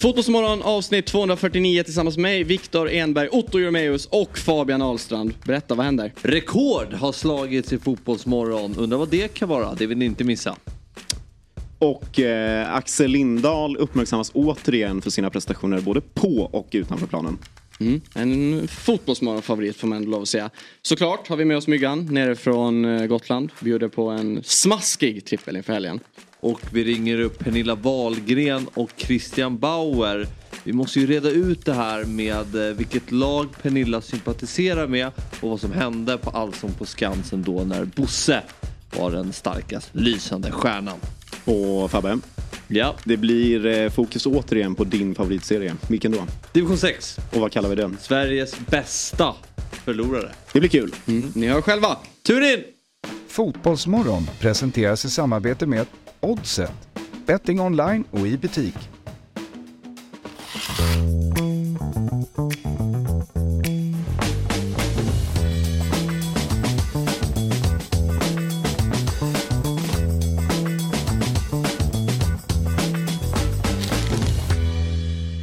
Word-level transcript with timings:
Fotbollsmorgon 0.00 0.62
avsnitt 0.62 1.06
249 1.06 1.82
tillsammans 1.82 2.16
med 2.16 2.22
mig, 2.22 2.44
Viktor 2.44 2.90
Enberg, 2.90 3.28
Otto 3.28 3.58
Jurmeus 3.58 4.06
och 4.06 4.38
Fabian 4.38 4.82
Ahlstrand. 4.82 5.34
Berätta, 5.44 5.74
vad 5.74 5.86
händer? 5.86 6.12
Rekord 6.22 6.92
har 6.94 7.12
slagits 7.12 7.72
i 7.72 7.78
Fotbollsmorgon. 7.78 8.74
Undrar 8.78 8.98
vad 8.98 9.08
det 9.08 9.34
kan 9.34 9.48
vara? 9.48 9.74
Det 9.74 9.86
vill 9.86 9.98
ni 9.98 10.04
inte 10.04 10.24
missa. 10.24 10.56
Och 11.78 12.20
eh, 12.20 12.74
Axel 12.74 13.10
Lindahl 13.10 13.76
uppmärksammas 13.76 14.30
återigen 14.34 15.02
för 15.02 15.10
sina 15.10 15.30
prestationer 15.30 15.80
både 15.80 16.00
på 16.00 16.48
och 16.52 16.68
utanför 16.72 17.06
planen. 17.06 17.38
Mm. 17.80 18.00
En 18.14 18.68
fotbollsmorgonfavorit 18.68 19.76
får 19.76 19.88
man 19.88 20.04
lov 20.04 20.22
att 20.22 20.28
säga. 20.28 20.50
Såklart 20.82 21.28
har 21.28 21.36
vi 21.36 21.44
med 21.44 21.56
oss 21.56 21.66
Myggan 21.66 22.06
nere 22.14 22.36
från 22.36 22.84
eh, 22.84 23.06
Gotland. 23.06 23.52
Bjuder 23.60 23.88
på 23.88 24.08
en 24.08 24.42
smaskig 24.44 25.24
trippel 25.24 25.56
inför 25.56 25.72
helgen. 25.72 26.00
Och 26.40 26.60
vi 26.72 26.84
ringer 26.84 27.20
upp 27.20 27.38
Pernilla 27.38 27.74
Wahlgren 27.74 28.68
och 28.74 28.90
Christian 28.96 29.58
Bauer. 29.58 30.26
Vi 30.64 30.72
måste 30.72 31.00
ju 31.00 31.06
reda 31.06 31.30
ut 31.30 31.64
det 31.64 31.72
här 31.74 32.04
med 32.04 32.68
eh, 32.68 32.76
vilket 32.76 33.12
lag 33.12 33.46
Pernilla 33.62 34.00
sympatiserar 34.00 34.86
med 34.86 35.06
och 35.40 35.50
vad 35.50 35.60
som 35.60 35.72
hände 35.72 36.18
på 36.18 36.30
Allsång 36.30 36.72
på 36.72 36.86
Skansen 36.86 37.42
då 37.42 37.64
när 37.64 37.84
Bosse 37.84 38.42
var 38.96 39.10
den 39.10 39.32
starkast 39.32 39.88
lysande 39.92 40.50
stjärnan. 40.50 40.98
Och 41.44 41.90
Fabbe, 41.90 42.18
Ja, 42.68 42.94
det 43.04 43.16
blir 43.16 43.66
eh, 43.66 43.90
fokus 43.90 44.26
återigen 44.26 44.74
på 44.74 44.84
din 44.84 45.14
favoritserie. 45.14 45.74
Vilken 45.88 46.12
då? 46.12 46.26
division 46.52 46.78
6. 46.78 47.16
Och 47.34 47.40
vad 47.40 47.52
kallar 47.52 47.68
vi 47.68 47.74
den? 47.74 47.96
Sveriges 48.00 48.58
bästa 48.58 49.34
förlorare. 49.84 50.30
Det 50.52 50.60
blir 50.60 50.70
kul. 50.70 50.94
Mm. 51.06 51.32
Ni 51.34 51.46
hör 51.46 51.62
själva. 51.62 51.96
Tur 52.22 52.52
in! 52.52 52.64
Fotbollsmorgon 53.28 54.26
presenteras 54.40 55.04
i 55.04 55.10
samarbete 55.10 55.66
med 55.66 55.86
Oddset, 56.20 56.88
betting 57.26 57.60
online 57.60 58.04
och 58.10 58.26
i 58.26 58.38
butik. 58.38 58.74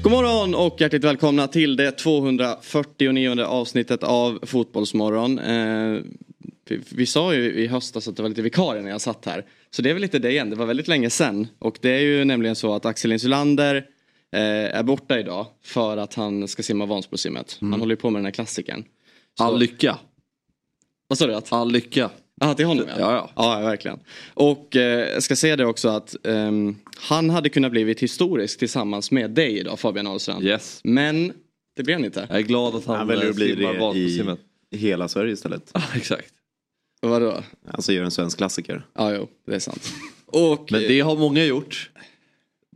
God 0.04 0.12
morgon 0.12 0.56
och 0.56 0.82
hjärtligt 0.82 1.04
välkomna 1.04 1.48
till 1.48 1.76
det 1.76 1.92
249 1.92 3.44
avsnittet 3.44 4.04
av 4.04 4.40
Fotbollsmorgon. 4.44 5.40
Eh, 5.40 6.02
vi, 6.70 6.82
vi 6.92 7.06
sa 7.06 7.34
ju 7.34 7.54
i 7.54 7.68
höstas 7.68 8.08
att 8.08 8.16
det 8.16 8.22
var 8.22 8.30
lite 8.30 8.42
vikarie 8.42 8.82
när 8.82 8.90
jag 8.90 9.02
satt 9.02 9.26
här. 9.26 9.46
Så 9.76 9.82
det 9.82 9.90
är 9.90 9.94
väl 9.94 10.02
lite 10.02 10.20
det 10.20 10.32
igen, 10.32 10.50
det 10.50 10.56
var 10.56 10.66
väldigt 10.66 10.88
länge 10.88 11.10
sedan. 11.10 11.48
Och 11.60 11.78
det 11.82 11.90
är 11.90 12.00
ju 12.00 12.26
nämligen 12.26 12.56
så 12.56 12.74
att 12.74 12.86
Axel 12.86 13.12
Insulander 13.12 13.76
eh, 14.32 14.42
är 14.78 14.84
borta 14.84 15.20
idag 15.20 15.48
för 15.64 15.98
att 15.98 16.14
han 16.14 16.48
ska 16.48 16.64
simma 16.64 16.86
Vansbrosimmet. 16.86 17.58
Han 17.62 17.74
håller 17.74 17.96
ju 17.96 17.96
på 18.02 18.10
med 18.10 18.20
den 18.20 18.26
här 18.26 18.32
klassikern. 18.32 18.84
Så- 19.38 19.44
All 19.44 19.60
lycka. 19.60 19.98
Vad 21.08 21.18
sa 21.18 21.28
du? 21.28 21.36
Att? 21.36 21.54
All 21.54 21.72
lycka. 21.72 22.10
Ja, 22.42 22.54
till 22.54 22.66
honom 22.66 22.86
ja. 22.88 22.96
Ja, 23.00 23.32
ja. 23.36 23.60
Ja, 23.60 23.60
verkligen. 23.60 24.00
Och 24.34 24.76
eh, 24.76 25.14
jag 25.14 25.24
ska 25.24 25.36
säga 25.36 25.56
det 25.56 25.66
också 25.66 25.90
att 25.90 26.16
ehm, 26.26 26.76
han 26.98 27.30
hade 27.30 27.50
kunnat 27.50 27.72
blivit 27.72 28.00
historisk 28.00 28.60
tillsammans 28.60 29.12
med 29.12 29.32
dig 29.32 29.60
idag 29.60 29.80
Fabian 29.80 30.08
Ahlstrand. 30.08 30.44
Yes. 30.46 30.80
Men 30.84 31.34
det 31.76 31.84
blev 31.84 31.98
han 31.98 32.06
inte. 32.06 32.26
Jag 32.30 32.38
är 32.38 32.42
glad 32.44 32.76
att 32.76 32.86
han, 32.86 32.96
Han 32.98 33.08
väljer 33.08 33.24
eh, 33.26 33.30
att 33.30 33.36
bli 33.36 33.56
det 33.56 34.78
i 34.78 34.78
hela 34.78 35.08
Sverige 35.08 35.34
istället. 35.34 35.70
Ja, 35.74 35.82
exakt. 35.96 36.32
Vadå? 37.10 37.44
Alltså 37.72 37.94
gör 37.94 38.04
en 38.04 38.12
svensk 38.12 38.38
klassiker. 38.38 38.86
Ja, 38.98 39.14
jo, 39.16 39.28
det 39.48 39.56
är 39.56 39.60
sant. 39.60 39.94
Och 40.26 40.68
Men 40.72 40.82
det 40.82 41.00
har 41.00 41.16
många 41.16 41.44
gjort. 41.46 41.90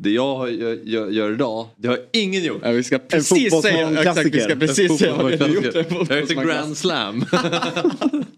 Det 0.02 0.10
jag 0.10 0.36
har- 0.36 0.48
gör, 0.48 0.80
gör, 0.84 1.10
gör 1.10 1.32
idag, 1.34 1.68
det 1.76 1.88
har 1.88 2.00
ingen 2.14 2.44
gjort. 2.44 2.62
ja, 2.64 2.72
vi 2.72 2.84
ska 2.84 2.98
precis 3.00 3.62
säga, 3.62 3.90
exakt, 4.00 4.36
vi 4.36 4.40
ska 4.42 4.56
precis 4.56 4.98
säga 5.00 5.16
vad 5.22 5.32
har 5.42 5.48
gjort. 5.48 5.74
Det 5.74 6.12
är 6.14 6.24
ett 6.24 6.30
grand 6.30 6.78
slam. 6.78 7.26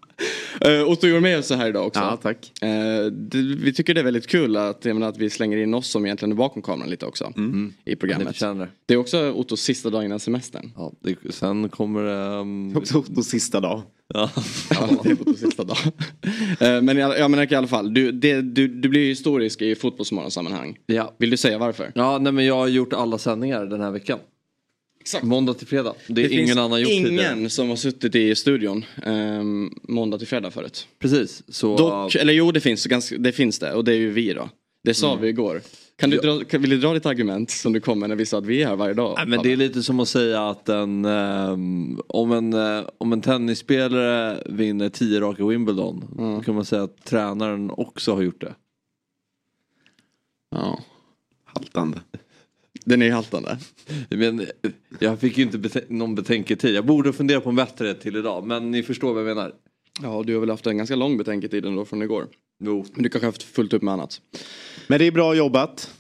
Uh, 0.67 0.89
Otto 0.89 1.07
gjorde 1.07 1.21
med 1.21 1.39
oss 1.39 1.49
här 1.51 1.69
idag 1.69 1.87
också. 1.87 1.99
Ja, 1.99 2.17
tack. 2.21 2.51
Eh, 2.61 2.69
vi 3.57 3.73
tycker 3.73 3.93
det 3.93 3.99
är 3.99 4.03
väldigt 4.03 4.27
kul 4.27 4.57
att, 4.57 4.85
jag 4.85 4.93
menar, 4.93 5.09
att 5.09 5.17
vi 5.17 5.29
slänger 5.29 5.57
in 5.57 5.73
oss 5.73 5.87
som 5.87 6.05
egentligen 6.05 6.31
är 6.31 6.35
bakom 6.35 6.61
kameran 6.61 6.89
lite 6.89 7.05
också. 7.05 7.25
I 7.35 7.39
Mm. 7.39 7.73
Det 7.83 7.95
programmet. 7.95 8.27
förtjänar 8.27 8.65
det. 8.65 8.71
Det 8.85 8.93
är 8.93 8.97
också 8.97 9.31
Ottos 9.31 9.61
sista 9.61 9.89
dag 9.89 10.05
innan 10.05 10.19
semestern. 10.19 10.71
Ja, 10.75 10.91
det. 11.01 11.33
Sen 11.33 11.69
kommer 11.69 12.03
det... 12.03 12.39
Um, 12.39 12.77
Också 12.77 13.01
på 13.03 13.21
sista 13.23 13.59
dag. 13.59 13.81
ja. 14.13 14.29
Ja, 14.69 14.89
det 15.03 15.09
är 15.09 15.21
Ottos 15.21 15.39
sista 15.39 15.63
dag. 15.63 15.77
Eh, 16.59 16.81
men 16.81 16.97
jag, 16.97 17.19
jag 17.19 17.31
menar 17.31 17.53
i 17.53 17.55
alla 17.55 17.67
fall, 17.67 17.93
du, 17.93 18.11
det, 18.11 18.41
du, 18.41 18.67
du 18.67 18.89
blir 18.89 19.01
ju 19.01 19.07
historisk 19.07 19.61
i 19.61 19.75
fotbollsmorgonsammanhang. 19.75 20.77
ja. 20.85 21.15
Vill 21.17 21.29
du 21.29 21.37
säga 21.37 21.57
varför? 21.57 21.91
Ja, 21.95 22.17
nej 22.17 22.31
men 22.33 22.45
jag 22.45 22.55
har 22.55 22.67
gjort 22.67 22.93
alla 22.93 23.17
sändningar 23.17 23.65
den 23.65 23.81
här 23.81 23.91
veckan. 23.91 24.19
Exakt. 25.01 25.23
Måndag 25.23 25.53
till 25.53 25.67
fredag. 25.67 25.93
Det 26.07 26.23
är 26.23 26.29
finns 26.29 26.41
ingen 26.41 26.57
annan 26.59 26.81
gjort 26.81 26.91
ingen 26.91 27.09
tidigare. 27.09 27.49
som 27.49 27.69
har 27.69 27.75
suttit 27.75 28.15
i 28.15 28.35
studion 28.35 28.85
um, 29.05 29.79
måndag 29.83 30.17
till 30.17 30.27
fredag 30.27 30.51
förut. 30.51 30.87
Precis. 30.99 31.43
Så, 31.47 31.77
Dock, 31.77 32.15
eller 32.15 32.33
jo 32.33 32.51
det 32.51 32.59
finns, 32.59 32.85
ganska, 32.85 33.17
det 33.17 33.31
finns 33.31 33.59
det 33.59 33.73
och 33.73 33.83
det 33.83 33.91
är 33.91 33.97
ju 33.97 34.11
vi 34.11 34.33
då. 34.33 34.49
Det 34.83 34.93
sa 34.93 35.11
Mm. 35.11 35.21
vi 35.21 35.29
igår. 35.29 35.61
Kan 35.95 36.09
du 36.09 36.17
dra, 36.17 36.43
kan, 36.43 36.61
vill 36.61 36.69
du 36.69 36.77
dra 36.77 36.93
ditt 36.93 37.05
argument 37.05 37.51
som 37.51 37.73
du 37.73 37.79
kommer 37.79 38.07
när 38.07 38.15
vi 38.15 38.25
sa 38.25 38.37
att 38.37 38.45
vi 38.45 38.61
är 38.63 38.67
här 38.67 38.75
varje 38.75 38.93
dag? 38.93 39.13
Nej, 39.17 39.27
men 39.27 39.43
det 39.43 39.51
är 39.51 39.55
lite 39.57 39.83
som 39.83 39.99
att 39.99 40.07
säga 40.07 40.49
att 40.49 40.69
en, 40.69 41.05
ehm, 41.05 41.99
om, 42.07 42.31
en, 42.31 42.53
eh, 42.53 42.83
om 42.97 43.13
en 43.13 43.21
tennisspelare 43.21 44.43
vinner 44.45 44.89
10 44.89 45.19
raka 45.21 45.45
Wimbledon. 45.45 46.05
Då 46.17 46.43
kan 46.43 46.55
man 46.55 46.65
säga 46.65 46.83
att 46.83 47.05
tränaren 47.05 47.71
också 47.71 48.13
har 48.13 48.21
gjort 48.21 48.41
det. 48.41 48.55
Ja. 50.51 50.79
Haltande. 51.45 52.01
Den 52.85 53.01
är 53.01 53.05
ju 53.05 53.11
haltande. 53.11 53.57
Men, 54.09 54.39
eh, 54.39 54.45
jag 54.99 55.19
fick 55.19 55.37
ju 55.37 55.43
inte 55.43 55.57
bete- 55.57 55.85
någon 55.89 56.15
betänketid. 56.15 56.75
Jag 56.75 56.85
borde 56.85 57.13
fundera 57.13 57.41
på 57.41 57.49
en 57.49 57.55
bättre 57.55 57.93
till 57.93 58.15
idag. 58.15 58.45
Men 58.47 58.71
ni 58.71 58.83
förstår 58.83 59.13
vad 59.13 59.23
jag 59.29 59.35
menar. 59.35 59.53
Ja, 60.01 60.23
du 60.25 60.33
har 60.33 60.39
väl 60.39 60.49
haft 60.49 60.67
en 60.67 60.77
ganska 60.77 60.95
lång 60.95 61.17
betänketid 61.17 61.65
ändå 61.65 61.85
från 61.85 62.01
igår. 62.01 62.27
Jo. 62.63 62.85
Men 62.93 63.03
du 63.03 63.09
kanske 63.09 63.25
har 63.25 63.31
haft 63.31 63.43
fullt 63.43 63.73
upp 63.73 63.81
med 63.81 63.93
annat. 63.93 64.21
Men 64.87 64.99
det 64.99 65.05
är 65.05 65.11
bra 65.11 65.35
jobbat. 65.35 65.91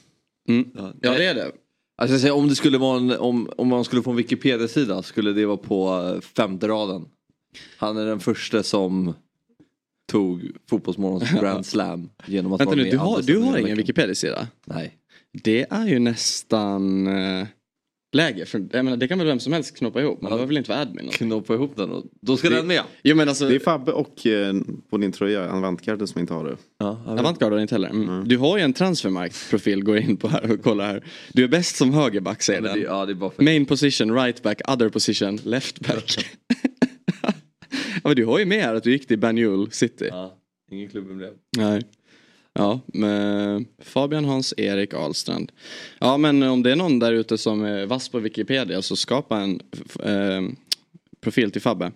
Mm. 0.49 0.69
Ja, 0.75 0.91
det 1.01 1.25
är 1.25 1.35
det. 1.35 1.51
Alltså, 1.97 2.13
jag 2.13 2.21
säger, 2.21 2.33
om, 2.35 2.47
det 2.47 2.55
skulle 2.55 2.77
vara 2.77 2.97
en, 2.97 3.11
om, 3.11 3.49
om 3.57 3.67
man 3.67 3.83
skulle 3.83 4.01
få 4.01 4.11
en 4.11 4.17
Wikipedia-sida 4.17 5.03
skulle 5.03 5.33
det 5.33 5.45
vara 5.45 5.57
på 5.57 6.11
eh, 6.15 6.21
femte 6.21 6.67
raden. 6.67 7.05
Han 7.77 7.97
är 7.97 8.05
den 8.05 8.19
första 8.19 8.63
som 8.63 9.13
tog 10.11 10.51
Fotbollsmorgons 10.69 11.31
Grand 11.41 11.65
Slam 11.65 12.09
genom 12.25 12.53
att 12.53 12.59
Vänta 12.61 12.69
vara 12.69 12.75
nu, 12.75 12.83
med 12.83 12.91
du 12.93 12.97
har, 12.97 13.21
du 13.21 13.37
har 13.37 13.57
ingen. 13.57 13.77
Wikipedia-sida? 13.77 14.47
Nej. 14.65 14.97
Det 15.43 15.65
är 15.69 15.87
ju 15.87 15.99
nästan 15.99 17.07
eh, 17.07 17.47
läge. 18.13 18.45
För, 18.45 18.67
jag 18.71 18.85
menar, 18.85 18.97
det 18.97 19.07
kan 19.07 19.17
väl 19.17 19.27
vem 19.27 19.39
som 19.39 19.53
helst 19.53 19.77
knoppa 19.77 20.01
ihop. 20.01 20.21
Man 20.21 20.29
behöver 20.29 20.47
väl 20.47 20.57
inte 20.57 20.69
vara 20.69 20.79
admin? 20.81 21.07
och- 21.07 21.13
Knoppa 21.13 21.53
ihop 21.53 21.75
den 21.75 21.91
och 21.91 22.03
då 22.21 22.37
ska 22.37 22.49
Det- 22.49 22.55
den 22.55 22.67
med. 22.67 22.81
Jo 23.03 23.15
men 23.15 23.29
alltså, 23.29 23.47
Det 23.49 23.55
är 23.55 23.59
Fabbe 23.59 23.91
och 23.91 24.27
eh, 24.27 24.53
på 24.89 24.97
din 24.97 25.11
tröja 25.11 25.51
Avantgarde 25.51 26.07
som 26.07 26.21
inte 26.21 26.33
har 26.33 26.43
det. 26.45 26.57
Ja, 26.79 27.01
jag 27.05 27.11
vet. 27.11 27.19
Avantgarde 27.19 27.55
har 27.55 27.61
inte 27.61 27.75
heller. 27.75 27.89
Mm. 27.89 28.27
Du 28.27 28.37
har 28.37 28.57
ju 28.57 28.63
en 28.63 28.73
transfermarkt-profil, 28.73 29.83
går 29.83 29.97
in 29.97 30.17
på 30.17 30.27
här 30.27 30.51
och 30.51 30.61
kollar 30.63 30.85
här. 30.87 31.03
Du 31.33 31.43
är 31.43 31.47
bäst 31.47 31.75
som 31.75 31.93
högerback 31.93 32.41
säger 32.41 32.61
det, 32.61 32.67
den. 32.67 32.81
ja, 32.81 33.05
det 33.05 33.11
är 33.11 33.15
bara 33.15 33.29
för... 33.29 33.43
Main 33.43 33.65
position, 33.65 34.13
right 34.15 34.43
back, 34.43 34.61
other 34.71 34.89
position, 34.89 35.35
left 35.43 35.79
back. 35.79 36.17
ja, 37.23 37.31
men 38.03 38.15
du 38.15 38.25
har 38.25 38.39
ju 38.39 38.45
med 38.45 38.63
här 38.63 38.75
att 38.75 38.83
du 38.83 38.91
gick 38.91 39.07
till 39.07 39.19
Banjul 39.19 39.71
City. 39.71 40.07
Ja, 40.11 40.37
ingen 40.71 40.89
klubben 40.89 41.17
blev. 41.17 41.29
Nej. 41.57 41.81
Ja, 42.53 42.79
med 42.85 43.65
Fabian 43.79 44.25
Hans 44.25 44.53
Erik 44.57 44.93
Ahlstrand. 44.93 45.51
Ja, 45.99 46.17
men 46.17 46.43
om 46.43 46.63
det 46.63 46.71
är 46.71 46.75
någon 46.75 46.99
där 46.99 47.13
ute 47.13 47.37
som 47.37 47.63
är 47.63 47.85
vass 47.85 48.09
på 48.09 48.19
Wikipedia 48.19 48.81
så 48.81 48.95
skapa 48.95 49.39
en 49.39 49.61
eh, 50.03 50.55
profil 51.21 51.51
till 51.51 51.61
Fabbe. 51.61 51.91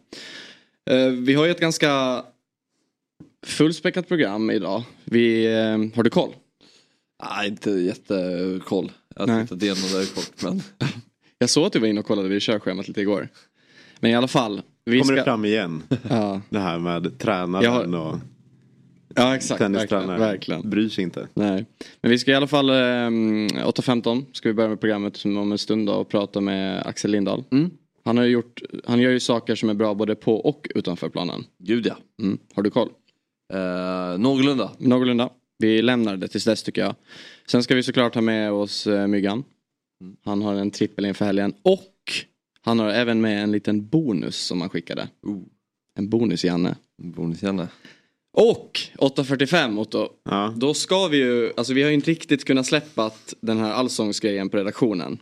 Eh, 0.90 1.08
vi 1.08 1.34
har 1.34 1.46
ju 1.46 1.52
ett 1.52 1.60
ganska 1.60 2.24
fullspäckat 3.46 4.08
program 4.08 4.52
idag. 4.52 4.84
Vi, 5.04 5.46
eh, 5.46 5.96
har 5.96 6.04
du 6.04 6.10
koll? 6.10 6.36
Nej, 7.24 7.48
inte 7.48 7.72
jättekoll. 7.72 8.92
Jag 9.16 9.28
Nej. 9.28 9.48
tyckte 9.48 9.72
att 9.72 9.92
det 9.92 10.16
kort, 10.16 10.42
men... 10.42 10.62
Jag 11.38 11.50
såg 11.50 11.66
att 11.66 11.74
du 11.74 11.80
var 11.80 11.88
inne 11.88 12.00
och 12.00 12.06
kollade 12.06 12.30
vid 12.30 12.42
körschemat 12.42 12.88
lite 12.88 13.02
igår. 13.02 13.30
Men 14.00 14.12
i 14.12 14.16
alla 14.16 14.28
fall. 14.28 14.62
Vi 14.86 15.00
Kommer 15.00 15.14
ska... 15.14 15.16
det 15.16 15.24
fram 15.24 15.46
igen? 15.46 15.84
Ja, 16.10 16.42
Det 16.50 16.60
här 16.60 16.80
med 16.80 17.20
tränaren 17.20 17.94
och 17.94 18.20
ja 19.16 19.36
exakt. 19.36 19.62
Verkligen, 19.62 20.08
verkligen. 20.08 20.70
Bryr 20.70 20.90
sig 20.90 21.04
inte. 21.04 21.28
Nej. 21.34 21.66
Men 22.02 22.12
vi 22.12 22.20
ska 22.20 22.32
i 22.32 22.36
alla 22.36 22.48
fall, 22.48 22.70
eh, 22.70 22.74
8.15 22.74 24.26
ska 24.32 24.50
vi 24.50 24.54
börja 24.54 24.70
med 24.70 24.80
programmet 24.80 25.26
om 25.26 25.52
en 25.52 25.58
stund 25.58 25.88
då 25.88 25.94
och 25.94 26.10
prata 26.10 26.42
med 26.42 26.86
Axel 26.86 27.12
Lindahl. 27.12 27.44
Mm. 27.52 27.72
Han, 28.06 28.18
har 28.18 28.26
gjort, 28.26 28.62
han 28.86 29.00
gör 29.00 29.12
ju 29.12 29.20
saker 29.20 29.56
som 29.56 29.70
är 29.70 29.74
bra 29.74 29.94
både 29.94 30.16
på 30.16 30.36
och 30.36 30.68
utanför 30.76 31.10
planen. 31.10 31.44
Gud 31.58 31.86
ja. 31.86 31.98
Mm. 32.22 32.38
Har 32.54 32.64
du 32.64 32.70
koll? 32.70 32.90
Eh, 33.54 34.18
någorlunda. 34.18 34.72
Någorlunda. 34.78 35.30
Vi 35.58 35.82
lämnar 35.82 36.18
det 36.18 36.28
tills 36.28 36.44
dess 36.46 36.64
tycker 36.64 36.82
jag. 36.82 36.96
Sen 37.48 37.64
ska 37.64 37.76
vi 37.76 37.84
såklart 37.84 38.16
ha 38.16 38.22
med 38.22 38.52
oss 38.52 38.88
eh, 38.88 39.08
Myggan. 39.08 39.44
Mm. 40.02 40.16
Han 40.26 40.42
har 40.42 40.56
en 40.56 40.72
trippel 40.72 41.06
inför 41.06 41.26
helgen. 41.26 41.54
Och 41.62 41.94
han 42.62 42.80
har 42.80 42.90
även 42.90 43.22
med 43.22 43.44
en 43.44 43.52
liten 43.52 43.88
bonus 43.88 44.36
som 44.38 44.62
han 44.62 44.70
skickade. 44.70 45.08
Oh, 45.24 45.42
En 45.98 46.10
bonus 46.10 46.44
Janne. 46.46 46.76
bonus 46.98 47.44
Janne. 47.44 47.68
Och 48.38 48.80
8.45 48.98 49.80
Otto. 49.80 50.10
Ja. 50.24 50.54
Då 50.58 50.74
ska 50.74 51.08
vi 51.08 51.18
ju, 51.18 51.52
alltså 51.58 51.74
vi 51.74 51.82
har 51.84 51.90
ju 51.90 51.96
inte 51.96 52.12
riktigt 52.12 52.46
kunnat 52.46 52.66
släppa 52.66 53.12
den 53.42 53.58
här 53.58 53.72
allsångsgrejen 53.72 54.50
på 54.50 54.58
redaktionen. 54.58 55.20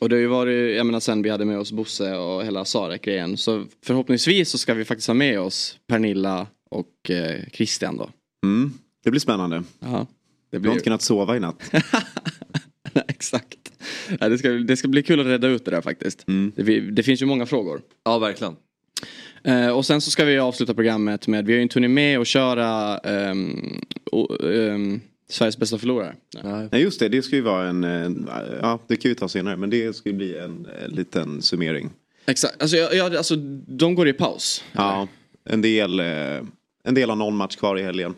Och 0.00 0.08
det 0.08 0.16
har 0.16 0.20
ju 0.20 0.26
varit, 0.26 0.76
jag 0.76 0.86
menar 0.86 1.00
sen 1.00 1.22
vi 1.22 1.30
hade 1.30 1.44
med 1.44 1.58
oss 1.58 1.72
Bosse 1.72 2.16
och 2.16 2.44
hela 2.44 2.64
Sarek-grejen. 2.64 3.36
Så 3.36 3.64
förhoppningsvis 3.84 4.50
så 4.50 4.58
ska 4.58 4.74
vi 4.74 4.84
faktiskt 4.84 5.06
ha 5.06 5.14
med 5.14 5.40
oss 5.40 5.78
Pernilla 5.86 6.46
och 6.70 7.10
eh, 7.10 7.40
Christian 7.52 7.96
då. 7.96 8.10
Mm. 8.44 8.72
Det 9.04 9.10
blir 9.10 9.20
spännande. 9.20 9.62
Ja, 9.80 10.06
det 10.50 10.56
Jag 10.56 10.64
har 10.64 10.72
inte 10.72 10.84
kunnat 10.84 11.02
sova 11.02 11.36
i 11.36 11.40
natt. 11.40 11.62
Nej, 12.92 13.04
Exakt. 13.08 13.72
Ja, 14.20 14.28
det, 14.28 14.38
ska, 14.38 14.48
det 14.48 14.76
ska 14.76 14.88
bli 14.88 15.02
kul 15.02 15.20
att 15.20 15.26
reda 15.26 15.48
ut 15.48 15.64
det 15.64 15.70
där 15.70 15.80
faktiskt. 15.80 16.28
Mm. 16.28 16.52
Det, 16.56 16.80
det 16.80 17.02
finns 17.02 17.22
ju 17.22 17.26
många 17.26 17.46
frågor. 17.46 17.82
Ja, 18.04 18.18
verkligen. 18.18 18.56
Eh, 19.44 19.68
och 19.68 19.86
sen 19.86 20.00
så 20.00 20.10
ska 20.10 20.24
vi 20.24 20.38
avsluta 20.38 20.74
programmet 20.74 21.26
med, 21.28 21.46
vi 21.46 21.52
har 21.52 21.56
ju 21.56 21.62
inte 21.62 21.74
hunnit 21.76 21.90
med 21.90 22.18
att 22.18 22.26
köra 22.26 22.98
ehm, 22.98 23.80
o- 24.12 24.46
ehm, 24.46 25.00
Sveriges 25.28 25.58
bästa 25.58 25.78
förlorare. 25.78 26.14
Nej. 26.44 26.68
Nej 26.72 26.82
just 26.82 27.00
det, 27.00 27.08
det 27.08 27.22
ska 27.22 27.36
ju 27.36 27.42
vara 27.42 27.68
en, 27.68 27.84
en 27.84 28.28
ja 28.62 28.78
det 28.86 28.96
kan 28.96 29.08
vi 29.08 29.14
ta 29.14 29.28
senare 29.28 29.56
men 29.56 29.70
det 29.70 29.96
ska 29.96 30.08
ju 30.08 30.14
bli 30.16 30.38
en, 30.38 30.66
eh, 30.82 30.88
liten 30.88 31.42
summering. 31.42 31.90
Exakt, 32.26 32.62
alltså, 32.62 32.76
jag, 32.76 32.94
jag, 32.94 33.16
alltså 33.16 33.36
de 33.66 33.94
går 33.94 34.08
i 34.08 34.12
paus. 34.12 34.64
Ja, 34.72 35.08
en 35.44 35.62
del, 35.62 36.00
eh, 36.00 36.06
en 36.84 36.94
del 36.94 37.08
har 37.08 37.16
någon 37.16 37.36
match 37.36 37.56
kvar 37.56 37.78
i 37.78 37.82
helgen. 37.82 38.14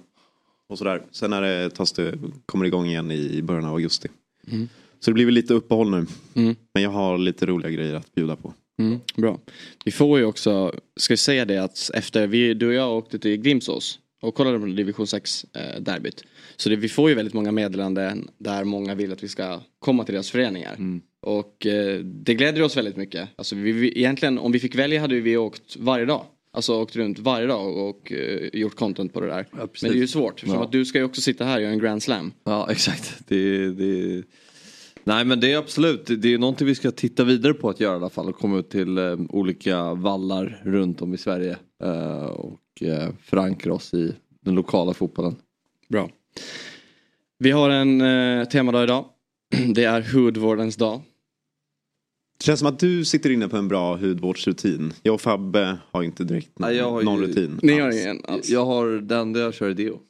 Och 0.69 0.79
sådär. 0.79 1.03
Sen 1.11 1.31
när 1.31 1.43
det, 1.43 1.71
tas 1.71 1.93
det, 1.93 2.15
kommer 2.47 2.65
igång 2.65 2.87
igen 2.87 3.11
i 3.11 3.43
början 3.43 3.65
av 3.65 3.75
augusti. 3.75 4.09
Så 5.01 5.11
det 5.11 5.15
blir 5.15 5.25
väl 5.25 5.35
lite 5.35 5.55
uppehåll 5.55 5.91
nu. 5.91 6.07
Mm. 6.35 6.57
Men 6.75 6.83
jag 6.83 6.91
har 6.91 7.19
lite 7.19 7.47
roliga 7.47 7.71
grejer 7.71 7.95
att 7.95 8.15
bjuda 8.15 8.37
på. 8.37 8.55
Mm, 8.79 9.01
bra. 9.17 9.41
Vi 9.85 9.91
får 9.93 10.19
ju 10.19 10.25
också, 10.25 10.75
ska 10.97 11.13
vi 11.13 11.19
säga 11.19 11.45
det 11.45 11.59
att 11.59 11.91
efter 11.95 12.27
vi, 12.27 12.55
du 12.55 12.67
och 12.67 12.75
jag 12.75 12.97
åkte 12.97 13.19
till 13.19 13.37
Grimsås 13.37 13.99
och 14.23 14.35
kollade 14.35 14.59
på 14.59 14.67
division 14.67 15.07
6 15.07 15.45
eh, 15.53 15.81
derbyt. 15.81 16.25
Så 16.57 16.69
det, 16.69 16.77
vi 16.77 16.89
får 16.89 17.09
ju 17.09 17.15
väldigt 17.15 17.35
många 17.35 17.53
meddelanden 17.53 18.29
där 18.39 18.65
många 18.65 18.95
vill 18.95 19.13
att 19.13 19.23
vi 19.23 19.29
ska 19.29 19.61
komma 19.79 20.05
till 20.05 20.15
deras 20.15 20.31
föreningar. 20.31 20.77
Och 21.21 21.67
eh, 21.67 21.99
det 22.01 22.35
gläder 22.35 22.63
oss 22.63 22.77
väldigt 22.77 22.97
mycket. 22.97 23.29
Alltså 23.37 23.57
vi, 23.57 23.73
vi, 23.73 23.99
egentligen 23.99 24.39
om 24.39 24.53
vi 24.53 24.59
fick 24.61 24.75
välja 24.75 25.01
hade 25.01 25.21
vi 25.21 25.37
åkt 25.37 25.77
varje 25.77 26.05
dag. 26.05 26.25
Alltså 26.53 26.75
åkt 26.83 26.97
runt 26.97 27.19
varje 27.19 27.47
dag 27.47 27.77
och 27.77 28.13
eh, 28.13 28.49
gjort 28.53 28.75
content 28.77 29.13
på 29.13 29.21
det 29.21 29.27
där. 29.27 29.47
Ja. 29.51 29.69
Men 29.83 29.91
det 29.93 29.97
är 29.99 30.01
ju 30.01 30.07
svårt. 30.09 30.41
För 30.41 30.49
Ja. 30.49 30.65
att 30.65 30.73
du 30.73 30.85
ska 30.85 30.99
ju 30.99 31.05
också 31.05 31.21
sitta 31.21 31.45
här 31.45 31.57
och 31.57 31.63
göra 31.63 31.73
en 31.73 31.79
grand 31.79 32.03
slam. 32.03 32.33
Ja, 32.45 32.69
exakt. 32.71 33.15
Det, 33.29 33.71
det... 33.71 34.23
Nej 35.05 35.25
men 35.25 35.41
det 35.41 35.53
är 35.53 35.59
absolut, 35.59 36.07
det 36.07 36.35
är 36.35 36.39
någonting 36.39 36.67
vi 36.67 36.75
ska 36.75 36.91
titta 36.91 37.25
vidare 37.25 37.55
på 37.55 37.69
att 37.69 37.81
göra 37.81 37.93
i 37.93 37.97
alla 37.97 38.11
fall 38.11 38.29
och 38.29 38.39
komma 38.39 38.59
ut 38.59 38.71
till 38.71 38.99
eh, 38.99 39.17
olika 39.29 39.95
vallar 39.95 40.61
runt 40.65 41.03
om 41.03 41.15
i 41.15 41.19
Sverige 41.19 41.57
eh, 41.85 42.25
och 42.25 42.61
eh, 42.83 43.09
förankra 43.23 43.75
oss 43.75 43.95
i 43.95 44.15
den 44.41 44.55
lokala 44.55 44.95
fotbollen. 44.95 45.37
Bra. 45.89 46.11
Vi 47.39 47.51
har 47.51 47.71
en 47.71 48.01
eh, 48.01 48.45
temadag 48.49 48.85
idag. 48.85 49.05
Det 49.75 49.85
är 49.85 50.13
hudvårdens 50.15 50.77
dag. 50.77 51.01
Det 52.39 52.45
känns 52.45 52.59
som 52.61 52.69
att 52.69 52.79
du 52.79 53.05
sitter 53.05 53.31
inne 53.31 53.49
på 53.49 53.57
en 53.57 53.69
bra 53.69 53.97
hudvårdsrutin. 53.97 54.93
Jag 55.03 55.15
och 55.15 55.21
Fabbe 55.21 55.79
har 55.91 56.03
inte 56.03 56.25
direkt 56.25 56.51
Nej, 56.59 56.77
jag 56.77 56.91
har 56.91 57.01
ju- 57.01 57.05
någon 57.05 57.21
rutin. 57.21 57.59
Ni 57.63 57.79
har 57.81 58.03
ingen 58.03 58.25
alls? 58.25 58.49
Jag 58.49 58.65
har 58.65 58.87
den 58.87 59.33
där 59.33 59.41
jag 59.41 59.55
kör 59.55 59.71
i 59.71 59.75
deo. 59.75 60.01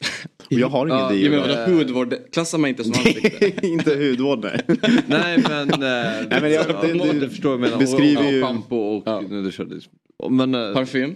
Och 0.50 0.60
jag 0.60 0.68
har 0.68 0.86
ingen 0.86 0.98
Ja, 0.98 1.08
deo. 1.08 1.18
Ja, 1.18 1.30
men 1.30 1.40
vadå 1.40 1.72
hudvård? 1.78 2.14
Klassar 2.32 2.58
man 2.58 2.70
inte 2.70 2.84
som 2.84 2.92
ansikte? 2.92 3.66
inte 3.66 3.94
hudvård 3.96 4.44
nej. 4.44 4.60
Nej 5.06 5.44
men, 5.48 5.68
eh, 5.72 5.78
Nej, 5.78 6.26
men 6.40 6.52
jag- 6.52 6.70
ja, 6.70 6.80
det- 6.82 6.92
det- 7.12 7.20
du 7.20 7.28
förstår 7.28 7.48
vad 7.50 7.58
jag 7.58 7.60
menar. 7.60 7.78
beskriver 7.78 8.20
och, 8.20 8.26
och, 8.26 8.32
ju- 8.32 8.42
och 8.42 8.48
schampo 8.48 8.76
och 8.76 9.02
Ja. 9.06 9.20
nu 9.30 9.42
du 9.42 9.52
körde. 9.52 9.80
Men, 10.30 10.54
eh, 10.54 10.72
Parfym? 10.74 11.14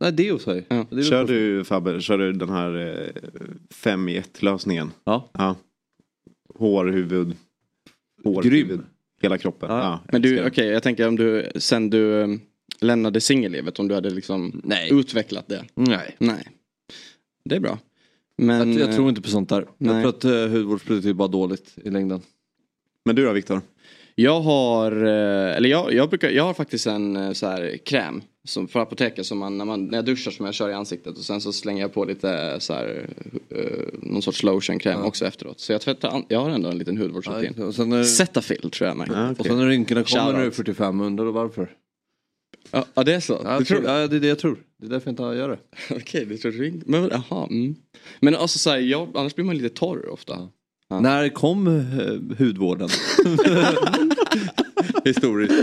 nej 0.00 0.12
deo 0.12 0.38
sa 0.38 0.54
jag. 0.54 0.64
Ja. 0.68 0.86
Det 0.90 0.94
är 0.94 0.96
väl 0.96 1.04
Kör 1.04 1.24
du 1.24 1.64
Fabbe, 1.64 2.00
kör 2.00 2.18
du 2.18 2.32
den 2.32 2.48
här 2.48 2.76
eh, 2.76 3.22
fem 3.74 4.08
i 4.08 4.16
ett 4.16 4.42
lösningen? 4.42 4.90
Ja. 5.04 5.30
Ja. 5.32 5.56
Hår, 6.54 6.84
huvud. 6.86 7.36
Hår, 8.24 8.42
Grym. 8.42 8.66
huvud. 8.68 8.80
Hela 9.22 9.38
kroppen. 9.38 9.70
Ja. 9.70 9.78
Ja. 9.78 10.00
Men 10.12 10.22
du, 10.22 10.46
okej 10.46 10.66
det. 10.66 10.72
jag 10.72 10.82
tänker 10.82 11.08
om 11.08 11.16
du, 11.16 11.50
sen 11.56 11.90
du 11.90 12.38
lämnade 12.80 13.20
singellivet, 13.20 13.78
om 13.78 13.88
du 13.88 13.94
hade 13.94 14.10
liksom 14.10 14.60
Nej. 14.64 14.88
utvecklat 14.92 15.48
det? 15.48 15.64
Nej. 15.74 16.16
Nej. 16.18 16.48
Det 17.44 17.56
är 17.56 17.60
bra. 17.60 17.78
Men, 18.36 18.72
Jag, 18.72 18.80
jag 18.80 18.88
eh, 18.88 18.96
tror 18.96 19.08
inte 19.08 19.22
på 19.22 19.28
sånt 19.28 19.48
där. 19.48 19.66
nej. 19.78 19.94
Jag 19.94 20.20
tror 20.20 20.32
att 20.32 20.48
uh, 20.48 20.52
hudvårdsprodukter 20.52 21.10
är 21.10 21.14
bara 21.14 21.28
dåligt 21.28 21.74
i 21.84 21.90
längden. 21.90 22.22
Men 23.04 23.16
du 23.16 23.24
då 23.24 23.32
Viktor? 23.32 23.60
Jag 24.14 24.40
har, 24.40 24.92
eh, 24.92 25.56
eller 25.56 25.68
jag, 25.68 25.92
jag, 25.92 26.08
brukar, 26.08 26.30
jag 26.30 26.44
har 26.44 26.54
faktiskt 26.54 26.86
en 26.86 27.16
eh, 27.16 27.32
så 27.32 27.46
här 27.46 27.76
kräm 27.84 28.22
som 28.44 28.68
från 28.68 28.82
apoteket 28.82 29.26
som 29.26 29.38
man 29.38 29.58
när, 29.58 29.64
man, 29.64 29.86
när 29.86 29.98
jag 29.98 30.04
duschar 30.04 30.30
som 30.30 30.46
jag 30.46 30.54
kör 30.54 30.70
i 30.70 30.72
ansiktet 30.72 31.18
och 31.18 31.24
sen 31.24 31.40
så 31.40 31.52
slänger 31.52 31.82
jag 31.82 31.94
på 31.94 32.04
lite 32.04 32.32
eh, 32.32 32.58
så 32.58 32.72
här, 32.72 33.06
eh, 33.48 33.84
någon 34.02 34.22
sorts 34.22 34.42
lotionkräm 34.42 35.02
också 35.02 35.26
efteråt. 35.26 35.60
Så 35.60 35.72
jag 35.72 35.80
tvättar, 35.80 36.24
jag 36.28 36.40
har 36.40 36.50
ändå 36.50 36.68
en 36.68 36.78
liten 36.78 36.98
hudvårdsrutin. 36.98 37.62
Och 37.62 37.88
när, 37.88 38.04
Cetaphil 38.04 38.70
tror 38.70 38.88
jag 38.88 38.96
mig. 38.96 39.06
Ja, 39.10 39.24
och 39.24 39.30
okej. 39.32 39.44
sen 39.46 39.58
när 39.58 39.66
rynkorna 39.66 40.02
kommer 40.02 40.32
när 40.32 40.32
du 40.32 40.38
är 40.38 40.50
Shoutout. 40.50 40.56
45, 40.56 41.00
undrar 41.00 41.24
du 41.24 41.32
varför? 41.32 41.70
Ja, 42.70 42.84
ja 42.94 43.02
det 43.04 43.14
är 43.14 43.20
så? 43.20 43.40
Ja, 43.44 43.58
du 43.58 43.64
tror 43.64 43.84
ja, 43.84 44.06
det 44.08 44.16
är 44.16 44.20
det 44.20 44.26
jag 44.28 44.38
tror. 44.38 44.56
Det 44.80 44.86
är 44.86 44.90
därför 44.90 45.08
jag 45.08 45.12
inte 45.12 45.22
gör 45.38 45.48
det. 45.48 45.58
Okej, 45.94 46.24
du 46.24 46.36
tror 46.38 46.52
ring. 46.52 46.82
Men 46.86 47.10
jaha. 47.12 47.46
Mm. 47.50 47.74
Men 48.20 48.36
alltså 48.36 48.58
så 48.58 48.70
här, 48.70 48.78
jag, 48.78 49.08
annars 49.14 49.34
blir 49.34 49.44
man 49.44 49.56
lite 49.58 49.74
torr 49.74 50.08
ofta. 50.08 50.48
Ja. 50.88 51.00
När 51.00 51.28
kom 51.28 51.66
eh, 51.66 52.38
hudvården? 52.38 52.88
Historiskt. 55.04 55.54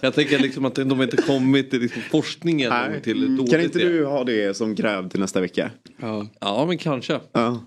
Jag 0.00 0.14
tänker 0.14 0.38
liksom 0.38 0.64
att 0.64 0.74
de 0.74 1.02
inte 1.02 1.16
kommit 1.16 1.70
till 1.70 1.80
liksom 1.80 2.02
forskningen 2.10 2.70
Nej. 2.70 3.02
till 3.02 3.18
Mm. 3.24 3.36
dåligt 3.36 3.52
Kan 3.52 3.60
inte 3.60 3.78
det. 3.78 3.88
du 3.88 4.04
ha 4.06 4.24
det 4.24 4.56
som 4.56 4.74
gräv 4.74 5.08
till 5.08 5.20
nästa 5.20 5.40
vecka? 5.40 5.70
Ja. 6.00 6.26
Ja 6.40 6.64
men 6.68 6.78
kanske. 6.78 7.20
Ja. 7.32 7.60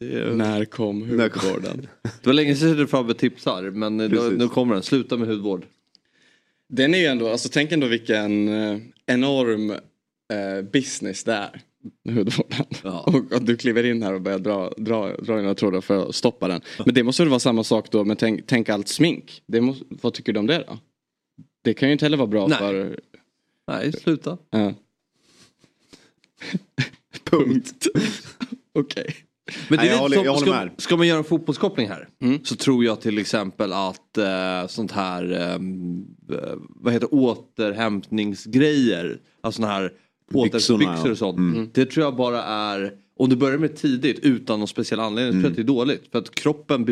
Det, 0.00 0.14
är- 0.14 0.30
När 0.34 0.64
kom 0.64 0.98
När 1.00 1.28
kom- 1.28 1.42
hudvården? 1.50 1.86
det 2.02 2.26
var 2.26 2.32
länge 2.32 2.54
sedan 2.54 2.76
du 2.76 2.86
Fabbe 2.86 3.14
tipsar 3.14 3.62
men 3.70 3.96
nu 3.96 4.48
kommer 4.48 4.74
den. 4.74 4.82
Sluta 4.82 5.16
med 5.16 5.28
hudvård. 5.28 5.64
Den 6.70 6.94
är 6.94 6.98
ju 6.98 7.06
ändå, 7.06 7.28
alltså 7.28 7.48
tänk 7.52 7.72
ändå 7.72 7.86
vilken 7.86 8.48
eh, 8.48 8.78
enorm 9.06 9.70
eh, 9.70 10.62
business 10.72 11.24
det 11.24 11.32
är. 11.32 11.62
Hudvården. 12.08 12.66
Ja. 12.84 13.00
Och 13.06 13.36
att 13.36 13.46
du 13.46 13.56
kliver 13.56 13.84
in 13.84 14.02
här 14.02 14.14
och 14.14 14.20
börjar 14.20 14.38
dra, 14.38 14.72
dra, 14.76 15.16
dra 15.16 15.36
några 15.36 15.54
trådar 15.54 15.80
för 15.80 16.08
att 16.08 16.14
stoppa 16.14 16.48
den. 16.48 16.60
Men 16.84 16.94
det 16.94 17.02
måste 17.02 17.22
väl 17.22 17.30
vara 17.30 17.40
samma 17.40 17.64
sak 17.64 17.90
då 17.90 18.04
med 18.04 18.18
tänk, 18.18 18.46
tänk 18.46 18.68
allt 18.68 18.88
smink. 18.88 19.42
Det 19.46 19.60
måste, 19.60 19.84
vad 19.88 20.14
tycker 20.14 20.32
du 20.32 20.40
om 20.40 20.46
det 20.46 20.64
då? 20.68 20.78
Det 21.62 21.74
kan 21.74 21.88
ju 21.88 21.92
inte 21.92 22.04
heller 22.04 22.16
vara 22.16 22.26
bra 22.26 22.46
Nej. 22.46 22.58
för... 22.58 23.00
Nej, 23.68 23.92
sluta. 23.92 24.38
Ja. 24.50 24.74
Punkt. 27.30 27.86
Okej. 28.74 29.14
Men 29.68 29.78
det 29.78 29.84
Nej, 29.84 29.92
jag 29.92 29.98
håller- 29.98 30.16
som, 30.16 30.24
jag 30.24 30.32
håller 30.34 30.46
ska, 30.46 30.68
ska 30.82 30.96
man 30.96 31.06
göra 31.06 31.18
en 31.18 31.24
fotbollskoppling 31.24 31.88
här 31.88 32.08
Mm. 32.22 32.44
så 32.44 32.56
tror 32.56 32.84
jag 32.84 33.00
till 33.00 33.18
exempel 33.18 33.72
att 33.72 34.18
eh, 34.18 34.66
sånt 34.68 34.92
här 34.92 35.32
ehm, 35.32 36.04
eh, 36.32 36.38
vad 36.58 36.92
heter 36.92 37.08
återhämtningsgrejer, 37.14 39.20
alltså 39.40 39.62
såna 39.62 39.72
här 39.72 39.92
ja. 41.04 41.10
och 41.10 41.18
sånt. 41.18 41.38
Mm. 41.38 41.70
Det 41.74 41.86
tror 41.86 42.04
jag 42.04 42.16
bara 42.16 42.42
är, 42.44 42.92
om 43.18 43.28
du 43.28 43.36
börjar 43.36 43.58
med 43.58 43.76
tidigt 43.76 44.18
utan 44.18 44.58
någon 44.58 44.68
speciell 44.68 45.00
anledning 45.00 45.32
så 45.32 45.40
tror 45.40 45.44
jag 45.44 45.50
att 45.50 45.56
det 45.56 45.62
är 45.62 45.76
dåligt. 45.76 46.08
För 46.12 46.18
att 46.18 46.34
kroppen 46.34 46.84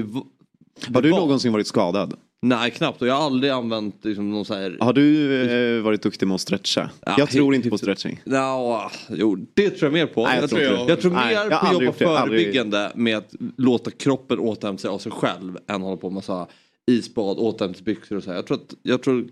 Mm. 0.82 0.94
Har 0.94 1.02
du 1.02 1.10
någonsin 1.10 1.52
varit 1.52 1.66
skadad? 1.66 2.14
Nej 2.42 2.70
knappt 2.70 3.02
och 3.02 3.08
jag 3.08 3.14
har 3.14 3.24
aldrig 3.24 3.52
använt 3.52 4.04
liksom, 4.04 4.30
någon 4.30 4.44
sån 4.44 4.56
här 4.56 4.76
Har 4.80 4.92
du 4.92 5.76
eh, 5.76 5.82
varit 5.82 6.02
duktig 6.02 6.26
med 6.26 6.34
att 6.34 6.40
stretcha? 6.40 6.90
Ja, 7.06 7.14
jag 7.18 7.30
tror 7.30 7.54
inte 7.54 7.70
på 7.70 7.78
stretching. 7.78 8.20
Ja, 8.24 8.90
jo, 9.10 9.46
det 9.54 9.70
tror 9.70 9.82
jag 9.82 9.92
mer 9.92 10.06
på. 10.06 10.22
Nej, 10.24 10.34
jag 10.34 10.42
jag, 10.42 10.50
tror 10.50 10.62
jag, 10.62 10.90
jag 10.90 11.00
tror 11.00 11.12
Nej, 11.12 11.34
mer 11.34 11.50
jag 11.50 11.60
på 11.60 11.66
att 11.66 11.72
jobba 11.72 11.92
det, 11.98 12.20
aldrig. 12.20 12.40
förebyggande 12.40 12.92
med 12.94 13.16
att 13.16 13.34
låta 13.56 13.90
kroppen 13.90 14.38
återhämta 14.38 14.80
sig 14.80 14.90
av 14.90 14.98
sig 14.98 15.12
själv 15.12 15.58
än 15.66 15.82
hålla 15.82 15.96
på 15.96 16.10
med 16.10 16.14
massa 16.14 16.46
isbad, 16.86 17.38
återhämtningsbyxor 17.38 18.16
och 18.16 18.22
så. 18.22 18.30
här. 18.30 18.36
Jag 18.36 18.46
tror 18.46 18.56
att, 18.56 18.74
jag 18.82 19.02
tror 19.02 19.28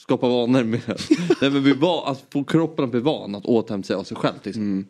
skapa 0.00 0.28
vanor 0.28 0.64
med, 0.64 0.80
nej 1.40 1.50
men 1.50 1.62
bli 1.62 1.72
van, 1.72 2.12
att 2.12 2.24
få 2.32 2.44
kroppen 2.44 2.84
att 2.84 2.90
bli 2.90 3.00
van 3.00 3.34
att 3.34 3.46
återhämta 3.46 3.86
sig 3.86 3.96
av 3.96 4.04
sig 4.04 4.16
själv. 4.16 4.36
Liksom. 4.42 4.62
Mm. 4.62 4.86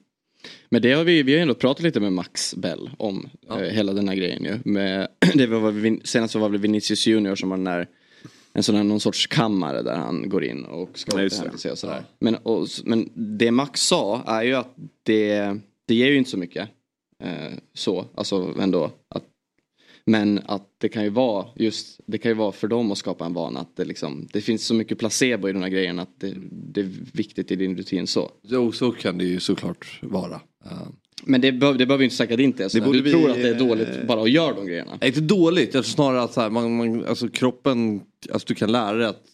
Men 0.69 0.83
det 0.83 0.93
har 0.93 1.05
vi, 1.05 1.23
vi 1.23 1.35
har 1.35 1.43
ändå 1.43 1.55
pratat 1.55 1.83
lite 1.83 2.01
med 2.01 2.13
Max 2.13 2.55
Bell 2.55 2.91
om 2.99 3.29
eh, 3.51 3.57
hela 3.57 3.93
den 3.93 4.09
här 4.09 4.17
grejen 4.17 4.45
ju. 4.45 4.59
Med, 4.65 5.09
det 5.35 5.47
var, 5.47 6.07
senast 6.07 6.35
var 6.35 6.51
det 6.51 6.59
Vinicius 6.59 7.07
Junior 7.07 7.35
som 7.35 7.49
var 7.49 7.57
den 7.57 7.65
där 7.65 7.89
en 8.53 8.63
sån 8.63 8.75
här 8.75 8.85
någon 8.85 9.01
sorts 9.01 9.27
kammare 9.27 9.83
där 9.83 9.97
han 9.97 10.29
går 10.29 10.45
in 10.45 10.65
och 10.65 10.99
ska 10.99 11.17
Ja, 11.17 11.23
just 11.23 11.37
återhämta 11.37 11.59
sig 11.59 11.71
och 11.71 11.79
sådär. 11.79 12.05
Men, 12.19 12.35
och, 12.35 12.69
men 12.85 13.11
det 13.39 13.51
Max 13.51 13.81
sa 13.81 14.23
är 14.27 14.43
ju 14.43 14.55
att 14.55 14.75
det, 15.03 15.57
det 15.87 15.95
ger 15.95 16.07
ju 16.07 16.17
inte 16.17 16.31
så 16.31 16.39
mycket. 16.39 16.69
Eh, 17.23 17.53
så, 17.75 18.07
alltså 18.15 18.55
ändå. 18.61 18.91
Att, 19.09 19.25
men 20.11 20.41
att 20.47 20.67
det 20.79 20.89
kan 20.89 21.05
ju 21.05 21.11
vara 21.11 21.47
just, 21.57 22.01
det 22.07 22.19
kan 22.19 22.31
ju 22.31 22.35
vara 22.35 22.53
för 22.53 22.69
dem 22.69 22.93
att 22.93 22.99
skapa 22.99 23.27
en 23.27 23.33
vana. 23.33 23.61
Att 23.61 23.77
det, 23.77 23.85
liksom, 23.85 24.29
det 24.33 24.41
finns 24.41 24.67
så 24.67 24.75
mycket 24.75 24.99
placebo 24.99 25.49
i 25.49 25.53
den 25.53 25.63
här 25.63 25.69
grejen 25.69 25.99
att 25.99 26.21
det, 26.21 26.35
det 26.51 26.81
är 26.81 26.91
viktigt 27.13 27.51
i 27.51 27.57
din 27.57 27.77
rutin 27.77 28.07
så. 28.07 28.31
Jo, 28.43 28.73
så 28.73 28.93
kan 28.93 29.19
det 29.19 29.25
ju 29.25 29.41
såklart 29.41 30.01
vara. 30.03 30.35
Uh, 30.67 30.89
Men 31.25 31.41
det, 31.41 31.53
behöver- 31.53 31.79
det 31.79 31.87
behöver 31.87 32.03
ju 32.03 32.07
inte 32.07 32.17
säga 32.17 32.37
tes. 32.53 32.73
Det 32.73 32.81
Du 32.81 32.87
borde 32.87 33.03
vi, 33.03 33.13
tror 33.13 33.31
att 33.31 33.37
det 33.37 33.49
är 33.49 33.59
dåligt 33.59 34.07
bara 34.07 34.23
att 34.23 34.31
göra 34.31 34.55
de 34.55 34.67
grejerna. 34.67 34.99
Nej, 35.01 35.09
inte 35.09 35.21
dåligt, 35.21 35.75
tror 35.75 35.83
snarare 35.83 36.23
att 36.23 36.33
så 36.33 36.41
här, 36.41 36.51
man, 36.51 36.77
man, 36.77 37.05
alltså 37.05 37.29
kroppen, 37.29 38.01
alltså 38.33 38.49
du 38.49 38.55
kan 38.55 38.73
lära 38.73 38.97
dig 38.97 39.07
att 39.07 39.25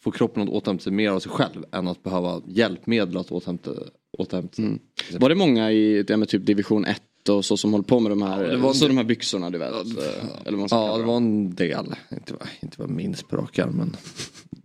få 0.00 0.10
kroppen 0.10 0.42
att 0.42 0.48
återhämta 0.48 0.82
sig 0.82 0.92
mer 0.92 1.10
av 1.10 1.20
sig 1.20 1.32
själv 1.32 1.64
än 1.72 1.88
att 1.88 2.02
behöva 2.02 2.42
hjälpmedel 2.46 3.16
att 3.16 3.32
återhämta, 3.32 3.70
återhämta 4.18 4.54
sig. 4.54 4.78
Var 5.18 5.28
det 5.28 5.34
många 5.34 5.72
i 5.72 6.04
ja, 6.08 6.24
typ 6.24 6.46
division 6.46 6.84
1, 6.84 7.02
Benedetto 7.28 7.34
och 7.38 7.44
så 7.44 7.56
som 7.56 7.72
håller 7.72 7.84
på 7.84 8.00
med 8.00 8.12
de 8.12 8.22
här, 8.22 8.42
det 8.42 8.56
var 8.56 8.68
en 8.68 8.74
så 8.74 8.84
del- 8.84 8.88
de 8.94 8.96
här 8.96 9.04
byxorna 9.04 9.50
du 9.50 9.58
vet. 9.58 9.72
eh, 9.72 10.46
Eller 10.46 10.58
man 10.58 10.68
ska 10.68 10.76
Ja, 10.76 10.96
det 10.98 11.04
var 11.04 11.16
en 11.16 11.54
del. 11.54 11.94
Inte 12.12 12.34
inte 12.62 12.80
vad 12.80 12.90
minst 12.90 13.28
på 13.28 13.36
rak 13.36 13.58
men 13.58 13.96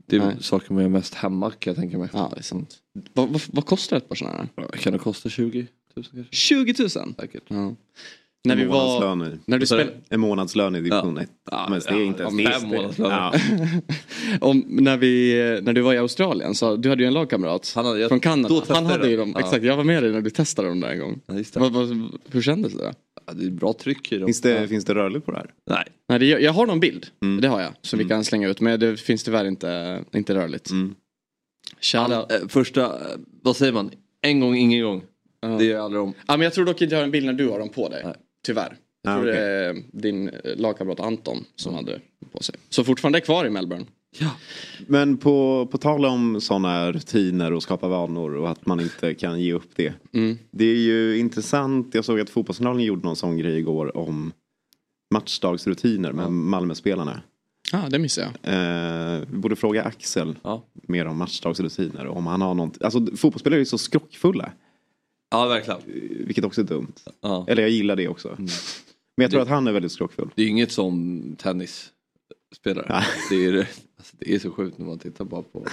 det 0.07 0.15
är 0.15 0.19
Nej. 0.19 0.35
saker 0.39 0.73
man 0.73 0.83
gör 0.83 0.89
mest 0.89 1.13
hemma 1.13 1.51
kan 1.51 1.71
jag 1.71 1.77
tänka 1.81 1.97
mig. 1.97 2.09
Ja, 2.13 2.29
det 2.33 2.39
är 2.39 2.43
sant. 2.43 2.75
Vad, 3.13 3.29
vad, 3.29 3.41
vad 3.51 3.65
kostar 3.65 3.97
ett 3.97 4.09
par 4.09 4.15
sådana 4.15 4.37
här? 4.37 4.47
Ja, 4.55 4.67
Kan 4.67 4.93
det 4.93 4.99
kosta 4.99 5.29
20 5.29 5.67
000 5.95 6.05
kanske? 6.05 6.23
20 6.35 6.73
000? 6.79 6.89
Säkert. 6.89 7.43
Ja. 7.47 7.75
När 8.45 8.55
vi 8.55 8.61
En 8.61 8.67
var... 8.69 9.37
När 9.45 9.59
du 9.59 9.65
spel, 9.65 9.89
En 10.09 10.19
månadslön 10.19 10.75
i 10.75 10.81
division 10.81 11.17
1. 11.17 11.29
Ja, 11.51 11.67
men 11.69 11.79
det 11.79 11.89
är 11.89 12.01
inte 12.05 12.23
ja, 12.23 12.29
ens 12.29 12.61
fem 12.61 12.69
det. 12.69 12.77
månadslöner. 12.77 13.15
Ja. 13.15 13.33
om, 14.41 14.63
när, 14.67 14.97
vi, 14.97 15.33
när 15.63 15.73
du 15.73 15.81
var 15.81 15.93
i 15.93 15.97
Australien 15.97 16.55
så 16.55 16.75
du 16.75 16.89
hade 16.89 17.03
ju 17.03 17.07
en 17.07 17.13
lagkamrat 17.13 17.71
Han 17.75 17.85
hade- 17.85 17.99
jag- 17.99 18.09
från 18.09 18.19
Kanada. 18.19 18.61
Han 18.69 18.85
hade 18.85 19.05
ju 19.09 19.11
jag. 19.15 19.19
dem. 19.19 19.31
Ja. 19.35 19.39
Exakt, 19.39 19.63
jag 19.63 19.77
var 19.77 19.83
med 19.83 20.03
dig 20.03 20.11
när 20.11 20.21
du 20.21 20.29
testade 20.29 20.67
dem 20.67 20.79
där 20.79 20.89
en 20.91 20.99
gång. 20.99 21.19
Ja, 21.25 21.33
just 21.33 21.53
det. 21.53 21.59
Vad, 21.59 21.71
vad, 21.73 22.09
hur 22.31 22.41
kändes 22.41 22.73
det? 22.73 22.93
Ja, 23.27 23.33
det 23.33 23.45
är 23.45 23.49
bra 23.51 23.73
tryck 23.73 24.11
i 24.11 24.17
dem. 24.17 24.27
Finns, 24.27 24.41
det, 24.41 24.67
finns 24.67 24.85
det 24.85 24.95
rörligt 24.95 25.25
på 25.25 25.31
det 25.31 25.37
här? 25.37 25.49
Nej. 25.69 25.83
Nej, 26.09 26.19
det, 26.19 26.25
jag 26.25 26.53
har 26.53 26.65
någon 26.67 26.79
bild, 26.79 27.07
Mm. 27.23 27.41
det 27.41 27.47
har 27.47 27.61
jag, 27.61 27.71
som 27.81 27.99
vi 27.99 28.05
kan 28.05 28.23
slänga 28.23 28.49
ut. 28.49 28.61
Men 28.61 28.79
det 28.79 28.97
finns 28.99 29.23
tyvärr 29.23 29.45
inte, 29.45 29.99
inte 30.13 30.35
rörligt. 30.35 30.69
Mm. 30.69 30.95
Shoutout. 31.81 32.31
Eh, 32.31 32.37
Första, 32.49 32.83
eh, 32.85 32.91
vad 33.43 33.55
säger 33.55 33.71
man? 33.73 33.91
En 34.21 34.39
gång, 34.39 34.55
ingen 34.55 34.83
gång. 34.83 35.03
Ja. 35.41 35.47
Det 35.47 35.65
gör 35.65 35.75
jag 35.75 35.85
aldrig 35.85 36.01
om. 36.01 36.13
Ja, 36.27 36.37
men 36.37 36.41
jag 36.41 36.53
tror 36.53 36.65
dock 36.65 36.81
inte 36.81 36.95
jag 36.95 36.99
har 36.99 37.05
en 37.05 37.11
bild 37.11 37.25
när 37.25 37.33
du 37.33 37.47
har 37.49 37.59
dem 37.59 37.69
på 37.69 37.89
dig. 37.89 38.01
Nej. 38.05 38.13
Tyvärr. 38.45 38.77
Jag 39.01 39.11
Ah, 39.13 39.15
tror 39.15 39.29
okej. 39.29 39.41
det 39.41 39.47
är 39.47 39.83
din 39.91 40.29
eh, 40.29 40.33
lagkamrat 40.55 40.99
Anton 40.99 41.45
som 41.55 41.73
hade 41.73 41.99
på 42.31 42.43
sig. 42.43 42.55
Så 42.69 42.83
fortfarande 42.83 43.17
är 43.17 43.21
kvar 43.21 43.45
i 43.45 43.49
Melbourne. 43.49 43.85
Ja. 44.19 44.31
Men 44.87 45.17
på, 45.17 45.67
på 45.71 45.77
tal 45.77 46.05
om 46.05 46.41
sådana 46.41 46.91
rutiner 46.91 47.53
och 47.53 47.63
skapa 47.63 47.87
vanor 47.87 48.35
och 48.35 48.49
att 48.49 48.65
man 48.65 48.79
inte 48.79 49.13
kan 49.13 49.41
ge 49.41 49.53
upp 49.53 49.69
det. 49.75 49.93
Mm. 50.13 50.37
Det 50.51 50.65
är 50.65 50.75
ju 50.77 51.17
intressant. 51.17 51.95
Jag 51.95 52.05
såg 52.05 52.19
att 52.19 52.29
Fotbollskanalen 52.29 52.81
gjorde 52.83 53.05
någon 53.05 53.15
sån 53.15 53.37
grej 53.37 53.57
igår 53.57 53.97
om 53.97 54.31
matchdagsrutiner 55.13 56.11
med 56.11 56.31
Malmöspelarna. 56.31 57.21
Ja, 57.71 57.85
det 57.89 57.99
missade 57.99 58.27
jag. 58.41 58.53
Eh, 59.15 59.21
vi 59.31 59.37
borde 59.37 59.55
fråga 59.55 59.83
Axel 59.83 60.35
Ja. 60.43 60.63
mer 60.73 61.05
om 61.05 61.17
matchdagsrutiner. 61.17 62.07
Om 62.07 62.27
han 62.27 62.41
har 62.41 62.53
något. 62.53 62.81
Alltså 62.83 63.05
fotbollsspelare 63.15 63.57
är 63.57 63.59
ju 63.61 63.65
så 63.65 63.77
skrockfulla. 63.77 64.51
Ja, 65.33 65.45
verkligen. 65.47 65.79
Vilket 66.25 66.43
också 66.45 66.61
är 66.61 66.65
dumt. 66.65 66.93
Ja. 67.21 67.45
Eller 67.49 67.61
jag 67.61 67.71
gillar 67.71 67.95
det 67.95 68.07
också. 68.07 68.35
Men 68.37 68.47
jag 69.23 69.31
tror 69.31 69.39
Det- 69.39 69.43
att 69.43 69.49
han 69.49 69.67
är 69.67 69.71
väldigt 69.71 69.91
skrockfull. 69.91 70.29
Det 70.35 70.43
är 70.43 70.47
inget 70.47 70.71
som 70.71 71.21
tennisspelare. 71.39 72.85
Nej. 72.89 73.03
Det 73.29 73.45
är, 73.45 73.57
alltså, 73.97 74.15
det 74.19 74.35
är 74.35 74.39
så 74.39 74.51
sjukt 74.51 74.77
när 74.77 74.85
man 74.85 74.99
tittar 74.99 75.25
bara 75.25 75.41
på 75.41 75.67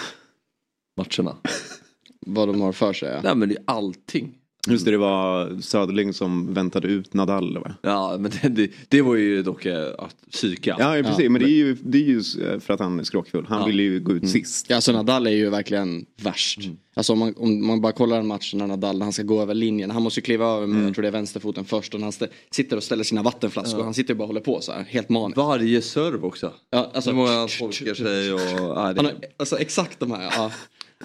matcherna. 0.96 1.36
Vad 2.26 2.48
de 2.48 2.60
har 2.60 2.72
för 2.72 2.92
sig. 2.92 3.08
Ja. 3.08 3.20
Nej 3.22 3.34
men 3.36 3.48
det 3.48 3.54
är 3.56 3.62
allting. 3.66 4.34
Just 4.68 4.84
det, 4.84 4.90
det 4.90 4.96
var 4.98 5.60
Söderling 5.60 6.12
som 6.12 6.54
väntade 6.54 6.88
ut 6.88 7.14
Nadal. 7.14 7.58
Va? 7.58 7.74
Ja 7.82 8.16
men 8.20 8.30
det, 8.42 8.48
det, 8.48 8.70
det 8.88 9.02
var 9.02 9.14
ju 9.14 9.42
dock 9.42 9.66
eh, 9.66 9.88
att 9.98 10.16
psyka. 10.32 10.76
Ja, 10.78 10.96
ja 10.96 11.02
precis. 11.02 11.30
Men 11.30 11.42
det 11.42 11.48
är, 11.48 11.56
ju, 11.56 11.76
det 11.82 11.98
är 11.98 12.02
ju 12.02 12.22
för 12.60 12.72
att 12.74 12.80
han 12.80 13.00
är 13.00 13.04
skrockfull. 13.04 13.46
Han 13.48 13.60
Ja. 13.60 13.66
vill 13.66 13.80
ju 13.80 14.00
gå 14.00 14.12
ut 14.12 14.28
sist. 14.28 14.66
Ja, 14.68 14.76
alltså 14.76 14.92
Nadal 14.92 15.26
är 15.26 15.30
ju 15.30 15.50
verkligen 15.50 16.06
värst. 16.22 16.58
Alltså 16.94 17.12
om 17.12 17.18
man, 17.18 17.34
om 17.36 17.66
man 17.66 17.80
bara 17.80 17.92
kollar 17.92 18.18
en 18.18 18.26
match 18.26 18.54
när 18.54 18.66
Nadal, 18.66 18.98
när 18.98 19.06
han 19.06 19.12
ska 19.12 19.22
gå 19.22 19.42
över 19.42 19.54
linjen. 19.54 19.90
Han 19.90 20.02
måste 20.02 20.20
ju 20.20 20.24
kliva 20.24 20.46
över 20.46 20.66
med, 20.66 20.86
jag 20.86 20.94
tror 20.94 21.02
det 21.02 21.08
är 21.08 21.12
vänsterfoten 21.12 21.64
först. 21.64 21.94
Och 21.94 22.00
när 22.00 22.04
han 22.04 22.08
st- 22.12 22.26
sitter 22.50 22.76
och 22.76 22.82
ställer 22.82 23.04
sina 23.04 23.22
vattenflaskor. 23.22 23.82
Han 23.84 23.94
sitter 23.94 24.14
och 24.14 24.18
bara 24.18 24.26
håller 24.26 24.40
på 24.40 24.60
så 24.60 24.72
här, 24.72 24.82
helt 24.88 25.08
maniskt. 25.08 25.36
Varje 25.36 25.82
serve 25.82 26.26
också. 26.26 26.52
Ja, 26.70 26.90
alltså, 26.94 27.10
Hur 27.10 27.16
många 27.16 27.30
han 27.32 27.48
tolkar 27.58 27.94
sig 27.94 28.32
och... 28.32 28.40
Ja, 28.40 28.82
Han 28.84 28.94
det, 28.94 29.02
har, 29.02 29.12
alltså 29.36 29.58
exakt 29.58 30.00
de 30.00 30.10
här, 30.10 30.22
ja. 30.36 30.52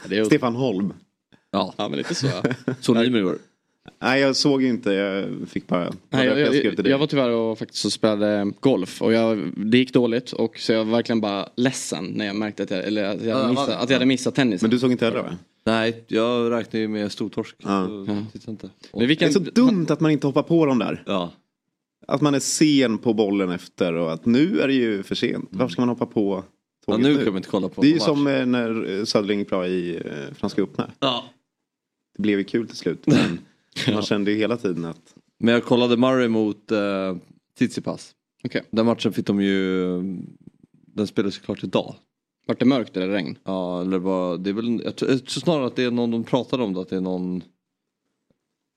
Det 0.09 0.17
är, 0.17 0.23
Stefan 0.25 0.55
Holm. 0.55 0.93
Ja. 1.55 1.73
ja 1.77 1.89
men 1.89 1.97
lite 1.97 2.15
så 2.15 2.27
ja. 2.27 2.43
Så 2.81 2.93
ni 2.93 3.09
med 3.09 3.19
igår. 3.19 3.37
Nej, 4.01 4.21
jag 4.21 4.35
såg 4.35 4.61
ju 4.61 4.69
inte. 4.69 4.91
Jag 4.91 5.27
fick 5.49 5.67
bara... 5.67 5.93
Nej, 6.09 6.27
jag, 6.27 6.39
jag, 6.39 6.55
jag, 6.55 6.87
jag 6.87 6.97
var 6.97 7.07
tyvärr 7.07 7.29
och 7.29 7.59
faktiskt 7.59 7.85
och 7.85 7.93
spelade 7.93 8.51
golf 8.59 9.01
och 9.01 9.13
jag, 9.13 9.51
det 9.55 9.77
gick 9.77 9.93
dåligt 9.93 10.31
och 10.31 10.59
så 10.59 10.71
jag 10.71 10.85
var 10.85 10.91
verkligen 10.91 11.21
bara 11.21 11.49
ledsen 11.55 12.05
när 12.05 12.25
jag 12.25 12.35
märkte 12.35 12.63
att 12.63 12.71
jag, 12.71 12.83
eller 12.83 13.03
att 13.03 13.23
jag, 13.23 13.29
Ja, 13.29 13.41
hade, 13.41 13.49
missat, 13.49 13.69
att 13.69 13.89
jag 13.89 13.95
hade 13.95 14.05
missat 14.05 14.35
tennisen. 14.35 14.65
Men 14.65 14.71
du 14.71 14.79
såg 14.79 14.91
inte 14.91 15.05
heller 15.05 15.21
va? 15.21 15.37
Nej, 15.65 16.03
jag 16.07 16.51
räknar 16.51 16.79
ju 16.79 16.87
med 16.87 17.11
stortorsk. 17.11 17.55
Ja. 17.63 17.85
Inte. 18.47 18.69
Men 18.93 19.07
Det 19.07 19.21
är 19.21 19.29
så 19.29 19.39
dumt 19.39 19.85
att 19.89 19.99
man 19.99 20.11
inte 20.11 20.27
hoppar 20.27 20.43
på 20.43 20.65
dem 20.65 20.79
där. 20.79 21.03
Ja. 21.05 21.31
Att 22.07 22.21
man 22.21 22.35
är 22.35 22.39
sen 22.39 22.97
på 22.97 23.13
bollen 23.13 23.49
efter 23.49 23.93
och 23.93 24.13
att 24.13 24.25
nu 24.25 24.59
är 24.59 24.67
det 24.67 24.73
ju 24.73 25.03
för 25.03 25.15
sent. 25.15 25.49
Varför 25.51 25.71
ska 25.71 25.81
man 25.81 25.89
hoppa 25.89 26.05
på 26.05 26.43
ja, 26.87 26.97
nu 26.97 27.15
kan 27.15 27.33
vi 27.33 27.37
inte 27.37 27.49
kolla 27.49 27.69
på 27.69 27.81
Det 27.81 27.87
är 27.87 27.93
ju 27.93 27.99
som 27.99 28.27
eh, 28.27 28.45
när 28.45 29.05
Söderling 29.05 29.39
gick 29.39 29.49
bra 29.49 29.67
i 29.67 29.95
eh, 29.95 30.33
Franska 30.35 30.61
öppna. 30.61 30.91
Ja. 30.99 31.25
Det 32.15 32.21
blev 32.21 32.39
ju 32.39 32.43
kul 32.45 32.67
till 32.67 32.77
slut. 32.77 33.07
Men 33.07 33.39
man 33.93 34.03
kände 34.03 34.31
ju 34.31 34.37
hela 34.37 34.57
tiden 34.57 34.85
att... 34.85 35.13
Men 35.39 35.53
jag 35.53 35.63
kollade 35.63 35.97
Murray 35.97 36.27
mot 36.27 36.71
uh, 36.71 37.17
Tsitsipas. 37.57 38.15
Okej. 38.43 38.63
Den 38.71 38.85
matchen 38.85 39.13
fick 39.13 39.25
de 39.27 39.41
ju... 39.41 39.97
Den 40.71 41.07
spelades 41.07 41.37
klart 41.37 41.63
idag. 41.63 41.95
vart 42.47 42.59
det 42.59 42.65
mörkt 42.65 42.97
eller 42.97 43.07
regn? 43.07 43.37
Ja, 43.43 43.81
eller 43.81 43.97
vad, 43.99 44.41
det 44.43 44.49
är 44.49 44.53
väl, 44.53 44.81
jag 44.83 44.95
tror, 44.95 45.11
jag 45.11 45.25
tror 45.25 45.41
snarare 45.41 45.65
att 45.67 45.75
det 45.75 45.83
är 45.83 45.91
någon, 45.91 46.11
de 46.11 46.23
pratade 46.23 46.63
om 46.63 46.73
det, 46.73 46.81
att 46.81 46.89
det 46.89 46.95
är 46.95 47.01
någon 47.01 47.43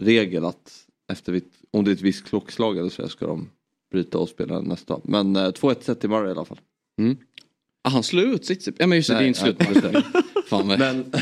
regel 0.02 0.44
att 0.44 0.72
efter, 1.12 1.32
vitt- 1.32 1.62
om 1.70 1.84
det 1.84 1.90
är 1.90 1.92
ett 1.92 2.00
visst 2.00 2.24
klockslag 2.24 2.78
eller 2.78 2.88
så 2.88 3.08
ska 3.08 3.26
de 3.26 3.48
bryta 3.92 4.18
och 4.18 4.28
spela 4.28 4.60
nästa. 4.60 5.00
Men 5.04 5.36
eh, 5.36 5.40
2-1 5.48 5.76
set 5.80 6.00
till 6.00 6.10
Murray 6.10 6.28
i 6.28 6.30
alla 6.32 6.44
fall. 6.44 6.60
Ah, 7.82 7.90
han 7.90 8.02
slog 8.02 8.24
ut 8.24 8.44
sitt... 8.46 8.68
Ja 8.78 8.86
men 8.86 8.98
just 8.98 9.08
det, 9.08 9.14
det 9.14 9.18
är 9.18 9.20
Nej, 9.20 9.28
inte 9.28 9.40
slut. 9.40 10.02
nej. 10.50 10.78
Men, 10.78 11.12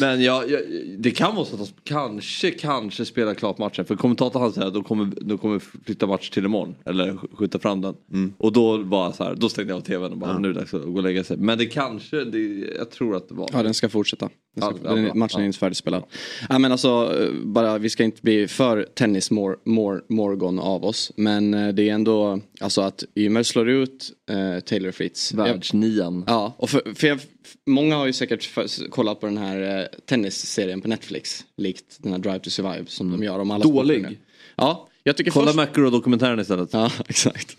men 0.00 0.22
ja, 0.22 0.44
ja, 0.48 0.58
det 0.98 1.10
kan 1.10 1.34
vara 1.34 1.44
så 1.44 1.54
att 1.54 1.60
de 1.60 1.66
kanske, 1.84 2.50
kanske 2.50 3.04
spelar 3.04 3.34
klart 3.34 3.58
matchen. 3.58 3.84
För 3.84 3.96
kommentatorn 3.96 4.42
han 4.42 4.52
säger 4.52 4.66
att 4.68 4.74
de 4.74 4.84
kommer, 4.84 5.12
de 5.20 5.38
kommer 5.38 5.58
flytta 5.58 6.06
match 6.06 6.30
till 6.30 6.44
imorgon. 6.44 6.74
Eller 6.84 7.12
sk- 7.12 7.36
skjuta 7.36 7.58
fram 7.58 7.80
den. 7.80 7.94
Och 8.38 8.52
då 8.52 8.76
var 8.76 9.12
så 9.12 9.24
här, 9.24 9.34
då 9.34 9.48
stängde 9.48 9.72
jag 9.72 9.76
av 9.78 9.82
tvn 9.84 10.12
och 10.12 10.18
bara 10.18 10.38
nu 10.38 10.48
är 10.48 10.52
det 10.52 10.60
dags 10.60 10.74
att 10.74 10.82
gå 10.84 10.96
och 10.96 11.02
lägga 11.02 11.24
sig. 11.24 11.36
Men 11.36 11.58
det 11.58 11.66
kanske, 11.66 12.24
det, 12.24 12.38
jag 12.78 12.90
tror 12.90 13.16
att 13.16 13.28
det 13.28 13.34
var. 13.34 13.48
Ja 13.52 13.62
den 13.62 13.74
ska 13.74 13.88
fortsätta. 13.88 14.28
Ja, 14.60 14.72
bra. 14.82 15.14
matchen 15.14 15.40
är 15.40 15.44
inte 15.44 15.58
färdigspelad. 15.58 16.04
Ja, 16.48 16.58
men 16.58 16.72
alltså, 16.72 17.18
eh, 17.20 17.32
bara, 17.44 17.78
vi 17.78 17.90
ska 17.90 18.04
inte 18.04 18.22
bli 18.22 18.48
för 18.48 18.82
tennis 18.94 19.30
mor, 19.30 19.58
mor, 19.64 20.04
morgon 20.08 20.58
av 20.58 20.84
oss. 20.84 21.12
Men 21.16 21.54
eh, 21.54 21.68
det 21.68 21.88
är 21.88 21.94
ändå 21.94 22.40
alltså 22.60 22.80
att 22.80 23.04
Ymer 23.14 23.42
slår 23.42 23.68
ut 23.68 24.12
eh, 24.30 24.60
Taylor 24.60 24.90
Fritz. 24.90 25.34
Världsnian. 25.34 26.24
ja, 26.26 26.54
och 26.56 26.70
för, 26.70 26.94
för 26.94 27.06
jag, 27.06 27.20
många 27.66 27.96
har 27.96 28.06
ju 28.06 28.12
säkert 28.12 28.44
för, 28.44 28.88
kollat 28.88 29.20
på 29.20 29.26
den 29.26 29.38
här 29.38 29.80
eh, 29.80 29.86
tennisserien 30.06 30.80
på 30.80 30.88
Netflix. 30.88 31.44
Likt 31.56 31.98
den 31.98 32.12
här 32.12 32.18
Drive 32.18 32.38
to 32.38 32.50
Survive 32.50 32.84
som 32.86 33.10
de 33.10 33.22
gör 33.22 33.38
om 33.38 33.50
alla 33.50 33.64
Dålig. 33.64 34.18
Ja, 34.56 34.88
jag 35.06 35.16
tycker 35.16 35.30
Kolla 35.30 35.52
först... 35.52 35.56
McEnroe-dokumentären 35.58 36.40
istället. 36.40 36.68
Ja, 36.72 36.90
exakt. 37.08 37.56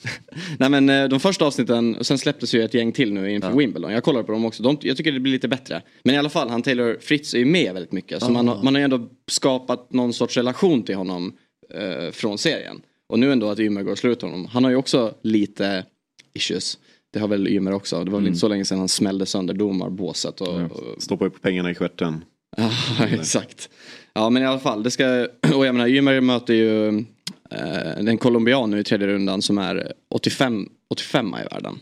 Nej 0.59 0.69
men 0.69 0.89
eh, 0.89 1.07
de 1.07 1.19
första 1.19 1.45
avsnitten, 1.45 1.95
och 1.95 2.05
sen 2.05 2.17
släpptes 2.17 2.53
ju 2.55 2.63
ett 2.63 2.73
gäng 2.73 2.91
till 2.91 3.13
nu 3.13 3.31
inför 3.31 3.51
Wimbledon. 3.51 3.91
Jag 3.91 4.03
kollar 4.03 4.23
på 4.23 4.31
dem 4.31 4.45
också. 4.45 4.63
De, 4.63 4.77
jag 4.81 4.97
tycker 4.97 5.11
det 5.11 5.19
blir 5.19 5.33
lite 5.33 5.47
bättre. 5.47 5.81
Men 6.03 6.15
i 6.15 6.17
alla 6.17 6.29
fall, 6.29 6.49
han 6.49 6.61
Taylor 6.63 6.97
Fritz 7.01 7.33
är 7.33 7.37
ju 7.39 7.45
med 7.45 7.73
väldigt 7.73 7.91
mycket. 7.91 8.23
Så 8.23 8.31
man, 8.31 8.47
har- 8.47 8.63
man 8.63 8.75
har 8.75 8.79
ju 8.79 8.83
ändå 8.83 9.09
skapat 9.31 9.93
någon 9.93 10.13
sorts 10.13 10.37
relation 10.37 10.83
till 10.83 10.95
honom 10.95 11.33
eh, 11.73 12.11
från 12.11 12.37
serien. 12.37 12.81
Och 13.09 13.19
nu 13.19 13.31
ändå 13.31 13.49
att 13.49 13.59
Ymer 13.59 13.83
går 13.83 13.91
och 13.91 13.97
slår 13.97 14.13
ut 14.13 14.21
honom. 14.21 14.45
Han 14.45 14.63
har 14.63 14.71
ju 14.71 14.77
också 14.77 15.13
lite 15.23 15.85
issues. 16.33 16.77
Det 17.13 17.19
har 17.19 17.27
väl 17.27 17.47
Ymer 17.47 17.71
också. 17.73 18.03
Det 18.03 18.11
var 18.11 18.19
väl 18.19 18.27
inte 18.27 18.39
så 18.39 18.47
länge 18.47 18.65
sedan 18.65 18.79
han 18.79 18.87
smällde 18.87 19.25
sönder 19.25 19.53
domarbåset. 19.53 20.41
Och, 20.41 20.47
och, 20.61 21.01
Stoppa 21.03 21.25
upp 21.25 21.41
pengarna 21.41 21.71
i 21.71 21.75
stjärten. 21.75 22.23
Ja, 22.57 22.71
exakt. 23.11 23.69
Ja, 24.13 24.29
men 24.29 24.43
i 24.43 24.45
alla 24.45 24.59
fall. 24.59 24.83
Det 24.83 24.91
ska, 24.91 25.27
och 25.55 25.65
jag 25.65 25.75
menar, 25.75 25.87
Ymer 25.87 26.21
möter 26.21 26.53
ju 26.53 27.03
eh, 27.51 28.03
den 28.03 28.17
colombian 28.17 28.71
nu 28.71 28.79
i 28.79 28.83
tredje 28.83 29.07
rundan 29.07 29.41
som 29.41 29.57
är 29.57 29.93
85, 30.09 30.69
85 30.89 31.27
i 31.27 31.53
världen. 31.53 31.73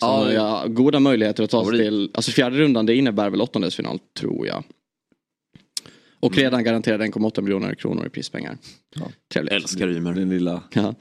Så 0.00 0.06
Ja, 0.06 0.16
han 0.16 0.24
har 0.26 0.32
ja, 0.32 0.64
goda 0.68 1.00
möjligheter 1.00 1.44
att 1.44 1.50
ta 1.50 1.64
sig 1.70 1.78
till, 1.78 2.10
alltså 2.14 2.30
fjärde 2.32 2.58
rundan 2.58 2.86
det 2.86 2.94
innebär 2.94 3.30
väl 3.30 3.40
åttondelsfinal 3.40 3.98
tror 4.18 4.46
jag. 4.46 4.64
Och 6.20 6.32
Mm. 6.32 6.42
redan 6.44 6.64
garanterade 6.64 7.04
1,8 7.04 7.40
miljoner 7.42 7.74
kronor 7.74 8.06
i 8.06 8.08
prispengar. 8.10 8.58
Trevligt. 9.32 9.52
Älskar 9.52 9.88
Ymer. 9.88 10.12
Den 10.14 10.28
lilla... 10.30 10.62
Ja. 10.72 10.94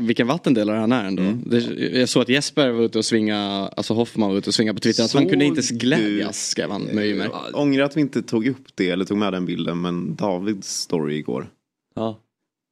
Vilken 0.00 0.26
vattendelare 0.26 0.76
han 0.76 0.92
är 0.92 1.04
ändå. 1.04 1.22
Mm. 1.22 1.42
Det, 1.46 1.58
jag 1.98 2.08
såg 2.08 2.22
att 2.22 2.28
Jesper 2.28 2.70
var 2.70 2.82
ute 2.84 2.98
och 2.98 3.04
svinga, 3.04 3.38
alltså 3.76 3.94
Hoffman 3.94 4.30
var 4.30 4.36
ute 4.38 4.50
och 4.50 4.54
svinga 4.54 4.74
på 4.74 4.80
Twitter. 4.80 5.04
Att 5.04 5.12
han 5.12 5.22
Såg 5.22 5.30
kunde 5.30 5.44
inte 5.44 5.58
ens 5.58 5.68
du- 5.68 5.76
glädjas 5.78 6.48
skrev 6.48 6.70
han 6.70 6.82
med 6.82 7.06
Ymer. 7.06 7.30
Ångrar 7.56 7.84
att 7.84 7.96
vi 7.96 8.00
inte 8.00 8.22
tog 8.22 8.46
upp 8.46 8.66
det 8.74 8.90
eller 8.90 9.04
tog 9.04 9.18
med 9.18 9.32
den 9.32 9.46
bilden. 9.46 9.80
Men 9.80 10.14
Davids 10.14 10.68
story 10.68 11.16
igår. 11.16 11.46
Ja. 11.94 12.18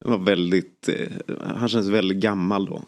Det 0.04 0.10
var 0.10 0.18
väldigt, 0.18 0.88
eh, 0.88 1.36
han 1.56 1.68
känns 1.68 1.88
väldigt 1.88 2.18
gammal 2.18 2.66
då. 2.66 2.82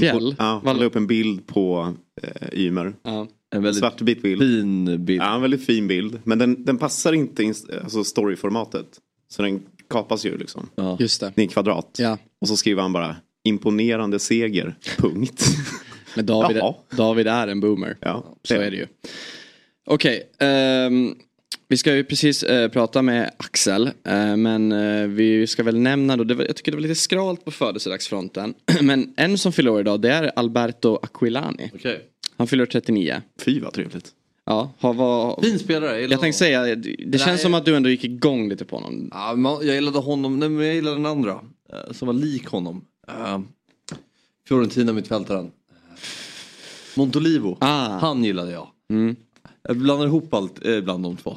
Fjäll? 0.00 0.34
Ja, 0.38 0.62
han 0.64 0.78
la 0.78 0.84
upp 0.84 0.96
en 0.96 1.06
bild 1.06 1.46
på 1.46 1.94
eh, 2.22 2.58
Ymer. 2.60 2.94
Ja. 3.02 3.28
En 3.54 3.62
väldigt 3.62 3.80
svartvit 3.80 4.22
bild. 4.22 4.40
fin 4.42 5.04
bild. 5.04 5.22
Ja, 5.22 5.34
en 5.34 5.42
väldigt 5.42 5.66
fin 5.66 5.88
bild. 5.88 6.20
Men 6.24 6.38
den, 6.38 6.64
den 6.64 6.78
passar 6.78 7.12
inte 7.12 7.42
i 7.42 7.54
alltså 7.82 8.04
storyformatet. 8.04 8.86
Så 9.28 9.42
den 9.42 9.62
kapas 9.90 10.26
ju 10.26 10.38
liksom. 10.38 10.68
Ja. 10.74 10.96
Just 11.00 11.20
det. 11.20 11.32
Det 11.36 11.40
är 11.40 11.42
en 11.42 11.48
kvadrat. 11.48 11.96
Ja. 11.98 12.18
Och 12.40 12.48
så 12.48 12.56
skriver 12.56 12.82
han 12.82 12.92
bara 12.92 13.16
imponerande 13.44 14.18
seger. 14.18 14.74
Punkt. 14.98 15.44
Men 16.16 16.26
David. 16.26 16.62
David 16.90 17.26
är 17.26 17.48
en 17.48 17.60
boomer. 17.60 17.96
ja, 18.00 18.36
Så 18.42 18.54
är 18.54 18.70
det 18.70 18.76
ju. 18.76 18.86
Okej, 19.86 20.22
ehm, 20.38 21.14
Vi 21.72 21.76
ska 21.76 21.96
ju 21.96 22.04
precis 22.04 22.42
eh, 22.42 22.68
prata 22.68 23.02
med 23.02 23.30
Axel. 23.36 23.86
Eh, 23.86 24.36
men 24.36 24.72
eh, 24.72 25.06
vi 25.06 25.46
ska 25.46 25.62
väl 25.62 25.78
nämna 25.78 26.16
då. 26.16 26.24
Det 26.24 26.34
var, 26.34 26.44
jag 26.44 26.56
tycker 26.56 26.72
det 26.72 26.76
var 26.76 26.82
lite 26.82 26.94
skralt 26.94 27.44
på 27.44 27.50
födelsedagsfronten. 27.50 28.54
men 28.82 29.14
en 29.16 29.38
som 29.38 29.52
fyller 29.52 29.70
år 29.70 29.80
idag 29.80 30.00
det 30.00 30.10
är 30.10 30.32
Alberto 30.36 30.98
Aquilani. 31.02 31.70
Okej. 31.74 32.00
Han 32.36 32.46
fyller 32.46 32.66
39. 32.66 33.22
Fy 33.40 33.60
vad 33.60 33.72
trevligt. 33.72 34.10
Ja, 34.44 34.72
har 34.78 34.94
var... 34.94 35.40
Fin 35.42 35.58
spelare. 35.58 36.00
Jag, 36.00 36.10
Jag 36.12 36.20
tänkte 36.20 36.38
säga, 36.38 36.76
det 36.76 36.96
Nej. 37.06 37.18
känns 37.18 37.42
som 37.42 37.54
att 37.54 37.64
du 37.64 37.76
ändå 37.76 37.88
gick 37.88 38.04
igång 38.04 38.48
lite 38.48 38.64
på 38.64 38.76
honom. 38.76 39.08
Ja, 39.12 39.34
men 39.36 39.52
jag 39.52 39.74
gillade 39.74 39.98
honom, 39.98 40.38
nej, 40.38 40.48
men 40.48 40.66
jag 40.66 40.74
gillade 40.74 40.96
den 40.96 41.06
andra. 41.06 41.40
eh, 41.72 41.92
Som 41.92 42.06
var 42.06 42.14
lik 42.14 42.46
honom. 42.46 42.84
Uh, 43.10 43.40
Fiorentina 44.48 44.92
mittfältaren. 44.92 45.50
Montolivo. 46.94 47.56
Ah. 47.60 47.88
Han 47.98 48.24
gillade 48.24 48.52
jag. 48.52 48.68
Mm. 48.90 49.16
Jag 49.68 49.76
blandar 49.76 50.06
ihop 50.06 50.34
allt 50.34 50.66
eh, 50.66 50.80
bland 50.80 51.02
de 51.02 51.16
två. 51.16 51.36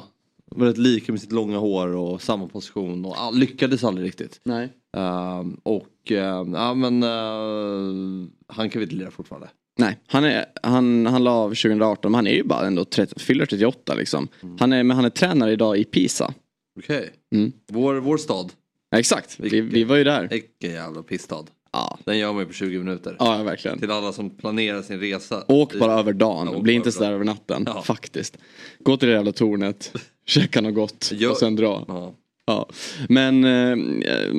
Rätt 0.58 0.78
lika 0.78 1.12
med 1.12 1.20
sitt 1.20 1.32
långa 1.32 1.58
hår 1.58 1.88
och 1.96 2.22
samma 2.22 2.48
position 2.48 3.04
och 3.04 3.14
ah, 3.18 3.30
lyckades 3.30 3.84
aldrig 3.84 4.06
riktigt. 4.06 4.40
Nej. 4.44 4.68
Ehm, 4.96 5.60
och 5.62 6.10
ehm, 6.12 6.54
ja 6.54 6.74
men 6.74 7.02
eh, 7.02 8.28
han 8.48 8.70
kan 8.70 8.80
vi 8.80 8.82
inte 8.82 8.94
lira 8.94 9.10
fortfarande. 9.10 9.48
Nej, 9.78 9.98
han, 10.06 10.24
är, 10.24 10.44
han, 10.62 11.06
han 11.06 11.24
la 11.24 11.30
av 11.30 11.48
2018 11.48 12.10
men 12.12 12.14
han 12.14 12.26
är 12.26 12.34
ju 12.34 12.42
bara 12.44 12.66
ändå 12.66 12.84
30, 12.84 13.20
fyller 13.20 13.46
38 13.46 13.94
liksom. 13.94 14.28
Han 14.58 14.72
är, 14.72 14.82
men 14.82 14.96
han 14.96 15.04
är 15.04 15.10
tränare 15.10 15.52
idag 15.52 15.78
i 15.78 15.84
Pisa. 15.84 16.34
Okej. 16.78 17.10
Mm. 17.34 17.52
Vår, 17.72 17.94
vår 17.94 18.16
stad. 18.16 18.52
Ja, 18.90 18.98
exakt, 18.98 19.36
vi, 19.40 19.60
vi 19.60 19.84
var 19.84 19.96
ju 19.96 20.04
där. 20.04 20.28
Vilken 20.28 20.70
jävla 20.70 21.02
pissstad. 21.02 21.44
Ja, 21.72 21.98
Den 22.04 22.18
gör 22.18 22.32
man 22.32 22.42
ju 22.42 22.46
på 22.46 22.52
20 22.52 22.78
minuter. 22.78 23.16
ja 23.18 23.42
verkligen. 23.42 23.78
Till 23.78 23.90
alla 23.90 24.12
som 24.12 24.30
planerar 24.30 24.82
sin 24.82 25.00
resa. 25.00 25.44
Åk 25.48 25.78
bara 25.78 25.92
över 25.92 26.12
dagen, 26.12 26.48
Ja, 26.52 26.60
bli 26.60 26.72
inte 26.72 26.92
sådär 26.92 27.12
över 27.12 27.24
natten. 27.24 27.62
Ja. 27.66 27.82
Faktiskt. 27.82 28.38
Gå 28.78 28.96
till 28.96 29.08
det 29.08 29.14
jävla 29.14 29.32
tornet, 29.32 29.92
käka 30.26 30.60
något 30.60 30.74
gott 30.74 31.12
Gör- 31.14 31.30
och 31.30 31.36
sen 31.36 31.56
dra. 31.56 31.84
Ja. 31.88 32.14
Ja. 32.46 32.68
Men 33.08 33.44
eh, 33.44 33.72
eh, 34.12 34.34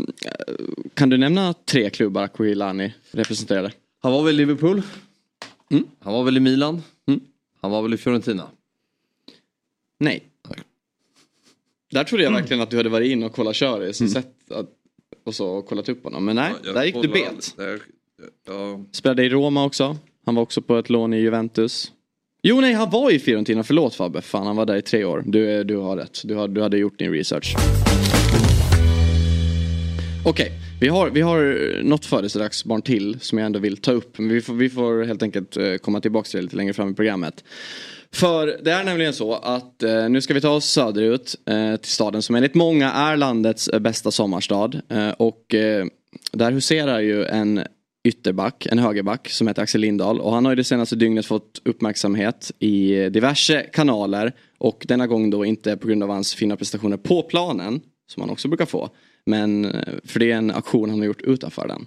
kan 0.94 1.10
du 1.10 1.18
nämna 1.18 1.54
tre 1.54 1.90
klubbar 1.90 2.24
Aquilani 2.24 2.94
representerade? 3.12 3.72
Han 4.00 4.12
var 4.12 4.24
väl 4.24 4.36
i 4.36 4.38
Liverpool. 4.38 4.82
Mm. 5.72 5.84
Han 6.00 6.14
var 6.14 6.24
väl 6.24 6.38
i 6.38 6.40
Milan. 6.40 6.84
Mm. 7.08 7.20
Han 7.62 7.72
var 7.72 7.82
väl 7.82 7.94
i 7.94 7.98
Fiorentina. 7.98 8.50
Nej. 10.00 10.24
Nej. 10.50 10.60
Där 11.92 12.04
trodde 12.04 12.24
jag 12.24 12.32
verkligen 12.32 12.64
att 12.64 12.70
du 12.70 12.78
hade 12.78 12.90
varit 12.90 13.12
in 13.12 13.24
och 13.24 13.34
kollat 13.34 13.56
kör 13.56 13.92
så 13.92 14.08
sett 14.08 14.52
att, 14.52 14.70
och 15.24 15.36
så 15.36 15.48
och 15.48 15.66
kollat 15.68 15.90
upp 15.90 16.04
honom. 16.04 16.26
Men 16.26 16.36
nej, 16.36 16.54
där 16.64 16.84
gick 16.84 16.96
du 17.02 17.08
bet. 17.08 17.56
Ja. 18.48 18.84
Spelade 18.92 19.24
i 19.26 19.30
Roma 19.30 19.66
också. 19.66 19.98
Han 20.26 20.36
var 20.36 20.42
också 20.44 20.62
på 20.62 20.78
ett 20.78 20.90
lån 20.90 21.14
i 21.14 21.18
Juventus. 21.18 21.92
Jo 22.42 22.62
nej, 22.62 22.74
han 22.74 22.90
var 22.90 23.12
i 23.12 23.20
Fiorentina. 23.20 23.64
Förlåt 23.64 23.96
Fabbe. 23.96 24.22
Fan, 24.22 24.48
han 24.48 24.56
var 24.56 24.66
där 24.66 24.76
i 24.76 24.82
tre 24.82 25.04
år. 25.06 25.24
Du, 25.26 25.58
eh, 25.58 25.60
du 25.60 25.78
har 25.78 25.98
rätt. 25.98 26.22
Du, 26.24 26.36
har, 26.36 26.48
du 26.48 26.62
hade 26.62 26.78
gjort 26.78 27.00
din 27.00 27.12
research. 27.12 27.56
Okej, 30.26 30.52
vi, 30.82 30.88
har, 30.88 31.10
vi 31.10 31.22
har 31.22 31.40
eh, 31.78 31.84
något 31.84 32.06
födelsedagsbarn 32.06 32.82
till 32.82 33.20
som 33.20 33.38
jag 33.38 33.46
ändå 33.46 33.60
vill 33.60 33.78
ta 33.78 33.92
upp. 33.92 34.18
Men 34.18 34.30
vi 34.30 34.42
får, 34.42 34.54
vi 34.54 34.70
får 34.70 35.04
helt 35.04 35.24
enkelt 35.24 35.58
eh, 35.58 35.76
komma 35.76 36.02
tillbaka 36.02 36.28
till 36.28 36.38
det 36.38 36.44
lite 36.44 36.56
längre 36.56 36.74
fram 36.74 36.92
i 36.92 36.94
programmet. 36.94 37.44
För 38.12 38.60
det 38.64 38.72
är 38.72 38.84
nämligen 38.84 39.14
så 39.14 39.34
att 39.34 39.84
eh, 39.84 40.10
nu 40.10 40.22
ska 40.22 40.34
vi 40.34 40.42
ta 40.42 40.50
oss 40.50 40.66
söderut 40.66 41.36
eh, 41.46 41.76
till 41.76 41.92
staden 41.92 42.22
som 42.22 42.36
enligt 42.36 42.56
många 42.56 42.92
är 42.92 43.18
landets 43.18 43.68
eh, 43.68 43.80
bästa 43.80 44.12
sommarstad. 44.12 44.72
Eh, 44.90 45.10
och 45.10 45.56
eh, 45.56 45.86
där 46.32 46.52
huserar 46.52 47.00
ju 47.00 47.26
en 47.26 47.62
ytterback, 48.04 48.66
en 48.66 48.80
högerback 48.80 49.30
som 49.30 49.48
heter 49.48 49.62
Axel 49.62 49.82
Lindahl. 49.82 50.20
Och 50.20 50.34
han 50.34 50.46
har 50.46 50.52
ju 50.52 50.56
det 50.56 50.64
senaste 50.64 50.96
dygnet 50.96 51.26
fått 51.26 51.62
uppmärksamhet 51.66 52.52
i 52.60 53.10
diverse 53.10 53.62
kanaler. 53.74 54.34
Och 54.58 54.86
denna 54.88 55.08
gång 55.08 55.30
då 55.30 55.46
inte 55.46 55.78
på 55.78 55.88
grund 55.88 56.04
av 56.04 56.10
hans 56.10 56.36
fina 56.36 56.56
prestationer 56.56 56.98
på 56.98 57.22
planen, 57.24 57.82
som 58.12 58.22
han 58.22 58.30
också 58.30 58.48
brukar 58.48 58.66
få. 58.66 58.90
Men 59.26 59.66
eh, 59.66 59.94
för 60.04 60.20
det 60.20 60.32
är 60.32 60.36
en 60.36 60.52
aktion 60.52 60.90
han 60.90 61.00
har 61.00 61.06
gjort 61.06 61.22
utanför 61.22 61.68
den. 61.68 61.86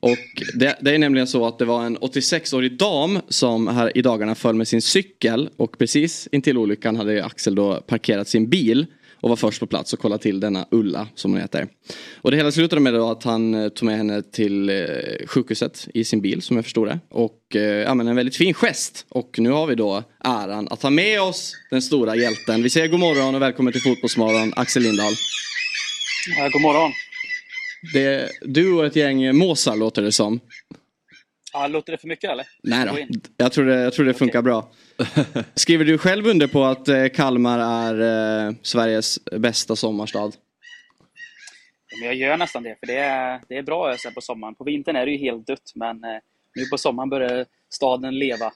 Och 0.00 0.18
det, 0.54 0.78
det 0.80 0.94
är 0.94 0.98
nämligen 0.98 1.26
så 1.26 1.46
att 1.46 1.58
det 1.58 1.64
var 1.64 1.84
en 1.84 1.98
86-årig 1.98 2.78
dam 2.78 3.18
som 3.28 3.68
här 3.68 3.98
i 3.98 4.02
dagarna 4.02 4.34
föll 4.34 4.54
med 4.54 4.68
sin 4.68 4.82
cykel 4.82 5.50
och 5.56 5.78
precis 5.78 6.28
intill 6.32 6.58
olyckan 6.58 6.96
hade 6.96 7.24
Axel 7.24 7.54
då 7.54 7.80
parkerat 7.80 8.28
sin 8.28 8.48
bil 8.50 8.86
och 9.20 9.28
var 9.28 9.36
först 9.36 9.60
på 9.60 9.66
plats 9.66 9.92
och 9.92 9.98
kollade 9.98 10.22
till 10.22 10.40
denna 10.40 10.66
Ulla 10.70 11.08
som 11.14 11.32
hon 11.32 11.40
heter. 11.40 11.68
Och 12.16 12.30
det 12.30 12.36
hela 12.36 12.52
slutade 12.52 12.80
med 12.80 12.94
att 12.94 13.24
han 13.24 13.54
eh, 13.54 13.68
tog 13.68 13.86
med 13.86 13.96
henne 13.96 14.22
till 14.22 14.70
eh, 14.70 14.76
sjukhuset 15.26 15.88
i 15.94 16.04
sin 16.04 16.20
bil 16.20 16.42
som 16.42 16.56
jag 16.56 16.64
förstod 16.64 16.88
det. 16.88 16.98
Och 17.08 17.56
eh, 17.56 17.62
ja, 17.62 17.94
men 17.94 18.08
en 18.08 18.16
väldigt 18.16 18.36
fin 18.36 18.54
gest. 18.54 19.06
Och 19.08 19.38
nu 19.38 19.50
har 19.50 19.66
vi 19.66 19.74
då 19.74 20.02
äran 20.24 20.68
att 20.68 20.82
ha 20.82 20.90
med 20.90 21.22
oss 21.22 21.54
den 21.70 21.82
stora 21.82 22.16
hjälten. 22.16 22.62
Vi 22.62 22.70
säger 22.70 22.88
god 22.88 23.00
morgon 23.00 23.34
och 23.34 23.42
välkommen 23.42 23.72
till 23.72 23.82
Fotbollsmorgon 23.82 24.52
Axel 24.56 24.82
Lindahl. 24.82 25.12
Ja, 26.38 26.48
god 26.52 26.62
morgon. 26.62 26.92
Det 27.94 28.30
du 28.42 28.72
och 28.72 28.86
ett 28.86 28.96
gäng 28.96 29.36
måsar 29.36 29.76
låter 29.76 30.02
det 30.02 30.12
som. 30.12 30.40
Ja, 31.52 31.66
låter 31.66 31.92
det 31.92 31.98
för 31.98 32.08
mycket 32.08 32.30
eller? 32.30 32.46
Nej 32.62 32.86
då, 32.86 33.18
jag 33.36 33.52
tror 33.52 33.64
det, 33.64 33.80
jag 33.80 33.92
tror 33.92 34.06
det 34.06 34.14
funkar 34.14 34.42
bra. 34.42 34.70
Skriver 35.54 35.84
du 35.84 35.98
själv 35.98 36.26
under 36.26 36.46
på 36.46 36.64
att 36.64 36.88
eh, 36.88 37.08
Kalmar 37.08 37.58
är 37.58 38.46
eh, 38.48 38.54
Sveriges 38.62 39.24
bästa 39.24 39.76
sommarstad? 39.76 40.32
Men 42.00 42.06
jag 42.06 42.14
gör 42.14 42.36
nästan 42.36 42.62
det, 42.62 42.76
för 42.80 42.86
det 42.86 42.98
är, 42.98 43.40
det 43.48 43.58
är 43.58 43.62
bra 43.62 43.92
ösen 43.92 44.14
på 44.14 44.20
sommaren. 44.20 44.54
På 44.54 44.64
vintern 44.64 44.96
är 44.96 45.06
det 45.06 45.12
ju 45.12 45.18
helt 45.18 45.46
dött, 45.46 45.72
men 45.74 46.04
eh, 46.04 46.10
nu 46.54 46.66
på 46.66 46.78
sommaren 46.78 47.10
börjar 47.10 47.46
staden 47.70 48.18
leva. 48.18 48.52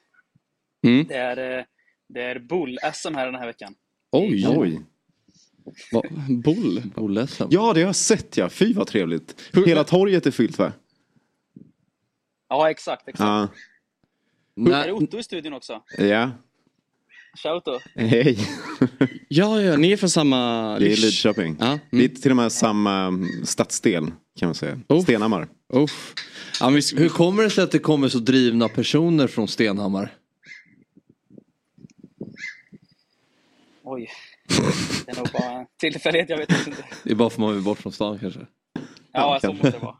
Mm. 0.86 1.06
Det 1.08 1.16
är, 1.16 1.66
det 2.08 2.22
är 2.22 2.38
bull-SM 2.38 3.14
här 3.14 3.26
den 3.26 3.34
här 3.34 3.46
veckan. 3.46 3.74
Oj, 4.10 4.48
Oj. 4.48 4.80
Va, 5.92 6.02
bull. 6.28 6.82
Oledsen. 6.96 7.48
Ja, 7.50 7.72
det 7.72 7.80
har 7.80 7.86
jag 7.86 7.96
sett 7.96 8.36
ja. 8.36 8.48
Fy 8.48 8.72
vad 8.72 8.86
trevligt. 8.86 9.50
Hela 9.66 9.84
torget 9.84 10.26
är 10.26 10.30
fyllt 10.30 10.58
va? 10.58 10.72
Ja, 12.48 12.70
exakt. 12.70 13.08
exakt. 13.08 13.20
Ja. 13.20 13.48
Är 14.56 14.62
Nej, 14.62 14.86
det 14.86 14.92
Otto 14.92 15.18
i 15.18 15.22
studion 15.22 15.52
också? 15.52 15.82
Ja. 15.98 16.30
Tja 17.42 17.54
Otto! 17.54 17.78
Hej. 17.94 18.38
Ja, 19.28 19.60
ja, 19.60 19.76
ni 19.76 19.92
är 19.92 19.96
från 19.96 20.10
samma... 20.10 20.38
Det 20.78 20.92
är. 20.92 20.96
Lidköping. 20.96 21.56
Ja, 21.60 21.78
Vi 21.90 22.04
är 22.04 22.08
mm. 22.08 22.20
till 22.20 22.30
och 22.30 22.36
med 22.36 22.52
samma 22.52 23.06
mm, 23.06 23.46
stadsdel 23.46 24.10
kan 24.38 24.48
man 24.48 24.54
säga. 24.54 24.80
Oh. 24.88 25.02
Stenhammar. 25.02 25.48
Uff. 25.72 26.14
Ja, 26.60 26.70
men 26.70 26.74
vi, 26.74 27.02
hur 27.02 27.08
kommer 27.08 27.42
det 27.42 27.50
sig 27.50 27.64
att 27.64 27.70
det 27.70 27.78
kommer 27.78 28.08
så 28.08 28.18
drivna 28.18 28.68
personer 28.68 29.26
från 29.26 29.48
Stenhammar? 29.48 30.14
Oj. 33.84 34.08
Det 35.06 35.12
är 35.12 35.16
nog 35.16 35.28
bara 35.32 35.60
en 35.60 35.66
tillfällighet, 35.80 36.30
jag 36.30 36.38
vet 36.38 36.50
inte. 36.66 36.84
Det 37.04 37.10
är 37.10 37.14
bara 37.14 37.30
för 37.30 37.34
att 37.34 37.40
man 37.40 37.54
vill 37.54 37.62
bort 37.62 37.78
från 37.78 37.92
stan 37.92 38.18
kanske. 38.18 38.40
Ja, 39.12 39.38
så 39.42 39.52
måste 39.52 39.70
det 39.70 39.78
vara. 39.78 39.96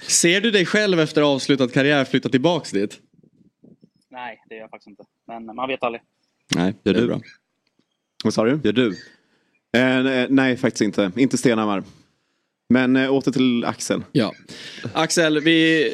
ser 0.00 0.40
du 0.40 0.50
dig 0.50 0.66
själv 0.66 1.00
efter 1.00 1.22
avslutad 1.22 1.68
karriär 1.68 2.04
flytta 2.04 2.28
tillbaks 2.28 2.70
dit? 2.70 3.00
Nej, 4.10 4.42
det 4.48 4.54
gör 4.54 4.62
jag 4.62 4.70
faktiskt 4.70 4.88
inte. 4.88 5.04
Men 5.26 5.56
man 5.56 5.68
vet 5.68 5.82
aldrig. 5.82 6.02
Nej, 6.56 6.74
Gör 6.82 6.94
du? 6.94 7.06
bra. 7.06 7.20
Vad 8.24 8.34
sa 8.34 8.44
du? 8.44 8.60
Gör 8.64 8.72
du? 8.72 8.88
Eh, 9.72 10.02
nej, 10.02 10.26
nej, 10.30 10.56
faktiskt 10.56 10.80
inte. 10.82 11.12
Inte 11.16 11.38
Stenhammar. 11.38 11.84
Men 12.72 12.96
eh, 12.96 13.12
åter 13.12 13.32
till 13.32 13.64
Axel. 13.64 14.02
Ja. 14.12 14.32
Axel, 14.92 15.40
vi, 15.40 15.90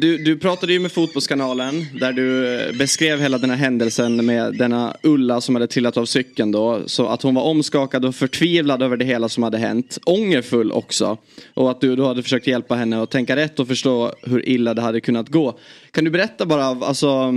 du, 0.00 0.18
du 0.18 0.38
pratade 0.38 0.72
ju 0.72 0.78
med 0.78 0.92
Fotbollskanalen 0.92 1.86
där 2.00 2.12
du 2.12 2.54
eh, 2.54 2.76
beskrev 2.76 3.20
hela 3.20 3.38
den 3.38 3.50
här 3.50 3.56
händelsen 3.56 4.26
med 4.26 4.58
denna 4.58 4.96
Ulla 5.02 5.40
som 5.40 5.54
hade 5.54 5.66
trillat 5.66 5.96
av 5.96 6.04
cykeln 6.04 6.52
då. 6.52 6.82
Så 6.86 7.06
att 7.06 7.22
hon 7.22 7.34
var 7.34 7.42
omskakad 7.42 8.04
och 8.04 8.14
förtvivlad 8.14 8.82
över 8.82 8.96
det 8.96 9.04
hela 9.04 9.28
som 9.28 9.42
hade 9.42 9.58
hänt. 9.58 9.98
Ångerfull 10.06 10.72
också. 10.72 11.18
Och 11.54 11.70
att 11.70 11.80
du 11.80 11.96
då 11.96 12.06
hade 12.06 12.22
försökt 12.22 12.46
hjälpa 12.46 12.74
henne 12.74 13.02
att 13.02 13.10
tänka 13.10 13.36
rätt 13.36 13.60
och 13.60 13.68
förstå 13.68 14.12
hur 14.22 14.48
illa 14.48 14.74
det 14.74 14.82
hade 14.82 15.00
kunnat 15.00 15.28
gå. 15.28 15.58
Kan 15.90 16.04
du 16.04 16.10
berätta 16.10 16.46
bara, 16.46 16.64
alltså 16.64 17.32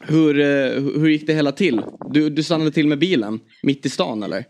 hur, 0.00 0.40
eh, 0.40 0.82
hur 1.00 1.08
gick 1.08 1.26
det 1.26 1.34
hela 1.34 1.52
till? 1.52 1.80
Du, 2.10 2.30
du 2.30 2.42
stannade 2.42 2.70
till 2.70 2.86
med 2.86 2.98
bilen 2.98 3.40
mitt 3.62 3.86
i 3.86 3.90
stan 3.90 4.22
eller? 4.22 4.44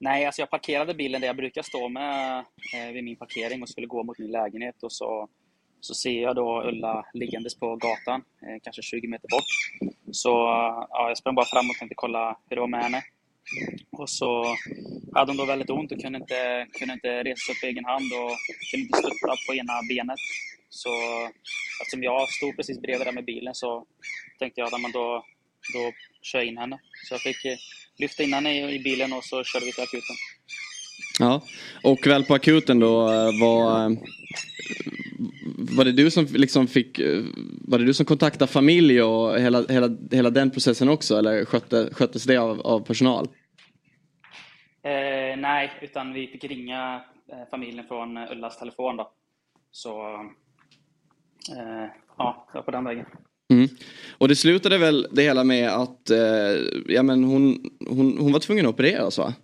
Nej, 0.00 0.26
alltså 0.26 0.42
jag 0.42 0.50
parkerade 0.50 0.94
bilen 0.94 1.20
där 1.20 1.28
jag 1.28 1.36
brukar 1.36 1.62
stå 1.62 1.88
med 1.88 2.44
eh, 2.74 2.92
vid 2.92 3.04
min 3.04 3.16
parkering 3.16 3.62
och 3.62 3.68
skulle 3.68 3.86
gå 3.86 4.02
mot 4.02 4.18
min 4.18 4.30
lägenhet 4.30 4.82
och 4.82 4.92
så, 4.92 5.28
så 5.80 5.94
ser 5.94 6.22
jag 6.22 6.36
då 6.36 6.62
Ulla 6.62 7.06
liggandes 7.14 7.58
på 7.58 7.76
gatan, 7.76 8.24
eh, 8.42 8.60
kanske 8.62 8.82
20 8.82 9.08
meter 9.08 9.28
bort. 9.28 9.94
Så 10.12 10.28
ja, 10.90 11.08
jag 11.08 11.18
sprang 11.18 11.34
bara 11.34 11.46
fram 11.46 11.70
och 11.70 11.76
tänkte 11.78 11.94
kolla 11.94 12.38
hur 12.48 12.56
det 12.56 12.60
var 12.60 12.68
med 12.68 12.82
henne. 12.82 13.02
Och 13.90 14.10
så 14.10 14.44
hade 15.14 15.30
hon 15.30 15.36
då 15.36 15.44
väldigt 15.44 15.70
ont 15.70 15.92
och 15.92 16.00
kunde 16.00 16.18
inte, 16.18 16.66
kunde 16.78 16.94
inte 16.94 17.24
resa 17.24 17.40
sig 17.40 17.52
upp 17.52 17.60
på 17.60 17.66
egen 17.66 17.84
hand 17.84 18.12
och 18.20 18.36
kunde 18.70 18.84
inte 18.86 18.98
stötta 18.98 19.34
på 19.46 19.54
ena 19.54 19.72
benet. 19.88 20.20
Så 20.68 20.90
eftersom 21.82 22.02
jag 22.02 22.28
stod 22.28 22.56
precis 22.56 22.80
bredvid 22.80 23.06
där 23.06 23.12
med 23.12 23.24
bilen 23.24 23.54
så 23.54 23.86
tänkte 24.38 24.60
jag 24.60 24.74
att 24.74 24.92
då, 24.92 25.24
då 25.74 25.92
kör 26.22 26.38
jag 26.38 26.46
in 26.46 26.58
henne. 26.58 26.78
Så 27.08 27.14
jag 27.14 27.20
fick 27.20 27.44
eh, 27.44 27.56
lyfta 27.98 28.22
in 28.22 28.32
henne 28.32 28.70
i, 28.70 28.78
bilen 28.78 29.12
och 29.12 29.24
så 29.24 29.44
körde 29.44 29.66
vi 29.66 29.72
till 29.72 29.82
akuten. 29.82 30.16
Ja, 31.18 31.42
och 31.82 32.06
väl 32.06 32.24
på 32.24 32.34
akuten 32.34 32.80
då 32.80 33.10
eh, 33.10 33.40
var, 33.40 33.84
eh, 33.84 33.98
var 35.76 35.84
det 35.84 35.92
du 35.92 36.10
som 36.10 36.26
liksom 36.30 36.66
fick, 36.66 36.98
eh, 36.98 37.24
var 37.60 37.78
det 37.78 37.84
du 37.84 37.94
som 37.94 38.06
kontaktade 38.06 38.52
familj 38.52 39.02
och 39.02 39.40
hela, 39.40 39.64
hela, 39.68 39.96
hela 40.10 40.30
den 40.30 40.50
processen 40.50 40.88
också 40.88 41.18
eller 41.18 41.44
skötte, 41.44 41.88
sköttes 41.92 42.24
det 42.24 42.36
av, 42.36 42.60
av 42.60 42.80
personal? 42.80 43.28
nej, 45.40 45.72
utan 45.80 46.12
vi 46.12 46.26
fick 46.26 46.44
ringa 46.44 47.04
eh, 47.32 47.48
familjen 47.50 47.86
från 47.86 48.16
Ullas 48.16 48.58
telefon 48.58 48.96
då. 48.96 49.10
Så 49.70 50.14
eh, 51.56 51.86
ja, 52.18 52.46
på 52.64 52.70
den 52.70 52.84
vägen. 52.84 53.06
Mm. 53.48 53.68
Och 54.18 54.28
det 54.28 54.36
slutade 54.36 54.78
väl 54.78 55.06
det 55.10 55.22
hela 55.22 55.44
med 55.44 55.70
att 55.70 56.10
eh, 56.10 56.18
ja, 56.86 57.02
men 57.02 57.24
hon, 57.24 57.70
hon, 57.88 58.18
hon 58.18 58.32
var 58.32 58.40
tvungen 58.40 58.66
att 58.66 58.74
opereras 58.74 59.18
va? 59.18 59.34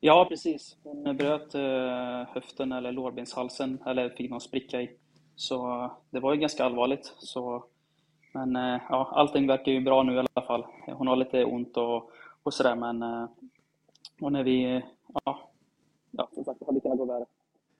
Ja, 0.00 0.26
precis. 0.28 0.76
Hon 0.82 1.16
bröt 1.16 1.54
eh, 1.54 2.34
höften 2.34 2.72
eller 2.72 2.92
lårbenshalsen, 2.92 3.78
eller 3.86 4.08
fick 4.08 4.30
någon 4.30 4.40
spricka 4.40 4.82
i. 4.82 4.90
Så 5.36 5.90
det 6.10 6.20
var 6.20 6.34
ju 6.34 6.40
ganska 6.40 6.64
allvarligt. 6.64 7.12
Så, 7.18 7.64
men 8.32 8.56
eh, 8.56 8.80
ja, 8.88 9.12
allting 9.14 9.46
verkar 9.46 9.72
ju 9.72 9.80
bra 9.80 10.02
nu 10.02 10.14
i 10.14 10.18
alla 10.18 10.46
fall. 10.46 10.64
Hon 10.86 11.06
har 11.06 11.16
lite 11.16 11.44
ont 11.44 11.76
och, 11.76 12.10
och 12.42 12.54
sådär, 12.54 12.74
men 12.74 13.02
eh, 13.02 13.28
och 14.20 14.32
när 14.32 14.42
vi, 14.42 14.82
ja, 15.24 15.50
ja, 16.10 16.28
som 16.34 16.44
sagt, 16.44 16.60
det 16.60 16.66
hade 16.66 16.80
kunnat 16.80 16.98
gå 16.98 17.04
värre. 17.04 17.24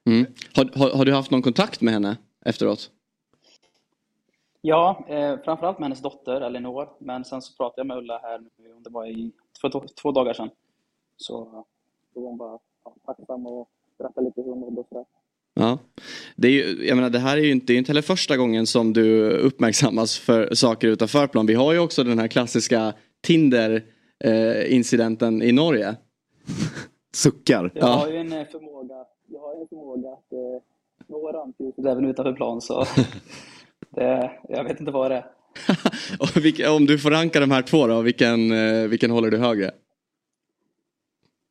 Mm. 0.06 0.26
Har, 0.56 0.78
har, 0.78 0.96
har, 0.96 1.04
du 1.04 1.12
haft 1.12 1.30
någon 1.30 1.42
kontakt 1.42 1.80
med 1.80 1.94
henne 1.94 2.16
efteråt? 2.44 2.90
Ja, 4.68 5.04
eh, 5.08 5.38
framförallt 5.44 5.78
med 5.78 5.86
hennes 5.86 6.02
dotter 6.02 6.40
Elinor. 6.40 6.88
Men 6.98 7.24
sen 7.24 7.42
så 7.42 7.56
pratade 7.56 7.80
jag 7.80 7.86
med 7.86 7.96
Ulla 7.96 8.20
här 8.22 8.38
nu, 8.38 8.48
det 8.84 8.90
var 8.90 9.06
i 9.06 9.32
två, 9.60 9.68
två 10.02 10.12
dagar 10.12 10.32
sedan. 10.32 10.50
Så 11.16 11.64
då 12.14 12.20
var 12.20 12.28
hon 12.28 12.38
bara 12.38 12.58
ja, 12.84 12.96
tacksam 13.06 13.46
och 13.46 13.68
berättade 13.98 14.26
lite 14.26 14.40
hur 14.40 14.50
hon 14.50 14.60
mådde 14.60 14.80
och 14.80 14.86
sådär. 14.88 15.04
Ja. 15.54 15.78
Det, 16.36 16.48
är 16.48 16.52
ju, 16.52 16.86
jag 16.86 16.96
menar, 16.96 17.10
det 17.10 17.18
här 17.18 17.36
är 17.36 17.42
ju 17.42 17.50
inte, 17.50 17.74
inte 17.74 17.90
heller 17.90 18.02
första 18.02 18.36
gången 18.36 18.66
som 18.66 18.92
du 18.92 19.30
uppmärksammas 19.30 20.18
för 20.18 20.54
saker 20.54 20.88
utanför 20.88 21.26
plan. 21.26 21.46
Vi 21.46 21.54
har 21.54 21.72
ju 21.72 21.78
också 21.78 22.04
den 22.04 22.18
här 22.18 22.28
klassiska 22.28 22.94
Tinder-incidenten 23.20 25.42
eh, 25.42 25.48
i 25.48 25.52
Norge. 25.52 25.96
Suckar. 27.14 27.72
Jag 27.74 27.86
har 27.86 28.08
ju 28.08 28.16
en 28.16 28.32
eh, 28.32 28.46
förmåga, 28.46 29.04
jag 29.26 29.40
har 29.40 29.60
en 29.60 29.68
förmåga 29.68 30.12
att 30.12 30.32
eh, 30.32 30.38
nå 31.06 31.32
rampljuset 31.32 31.84
även 31.84 32.04
utanför 32.04 32.32
plan. 32.32 32.60
Så 32.60 32.84
det, 33.90 34.30
jag 34.48 34.64
vet 34.64 34.80
inte 34.80 34.92
vad 34.92 35.10
det 35.10 35.16
är. 35.16 36.70
om 36.76 36.86
du 36.86 36.98
får 36.98 37.10
ranka 37.10 37.40
de 37.40 37.50
här 37.50 37.62
två 37.62 37.86
då, 37.86 38.00
vilken, 38.00 38.52
eh, 38.52 38.88
vilken 38.88 39.10
håller 39.10 39.30
du 39.30 39.38
högre? 39.38 39.70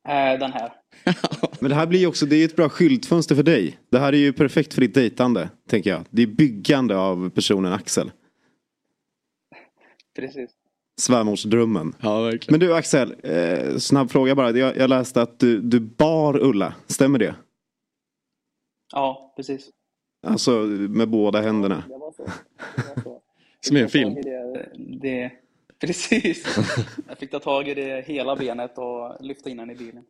Eh, 0.08 0.38
den 0.38 0.52
här. 0.52 0.72
Men 1.60 1.70
det 1.70 1.74
här 1.74 1.86
blir 1.86 2.00
ju 2.00 2.06
också, 2.06 2.26
det 2.26 2.36
är 2.36 2.44
ett 2.44 2.56
bra 2.56 2.68
skyltfönster 2.68 3.34
för 3.34 3.42
dig. 3.42 3.78
Det 3.90 3.98
här 3.98 4.12
är 4.12 4.16
ju 4.16 4.32
perfekt 4.32 4.74
för 4.74 4.80
ditt 4.80 4.94
dejtande, 4.94 5.50
tänker 5.68 5.90
jag. 5.90 6.04
Det 6.10 6.22
är 6.22 6.26
byggande 6.26 6.96
av 6.96 7.30
personen 7.30 7.72
Axel. 7.72 8.10
Precis. 10.16 10.50
Svärmorsdrömmen. 11.00 11.94
Ja, 12.00 12.22
verkligen. 12.22 12.60
Men 12.60 12.68
du 12.68 12.74
Axel, 12.74 13.14
eh, 13.22 13.76
snabb 13.76 14.10
fråga 14.10 14.34
bara. 14.34 14.50
Jag, 14.50 14.76
jag 14.76 14.90
läste 14.90 15.22
att 15.22 15.38
du, 15.38 15.60
du 15.60 15.80
bar 15.80 16.38
Ulla, 16.38 16.74
stämmer 16.86 17.18
det? 17.18 17.34
Ja, 18.92 19.34
precis. 19.36 19.70
Alltså 20.26 20.50
med 20.88 21.08
båda 21.08 21.40
händerna? 21.40 21.82
Var 22.08 22.12
så. 22.12 22.32
Det 22.76 22.94
var 22.96 23.02
så. 23.02 23.20
Som 23.60 23.76
i 23.76 23.80
en 23.80 23.88
film? 23.88 24.14
Det, 24.14 24.68
det, 25.00 25.32
precis. 25.80 26.58
Jag 27.08 27.18
fick 27.18 27.30
ta 27.30 27.38
tag 27.38 27.68
i 27.68 27.74
det 27.74 28.06
hela 28.06 28.36
benet 28.36 28.78
och 28.78 29.16
lyfta 29.20 29.50
in 29.50 29.58
henne 29.58 29.72
i 29.72 29.76
bilen. 29.76 30.04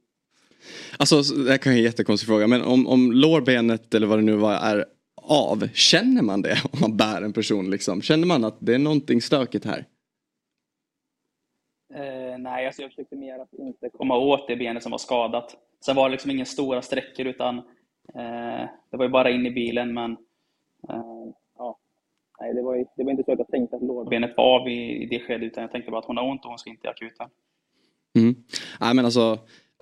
Alltså, 0.98 1.22
det 1.22 1.50
här 1.50 1.58
kan 1.58 1.70
vara 1.70 1.78
en 1.78 1.84
jättekonstig 1.84 2.28
fråga, 2.28 2.46
men 2.46 2.62
om, 2.62 2.86
om 2.86 3.12
lårbenet 3.12 3.94
eller 3.94 4.06
vad 4.06 4.18
det 4.18 4.22
nu 4.22 4.36
var 4.36 4.54
är 4.54 4.84
av, 5.22 5.68
känner 5.74 6.22
man 6.22 6.42
det 6.42 6.62
om 6.72 6.80
man 6.80 6.96
bär 6.96 7.22
en 7.22 7.32
person 7.32 7.70
liksom? 7.70 8.02
Känner 8.02 8.26
man 8.26 8.44
att 8.44 8.56
det 8.58 8.74
är 8.74 8.78
någonting 8.78 9.22
stökigt 9.22 9.64
här? 9.64 9.84
Eh, 11.94 12.38
nej, 12.38 12.66
alltså 12.66 12.82
jag 12.82 12.90
försökte 12.90 13.16
mer 13.16 13.38
att 13.38 13.52
inte 13.52 13.90
komma 13.90 14.16
åt 14.16 14.48
det 14.48 14.56
benet 14.56 14.82
som 14.82 14.92
var 14.92 14.98
skadat. 14.98 15.56
Sen 15.84 15.96
var 15.96 16.08
det 16.08 16.12
liksom 16.12 16.30
inga 16.30 16.44
stora 16.44 16.82
sträckor 16.82 17.26
utan 17.26 17.58
eh, 18.14 18.68
det 18.90 18.96
var 18.96 19.04
ju 19.04 19.10
bara 19.10 19.30
in 19.30 19.46
i 19.46 19.50
bilen 19.50 19.94
men 19.94 20.16
eh, 20.88 21.07
nej, 22.40 22.54
det, 22.54 22.62
var 22.62 22.76
det 22.96 23.04
var 23.04 23.10
inte 23.10 23.24
så 23.24 23.32
att 23.32 23.38
jag 23.38 23.48
tänkte 23.48 23.76
att 23.76 23.82
lårbenet 23.82 24.34
var 24.36 24.60
av 24.60 24.68
i, 24.68 25.02
i 25.02 25.06
det 25.06 25.20
skedet 25.20 25.46
utan 25.46 25.62
jag 25.62 25.72
tänkte 25.72 25.90
bara 25.90 25.98
att 25.98 26.04
hon 26.06 26.16
har 26.16 26.30
ont 26.30 26.44
och 26.44 26.48
hon 26.48 26.58
ska 26.58 26.70
inte 26.70 26.86
i 26.86 26.90
akuten. 26.90 27.28
Mm. 28.18 28.34
Nej 28.80 28.94
men 28.94 29.04
alltså 29.04 29.38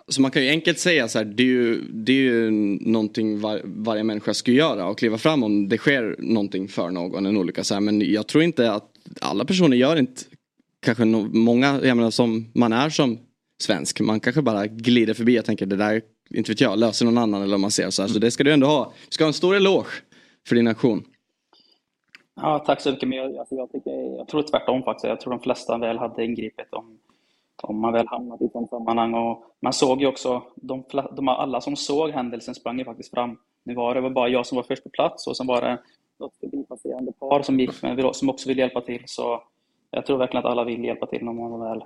så 0.08 0.22
man 0.22 0.30
kan 0.30 0.44
ju 0.44 0.48
enkelt 0.48 0.78
säga 0.78 1.08
så 1.08 1.18
här, 1.18 1.24
det 1.24 1.42
är 1.42 1.46
ju, 1.46 1.80
det 1.80 2.12
är 2.12 2.22
ju 2.22 2.50
någonting 2.80 3.40
var, 3.40 3.60
varje 3.64 4.04
människa 4.04 4.34
ska 4.34 4.52
göra 4.52 4.86
och 4.86 4.98
kliva 4.98 5.18
fram 5.18 5.42
om 5.42 5.68
det 5.68 5.78
sker 5.78 6.16
någonting 6.18 6.68
för 6.68 6.90
någon, 6.90 7.26
en 7.26 7.36
olycka. 7.36 7.64
Så 7.64 7.74
här, 7.74 7.80
men 7.80 8.12
jag 8.12 8.26
tror 8.26 8.44
inte 8.44 8.72
att 8.72 8.90
alla 9.20 9.44
personer 9.44 9.76
gör 9.76 9.96
inte, 9.96 10.22
kanske 10.82 11.04
no, 11.04 11.28
många, 11.32 11.80
jag 11.84 11.96
menar 11.96 12.10
som 12.10 12.46
man 12.54 12.72
är 12.72 12.90
som 12.90 13.18
svensk, 13.62 14.00
man 14.00 14.20
kanske 14.20 14.42
bara 14.42 14.66
glider 14.66 15.14
förbi 15.14 15.40
och 15.40 15.44
tänker 15.44 15.66
det 15.66 15.76
där, 15.76 16.02
inte 16.30 16.50
vet 16.50 16.60
jag, 16.60 16.78
löser 16.78 17.04
någon 17.04 17.18
annan 17.18 17.42
eller 17.42 17.54
om 17.54 17.60
man 17.60 17.70
ser 17.70 17.90
så 17.90 18.02
här. 18.02 18.08
Så 18.08 18.18
det 18.18 18.30
ska 18.30 18.44
du 18.44 18.52
ändå 18.52 18.66
ha. 18.66 18.92
Du 19.08 19.14
ska 19.14 19.24
ha 19.24 19.28
en 19.28 19.34
stor 19.34 19.56
eloge 19.56 19.90
för 20.48 20.56
din 20.56 20.66
aktion. 20.68 21.04
Ja, 22.36 22.58
tack 22.58 22.80
så 22.80 22.90
mycket. 22.90 23.08
Men 23.08 23.18
jag, 23.18 23.36
alltså 23.36 23.54
jag, 23.54 23.72
tycker, 23.72 24.16
jag 24.16 24.28
tror 24.28 24.42
tvärtom 24.42 24.82
faktiskt. 24.82 25.04
Jag 25.04 25.20
tror 25.20 25.32
de 25.32 25.40
flesta 25.40 25.78
väl 25.78 25.98
hade 25.98 26.24
ingripit 26.24 26.72
om 26.72 26.98
om 27.62 27.80
man 27.80 27.92
väl 27.92 28.08
hamnat 28.08 28.42
i 28.42 28.48
sådant 28.48 28.70
sammanhang. 28.70 29.14
Och 29.14 29.44
man 29.60 29.72
såg 29.72 30.00
ju 30.00 30.06
också, 30.06 30.42
de, 30.54 30.84
de, 31.16 31.28
alla 31.28 31.60
som 31.60 31.76
såg 31.76 32.10
händelsen 32.10 32.54
sprang 32.54 32.78
ju 32.78 32.84
faktiskt 32.84 33.10
fram. 33.10 33.38
Nu 33.64 33.74
var 33.74 33.94
det 33.94 34.10
bara 34.10 34.28
jag 34.28 34.46
som 34.46 34.56
var 34.56 34.62
först 34.62 34.82
på 34.82 34.90
plats 34.90 35.26
och 35.26 35.36
sen 35.36 35.46
var 35.46 35.60
det 35.60 35.78
något 36.18 36.36
förbipasserande 36.40 37.12
par 37.12 37.42
som 37.42 37.60
gick 37.60 37.82
med, 37.82 38.16
som 38.16 38.30
också 38.30 38.48
ville 38.48 38.62
hjälpa 38.62 38.80
till. 38.80 39.02
Så 39.06 39.42
jag 39.90 40.06
tror 40.06 40.18
verkligen 40.18 40.46
att 40.46 40.52
alla 40.52 40.64
vill 40.64 40.84
hjälpa 40.84 41.06
till 41.06 41.24
när 41.24 41.32
man 41.32 41.60
väl 41.60 41.84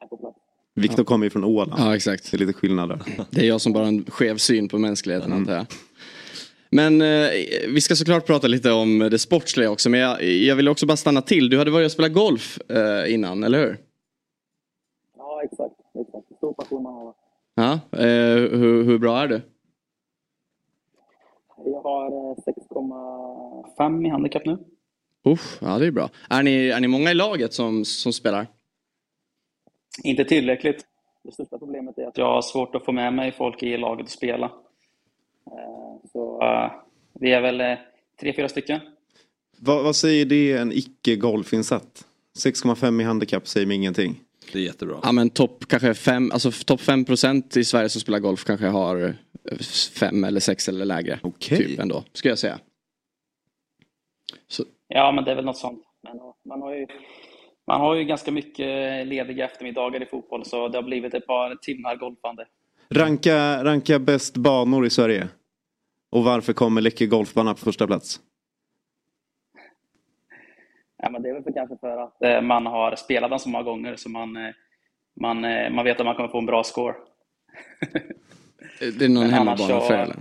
är 0.00 0.06
på 0.06 0.16
plats. 0.16 0.38
Viktor 0.74 1.04
kommer 1.04 1.26
ju 1.26 1.30
från 1.30 1.44
Åland. 1.44 1.72
Ja, 1.78 1.96
exakt. 1.96 2.30
Det 2.30 2.36
är 2.36 2.38
lite 2.38 2.52
skillnad 2.52 2.88
där. 2.88 3.00
Det 3.30 3.40
är 3.40 3.48
jag 3.48 3.60
som 3.60 3.72
bara 3.72 3.84
har 3.84 3.88
en 3.88 4.04
skev 4.04 4.36
syn 4.36 4.68
på 4.68 4.78
mänskligheten 4.78 5.32
mm. 5.32 5.38
antar 5.38 5.54
jag. 5.54 5.66
Men 6.74 7.00
eh, 7.00 7.30
vi 7.68 7.80
ska 7.80 7.94
såklart 7.94 8.26
prata 8.26 8.46
lite 8.46 8.72
om 8.72 8.98
det 8.98 9.18
sportsliga 9.18 9.70
också. 9.70 9.90
Men 9.90 10.00
jag, 10.00 10.22
jag 10.22 10.56
vill 10.56 10.68
också 10.68 10.86
bara 10.86 10.96
stanna 10.96 11.22
till. 11.22 11.50
Du 11.50 11.58
hade 11.58 11.70
varit 11.70 11.84
och 11.84 11.92
spelat 11.92 12.12
golf 12.12 12.58
eh, 12.70 13.14
innan, 13.14 13.44
eller 13.44 13.58
hur? 13.58 13.78
exakt. 15.44 15.74
exakt. 16.00 16.36
Stor 16.36 16.52
passion 16.52 16.82
man 16.82 16.94
har. 16.94 17.14
Ja, 17.54 17.72
eh, 17.92 18.58
hur, 18.58 18.84
hur 18.84 18.98
bra 18.98 19.22
är 19.22 19.28
du? 19.28 19.40
Jag 21.64 21.82
har 21.82 22.34
6,5 22.34 24.00
eh, 24.00 24.06
i 24.06 24.10
handikapp 24.10 24.46
nu. 24.46 24.58
Uff, 25.24 25.58
ja, 25.60 25.78
det 25.78 25.86
är 25.86 25.90
bra. 25.90 26.10
Är 26.30 26.42
ni, 26.42 26.68
är 26.68 26.80
ni 26.80 26.88
många 26.88 27.10
i 27.10 27.14
laget 27.14 27.52
som, 27.52 27.84
som 27.84 28.12
spelar? 28.12 28.46
Inte 30.02 30.24
tillräckligt. 30.24 30.86
Det 31.24 31.32
största 31.32 31.58
problemet 31.58 31.98
är 31.98 32.06
att 32.06 32.18
jag 32.18 32.34
har 32.34 32.42
svårt 32.42 32.74
att 32.74 32.84
få 32.84 32.92
med 32.92 33.14
mig 33.14 33.32
folk 33.32 33.62
i 33.62 33.76
laget 33.76 34.04
att 34.04 34.10
spela. 34.10 34.50
Eh, 35.46 36.10
så 36.12 36.42
uh, 36.42 36.72
vi 37.20 37.32
är 37.32 37.40
väl 37.40 37.76
tre, 38.20 38.32
fyra 38.32 38.48
stycken. 38.48 38.80
Vad, 39.58 39.84
vad 39.84 39.96
säger 39.96 40.24
det 40.24 40.52
en 40.52 40.72
icke-golfinsatt? 40.72 42.04
6,5 42.38 43.00
i 43.00 43.04
handikapp 43.04 43.48
säger 43.48 43.66
mig 43.66 43.76
ingenting. 43.76 44.20
Det 44.52 44.58
är 44.58 44.62
jättebra. 44.62 45.00
Ja 45.02 45.12
men 45.12 45.30
topp 45.30 45.64
kanske 45.68 45.94
fem, 45.94 46.30
alltså 46.32 46.50
topp 46.66 46.80
5 46.80 47.04
procent 47.04 47.56
i 47.56 47.64
Sverige 47.64 47.88
som 47.88 48.00
spelar 48.00 48.18
golf 48.18 48.44
kanske 48.44 48.66
har 48.66 49.14
fem 49.98 50.24
eller 50.24 50.40
sex 50.40 50.68
eller 50.68 50.84
lägre. 50.84 51.18
Okej. 51.22 51.56
Okay. 51.56 51.68
Typ 51.68 51.80
ändå, 51.80 52.04
skulle 52.12 52.30
jag 52.30 52.38
säga. 52.38 52.58
Så. 54.48 54.64
Ja 54.88 55.12
men 55.12 55.24
det 55.24 55.30
är 55.30 55.36
väl 55.36 55.44
något 55.44 55.58
sånt. 55.58 55.82
Men, 56.02 56.18
man, 56.48 56.62
har 56.62 56.74
ju, 56.74 56.86
man 57.66 57.80
har 57.80 57.94
ju 57.94 58.04
ganska 58.04 58.30
mycket 58.30 59.06
lediga 59.06 59.44
eftermiddagar 59.44 60.02
i 60.02 60.06
fotboll 60.06 60.44
så 60.44 60.68
det 60.68 60.78
har 60.78 60.82
blivit 60.82 61.14
ett 61.14 61.26
par 61.26 61.54
timmar 61.54 61.96
golfande. 61.96 62.46
Ranka, 62.96 63.64
ranka 63.64 63.98
bäst 63.98 64.36
banor 64.36 64.86
i 64.86 64.90
Sverige. 64.90 65.28
Och 66.10 66.24
varför 66.24 66.52
kommer 66.52 66.80
Läckö 66.80 67.06
golfbana 67.06 67.54
på 67.54 67.60
första 67.60 67.86
plats? 67.86 68.20
Ja, 70.96 71.10
men 71.10 71.22
det 71.22 71.28
är 71.28 71.34
väl 71.34 71.42
för, 71.42 71.52
kanske 71.52 71.76
för 71.76 71.96
att 71.98 72.22
eh, 72.22 72.40
man 72.40 72.66
har 72.66 72.96
spelat 72.96 73.30
den 73.30 73.38
så 73.38 73.48
många 73.48 73.64
gånger 73.64 73.96
så 73.96 74.10
man, 74.10 74.36
eh, 74.36 74.52
man, 75.20 75.44
eh, 75.44 75.70
man 75.70 75.84
vet 75.84 76.00
att 76.00 76.06
man 76.06 76.14
kommer 76.14 76.28
få 76.28 76.38
en 76.38 76.46
bra 76.46 76.64
score. 76.64 76.94
det 78.98 79.04
är 79.04 79.08
någon 79.08 79.30
hemmabana 79.30 79.80
för 79.80 79.94
eller? 79.94 80.16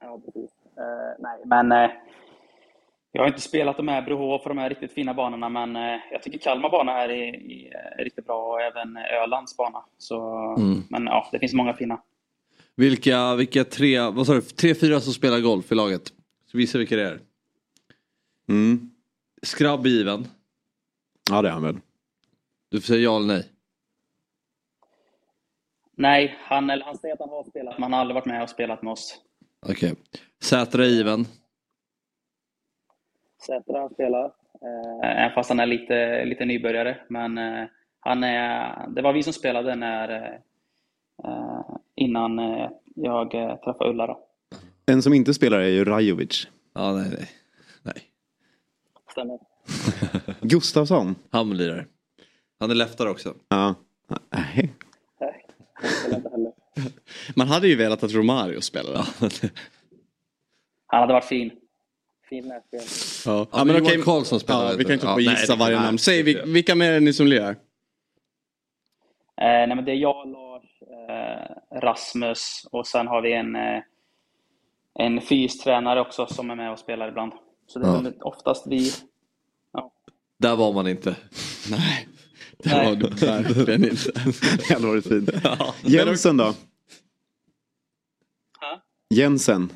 Ja, 0.00 0.20
precis. 0.24 0.50
Uh, 0.78 1.14
nej, 1.18 1.42
men 1.44 1.72
uh, 1.72 1.90
jag 3.16 3.22
har 3.22 3.28
inte 3.28 3.40
spelat 3.40 3.76
de 3.76 3.88
här 3.88 4.02
Brohof 4.02 4.42
och 4.42 4.48
de 4.48 4.58
här 4.58 4.68
riktigt 4.68 4.92
fina 4.92 5.14
banorna, 5.14 5.48
men 5.48 5.76
uh, 5.76 6.00
jag 6.12 6.22
tycker 6.22 6.38
Kalmar 6.38 6.70
bana 6.70 6.92
här 6.92 7.08
är, 7.08 7.34
är, 7.98 8.04
riktigt 8.04 8.26
bra 8.26 8.42
och 8.42 8.60
även 8.60 8.96
Ölands 8.96 9.56
bana. 9.56 9.84
Så, 9.98 10.38
mm. 10.58 10.82
Men 10.88 11.06
ja, 11.06 11.28
det 11.32 11.38
finns 11.38 11.52
många 11.54 11.74
fina. 11.74 12.00
Vilka, 12.76 13.34
vilka 13.34 13.64
tre, 13.64 14.00
vad 14.00 14.26
sa 14.26 14.34
du, 14.34 14.40
tre, 14.40 14.74
fyra 14.74 15.00
som 15.00 15.12
spelar 15.12 15.40
golf 15.40 15.72
i 15.72 15.74
laget? 15.74 16.12
Så 16.50 16.58
visa 16.58 16.78
vilka 16.78 16.96
det 16.96 17.02
är. 17.02 17.20
Mm. 18.48 18.90
Skrabb 19.42 19.86
given. 19.86 20.28
Ja 21.30 21.42
det 21.42 21.48
är 21.48 21.52
han 21.52 21.62
väl. 21.62 21.76
Du 22.70 22.80
får 22.80 22.86
säga 22.86 23.00
ja 23.00 23.16
eller 23.16 23.26
nej. 23.26 23.44
Nej, 25.96 26.38
han, 26.40 26.70
eller 26.70 26.84
han 26.84 26.98
säger 26.98 27.14
att 27.14 27.20
han 27.20 27.28
har 27.28 27.44
spelat, 27.44 27.78
men 27.78 27.82
han 27.82 27.92
har 27.92 28.00
aldrig 28.00 28.14
varit 28.14 28.26
med 28.26 28.42
och 28.42 28.50
spelat 28.50 28.82
med 28.82 28.92
oss. 28.92 29.20
Okej. 29.66 29.92
Okay. 29.92 30.02
Sätra 30.42 30.86
given. 30.86 31.26
Sätra 33.46 33.88
spelar. 33.88 34.24
Eh, 34.62 35.22
även 35.22 35.34
fast 35.34 35.48
han 35.48 35.60
är 35.60 35.66
lite, 35.66 36.24
lite 36.24 36.44
nybörjare. 36.44 36.96
Men 37.08 37.38
eh, 37.38 37.64
han 38.00 38.24
är, 38.24 38.88
det 38.88 39.02
var 39.02 39.12
vi 39.12 39.22
som 39.22 39.32
spelade 39.32 39.74
när, 39.74 40.40
eh, 41.24 41.60
innan 41.94 42.38
eh, 42.38 42.70
jag 42.94 43.30
träffade 43.64 43.90
Ulla 43.90 44.06
då. 44.06 44.20
En 44.86 45.02
som 45.02 45.14
inte 45.14 45.34
spelar 45.34 45.58
är 45.58 45.68
ju 45.68 45.84
Rajovic. 45.84 46.48
Ja, 46.74 46.92
nej, 46.92 47.10
nej. 47.10 47.28
nej. 47.82 48.02
Stämmer. 49.10 49.38
Gustafsson. 50.40 51.14
Han 51.30 51.56
lirar. 51.56 51.86
Han 52.60 52.70
är 52.70 52.74
leftare 52.74 53.10
också. 53.10 53.34
Ja. 53.48 53.74
Nej. 54.30 54.72
Man 57.36 57.48
hade 57.48 57.68
ju 57.68 57.76
velat 57.76 58.02
att 58.02 58.12
Romario 58.12 58.60
spelade. 58.60 59.04
Han 60.86 61.00
hade 61.00 61.12
varit 61.12 61.24
fin. 61.24 61.50
Fin. 62.28 62.52
Ja, 63.26 63.46
Ja, 63.52 63.64
men 63.64 63.76
Johan 63.76 64.02
Karlsson 64.02 64.40
spelar 64.40 64.70
ja. 64.70 64.74
Vi 64.78 64.84
kan 64.84 64.92
inte 64.92 65.06
Ja, 65.06 65.10
bara 65.12 65.16
nej, 65.16 65.24
gissa 65.40 65.52
det- 65.52 65.58
varje 65.58 65.76
nej, 65.76 65.84
namn. 65.84 65.98
Säg 65.98 66.22
vil- 66.22 66.52
vilka 66.52 66.74
mer 66.74 66.92
är 66.92 67.00
ni 67.00 67.12
som 67.12 67.26
lirar? 67.26 67.50
Eh, 67.50 67.56
nej, 69.36 69.68
men 69.68 69.84
det 69.84 69.92
är 69.92 69.96
jag, 69.96 70.28
Lars, 70.28 70.82
eh, 70.82 71.78
Rasmus 71.80 72.66
och 72.70 72.86
sen 72.86 73.06
har 73.06 73.22
vi 73.22 73.32
en, 73.32 73.56
eh, 73.56 73.82
en 74.98 75.20
fystränare 75.20 76.00
också 76.00 76.26
som 76.26 76.50
är 76.50 76.54
med 76.54 76.72
och 76.72 76.78
spelar 76.78 77.08
ibland. 77.08 77.32
Så 77.66 77.78
det 77.78 77.86
är 77.86 78.12
Ja. 78.18 78.28
oftast 78.28 78.66
vi. 78.66 78.92
Ja. 79.72 79.92
Där 80.38 80.56
var 80.56 80.72
man 80.72 80.88
inte. 80.88 81.16
Nej, 81.70 82.08
det 82.58 82.70
Nej. 82.70 82.86
var 82.86 82.96
det 82.96 83.22
verkligen 83.26 83.84
inte. 83.84 84.12
Det 84.68 84.74
hade 84.74 84.86
varit 84.86 85.08
fint. 85.08 85.30
Ja. 85.44 85.74
Jensen 85.82 86.36
då? 86.36 86.44
Ha? 86.44 86.54
Jensen? 89.10 89.70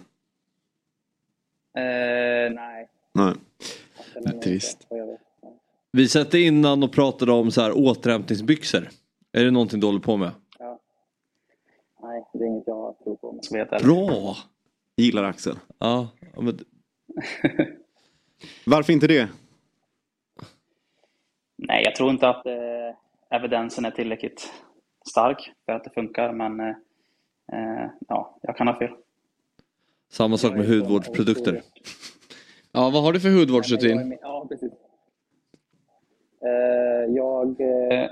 Eh, 1.78 2.37
nej. 3.18 3.34
Nej. 4.20 4.40
Trist. 4.40 4.86
Vi? 5.92 6.02
Ja. 6.02 6.08
Satte 6.08 6.38
innan 6.38 6.82
och 6.82 6.92
pratade 6.92 7.32
om 7.32 7.50
så 7.50 7.60
här 7.60 7.72
återhämtningsbyxor. 7.78 8.88
Är 9.32 9.44
det 9.44 9.50
någonting 9.50 9.80
du 9.80 9.86
håller 9.86 10.00
på 10.00 10.16
med? 10.16 10.30
Nej, 12.02 12.24
det 12.32 12.44
är 12.44 12.46
inget 12.46 12.64
jag 12.66 12.96
tror 13.04 13.16
på. 13.16 13.28
om 13.28 13.36
jag 13.36 13.44
ska 13.44 13.54
vara 13.54 13.64
helt 13.64 13.72
ärlig. 13.72 13.86
Bra! 13.86 14.36
Gillar 14.96 15.24
Axel. 15.24 15.58
Ja, 15.78 16.08
ja, 16.34 16.40
men, 16.42 16.58
Varför 18.66 18.92
inte 18.92 19.06
det? 19.06 19.28
Nej, 21.56 21.82
jag 21.84 21.96
tror 21.96 22.10
inte 22.10 22.28
att 22.28 22.46
eh, 22.46 23.36
evidensen 23.38 23.84
är 23.84 23.90
tillräckligt 23.90 24.52
stark 25.10 25.52
för 25.66 25.72
att 25.72 25.84
det 25.84 25.90
funkar, 25.90 26.32
men 26.32 26.60
eh, 26.60 26.76
eh, 27.52 27.90
ja, 28.08 28.38
jag 28.42 28.56
kan 28.56 28.66
ha 28.68 28.78
fel. 28.78 28.90
samma 30.10 30.36
sak 30.36 30.52
med 30.52 30.66
hudvårdsprodukter. 30.66 31.62
Ja, 32.78 32.90
vad 32.90 33.02
har 33.02 33.12
du 33.12 33.20
för 33.20 33.30
hudvårdsrutin? 33.30 34.18
Ja, 34.22 34.46
precis. 34.50 34.72
Eh, 36.44 37.14
jag 37.16 37.60
eh, 37.60 38.08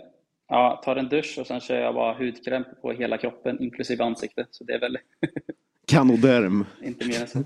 ja, 0.48 0.82
tar 0.84 0.96
en 0.96 1.08
dusch 1.08 1.36
och 1.40 1.46
sen 1.46 1.60
kör 1.60 1.80
jag 1.80 1.94
bara 1.94 2.14
hudkräm 2.18 2.64
på 2.82 2.92
hela 2.92 3.18
kroppen, 3.18 3.62
inklusive 3.62 4.04
ansiktet. 4.04 4.46
Så 4.50 4.64
det 4.64 4.72
är 4.72 4.80
väl 4.80 4.98
Kanoderm. 5.88 6.64
inte 6.84 7.06
mer 7.06 7.20
än 7.20 7.26
så. 7.26 7.38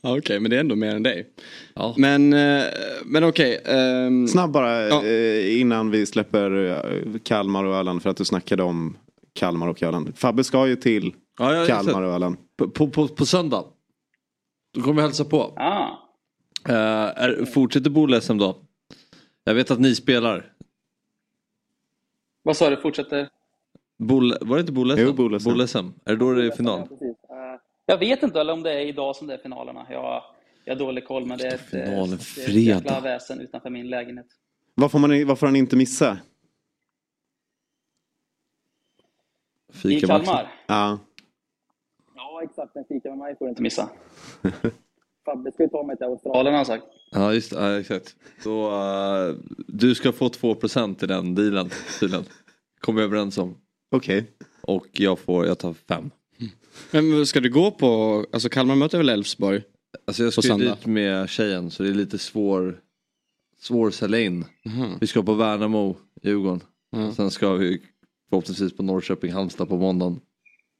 Ja, 0.00 0.16
Okej, 0.18 0.40
men 0.40 0.50
det 0.50 0.56
är 0.56 0.60
ändå 0.60 0.76
mer 0.76 0.94
än 0.96 1.02
dig. 1.02 1.26
Ja. 1.74 1.94
Men, 1.98 2.32
eh, 2.32 2.62
men 3.04 3.24
okej. 3.24 3.60
ehm, 3.66 4.28
Snabb 4.28 4.50
bara 4.50 4.82
Ja. 4.88 5.02
innan 5.48 5.90
vi 5.90 6.06
släpper 6.06 6.82
Kalmar 7.24 7.64
och 7.64 7.74
Öland 7.74 8.02
för 8.02 8.10
att 8.10 8.16
du 8.16 8.24
snackade 8.24 8.62
om 8.62 8.96
Kalmar 9.32 9.68
och 9.68 9.82
Öland. 9.82 10.18
Fabbe 10.18 10.44
ska 10.44 10.66
ju 10.68 10.76
till 10.76 11.14
Ja, 11.38 11.54
ja, 11.54 11.66
Kalmar 11.66 12.02
och 12.02 12.12
Öland. 12.12 12.36
på, 12.56 12.68
på, 12.70 12.88
på, 12.88 13.08
på 13.08 13.26
söndag. 13.26 13.64
Då 14.78 14.84
kommer 14.84 15.02
hälsa 15.02 15.24
på. 15.24 15.40
Ah, 15.56 16.04
Uh, 16.68 16.74
är, 16.74 17.44
fortsätter 17.44 17.90
Bol-SM 17.90 18.38
då? 18.38 18.56
Jag 19.44 19.54
vet 19.54 19.70
att 19.70 19.80
ni 19.80 19.94
spelar. 19.94 20.52
vad 22.42 22.56
sa 22.56 22.70
du? 22.70 22.76
Fortsätter? 22.76 23.28
Bol, 23.98 24.34
var 24.40 24.56
det 24.56 24.60
inte 24.60 24.72
Bol-SM? 24.72 25.00
Jo, 25.02 25.12
Bol-SM. 25.12 25.44
Bol-SM. 25.50 25.92
Är 26.04 26.12
det 26.12 26.16
då 26.16 26.32
det 26.32 26.42
är 26.42 26.46
Ja, 26.46 26.52
final? 26.56 26.88
precis. 26.88 27.02
Eh, 27.02 27.60
jag 27.86 27.98
vet 27.98 28.22
inte 28.22 28.40
eller 28.40 28.52
om 28.52 28.62
det 28.62 28.72
är 28.72 28.86
idag 28.86 29.16
som 29.16 29.26
det 29.26 29.34
är 29.34 29.38
finalerna. 29.38 29.86
Jag, 29.90 30.22
jag 30.64 30.74
har 30.74 30.78
dålig 30.78 31.06
koll, 31.06 31.26
men 31.26 31.38
det 31.38 31.46
är 31.46 31.54
ett, 31.54 31.74
eh, 31.74 31.84
Finalen 31.84 32.12
ett 32.14 32.22
fredag. 32.24 32.58
jäkla 32.60 33.00
väsen 33.00 33.40
utanför 33.40 33.70
min 33.70 33.90
lägenhet. 33.90 34.26
Vad 34.74 34.90
får, 34.90 34.98
man, 34.98 35.26
vad 35.26 35.38
får 35.38 35.46
han 35.46 35.56
inte 35.56 35.76
missa? 35.76 36.18
I 39.68 39.72
Fikamatchen. 39.72 40.24
Kalmar? 40.24 40.52
Ja. 40.66 40.98
Ja, 42.38 42.44
exakt. 42.44 42.76
En 42.76 42.84
fika 42.84 43.08
med 43.08 43.18
mig 43.18 43.36
får 43.38 43.44
du 43.44 43.48
inte 43.48 43.62
missa. 43.62 43.90
Fabbe 45.24 45.52
ska 45.52 45.62
ju 45.62 45.68
ta 45.68 45.82
mig 45.86 45.96
till 45.96 46.06
Australien 46.06 46.46
har 46.46 46.56
han 46.56 46.66
sagt. 46.66 46.84
Ja, 47.10 47.34
just 47.34 47.50
det. 47.50 47.56
Ja, 47.56 47.80
exakt. 47.80 48.16
Så, 48.42 48.70
eh, 48.70 49.34
du 49.68 49.94
ska 49.94 50.12
få 50.12 50.28
2% 50.28 51.02
i 51.04 51.06
den 51.06 51.34
dealen. 51.34 51.70
tydligen. 52.00 52.24
Kom 52.80 52.96
vi 52.96 53.02
överens 53.02 53.38
om. 53.38 53.56
Okej. 53.90 54.24
Och 54.60 54.86
jag 54.92 55.18
får, 55.18 55.46
jag 55.46 55.58
tar 55.58 55.72
5. 55.72 56.10
Men 56.90 57.26
ska 57.26 57.40
du 57.40 57.50
gå 57.50 57.70
på, 57.70 58.24
alltså 58.32 58.48
Kalmar 58.48 58.74
möter 58.76 58.98
väl 58.98 59.08
Elfsborg? 59.08 59.62
Alltså 60.06 60.24
jag 60.24 60.32
ska 60.32 60.58
ju 60.58 60.68
dit 60.68 60.86
med 60.86 61.28
tjejen 61.28 61.70
så 61.70 61.82
det 61.82 61.88
är 61.88 61.94
lite 61.94 62.18
svår, 62.18 62.80
svår 63.60 63.88
att 63.88 63.94
sälja 63.94 64.20
in. 64.20 64.44
Mhm. 64.64 64.98
Vi 65.00 65.06
ska 65.06 65.22
på 65.22 65.34
Värnamo, 65.34 65.96
Djurgården. 66.22 66.60
Ja. 66.90 67.12
Sen 67.14 67.30
ska 67.30 67.52
vi 67.52 67.82
förhoppningsvis 68.30 68.76
på 68.76 68.82
Norrköping, 68.82 69.32
Halmstad 69.32 69.68
på 69.68 69.76
måndagen. 69.76 70.20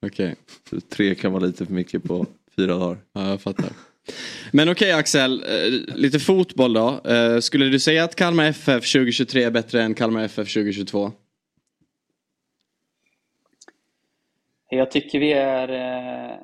Okej, 0.06 0.34
Så 0.70 0.80
Tre 0.80 1.14
kan 1.14 1.32
vara 1.32 1.44
lite 1.44 1.66
för 1.66 1.72
mycket 1.72 2.04
på 2.04 2.26
fyra 2.56 2.78
dagar. 2.78 2.98
ja, 3.12 3.28
jag 3.28 3.40
fattar. 3.40 3.70
Men 4.52 4.68
okej 4.68 4.92
Axel, 4.92 5.42
eh, 5.42 5.96
lite 5.96 6.18
fotboll 6.18 6.72
då. 6.72 7.00
Eh, 7.04 7.38
Skulle 7.40 7.64
du 7.68 7.78
säga 7.78 8.04
att 8.04 8.14
Kalmar 8.14 8.44
FF 8.44 8.92
2023 8.92 9.42
är 9.42 9.50
bättre 9.50 9.82
än 9.82 9.94
Kalmar 9.94 10.24
FF 10.24 10.48
2022? 10.54 11.12
Jag 14.70 14.90
tycker 14.90 15.18
vi 15.18 15.32
är 15.32 15.68
eh, 15.68 16.38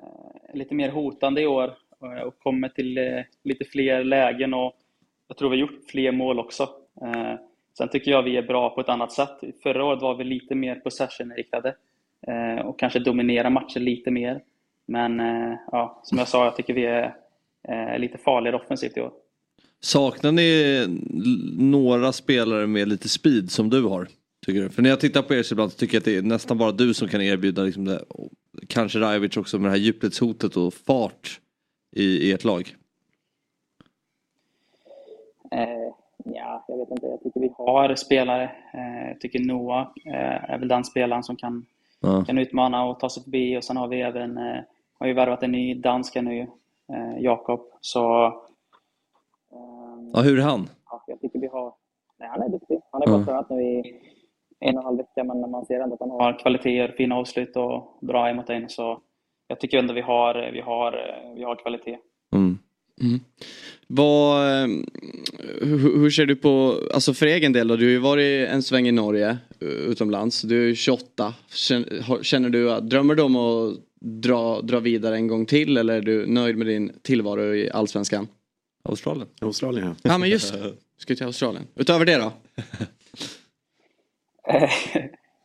lite 0.55 0.75
mer 0.75 0.89
hotande 0.89 1.43
i 1.43 1.47
år 1.47 1.75
och 2.27 2.39
kommer 2.39 2.69
till 2.69 2.99
lite 3.45 3.65
fler 3.65 4.05
lägen 4.05 4.55
och 4.55 4.73
jag 5.29 5.37
tror 5.37 5.51
vi 5.51 5.57
har 5.57 5.61
gjort 5.61 5.91
fler 5.91 6.13
mål 6.13 6.39
också. 6.39 6.69
Sen 7.79 7.89
tycker 7.89 8.11
jag 8.11 8.23
vi 8.23 8.37
är 8.37 8.43
bra 8.43 8.75
på 8.75 8.81
ett 8.81 8.89
annat 8.89 9.13
sätt. 9.13 9.41
Förra 9.63 9.85
året 9.85 10.03
var 10.03 10.15
vi 10.15 10.25
lite 10.25 10.55
mer 10.55 10.75
possession-inriktade 10.75 11.69
eh, 11.69 11.75
och 12.65 12.79
kanske 12.79 12.99
dominera 12.99 13.51
matcher 13.51 13.81
lite 13.81 14.11
mer. 14.11 14.41
Men 14.87 15.21
eh, 15.21 15.59
ja, 15.73 16.01
som 16.05 16.19
jag 16.19 16.29
sa, 16.29 16.45
jag 16.45 16.57
tycker 16.57 16.75
vi 16.75 16.85
är 16.85 17.17
eh, 17.69 17.99
lite 17.99 18.19
farligare 18.19 18.57
offensivt 18.57 18.97
i 18.97 19.01
år. 19.01 19.13
Saknar 19.81 20.33
ni 20.33 20.85
några 21.59 22.13
spelare 22.13 22.67
med 22.67 22.89
lite 22.89 23.09
speed 23.09 23.51
som 23.51 23.71
du 23.71 23.83
har? 23.83 24.09
Tycker 24.47 24.61
du? 24.61 24.69
För 24.69 24.83
när 24.83 24.91
jag 24.91 25.01
tittar 25.01 25.23
på 25.23 25.35
er 25.35 25.43
så 25.43 25.55
ibland 25.55 25.73
så 25.73 25.79
tycker 25.79 25.95
jag 25.95 26.01
att 26.01 26.05
det 26.05 26.17
är 26.17 26.23
nästan 26.23 26.59
bara 26.59 26.73
du 26.73 26.95
som 26.95 27.09
kan 27.09 27.23
erbjuda 27.23 27.63
liksom 27.63 27.85
det. 27.85 28.05
Kanske 28.69 28.99
Rajovic 28.99 29.37
också 29.37 29.59
med 29.59 29.67
det 29.67 29.71
här 29.71 29.85
djupledshotet 29.85 30.57
och 30.57 30.75
fart 30.75 31.41
i, 31.97 32.05
i 32.05 32.33
ert 32.33 32.45
lag. 32.45 32.75
Eh, 35.51 35.93
ja, 36.25 36.65
jag 36.69 36.79
vet 36.79 36.91
inte. 36.91 37.07
Jag 37.07 37.23
tycker 37.23 37.41
vi 37.41 37.51
har 37.57 37.95
spelare. 37.95 38.43
Eh, 38.75 39.09
jag 39.09 39.21
tycker 39.21 39.41
Noah 39.41 39.89
eh, 40.07 40.51
är 40.51 40.59
väl 40.59 40.69
den 40.69 40.85
spelaren 40.85 41.23
som 41.23 41.37
kan, 41.37 41.67
Ja. 42.05 42.25
kan 42.27 42.39
utmana 42.39 42.85
och 42.85 43.01
ta 43.01 43.09
sig 43.09 43.23
förbi. 43.23 43.59
Och 43.59 43.65
sen 43.65 43.77
har 43.77 43.89
vi 43.89 44.01
även 44.01 44.39
eh, 44.39 44.61
har 44.99 45.07
ju 45.07 45.13
värvat 45.13 45.43
en 45.43 45.53
ny 45.53 45.75
danska 45.75 46.23
nu, 46.23 46.41
eh, 46.93 47.19
Jakob. 47.23 47.61
Så 47.81 48.25
ehm, 49.53 50.11
ja, 50.15 50.21
hur 50.21 50.39
är 50.39 50.43
han? 50.43 50.69
ja, 50.91 51.05
jag 51.07 51.21
tycker 51.21 51.39
vi 51.39 51.47
har... 51.47 51.75
Nej, 52.19 52.29
han 52.29 52.43
är 52.43 52.49
duktig. 52.49 52.81
Han 52.93 53.03
har 53.03 53.09
Ja. 53.09 53.17
bara 53.19 53.25
tränat 53.27 53.51
nu 53.51 53.63
i 53.63 54.01
en 54.61 54.75
och 54.77 54.81
en 54.81 54.85
halv 54.87 54.97
vecka, 54.99 55.25
men 55.25 55.51
man 55.51 55.67
ser 55.67 55.81
ändå 55.81 55.95
att 55.95 56.01
han 56.01 56.11
har 56.11 56.39
kvaliteter, 56.39 56.95
fina 56.97 57.17
avslut 57.17 57.57
och 57.57 57.99
bra 58.01 58.31
emot 58.31 58.51
in. 58.51 58.69
Så 58.69 59.01
jag 59.49 59.61
tycker 59.61 59.79
ändå 59.79 59.95
vi 59.95 60.01
har, 60.01 60.51
vi 60.53 60.61
har, 60.61 60.93
vi 61.37 61.45
har 61.45 61.57
kvalitet. 61.57 61.99
Mm. 62.35 62.59
Vad, 63.87 64.47
eh, 64.63 64.69
hur, 65.61 65.99
hur 65.99 66.11
ser 66.11 66.27
du 66.27 66.37
på, 66.37 66.81
alltså 66.95 67.15
för 67.15 67.27
egen 67.27 67.53
del 67.53 67.69
då, 67.69 67.77
du 67.77 67.85
har 67.85 67.91
ju 67.91 67.99
varit 67.99 68.49
en 68.49 68.63
sväng 68.63 68.89
i 68.89 68.93
Norge 68.93 69.39
utomlands, 69.61 70.43
du 70.43 70.71
är 70.71 70.75
28. 70.75 71.35
Känner, 71.55 72.23
känner 72.23 72.51
du, 72.51 72.73
att- 72.73 72.91
drömmer 72.91 73.15
du 73.15 73.23
om 73.23 73.37
att 73.37 73.75
dra, 74.01 74.61
dra 74.61 74.81
vidare 74.81 75.15
en 75.17 75.27
gång 75.29 75.47
till 75.47 75.77
eller 75.77 75.95
är 75.95 76.01
du 76.03 76.27
nöjd 76.27 76.57
med 76.57 76.67
din 76.67 76.93
tillvaro 77.03 77.55
i 77.55 77.71
Allsvenskan? 77.71 78.29
Australien. 78.89 79.29
Australien 79.41 79.87
ja. 79.87 80.11
Ja 80.11 80.19
men 80.19 80.29
just 80.31 80.53
det, 80.53 80.61
du 80.63 80.75
ska 80.99 81.15
till 81.15 81.27
Australien. 81.27 81.67
Utöver 81.77 82.05
det 82.05 82.17
då? 82.17 82.33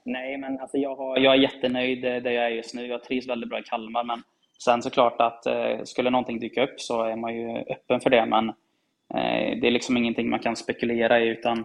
Nej, 0.06 0.38
men 0.38 0.60
alltså 0.60 0.78
jag, 0.78 0.96
har, 0.96 1.18
jag 1.18 1.34
är 1.36 1.40
jättenöjd 1.40 2.06
eh, 2.06 2.12
där 2.24 2.32
jag 2.32 2.46
är 2.46 2.50
just 2.50 2.74
nu. 2.74 2.86
Jag 2.88 3.04
trivs 3.04 3.28
väldigt 3.28 3.50
bra 3.50 3.60
i 3.60 3.64
Kalmar, 3.64 4.04
men 4.04 4.24
sen 4.64 4.82
såklart 4.82 5.22
att 5.22 5.46
eh, 5.46 5.84
skulle 5.84 6.10
någonting 6.10 6.40
dyka 6.40 6.64
upp 6.64 6.82
så 6.82 7.04
är 7.04 7.16
man 7.16 7.36
ju 7.36 7.58
öppen 7.58 8.02
för 8.02 8.10
det. 8.10 8.26
Men 8.26 8.50
eh, 9.14 9.60
det 9.62 9.68
är 9.68 9.72
liksom 9.72 9.98
ingenting 9.98 10.30
man 10.30 10.40
kan 10.40 10.56
spekulera 10.56 11.20
i, 11.20 11.28
utan 11.28 11.60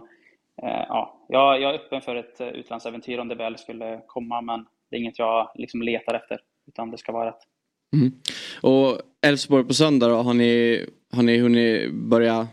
eh, 0.63 0.85
ja, 0.87 1.25
jag, 1.27 1.63
är 1.63 1.73
öppen 1.73 2.01
för 2.01 2.15
ett 2.15 2.41
utlandsäventyr 2.41 3.19
om 3.19 3.27
det 3.27 3.35
väl 3.35 3.57
skulle 3.57 4.01
komma, 4.07 4.41
men 4.41 4.65
det 4.89 4.95
är 4.95 4.99
inget 4.99 5.19
jag 5.19 5.51
liksom 5.55 5.81
letar 5.81 6.13
efter, 6.13 6.39
utan 6.67 6.91
det 6.91 6.97
ska 6.97 7.11
vara 7.11 7.27
rätt. 7.27 7.41
Och 8.61 8.99
Elfsborg 9.27 9.67
på 9.67 9.73
söndag 9.73 10.07
då, 10.07 10.15
har 10.15 10.33
ni, 10.33 10.85
har 11.13 11.23
ni 11.23 11.37
hunnit 11.37 11.93
börja 11.93 12.47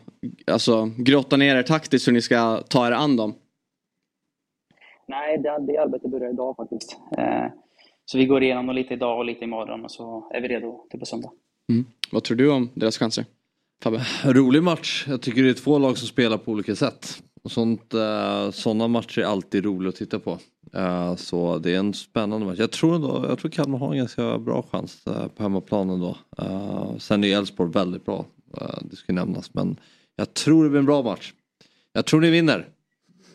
alltså, 0.47 0.91
grotta 0.99 1.37
ner 1.37 1.57
er 1.57 1.63
taktiskt 1.63 2.09
hur 2.09 2.13
ni 2.13 2.21
ska 2.21 2.57
ta 2.69 2.87
er 2.87 2.93
an 2.93 3.17
dem? 3.17 3.35
nej, 5.13 5.39
det, 5.39 5.59
det 5.59 5.79
arbetet 5.79 6.11
börjar 6.11 6.31
idag 6.31 6.57
faktiskt. 6.57 6.99
Eh, 7.19 7.47
så 8.13 8.19
vi 8.19 8.27
går 8.27 8.43
igenom 8.43 8.67
dem 8.67 8.77
lite 8.77 8.95
idag 8.95 9.19
och 9.19 9.25
lite 9.25 9.45
imorgon 9.45 9.85
och 9.85 9.91
så 9.91 10.31
är 10.35 10.41
vi 10.41 10.49
redo 10.49 10.87
till 10.91 11.01
på 11.01 11.07
söndag. 11.07 11.31
Mm. 11.71 11.85
Vad 12.11 12.25
tror 12.25 12.37
du 12.37 12.51
om 12.51 12.71
deras 12.75 12.99
chanser? 12.99 13.25
Fabbe? 13.83 14.05
Rolig 14.25 14.63
match. 14.63 15.05
Jag 15.09 15.23
tycker 15.23 15.43
det 15.43 15.51
är 15.51 15.55
två 15.55 15.79
lag 15.79 15.99
som 15.99 16.09
spelar 16.09 16.39
på 16.39 16.53
olika 16.53 16.77
sätt. 16.77 17.23
Och 17.43 17.51
sånt, 17.51 17.95
uh, 17.95 18.51
sådana 18.51 18.89
matcher 18.89 19.19
är 19.19 19.25
alltid 19.25 19.65
roliga 19.65 19.89
att 19.89 19.97
titta 19.97 20.19
på. 20.19 20.39
Uh, 20.77 21.17
så 21.17 21.59
det 21.59 21.75
är 21.75 21.79
en 21.79 21.95
spännande 21.95 22.47
match. 22.47 22.59
Jag 22.59 22.71
tror, 22.71 22.95
ändå, 22.95 23.27
jag 23.29 23.39
tror 23.39 23.51
Kalmar 23.51 23.79
har 23.79 23.93
en 23.93 23.99
ganska 23.99 24.39
bra 24.39 24.65
chans 24.73 25.05
uh, 25.09 25.29
på 25.29 25.43
hemmaplan 25.43 25.91
ändå. 25.91 26.17
Uh, 26.43 26.99
sen 26.99 27.25
är 27.25 27.39
Elfsborg 27.39 27.71
väldigt 27.71 28.05
bra. 28.05 28.27
det 28.83 28.97
ska 28.97 29.13
nämnas. 29.13 29.55
Men 29.55 29.77
jag 30.17 30.35
tror 30.35 30.65
det 30.65 30.71
blir 30.71 30.81
en 30.81 30.87
bra 30.87 31.03
match. 31.03 31.33
Jag 31.93 32.07
tror 32.07 32.21
ni 32.21 32.31
vinner. 32.31 32.69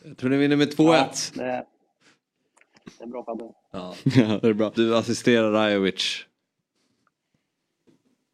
Jag 0.06 0.18
tror 0.18 0.30
ni 0.30 0.38
vinner 0.38 0.56
med 0.56 0.74
2-1. 0.74 1.34
Ja, 1.36 1.66
det, 2.98 3.04
är 3.04 3.08
bra 3.08 3.26
Fabbe. 3.26 3.44
Ja. 3.74 3.94
ja, 4.04 4.40
det 4.42 4.48
är 4.48 4.54
bra. 4.54 4.72
Du 4.76 4.96
assisterar 4.96 5.52
Rajovic. 5.52 6.26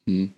Mm. 0.07 0.29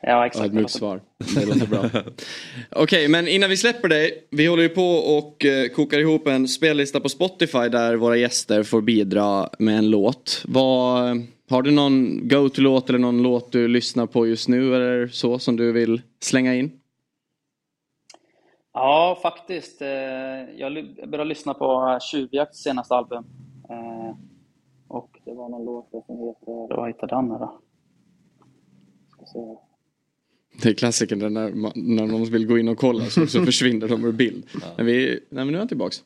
Ja, 0.00 0.26
exakt. 0.26 0.54
Ett 0.54 0.70
svar. 0.70 1.00
Det 1.34 1.46
låter 1.46 1.66
bra. 1.66 1.80
Okej, 1.84 2.82
okay, 2.82 3.08
men 3.08 3.28
innan 3.28 3.50
vi 3.50 3.56
släpper 3.56 3.88
dig. 3.88 4.26
Vi 4.30 4.46
håller 4.46 4.62
ju 4.62 4.68
på 4.68 4.90
och 4.90 5.44
uh, 5.44 5.74
kokar 5.74 5.98
ihop 5.98 6.26
en 6.26 6.48
spellista 6.48 7.00
på 7.00 7.08
Spotify 7.08 7.68
där 7.68 7.96
våra 7.96 8.16
gäster 8.16 8.62
får 8.62 8.80
bidra 8.80 9.48
med 9.58 9.78
en 9.78 9.90
låt. 9.90 10.42
Vad, 10.48 11.22
har 11.50 11.62
du 11.62 11.70
någon 11.70 12.28
go-to-låt 12.28 12.88
eller 12.88 12.98
någon 12.98 13.22
låt 13.22 13.52
du 13.52 13.68
lyssnar 13.68 14.06
på 14.06 14.26
just 14.26 14.48
nu 14.48 14.74
eller 14.76 15.06
så 15.06 15.38
som 15.38 15.56
du 15.56 15.72
vill 15.72 16.02
slänga 16.20 16.54
in? 16.54 16.80
Ja, 18.72 19.18
faktiskt. 19.22 19.82
Eh, 19.82 19.88
jag 20.56 20.72
började 21.08 21.24
lyssna 21.24 21.54
på 21.54 21.98
Tjuvjakts 22.10 22.62
senaste 22.62 22.94
album. 22.94 23.24
Eh, 23.68 24.16
och 24.88 25.20
det 25.24 25.34
var 25.34 25.48
någon 25.48 25.64
låt 25.64 25.90
som 26.06 26.18
heter, 26.18 26.76
vad 26.76 26.88
heter 26.88 27.06
den 27.06 27.28
då? 27.28 27.60
Ska 29.08 29.26
se. 29.26 29.38
Det 30.62 30.68
är 30.68 30.74
klassikern 30.74 31.18
när, 31.18 31.50
när 31.74 32.06
någon 32.06 32.24
vill 32.24 32.46
gå 32.46 32.58
in 32.58 32.68
och 32.68 32.78
kolla 32.78 33.04
så, 33.04 33.26
så 33.26 33.44
försvinner 33.44 33.88
de 33.88 34.04
ur 34.04 34.12
bild. 34.12 34.46
Ja. 34.60 34.66
Men, 34.76 34.86
vi, 34.86 35.06
nej, 35.06 35.44
men 35.44 35.46
nu 35.46 35.54
är 35.54 35.58
han 35.58 35.68
tillbaks. 35.68 36.04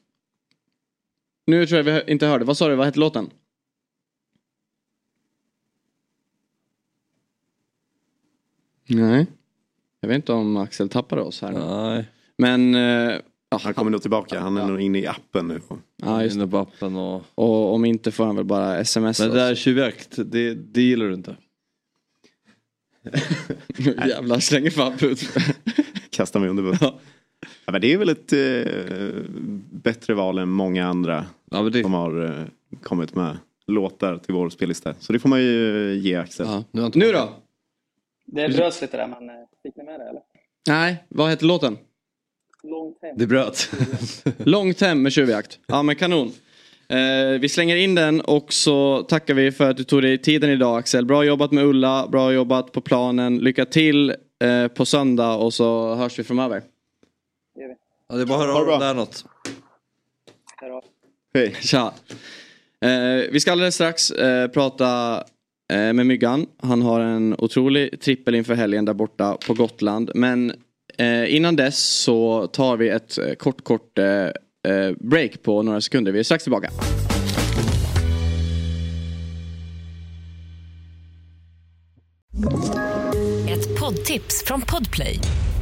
Nu 1.46 1.66
tror 1.66 1.76
jag 1.76 1.84
vi 1.84 2.12
inte 2.12 2.26
hörde. 2.26 2.44
Vad 2.44 2.56
sa 2.56 2.68
du? 2.68 2.74
Vad 2.74 2.86
hette 2.86 2.98
låten? 2.98 3.30
Nej. 8.88 9.26
Jag 10.00 10.08
vet 10.08 10.16
inte 10.16 10.32
om 10.32 10.56
Axel 10.56 10.88
tappade 10.88 11.22
oss 11.22 11.42
här. 11.42 11.52
Nej. 11.52 12.08
Men... 12.36 12.74
Uh, 12.74 13.20
han 13.58 13.74
kommer 13.74 13.90
nog 13.90 14.02
tillbaka. 14.02 14.40
Han 14.40 14.56
är 14.56 14.60
ja. 14.60 14.66
nog 14.66 14.80
inne 14.80 14.98
i 14.98 15.06
appen 15.06 15.48
nu. 15.48 15.60
Ja, 15.96 16.22
just 16.22 16.36
inne 16.36 16.46
på 16.46 16.58
appen 16.58 16.96
och... 16.96 17.22
och 17.34 17.74
om 17.74 17.84
inte 17.84 18.10
får 18.10 18.24
han 18.24 18.36
väl 18.36 18.44
bara 18.44 18.78
sms. 18.78 19.20
Men 19.20 19.28
det 19.30 19.36
där 19.36 19.54
tjuvjakt, 19.54 20.16
det, 20.16 20.54
det 20.54 20.82
gillar 20.82 21.06
du 21.06 21.14
inte? 21.14 21.36
Jävlar 24.06 24.38
slänger 24.38 24.70
Fab 24.70 25.02
ut. 25.02 25.20
Kastar 26.10 26.40
mig 26.40 26.48
under 26.48 26.62
bussen. 26.62 26.88
Ja. 26.90 26.98
ja. 27.66 27.72
men 27.72 27.80
det 27.80 27.92
är 27.92 27.98
väl 27.98 28.08
ett 28.08 28.32
eh, 28.32 29.32
bättre 29.70 30.14
val 30.14 30.38
än 30.38 30.48
många 30.48 30.86
andra 30.86 31.26
ja, 31.50 31.62
det... 31.62 31.82
som 31.82 31.92
har 31.92 32.24
eh, 32.24 32.46
kommit 32.82 33.14
med 33.14 33.38
låtar 33.66 34.18
till 34.18 34.34
vår 34.34 34.50
spellista. 34.50 34.94
Så 34.94 35.12
det 35.12 35.18
får 35.18 35.28
man 35.28 35.40
ju 35.40 35.94
ge 35.94 36.16
Axel. 36.16 36.46
Ja. 36.46 36.64
Nu, 36.70 36.90
nu 36.94 37.12
då? 37.12 37.28
Det 38.26 38.48
bröts 38.48 38.82
lite 38.82 38.96
där 38.96 39.06
men 39.06 39.30
eh, 39.30 39.34
fick 39.62 39.76
ni 39.76 39.84
med 39.84 40.00
det 40.00 40.08
eller? 40.08 40.22
Nej, 40.68 41.04
vad 41.08 41.30
heter 41.30 41.46
låten? 41.46 41.78
Långt 42.62 42.98
hem. 43.02 43.18
Det 43.18 43.26
bröt. 43.26 43.70
Långt 44.38 44.80
hem 44.80 45.02
med 45.02 45.12
tjuvjakt. 45.12 45.58
Ja 45.66 45.82
men 45.82 45.96
kanon. 45.96 46.32
Eh, 46.88 47.40
vi 47.40 47.48
slänger 47.48 47.76
in 47.76 47.94
den 47.94 48.20
och 48.20 48.52
så 48.52 49.02
tackar 49.02 49.34
vi 49.34 49.52
för 49.52 49.70
att 49.70 49.76
du 49.76 49.84
tog 49.84 50.02
dig 50.02 50.18
tiden 50.18 50.50
idag 50.50 50.78
Axel. 50.78 51.04
Bra 51.06 51.24
jobbat 51.24 51.52
med 51.52 51.64
Ulla, 51.64 52.08
bra 52.08 52.32
jobbat 52.32 52.72
på 52.72 52.80
planen. 52.80 53.38
Lycka 53.38 53.64
till 53.64 54.10
eh, 54.44 54.68
på 54.68 54.86
söndag 54.86 55.34
och 55.34 55.54
så 55.54 55.94
hörs 55.94 56.18
vi 56.18 56.24
framöver. 56.24 56.62
Det 57.54 57.60
gör 57.60 57.68
vi. 57.68 57.74
Ja, 58.08 58.16
det 58.16 58.22
är 58.22 58.26
bara 58.26 58.38
att 58.38 58.46
höra 58.46 58.58
av 58.58 58.66
dig 58.66 58.88
där 58.88 58.94
något. 58.94 59.24
Hej. 61.34 61.54
Tja. 61.60 61.94
Eh, 62.84 63.30
vi 63.32 63.40
ska 63.40 63.52
alldeles 63.52 63.74
strax 63.74 64.10
eh, 64.10 64.48
prata 64.48 65.16
eh, 65.72 65.92
med 65.92 66.06
Myggan. 66.06 66.46
Han 66.62 66.82
har 66.82 67.00
en 67.00 67.34
otrolig 67.38 68.00
trippel 68.00 68.34
inför 68.34 68.54
helgen 68.54 68.84
där 68.84 68.94
borta 68.94 69.36
på 69.46 69.54
Gotland. 69.54 70.10
Men 70.14 70.52
eh, 71.00 71.34
innan 71.34 71.56
dess 71.56 71.78
så 71.78 72.46
tar 72.46 72.76
vi 72.76 72.88
ett 72.88 73.18
eh, 73.18 73.34
kort 73.34 73.64
kort 73.64 73.98
eh, 73.98 74.04
eh, 74.72 74.92
break 75.00 75.42
på 75.42 75.62
några 75.62 75.80
sekunder. 75.80 76.12
Vi 76.12 76.18
är 76.18 76.22
strax 76.22 76.44
tillbaka. 76.44 76.70
Ett 83.48 83.80
poddtips 83.80 84.44
från 84.46 84.60
Podplay. 84.60 85.18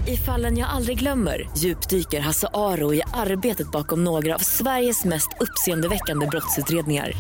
I 0.07 0.17
fallen 0.17 0.59
jag 0.59 0.69
aldrig 0.69 0.99
glömmer 0.99 1.49
djupdyker 1.57 2.21
Hasse 2.21 2.49
Aro 2.55 2.95
i 2.95 3.03
arbetet 3.15 3.71
bakom 3.71 4.05
några 4.05 4.35
av 4.35 4.39
Sveriges 4.39 5.05
mest 5.05 5.29
uppseendeväckande 5.41 6.27
brottsutredningar 6.27 7.13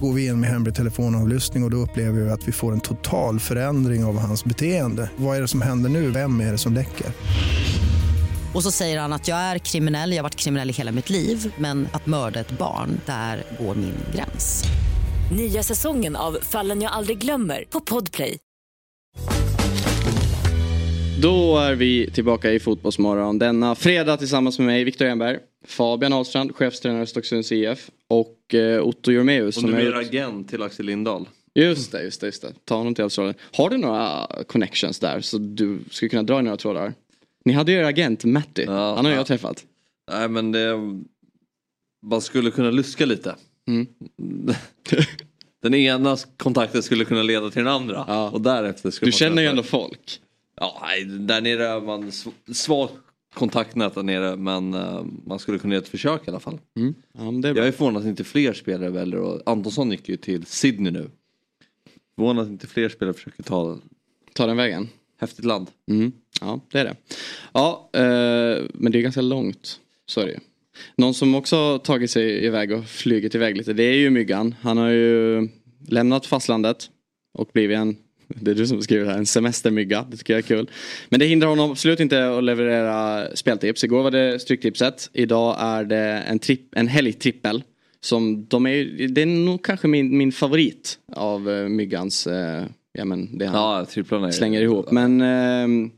går 0.00 0.12
vi 0.12 0.26
in 0.26 0.40
med 0.40 0.50
hemlig 0.50 0.74
telefonavlyssning 0.74 1.62
och, 1.62 1.66
och 1.66 1.70
då 1.70 1.76
upplever 1.76 2.20
vi 2.20 2.30
att 2.30 2.48
vi 2.48 2.52
får 2.52 2.72
en 2.72 2.80
total 2.80 3.40
förändring 3.40 4.04
av 4.04 4.18
hans 4.18 4.44
beteende. 4.44 5.10
Vad 5.16 5.36
är 5.36 5.40
det 5.40 5.48
som 5.48 5.62
händer 5.62 5.90
nu? 5.90 6.10
Vem 6.10 6.40
är 6.40 6.52
det 6.52 6.58
som 6.58 6.74
läcker? 6.74 7.06
Och 8.54 8.62
så 8.62 8.70
säger 8.70 9.00
han 9.00 9.12
att 9.12 9.28
jag 9.28 9.38
är 9.38 9.58
kriminell, 9.58 10.10
jag 10.10 10.18
har 10.18 10.22
varit 10.22 10.36
kriminell 10.36 10.70
i 10.70 10.72
hela 10.72 10.92
mitt 10.92 11.10
liv 11.10 11.54
men 11.58 11.88
att 11.92 12.06
mörda 12.06 12.40
ett 12.40 12.58
barn, 12.58 13.00
där 13.06 13.42
går 13.60 13.74
min 13.74 13.94
gräns. 14.14 14.64
Nya 15.36 15.62
säsongen 15.62 16.16
av 16.16 16.38
Fallen 16.42 16.82
jag 16.82 16.92
aldrig 16.92 17.18
glömmer 17.18 17.64
på 17.70 17.80
Podplay. 17.80 18.38
Då 21.22 21.58
är 21.58 21.74
vi 21.74 22.10
tillbaka 22.10 22.52
i 22.52 22.60
Fotbollsmorgon 22.60 23.38
denna 23.38 23.74
fredag 23.74 24.16
tillsammans 24.16 24.58
med 24.58 24.66
mig, 24.66 24.84
Viktor 24.84 25.06
Enberg, 25.06 25.38
Fabian 25.64 26.12
Ahlstrand, 26.12 26.56
chefstränare 26.56 27.06
Stocksunds 27.06 27.52
IF 27.52 27.90
och 28.08 28.54
eh, 28.54 28.82
Otto 28.82 29.12
Jormeus. 29.12 29.56
Och 29.56 29.60
som 29.60 29.74
är 29.74 29.92
agent 29.92 30.48
till 30.48 30.62
Axel 30.62 30.86
Lindahl. 30.86 31.28
Just 31.54 31.92
det, 31.92 32.02
just 32.02 32.20
det, 32.20 32.26
just 32.26 32.42
det. 32.42 32.52
Ta 32.64 32.76
honom 32.76 32.94
till 32.94 33.04
Australien. 33.04 33.34
Har 33.52 33.70
du 33.70 33.76
några 33.76 34.28
connections 34.46 34.98
där 34.98 35.20
så 35.20 35.38
du 35.38 35.78
skulle 35.90 36.08
kunna 36.08 36.22
dra 36.22 36.40
i 36.40 36.42
några 36.42 36.56
trådar? 36.56 36.94
Ni 37.44 37.52
hade 37.52 37.72
ju 37.72 37.78
er 37.78 37.84
agent 37.84 38.24
Matti. 38.24 38.64
Ja, 38.64 38.94
Han 38.94 39.04
har 39.04 39.12
ja. 39.12 39.18
jag 39.18 39.26
träffat. 39.26 39.64
Nej 40.12 40.28
men 40.28 40.52
det... 40.52 40.74
Man 42.06 42.20
skulle 42.20 42.50
kunna 42.50 42.70
luska 42.70 43.06
lite. 43.06 43.36
Mm. 43.68 43.86
den 45.62 45.74
ena 45.74 46.16
kontakten 46.36 46.82
skulle 46.82 47.04
kunna 47.04 47.22
leda 47.22 47.50
till 47.50 47.64
den 47.64 47.72
andra. 47.72 48.04
Ja. 48.08 48.30
Och 48.30 48.40
därefter 48.40 48.90
skulle 48.90 49.08
du 49.08 49.16
känner 49.16 49.42
ju 49.42 49.48
ändå 49.48 49.62
folk. 49.62 50.20
Ja, 50.56 50.82
där 51.06 51.40
nere 51.40 51.66
är 51.66 51.80
man 51.80 52.12
svag 52.54 52.88
kontaktnät 53.34 53.94
där 53.94 54.02
nere 54.02 54.36
men 54.36 54.74
uh, 54.74 55.04
man 55.26 55.38
skulle 55.38 55.58
kunna 55.58 55.74
göra 55.74 55.82
ett 55.82 55.88
försök 55.88 56.26
i 56.26 56.30
alla 56.30 56.40
fall. 56.40 56.60
Mm. 56.76 56.94
Ja, 57.12 57.48
är 57.48 57.56
jag 57.56 57.66
är 57.66 57.72
förvånad 57.72 58.02
att 58.02 58.08
inte 58.08 58.24
fler 58.24 58.52
spelare 58.52 58.90
väljer 58.90 59.20
och 59.20 59.42
Antonsson 59.46 59.90
gick 59.90 60.08
ju 60.08 60.16
till 60.16 60.46
Sydney 60.46 60.92
nu. 60.92 61.10
Förvånad 62.14 62.44
att 62.44 62.50
inte 62.50 62.66
fler 62.66 62.88
spelare 62.88 63.14
försöker 63.14 63.42
ta, 63.42 63.78
ta 64.32 64.46
den 64.46 64.56
vägen. 64.56 64.88
Häftigt 65.20 65.44
land. 65.44 65.70
Mm. 65.90 66.12
Ja, 66.40 66.60
det 66.70 66.78
är 66.78 66.84
det. 66.84 66.96
Ja, 67.52 67.90
eh, 67.92 68.64
men 68.74 68.92
det 68.92 68.98
är 68.98 69.02
ganska 69.02 69.20
långt. 69.20 69.80
Så 70.06 70.20
är 70.20 70.26
det 70.26 70.40
Någon 70.96 71.14
som 71.14 71.34
också 71.34 71.78
tagit 71.78 72.10
sig 72.10 72.44
iväg 72.44 72.72
och 72.72 72.86
flugit 72.86 73.34
iväg 73.34 73.56
lite, 73.56 73.72
det 73.72 73.82
är 73.82 73.96
ju 73.96 74.10
Myggan. 74.10 74.54
Han 74.60 74.78
har 74.78 74.88
ju 74.88 75.48
lämnat 75.88 76.26
fastlandet 76.26 76.90
och 77.38 77.50
blivit 77.52 77.76
en 77.76 77.96
det 78.28 78.50
är 78.50 78.54
du 78.54 78.66
som 78.66 78.82
skriver 78.82 79.06
här, 79.06 79.18
en 79.18 79.26
semestermygga. 79.26 80.06
Det 80.10 80.16
tycker 80.16 80.32
jag 80.32 80.38
är 80.38 80.42
kul. 80.42 80.70
Men 81.08 81.20
det 81.20 81.26
hindrar 81.26 81.48
honom 81.48 81.70
absolut 81.70 82.00
inte 82.00 82.36
att 82.36 82.44
leverera 82.44 83.26
speltips. 83.36 83.84
Igår 83.84 84.02
var 84.02 84.10
det 84.10 84.38
Stryktipset. 84.38 85.10
Idag 85.12 85.56
är 85.58 85.84
det 85.84 86.22
en, 86.28 86.38
tripp, 86.38 86.74
en 86.76 86.88
helgtrippel. 86.88 87.62
Som 88.00 88.46
de 88.46 88.66
är, 88.66 89.08
det 89.08 89.22
är 89.22 89.26
nog 89.26 89.64
kanske 89.64 89.88
min, 89.88 90.18
min 90.18 90.32
favorit 90.32 90.98
av 91.12 91.48
uh, 91.48 91.68
Myggans 91.68 92.26
uh, 92.26 92.64
ja, 92.98 93.04
men 93.04 93.38
det 93.38 93.46
han 93.46 93.86
ja, 94.10 94.32
slänger 94.32 94.62
ihop. 94.62 94.90
Men 94.90 95.20
eh, 95.20 95.90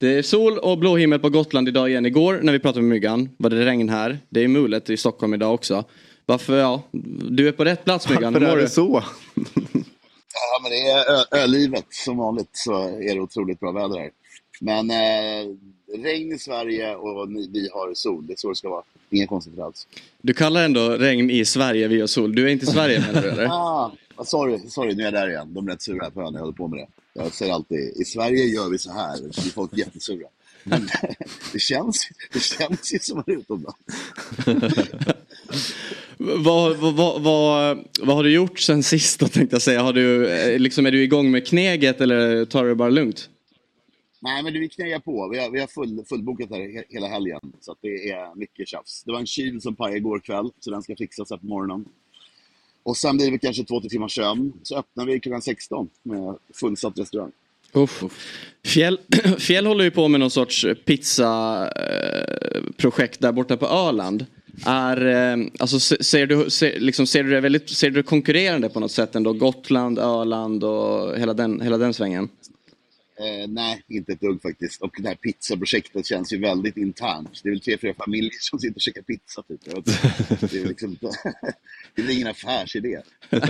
det 0.00 0.18
är 0.18 0.22
sol 0.22 0.58
och 0.58 0.78
blå 0.78 0.96
himmel 0.96 1.18
på 1.18 1.28
Gotland 1.28 1.68
idag 1.68 1.90
igen. 1.90 2.06
Igår 2.06 2.40
när 2.42 2.52
vi 2.52 2.58
pratade 2.58 2.82
med 2.82 2.90
Myggan 2.90 3.28
var 3.36 3.50
det 3.50 3.66
regn 3.66 3.88
här. 3.88 4.18
Det 4.28 4.44
är 4.44 4.48
mulet 4.48 4.90
i 4.90 4.96
Stockholm 4.96 5.34
idag 5.34 5.54
också. 5.54 5.84
Varför, 6.26 6.58
ja, 6.58 6.82
du 7.30 7.48
är 7.48 7.52
på 7.52 7.64
rätt 7.64 7.84
plats 7.84 8.08
Myggan. 8.08 8.32
Varför 8.32 8.56
är 8.56 8.56
det 8.56 8.68
så? 8.68 9.04
Ja, 10.34 10.60
men 10.62 10.70
det 10.70 10.90
är 10.90 11.36
ölivet. 11.42 11.86
Som 11.90 12.16
vanligt 12.16 12.50
så 12.52 12.88
är 12.88 13.14
det 13.14 13.20
otroligt 13.20 13.60
bra 13.60 13.72
väder 13.72 13.98
här. 13.98 14.10
Men 14.60 14.90
eh, 14.90 15.56
regn 15.96 16.32
i 16.32 16.38
Sverige 16.38 16.94
och 16.94 17.28
ni, 17.28 17.48
vi 17.52 17.68
har 17.72 17.94
sol. 17.94 18.26
Det 18.26 18.32
är 18.32 18.36
så 18.36 18.48
det 18.48 18.56
ska 18.56 18.68
vara. 18.68 18.82
Inga 19.10 19.26
konstigheter 19.26 19.64
alls. 19.64 19.86
Du 20.22 20.34
kallar 20.34 20.64
ändå 20.64 20.88
regn 20.88 21.30
i 21.30 21.44
Sverige, 21.44 21.88
vi 21.88 22.00
har 22.00 22.06
sol. 22.06 22.34
Du 22.34 22.44
är 22.44 22.48
inte 22.48 22.64
i 22.64 22.68
Sverige 22.68 23.00
menar 23.00 23.22
du 23.22 23.30
eller? 23.30 23.46
ah, 23.50 23.92
sorry, 24.24 24.58
sorry, 24.68 24.94
nu 24.94 25.02
är 25.02 25.04
jag 25.04 25.14
där 25.14 25.30
igen. 25.30 25.54
De 25.54 25.68
är 25.68 25.72
rätt 25.72 25.82
sura 25.82 26.10
på 26.10 26.22
ön, 26.22 26.34
jag 26.34 26.40
håller 26.40 26.52
på 26.52 26.68
med 26.68 26.78
det. 26.78 26.86
Jag 27.20 27.34
säger 27.34 27.52
alltid, 27.52 27.78
i 27.96 28.04
Sverige 28.04 28.44
gör 28.44 28.70
vi 28.70 28.78
så 28.78 28.92
här. 28.92 29.16
Då 29.16 29.22
blir 29.42 29.52
folk 29.52 29.78
jättesura. 29.78 30.26
Men 30.64 30.88
det 31.52 31.58
känns, 31.58 32.08
det 32.32 32.40
känns 32.40 32.94
ju 32.94 32.98
som 32.98 33.18
att 33.18 33.26
man 33.26 33.36
är 33.36 33.40
utomlands. 33.40 33.78
Vad, 36.18 36.76
vad, 36.76 36.94
vad, 36.94 37.22
vad, 38.02 38.16
har 38.16 38.24
du 38.24 38.32
gjort 38.32 38.58
sen 38.60 38.82
sist 38.82 39.20
då 39.20 39.28
tänkte 39.28 39.54
jag 39.54 39.62
säga? 39.62 39.82
Har 39.82 39.92
du, 39.92 40.28
eh, 40.30 40.58
liksom, 40.58 40.86
är 40.86 40.92
du 40.92 41.02
igång 41.02 41.30
med 41.30 41.46
kneget 41.46 42.00
eller 42.00 42.44
tar 42.44 42.62
du 42.62 42.68
det 42.68 42.74
bara 42.74 42.88
lugnt? 42.90 43.28
Nej, 44.20 44.42
men 44.42 44.52
vi 44.52 44.68
knegar 44.68 44.98
på. 44.98 45.28
Vi 45.28 45.38
har, 45.38 45.50
vi 45.50 45.60
har 45.60 45.66
full, 45.66 46.04
fullbokat 46.08 46.50
här 46.50 46.58
he- 46.58 46.84
hela 46.88 47.08
helgen. 47.08 47.40
Så 47.60 47.76
det 47.80 48.10
är 48.10 48.38
mycket 48.38 48.68
tjafs. 48.68 49.02
Det 49.04 49.12
var 49.12 49.18
en 49.20 49.26
kyl 49.26 49.60
som 49.60 49.74
pajade 49.76 49.96
igår 49.96 50.20
kväll, 50.20 50.50
så 50.60 50.70
den 50.70 50.82
ska 50.82 50.96
fixas 50.96 51.30
här 51.30 51.36
på 51.36 51.46
morgonen. 51.46 51.84
Och 52.82 52.96
sen 52.96 53.16
blir 53.16 53.30
det 53.30 53.38
kanske 53.38 53.64
två, 53.64 53.80
tre 53.80 53.88
timmars 53.90 54.14
sömn. 54.14 54.52
Så 54.62 54.78
öppnar 54.78 55.06
vi 55.06 55.20
klockan 55.20 55.42
16 55.42 55.88
med 56.02 56.36
fullsatt 56.54 56.98
restaurang. 56.98 57.32
Uff. 57.72 58.02
Fjäll, 58.64 58.98
Fjäll 59.38 59.66
håller 59.66 59.84
ju 59.84 59.90
på 59.90 60.08
med 60.08 60.20
någon 60.20 60.30
sorts 60.30 60.66
pizzaprojekt 60.84 63.20
där 63.20 63.32
borta 63.32 63.56
på 63.56 63.66
Öland. 63.66 64.26
Är, 64.64 65.06
eh, 65.06 65.46
alltså, 65.58 65.80
se- 65.80 66.04
ser, 66.04 66.26
du, 66.26 66.50
ser, 66.50 66.80
liksom, 66.80 67.06
ser, 67.06 67.24
du 67.24 67.30
det 67.30 67.40
väldigt, 67.40 67.70
ser 67.70 67.90
du 67.90 67.96
det 67.96 68.02
konkurrerande 68.02 68.68
på 68.68 68.80
något 68.80 68.92
sätt 68.92 69.14
ändå? 69.14 69.32
Gotland, 69.32 69.98
Öland 69.98 70.64
och 70.64 71.18
hela 71.18 71.34
den, 71.34 71.60
hela 71.60 71.78
den 71.78 71.94
svängen? 71.94 72.28
Eh, 73.18 73.48
nej, 73.48 73.82
inte 73.88 74.12
ett 74.12 74.20
dugg 74.20 74.42
faktiskt. 74.42 74.82
Och 74.82 74.94
det 75.02 75.08
här 75.08 75.14
pizzaprojektet 75.14 76.06
känns 76.06 76.32
ju 76.32 76.38
väldigt 76.38 76.76
internt. 76.76 77.40
Det 77.42 77.48
är 77.48 77.50
väl 77.50 77.60
tre, 77.60 77.78
fyra 77.78 77.94
familjer 77.94 78.30
som 78.40 78.58
sitter 78.58 78.74
och 78.76 78.80
käkar 78.80 79.02
pizza. 79.02 79.42
Typ. 79.42 79.60
Det 80.50 80.58
är 80.60 80.68
liksom 80.68 80.96
det 81.94 82.02
är 82.02 82.10
ingen 82.10 82.26
affärsidé. 82.26 83.00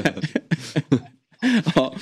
ja. 1.74 1.96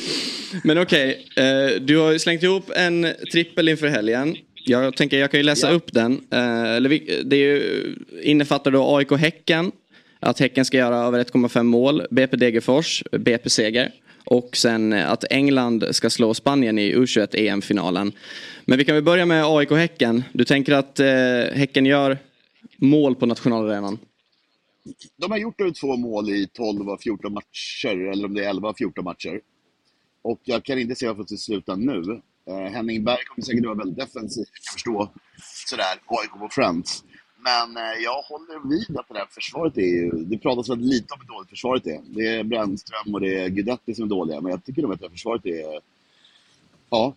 Men 0.65 0.79
okej, 0.79 1.29
eh, 1.37 1.81
du 1.81 1.99
har 1.99 2.19
slängt 2.19 2.43
ihop 2.43 2.71
en 2.77 3.07
trippel 3.33 3.69
inför 3.69 3.89
helgen. 3.89 4.37
Jag 4.65 4.97
tänker 4.97 5.19
jag 5.19 5.31
kan 5.31 5.41
ju 5.41 5.45
läsa 5.45 5.71
upp 5.71 5.93
den. 5.93 6.13
Eh, 6.13 6.83
det 7.25 7.33
är 7.33 7.35
ju, 7.35 7.95
innefattar 8.23 8.71
då 8.71 8.97
AIK 8.97 9.13
Häcken. 9.13 9.73
Att 10.21 10.39
Häcken 10.39 10.65
ska 10.65 10.77
göra 10.77 10.97
över 10.97 11.25
1,5 11.25 11.63
mål. 11.63 12.07
BP 12.11 12.37
Degerfors, 12.37 13.03
BP-seger. 13.13 13.93
Och 14.25 14.57
sen 14.57 14.93
att 14.93 15.25
England 15.31 15.85
ska 15.91 16.11
slå 16.11 16.35
Spanien 16.35 16.79
i 16.79 16.95
U21 16.95 17.37
EM-finalen. 17.37 18.13
Men 18.65 18.79
vi 18.79 18.85
kan 18.85 18.95
väl 18.95 19.05
börja 19.05 19.27
med 19.27 19.45
AIK 19.45 19.71
Häcken. 19.71 20.23
Du 20.33 20.45
tänker 20.45 20.73
att 20.73 21.01
eh, 21.01 21.07
Häcken 21.55 21.87
gör 21.87 22.19
mål 22.77 23.15
på 23.15 23.27
nationalarenan? 23.27 23.99
De 25.17 25.31
har 25.31 25.39
gjort 25.39 25.61
över 25.61 25.71
två 25.71 25.97
mål 25.97 26.31
i 26.31 26.49
12 26.53 26.91
av 26.91 26.99
14 26.99 27.33
matcher, 27.33 28.11
eller 28.13 28.25
om 28.25 28.35
det 28.35 28.45
är 28.45 28.51
11 28.51 28.69
av 28.69 28.75
14 28.79 29.05
matcher. 29.05 29.41
Och 30.23 30.41
jag 30.45 30.65
kan 30.65 30.79
inte 30.79 30.95
se 30.95 31.09
varför 31.09 31.25
det 31.29 31.39
slutar 31.39 31.77
nu. 31.77 32.21
Eh, 32.47 32.73
Henning 32.73 33.05
Berg 33.05 33.25
kommer 33.25 33.45
säkert 33.45 33.65
vara 33.65 33.75
väldigt 33.75 33.99
defensiv, 33.99 34.45
jag 34.53 34.63
kan 34.65 34.73
förstå 34.73 35.13
sådär, 35.69 36.01
AIK 36.07 36.31
på 36.39 36.49
Friends. 36.51 37.05
Men 37.45 37.77
eh, 37.77 38.03
jag 38.05 38.23
håller 38.23 38.69
vid 38.69 38.99
att 38.99 39.09
det 39.09 39.15
där 39.15 39.27
försvaret 39.31 39.77
är 39.77 39.81
ju, 39.81 40.11
det 40.11 40.39
pratas 40.39 40.71
väldigt 40.71 40.89
lite 40.89 41.15
om 41.15 41.21
hur 41.21 41.35
dåligt 41.35 41.51
försvaret 41.51 41.87
är. 41.87 42.01
Det 42.07 42.27
är 42.27 42.45
Brännström 42.45 43.15
och 43.15 43.21
det 43.21 43.39
är 43.39 43.49
Guidetti 43.49 43.95
som 43.95 44.05
är 44.05 44.09
dåliga, 44.09 44.41
men 44.41 44.51
jag 44.51 44.65
tycker 44.65 44.83
nog 44.83 44.93
att 44.93 45.01
det 45.01 45.07
här 45.07 45.11
försvaret 45.11 45.47
är, 45.47 45.81
ja, 46.91 47.15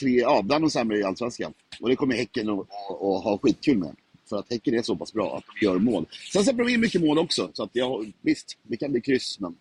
tre, 0.00 0.20
ja, 0.20 0.42
bland 0.42 0.64
de 0.64 0.70
sämre 0.70 0.98
i 0.98 1.04
Allsvenskan. 1.04 1.52
Och 1.80 1.88
det 1.88 1.96
kommer 1.96 2.14
Häcken 2.14 2.48
att, 2.48 2.66
ha 2.98 3.38
skitkul 3.42 3.78
med. 3.78 3.96
För 4.28 4.38
att 4.38 4.50
Häcken 4.50 4.74
är 4.74 4.82
så 4.82 4.96
pass 4.96 5.12
bra 5.12 5.36
att 5.36 5.44
de 5.60 5.66
gör 5.66 5.78
mål. 5.78 6.06
Sen 6.32 6.44
släpper 6.44 6.64
de 6.64 6.72
in 6.72 6.80
mycket 6.80 7.00
mål 7.00 7.18
också. 7.18 7.50
Så 7.52 7.62
att 7.62 7.70
jag, 7.72 8.12
visst, 8.20 8.58
det 8.62 8.76
kan 8.76 8.92
bli 8.92 9.00
kryss, 9.00 9.40
men 9.40 9.56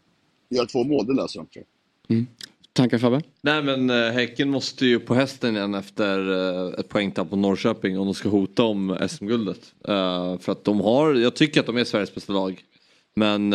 gör 0.49 0.65
två 0.65 0.83
mål, 0.83 1.05
det 1.05 1.13
löser 1.13 1.39
de 1.39 1.39
mm. 1.39 1.51
tror 1.53 1.65
jag. 2.07 2.50
Tankar 2.73 2.97
Fabbe? 2.97 3.21
Nej 3.41 3.63
men 3.63 3.89
eh, 3.89 4.11
Häcken 4.11 4.49
måste 4.49 4.85
ju 4.85 4.99
på 4.99 5.13
hästen 5.13 5.55
igen 5.55 5.73
efter 5.73 6.31
eh, 6.31 6.79
ett 6.79 6.89
poängtapp 6.89 7.29
på 7.29 7.35
Norrköping 7.35 7.99
om 7.99 8.05
de 8.05 8.13
ska 8.13 8.29
hota 8.29 8.63
om 8.63 8.97
SM-guldet. 9.09 9.73
Eh, 9.87 10.39
för 10.39 10.51
att 10.51 10.63
de 10.63 10.79
har, 10.79 11.13
jag 11.13 11.35
tycker 11.35 11.59
att 11.59 11.65
de 11.65 11.77
är 11.77 11.83
Sveriges 11.83 12.15
bästa 12.15 12.33
lag. 12.33 12.63
Men 13.15 13.49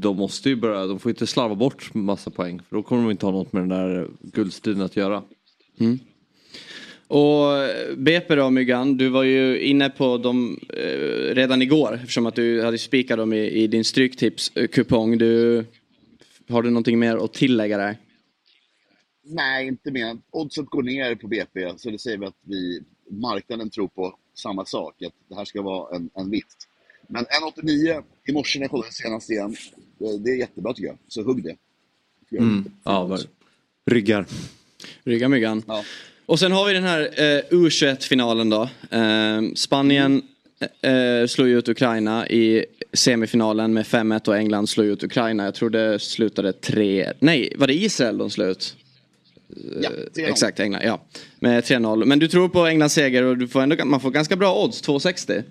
de 0.00 0.16
måste 0.16 0.48
ju 0.48 0.56
börja, 0.56 0.86
de 0.86 0.98
får 0.98 1.10
inte 1.10 1.26
slarva 1.26 1.54
bort 1.54 1.94
massa 1.94 2.30
poäng. 2.30 2.60
För 2.68 2.76
då 2.76 2.82
kommer 2.82 3.02
de 3.02 3.10
inte 3.10 3.26
ha 3.26 3.32
något 3.32 3.52
med 3.52 3.62
den 3.62 3.68
där 3.68 4.08
guldstriden 4.22 4.82
att 4.82 4.96
göra. 4.96 5.22
Och 7.06 7.46
BP 7.96 8.34
då 8.34 8.50
Myggan, 8.50 8.96
du 8.96 9.08
var 9.08 9.22
ju 9.22 9.60
inne 9.60 9.90
på 9.90 10.18
dem 10.18 10.60
redan 11.32 11.62
igår 11.62 11.94
eftersom 11.94 12.26
att 12.26 12.34
du 12.34 12.62
hade 12.62 12.78
spikat 12.78 13.18
dem 13.18 13.32
i, 13.32 13.50
i 13.50 13.66
din 13.66 13.84
stryktipskupong. 13.84 15.18
Du, 15.18 15.64
har 16.48 16.62
du 16.62 16.70
någonting 16.70 16.98
mer 16.98 17.24
att 17.24 17.32
tillägga 17.32 17.78
där? 17.78 17.96
Nej, 19.30 19.66
inte 19.66 19.90
mer. 19.90 20.18
Oddset 20.30 20.66
går 20.66 20.82
ner 20.82 21.14
på 21.14 21.26
BP, 21.28 21.72
så 21.76 21.90
det 21.90 21.98
säger 21.98 22.18
vi 22.18 22.26
att 22.26 22.34
vi, 22.44 22.82
marknaden 23.10 23.70
tror 23.70 23.88
på 23.88 24.16
samma 24.34 24.64
sak, 24.64 25.02
att 25.02 25.12
det 25.28 25.34
här 25.34 25.44
ska 25.44 25.62
vara 25.62 25.96
en, 25.96 26.10
en 26.14 26.30
vinst. 26.30 26.68
Men 27.08 27.24
1,89 27.24 28.02
i 28.28 28.32
morse 28.32 28.58
när 28.58 28.64
jag 28.64 28.70
kollade 28.70 28.92
senast 28.92 29.30
igen, 29.30 29.56
det, 29.98 30.18
det 30.18 30.30
är 30.30 30.36
jättebra 30.36 30.74
tycker 30.74 30.88
jag. 30.88 30.98
Så 31.08 31.22
hugg 31.22 31.44
det. 31.44 31.56
Mm. 32.38 32.64
Ja, 32.84 33.06
ver- 33.06 33.26
Ryggar. 33.86 34.26
Rygga 35.04 35.28
Myggan. 35.28 35.62
Ja. 35.66 35.84
Och 36.26 36.38
sen 36.38 36.52
har 36.52 36.66
vi 36.66 36.72
den 36.72 36.82
här 36.84 37.00
eh, 37.00 37.42
U21-finalen 37.50 38.50
då. 38.50 38.62
Eh, 38.90 39.40
Spanien 39.54 40.22
eh, 40.80 41.26
slog 41.26 41.48
ju 41.48 41.58
ut 41.58 41.68
Ukraina 41.68 42.28
i 42.28 42.64
semifinalen 42.92 43.72
med 43.74 43.84
5-1 43.86 44.28
och 44.28 44.36
England 44.36 44.68
slog 44.68 44.86
ut 44.86 45.02
Ukraina. 45.02 45.44
Jag 45.44 45.54
tror 45.54 45.70
det 45.70 45.98
slutade 45.98 46.52
3... 46.52 47.12
Nej, 47.20 47.52
var 47.56 47.66
det 47.66 47.74
Israel 47.74 48.18
de 48.18 48.30
slog 48.30 48.48
ut? 48.48 48.76
Ja, 49.82 49.90
3-0. 49.90 50.28
Exakt, 50.28 50.60
England. 50.60 50.82
Ja, 50.84 51.00
med 51.40 51.64
3-0. 51.64 52.04
Men 52.04 52.18
du 52.18 52.28
tror 52.28 52.48
på 52.48 52.66
Englands 52.66 52.94
seger 52.94 53.22
och 53.22 53.38
du 53.38 53.48
får 53.48 53.60
ändå, 53.60 53.84
man 53.84 54.00
får 54.00 54.10
ganska 54.10 54.36
bra 54.36 54.64
odds, 54.64 54.82
2,60. 54.82 55.44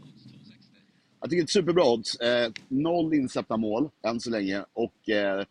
Jag 1.21 1.29
tycker 1.29 1.35
det 1.35 1.41
är 1.41 1.43
ett 1.43 1.49
superbra 1.49 1.85
odds. 1.85 2.15
Eh, 2.15 2.51
noll 2.67 3.13
insläppta 3.13 3.57
mål 3.57 3.89
än 4.07 4.19
så 4.19 4.29
länge. 4.29 4.63
Och 4.73 5.09
eh, 5.09 5.45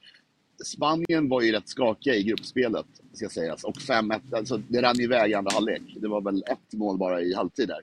Spanien 0.64 1.28
var 1.28 1.42
ju 1.42 1.52
rätt 1.52 1.68
skakiga 1.68 2.14
i 2.14 2.22
gruppspelet, 2.22 2.86
ska 3.12 3.28
sägas. 3.28 3.64
Och 3.64 3.76
5-1, 3.76 4.20
alltså 4.32 4.62
det 4.68 4.82
rann 4.82 5.00
iväg 5.00 5.30
i 5.30 5.34
andra 5.34 5.50
halvlek. 5.54 5.82
Det 5.96 6.08
var 6.08 6.20
väl 6.20 6.44
ett 6.46 6.72
mål 6.72 6.98
bara 6.98 7.20
i 7.20 7.34
halvtid 7.34 7.68
där. 7.68 7.80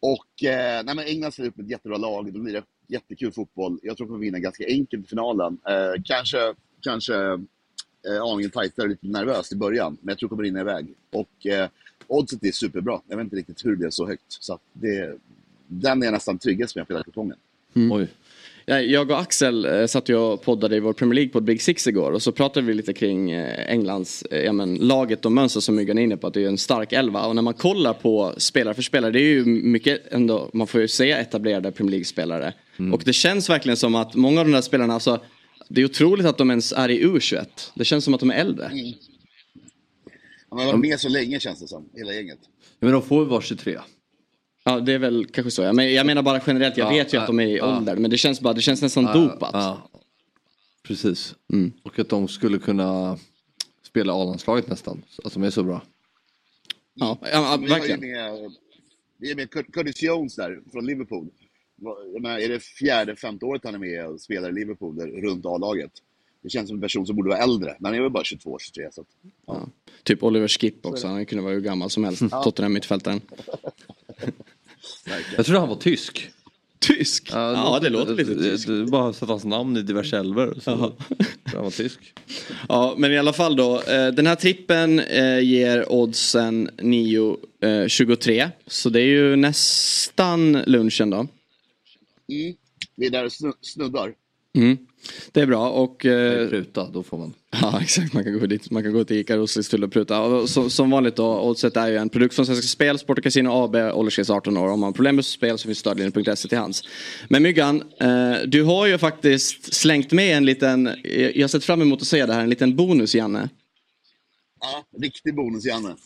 Och 0.00 0.44
eh, 0.44 0.84
nej, 0.84 0.94
men 0.94 1.06
England 1.06 1.32
ställer 1.32 1.48
upp 1.48 1.56
med 1.56 1.64
ett 1.64 1.70
jättebra 1.70 1.96
lag. 1.96 2.32
Då 2.32 2.40
blir 2.40 2.62
jättekul 2.88 3.32
fotboll. 3.32 3.78
Jag 3.82 3.96
tror 3.96 4.06
de 4.06 4.10
kommer 4.10 4.24
vinna 4.24 4.38
ganska 4.38 4.66
enkelt 4.66 5.04
i 5.04 5.08
finalen. 5.08 5.58
Eh, 5.68 6.02
kanske 6.04 6.54
kanske 6.80 7.14
eh, 8.08 8.22
aningen 8.22 8.50
tajtare, 8.50 8.88
lite 8.88 9.06
nervöst 9.06 9.52
i 9.52 9.56
början. 9.56 9.96
Men 10.00 10.12
jag 10.12 10.18
tror 10.18 10.28
de 10.28 10.30
kommer 10.30 10.42
rinna 10.44 10.60
iväg. 10.60 10.86
Och 11.10 11.46
eh, 11.46 11.68
oddset 12.06 12.44
är 12.44 12.52
superbra. 12.52 13.00
Jag 13.08 13.16
vet 13.16 13.24
inte 13.24 13.36
riktigt 13.36 13.64
hur 13.64 13.70
det 13.70 13.76
blev 13.76 13.90
så 13.90 14.06
högt. 14.06 14.22
Så 14.28 14.54
att 14.54 14.60
det, 14.72 15.18
den 15.66 16.02
är 16.02 16.06
jag 16.06 16.12
nästan 16.12 16.38
tryggast 16.38 16.76
med 16.76 16.88
på 16.88 16.92
hela 16.92 17.04
kupongen. 17.04 17.36
Oj. 17.74 18.08
Ja, 18.66 18.80
Jag 18.80 19.10
och 19.10 19.20
Axel 19.20 19.64
eh, 19.64 19.86
satt 19.86 20.08
ju 20.08 20.16
och 20.16 20.42
poddade 20.42 20.76
i 20.76 20.80
vår 20.80 20.92
Premier 20.92 21.14
League 21.14 21.32
på 21.32 21.40
Big 21.40 21.62
Six 21.62 21.86
igår 21.86 22.12
och 22.12 22.22
så 22.22 22.32
pratade 22.32 22.66
vi 22.66 22.74
lite 22.74 22.92
kring 22.92 23.30
eh, 23.30 23.72
Englands, 23.72 24.22
eh, 24.22 24.44
ja 24.44 24.52
men 24.52 24.74
laget 24.74 25.24
och 25.24 25.32
mönster 25.32 25.60
som 25.60 25.76
Myggan 25.76 25.98
är 25.98 26.02
inne 26.02 26.16
på 26.16 26.26
att 26.26 26.34
det 26.34 26.44
är 26.44 26.48
en 26.48 26.58
stark 26.58 26.92
elva 26.92 27.26
och 27.26 27.34
när 27.34 27.42
man 27.42 27.54
kollar 27.54 27.92
på 27.92 28.34
spelare 28.36 28.74
för 28.74 28.82
spelare 28.82 29.10
det 29.10 29.20
är 29.20 29.28
ju 29.28 29.44
mycket 29.44 30.12
ändå, 30.12 30.50
man 30.52 30.66
får 30.66 30.80
ju 30.80 30.88
säga 30.88 31.18
etablerade 31.18 31.72
Premier 31.72 31.90
League-spelare. 31.90 32.52
Och 32.92 33.02
det 33.04 33.12
känns 33.12 33.50
verkligen 33.50 33.76
som 33.76 33.94
att 33.94 34.14
många 34.14 34.40
av 34.40 34.46
de 34.46 34.52
där 34.52 34.60
spelarna, 34.60 34.94
alltså 34.94 35.20
det 35.68 35.80
är 35.80 35.84
otroligt 35.84 36.26
att 36.26 36.38
de 36.38 36.50
ens 36.50 36.72
är 36.72 36.88
i 36.88 37.04
U21. 37.04 37.46
Det 37.74 37.84
känns 37.84 38.04
som 38.04 38.14
att 38.14 38.20
de 38.20 38.30
är 38.30 38.34
äldre. 38.34 38.70
Han 40.50 40.58
har 40.58 40.66
varit 40.66 40.80
med 40.80 41.00
så 41.00 41.08
länge 41.08 41.40
känns 41.40 41.60
det 41.60 41.68
som, 41.68 41.88
hela 41.94 42.12
gänget. 42.14 42.38
Men 42.80 42.92
de 42.92 43.02
får 43.02 43.22
ju 43.22 43.28
vara 43.28 43.40
23. 43.42 43.78
Ja 44.64 44.80
det 44.80 44.92
är 44.92 44.98
väl 44.98 45.26
kanske 45.26 45.50
så. 45.50 45.62
Jag 45.62 45.76
men- 45.76 45.94
jag 45.94 46.06
menar 46.06 46.22
bara 46.22 46.40
generellt, 46.46 46.76
jag 46.76 46.86
Ja, 46.86 46.90
vet 46.90 47.14
ju 47.14 47.18
att 47.18 47.26
de 47.26 47.40
är 47.40 47.46
i 47.46 47.56
ja. 47.56 47.76
ålder 47.78 47.96
men 47.96 48.10
det 48.10 48.16
känns 48.18 48.40
bara, 48.40 48.54
det 48.54 48.60
känns 48.60 48.82
nästan 48.82 49.04
Ja, 49.04 49.12
dopat. 49.14 49.50
Ja, 49.52 49.90
precis. 50.82 51.34
Mm. 51.52 51.72
Och 51.82 51.98
att 51.98 52.08
de 52.08 52.28
skulle 52.28 52.58
kunna 52.58 53.18
spela 53.82 54.12
A-landslaget 54.12 54.68
nästan. 54.68 55.02
Att 55.24 55.32
de 55.32 55.42
är 55.42 55.50
så 55.50 55.62
bra. 55.62 55.82
Ja, 56.94 57.18
ja, 57.22 57.28
ja, 57.32 57.56
Men 57.56 57.60
vi 57.66 57.70
har 57.72 57.78
ju 57.78 57.88
verkligen. 57.88 58.00
med, 58.40 58.50
vi 59.18 59.30
är 59.30 59.34
med 59.36 59.48
Cur- 59.50 59.72
Curtis 59.72 60.02
Jones 60.02 60.34
där, 60.36 60.60
från 60.72 60.86
Liverpool. 60.86 61.28
Jag 62.12 62.22
menar, 62.22 62.38
är 62.38 62.48
det 62.48 62.60
fjärde, 62.60 63.16
femte 63.16 63.44
året 63.46 63.62
han 63.64 63.74
är 63.74 63.78
med 63.78 64.06
och 64.06 64.20
spelar 64.20 64.48
i 64.48 64.52
Liverpool, 64.52 64.96
där, 64.96 65.06
runt 65.06 65.46
A-laget? 65.46 65.90
Det 66.42 66.48
känns 66.48 66.68
som 66.68 66.76
en 66.76 66.80
person 66.80 67.06
som 67.06 67.16
borde 67.16 67.28
vara 67.28 67.38
äldre, 67.42 67.76
men 67.78 67.84
han 67.90 67.94
är 67.98 68.02
väl 68.02 68.10
bara 68.10 68.24
22, 68.24 68.58
23. 68.60 68.88
Så 68.92 69.00
att, 69.00 69.06
Ja. 69.46 69.68
Typ 70.02 70.22
Oliver 70.22 70.48
Skip 70.48 70.86
också, 70.86 71.06
han 71.06 71.26
kunde 71.26 71.44
vara 71.44 71.54
hur 71.54 71.60
gammal 71.60 71.90
som 71.90 72.04
helst. 72.04 72.22
Ja. 72.30 72.42
Tottenham 72.42 72.72
mittfältaren. 72.72 73.20
Jag 75.36 75.46
tror 75.46 75.58
han 75.58 75.68
var 75.68 75.76
tysk. 75.76 76.30
Tysk? 76.78 77.28
Ja, 77.32 77.78
det 77.82 77.88
låter 77.90 78.14
lite 78.14 78.34
tyskt. 78.34 78.68
Bara 78.90 79.08
att 79.08 79.16
sätta 79.16 79.32
hans 79.32 79.44
namn 79.44 79.76
i 79.76 79.82
diverse 79.82 80.18
älvor. 80.18 80.58
Så 80.62 80.70
han 80.70 81.62
var 81.64 81.70
tysk. 81.70 81.98
Ja, 82.68 82.94
men 82.98 83.12
i 83.12 83.18
alla 83.18 83.32
fall 83.32 83.56
då. 83.56 83.80
eh, 83.82 84.08
Den 84.08 84.26
här 84.26 84.34
trippen 84.34 85.00
eh, 85.00 85.40
ger 85.40 85.92
oddsen 85.92 86.70
9,23. 86.76 88.48
Så 88.66 88.88
det 88.90 89.00
är 89.00 89.06
ju 89.06 89.36
nästan 89.36 90.52
lunchen 90.52 91.10
då. 91.10 91.26
Mm, 92.28 92.54
vi 92.96 93.06
är 93.06 93.10
där 93.10 93.24
och 93.24 93.30
snu- 93.30 93.58
snuddar. 93.60 94.14
Mm. 94.54 94.78
Det 95.32 95.40
är 95.40 95.46
bra 95.46 95.70
och... 95.70 96.06
Eh, 96.06 96.48
pruta, 96.48 96.90
då 96.90 97.02
får 97.02 97.18
man. 97.18 97.34
Ja 97.62 97.80
exakt, 97.82 98.12
man 98.12 98.24
kan 98.24 98.38
gå 98.38 98.46
dit. 98.46 98.70
Man 98.70 98.82
kan 98.82 98.92
gå 98.92 99.04
till 99.04 99.16
Ica 99.16 99.36
Roslisfull 99.36 99.84
och 99.84 99.92
pruta. 99.92 100.20
Och 100.20 100.50
så, 100.50 100.70
som 100.70 100.90
vanligt 100.90 101.16
då, 101.16 101.40
Oddset 101.40 101.76
är 101.76 101.88
ju 101.88 101.96
en 101.96 102.08
produkt 102.08 102.34
från 102.34 102.46
Svenska 102.46 102.66
Spel, 102.66 102.98
Sport 102.98 103.18
och 103.18 103.24
Casino 103.24 103.48
AB, 103.48 103.74
åldersgräns 103.74 104.30
18 104.30 104.56
år. 104.56 104.68
Om 104.68 104.80
man 104.80 104.86
har 104.86 104.92
problem 104.92 105.16
med 105.16 105.24
spel 105.24 105.58
så 105.58 105.66
finns 105.66 105.78
stödlinjen.se 105.78 106.48
till 106.48 106.58
hands. 106.58 106.82
Men 107.28 107.42
Myggan, 107.42 107.82
eh, 108.00 108.34
du 108.46 108.62
har 108.62 108.86
ju 108.86 108.98
faktiskt 108.98 109.74
slängt 109.74 110.12
med 110.12 110.36
en 110.36 110.44
liten, 110.44 110.90
jag 111.34 111.42
har 111.42 111.48
sett 111.48 111.64
fram 111.64 111.82
emot 111.82 112.00
att 112.02 112.08
se 112.08 112.26
det 112.26 112.32
här, 112.32 112.42
en 112.42 112.50
liten 112.50 112.76
bonus 112.76 113.14
Janne. 113.14 113.48
Ja, 114.60 114.84
riktig 115.02 115.34
bonus 115.34 115.64
Janne. 115.64 115.96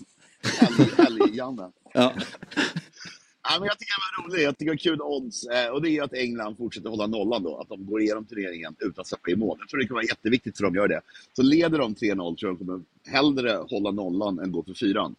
Helg-Janne. 0.97 1.70
ja. 1.95 2.12
Ja, 3.53 3.59
men 3.59 3.66
jag 3.66 3.78
tycker 3.78 3.92
det 3.92 4.22
var 4.22 4.28
roligt. 4.28 4.44
Jag 4.44 4.59
tycker 4.59 4.64
det 4.64 4.70
var 4.70 4.76
kul 4.76 5.00
odds. 5.03 5.46
Eh, 5.46 5.68
och 5.68 5.82
det 5.82 5.90
är 5.90 6.03
att 6.03 6.14
England 6.14 6.57
fortsätter 6.57 6.88
hålla 6.88 7.07
nollan 7.07 7.42
då. 7.42 7.57
Att 7.57 7.68
de 7.68 7.86
går 7.86 8.00
igenom 8.00 8.24
turneringen 8.24 8.76
utan 8.78 9.00
att 9.00 9.07
släppa 9.07 9.30
i 9.30 9.36
mål. 9.36 9.57
Jag 9.61 9.68
tror 9.68 9.80
det 9.80 9.86
kan 9.86 9.94
vara 9.94 10.05
jätteviktigt 10.05 10.57
för 10.57 10.64
dem 10.64 10.72
att 10.72 10.76
göra 10.76 10.88
det. 10.88 11.00
Så 11.32 11.42
leder 11.42 11.78
de 11.78 11.94
3-0 11.94 12.36
tror 12.36 12.36
jag 12.40 12.59
de 12.59 12.59
kommer 12.59 12.80
hellre 13.07 13.50
hålla 13.70 13.90
nollan 13.90 14.38
än 14.38 14.53
gå 14.53 14.62
för 14.62 14.74
fyran. 14.74 15.14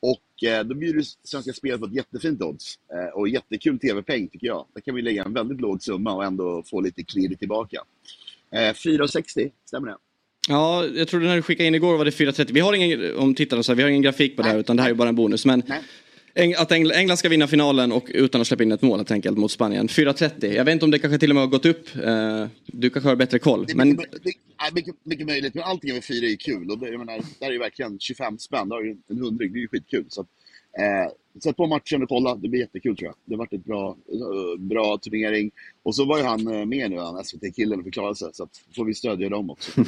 Och 0.00 0.44
eh, 0.48 0.64
då 0.64 0.74
bjuder 0.74 1.04
Svenska 1.24 1.52
Spel 1.52 1.78
på 1.78 1.86
ett 1.86 1.94
jättefint 1.94 2.42
odds. 2.42 2.78
Eh, 2.92 3.18
och 3.18 3.28
jättekul 3.28 3.78
TV-peng 3.78 4.28
tycker 4.28 4.46
jag. 4.46 4.66
Där 4.74 4.80
kan 4.80 4.94
vi 4.94 5.02
lägga 5.02 5.24
en 5.24 5.32
väldigt 5.32 5.60
låg 5.60 5.82
summa 5.82 6.14
och 6.14 6.24
ändå 6.24 6.62
få 6.66 6.80
lite 6.80 7.02
klirr 7.02 7.34
tillbaka. 7.34 7.80
Eh, 8.50 8.58
4,60, 8.58 9.50
stämmer 9.64 9.88
det? 9.88 9.96
Ja, 10.48 10.84
jag 10.86 11.08
trodde 11.08 11.26
när 11.26 11.36
du 11.36 11.42
skickade 11.42 11.66
in 11.66 11.74
igår 11.74 11.96
var 11.98 12.04
det 12.04 12.10
4.30. 12.10 12.52
Vi 12.52 12.60
har 12.60 12.72
ingen, 12.72 13.16
om 13.16 13.34
tittarna 13.34 13.62
så 13.62 13.74
vi 13.74 13.82
har 13.82 13.90
ingen 13.90 14.02
grafik 14.02 14.36
på 14.36 14.42
det 14.42 14.48
här 14.48 14.58
utan 14.58 14.76
det 14.76 14.82
här 14.82 14.90
är 14.90 14.94
bara 14.94 15.08
en 15.08 15.14
bonus. 15.14 15.46
Men 15.46 15.62
Nej. 15.66 15.82
Att 16.56 16.72
Engl 16.72 16.92
England 16.92 17.16
ska 17.16 17.28
vinna 17.28 17.46
finalen 17.46 17.92
och 17.92 18.10
utan 18.14 18.40
att 18.40 18.46
släppa 18.46 18.62
in 18.62 18.72
ett 18.72 18.82
mål 18.82 18.98
helt 18.98 19.10
enkelt 19.10 19.38
mot 19.38 19.50
Spanien. 19.50 19.88
4.30. 19.88 20.52
Jag 20.54 20.64
vet 20.64 20.72
inte 20.72 20.84
om 20.84 20.90
det 20.90 20.98
kanske 20.98 21.18
till 21.18 21.30
och 21.30 21.34
med 21.34 21.44
har 21.44 21.50
gått 21.50 21.66
upp. 21.66 21.96
Uh, 21.96 22.46
du 22.66 22.90
kanske 22.90 23.08
har 23.08 23.16
bättre 23.16 23.38
koll. 23.38 23.64
Det 23.66 23.74
men... 23.74 23.88
mycket, 23.88 24.12
mycket, 24.74 24.94
mycket, 25.02 25.26
möjligt, 25.26 25.54
men 25.54 25.64
allting 25.64 25.90
över 25.90 26.00
fyra 26.00 26.26
är 26.26 26.30
ju 26.30 26.36
kul. 26.36 26.70
Och 26.70 26.78
det, 26.78 26.88
jag 26.88 26.98
menar, 26.98 27.20
där 27.40 27.46
är 27.46 27.52
ju 27.52 27.58
verkligen 27.58 27.98
25 27.98 28.38
spänn, 28.38 28.68
där 28.68 28.76
har 28.76 28.82
ju 28.82 28.96
en 29.08 29.18
hundring, 29.18 29.52
det 29.52 29.58
är 29.58 29.60
ju 29.60 29.68
skitkul. 29.68 30.04
Så 30.08 30.20
eh, 30.20 31.40
sätt 31.42 31.56
på 31.56 31.66
matchen 31.66 32.02
och 32.02 32.08
kolla, 32.08 32.34
det 32.34 32.48
blir 32.48 32.60
jättekul 32.60 32.96
tror 32.96 33.06
jag. 33.06 33.14
Det 33.24 33.34
har 33.34 33.38
varit 33.38 33.52
ett 33.52 33.64
bra, 33.64 33.96
uh, 34.12 34.60
bra 34.60 34.98
turnering. 34.98 35.50
Och 35.84 35.94
så 35.94 36.04
var 36.04 36.18
ju 36.18 36.24
han 36.24 36.48
uh, 36.48 36.66
med 36.66 36.90
nu, 36.90 36.98
han 36.98 37.24
SVT-killen, 37.24 37.78
och 37.78 37.84
förklarade 37.84 38.16
sig. 38.16 38.28
Så 38.32 38.42
att, 38.42 38.50
får 38.76 38.84
vi 38.84 38.94
stödja 38.94 39.28
dem 39.28 39.50
också. 39.50 39.70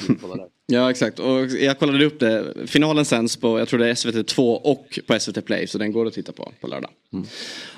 Ja, 0.68 0.90
exakt. 0.90 1.18
Och 1.18 1.46
jag 1.46 1.78
kollade 1.78 2.04
upp 2.04 2.20
det. 2.20 2.54
Finalen 2.66 3.04
sänds 3.04 3.36
på, 3.36 3.58
jag 3.58 3.68
tror 3.68 3.80
det 3.80 3.88
är 3.88 3.94
SVT 3.94 4.26
2 4.26 4.56
och 4.56 4.98
på 5.06 5.20
SVT 5.20 5.44
Play. 5.44 5.66
Så 5.66 5.78
den 5.78 5.92
går 5.92 6.06
att 6.06 6.12
titta 6.12 6.32
på 6.32 6.52
på 6.60 6.66
lördag. 6.66 6.90
Mm. 7.12 7.26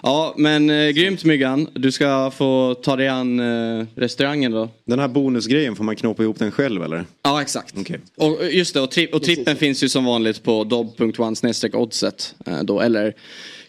Ja, 0.03 0.35
men 0.37 0.71
eh, 0.71 0.89
grymt 0.89 1.25
Myggan. 1.25 1.69
Du 1.75 1.93
ska 1.93 2.31
få 2.31 2.75
ta 2.75 2.97
dig 2.97 3.09
an 3.09 3.41
eh, 3.41 3.87
restaurangen 3.95 4.53
då. 4.53 4.69
Den 4.85 4.99
här 4.99 5.09
bonusgrejen, 5.09 5.77
får 5.77 5.85
man 5.85 5.97
knåpa 5.97 6.23
ihop 6.23 6.39
den 6.39 6.51
själv 6.51 6.83
eller? 6.83 7.05
Ja, 7.23 7.43
exakt. 7.43 7.79
Okay. 7.79 7.99
Och 8.17 8.39
just 8.51 8.75
det, 8.75 8.81
och, 8.81 8.91
tri 8.91 9.09
och 9.13 9.23
trippen 9.23 9.57
finns 9.57 9.83
ju 9.83 9.89
som 9.89 10.05
vanligt 10.05 10.43
på 10.43 10.65
dob.one 10.65 11.53
oddset. 11.73 12.35
Eh, 12.47 12.63
då, 12.63 12.81
eller 12.81 13.15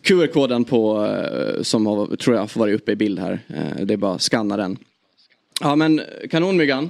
QR-koden 0.01 0.63
på, 0.63 1.05
eh, 1.05 1.61
som 1.61 1.85
har, 1.85 2.15
tror 2.15 2.35
jag 2.35 2.51
får 2.51 2.59
vara 2.59 2.71
uppe 2.71 2.91
i 2.91 2.95
bild 2.95 3.19
här. 3.19 3.39
Eh, 3.47 3.85
det 3.85 3.93
är 3.93 3.97
bara 3.97 4.15
att 4.15 4.21
scanna 4.21 4.57
den. 4.57 4.77
Ja 5.61 5.75
men 5.75 6.01
kanonmyggan. 6.29 6.89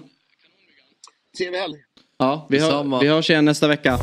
Trevlig 1.38 1.60
helg. 1.60 1.76
Ja, 2.18 2.48
vi, 2.50 2.60
hör, 2.60 3.00
vi 3.02 3.08
hörs 3.08 3.30
igen 3.30 3.46
nästa 3.46 3.68
vecka. 3.68 4.00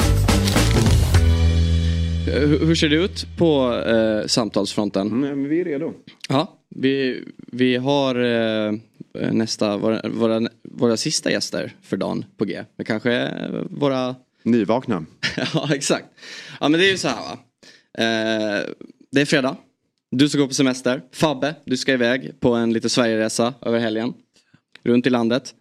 Hur, 2.27 2.67
hur 2.67 2.75
ser 2.75 2.89
det 2.89 2.97
ut 2.97 3.27
på 3.39 3.75
eh, 3.75 4.27
samtalsfronten? 4.27 5.07
Mm, 5.07 5.49
vi 5.49 5.61
är 5.61 5.65
redo. 5.65 5.93
Ja, 6.29 6.59
vi, 6.69 7.25
vi 7.37 7.77
har 7.77 8.15
eh, 8.15 8.73
nästa, 9.33 9.77
våra, 9.77 10.09
våra, 10.09 10.49
våra 10.63 10.97
sista 10.97 11.31
gäster 11.31 11.75
för 11.83 11.97
dagen 11.97 12.25
på 12.37 12.45
G. 12.45 12.65
Det 12.77 12.85
kanske 12.85 13.13
är 13.13 13.65
våra... 13.71 14.15
Nyvakna. 14.43 15.07
ja, 15.55 15.75
exakt. 15.75 16.07
Ja, 16.61 16.69
men 16.69 16.81
det 16.81 16.87
är 16.87 16.91
ju 16.91 16.99
så 16.99 17.09
här 17.09 17.17
va. 17.17 17.39
Eh, 17.99 18.65
det 19.17 19.21
är 19.21 19.27
fredag. 19.27 19.57
Du 20.11 20.29
ska 20.29 20.39
gå 20.39 20.49
på 20.49 20.55
semester. 20.55 21.03
Fabbe, 21.13 21.55
du 21.65 21.77
ska 21.77 21.93
iväg 21.93 22.41
på 22.41 22.55
en 22.55 22.73
liten 22.73 22.91
Sverigeresa 22.91 23.55
över 23.63 23.79
helgen. 23.79 24.15
Runt 24.83 25.07
i 25.07 25.11
landet. 25.11 25.55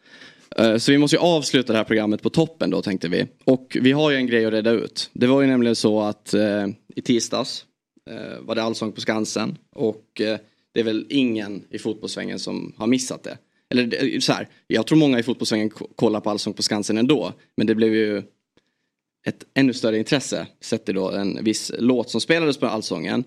Eh, 0.58 0.78
så 0.78 0.92
vi 0.92 0.98
måste 0.98 1.16
ju 1.16 1.22
avsluta 1.22 1.74
det 1.74 1.78
här 1.78 1.86
programmet 1.86 2.22
på 2.22 2.30
toppen 2.30 2.70
då 2.70 2.82
tänkte 2.82 3.08
vi. 3.08 3.28
Och 3.44 3.78
vi 3.82 3.92
har 3.92 4.12
ju 4.12 4.18
en 4.18 4.28
grej 4.28 4.46
att 4.46 4.54
reda 4.54 4.72
ut. 4.72 5.10
Det 5.14 5.28
var 5.28 5.42
ju 5.42 5.48
nämligen 5.48 5.76
så 5.76 6.02
att 6.02 6.34
eh, 6.34 6.68
i 6.96 7.02
tisdags 7.02 7.66
eh, 8.10 8.40
var 8.42 8.56
det 8.56 8.64
Allsång 8.64 8.92
på 8.92 9.02
Skansen. 9.02 9.58
Och 9.76 10.22
eh, 10.22 10.38
det 10.72 10.80
är 10.80 10.84
väl 10.84 11.06
ingen 11.10 11.64
i 11.70 11.80
fotbollssvängen 11.80 12.40
som 12.40 12.74
har 12.78 12.88
missat 12.88 13.24
det. 13.24 13.38
Eller 13.70 14.14
eh, 14.14 14.20
så 14.20 14.34
här, 14.34 14.48
jag 14.68 14.88
tror 14.88 14.98
många 14.98 15.20
i 15.20 15.24
fotbollssvängen 15.24 15.70
kollar 15.96 16.20
på 16.20 16.30
Allsång 16.30 16.54
på 16.54 16.64
Skansen 16.64 16.98
ändå. 16.98 17.34
Men 17.58 17.68
det 17.68 17.76
blev 17.76 17.94
ju 17.94 18.24
ett 19.26 19.44
ännu 19.54 19.74
större 19.74 19.98
intresse 19.98 20.48
sett 20.62 20.86
då 20.86 21.12
en 21.12 21.44
viss 21.44 21.72
låt 21.80 22.10
som 22.10 22.22
spelades 22.22 22.58
på 22.58 22.68
Allsången. 22.68 23.24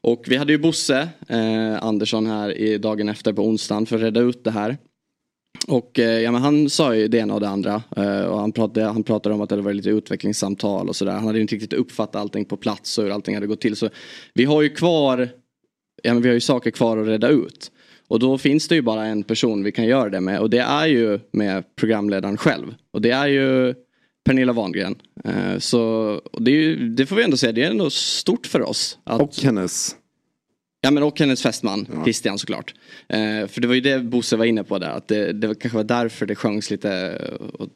Och 0.00 0.24
vi 0.28 0.36
hade 0.36 0.52
ju 0.52 0.58
Bosse 0.58 1.08
eh, 1.28 1.82
Andersson 1.82 2.26
här 2.26 2.58
i 2.58 2.78
dagen 2.78 3.08
efter 3.08 3.32
på 3.32 3.42
onsdagen 3.42 3.86
för 3.86 3.96
att 3.96 4.02
reda 4.02 4.20
ut 4.20 4.44
det 4.44 4.50
här. 4.50 4.76
Och 5.68 5.98
eh, 5.98 6.20
ja, 6.20 6.32
men 6.32 6.42
han 6.42 6.70
sa 6.70 6.94
ju 6.94 7.08
det 7.08 7.18
ena 7.18 7.34
och 7.34 7.40
det 7.40 7.48
andra. 7.48 7.82
Eh, 7.96 8.22
och 8.22 8.40
han, 8.40 8.52
pratade, 8.52 8.86
han 8.86 9.02
pratade 9.02 9.34
om 9.34 9.40
att 9.40 9.48
det 9.48 9.52
hade 9.52 9.62
varit 9.62 9.76
lite 9.76 9.90
utvecklingssamtal 9.90 10.88
och 10.88 10.96
sådär. 10.96 11.12
Han 11.12 11.26
hade 11.26 11.40
inte 11.40 11.54
riktigt 11.54 11.72
uppfattat 11.72 12.16
allting 12.16 12.44
på 12.44 12.56
plats 12.56 12.98
och 12.98 13.04
hur 13.04 13.10
allting 13.10 13.34
hade 13.34 13.46
gått 13.46 13.60
till. 13.60 13.76
Så 13.76 13.88
vi 14.34 14.44
har 14.44 14.62
ju 14.62 14.68
kvar, 14.68 15.28
ja, 16.02 16.14
men 16.14 16.22
vi 16.22 16.28
har 16.28 16.34
ju 16.34 16.40
saker 16.40 16.70
kvar 16.70 16.98
att 16.98 17.06
reda 17.06 17.28
ut. 17.28 17.70
Och 18.08 18.18
då 18.18 18.38
finns 18.38 18.68
det 18.68 18.74
ju 18.74 18.82
bara 18.82 19.06
en 19.06 19.22
person 19.22 19.64
vi 19.64 19.72
kan 19.72 19.84
göra 19.84 20.08
det 20.08 20.20
med 20.20 20.40
och 20.40 20.50
det 20.50 20.58
är 20.58 20.86
ju 20.86 21.20
med 21.32 21.76
programledaren 21.76 22.36
själv. 22.36 22.74
Och 22.90 23.02
det 23.02 23.10
är 23.10 23.26
ju 23.26 23.74
Pernilla 24.28 24.52
Wangren. 24.52 24.94
Eh, 25.24 25.58
så 25.58 26.20
det, 26.38 26.50
ju, 26.50 26.88
det, 26.88 27.06
får 27.06 27.16
vi 27.16 27.22
ändå 27.22 27.36
säga, 27.36 27.52
det 27.52 27.64
är 27.64 27.70
ändå 27.70 27.90
stort 27.90 28.46
för 28.46 28.62
oss. 28.62 28.98
Att, 29.04 29.20
och 29.20 29.32
hennes 29.42 29.96
Ja 30.80 30.90
men 30.90 31.02
och 31.02 31.20
hennes 31.20 31.42
fästman, 31.42 31.86
ja. 31.92 32.04
Christian 32.04 32.38
såklart. 32.38 32.74
Eh, 33.08 33.46
för 33.46 33.60
det 33.60 33.66
var 33.66 33.74
ju 33.74 33.80
det 33.80 33.98
Bosse 33.98 34.36
var 34.36 34.44
inne 34.44 34.64
på 34.64 34.78
där, 34.78 34.88
att 34.88 35.08
det, 35.08 35.32
det 35.32 35.46
kanske 35.46 35.76
var 35.76 35.84
därför 35.84 36.26
det 36.26 36.34
sjöngs 36.34 36.70
lite 36.70 37.20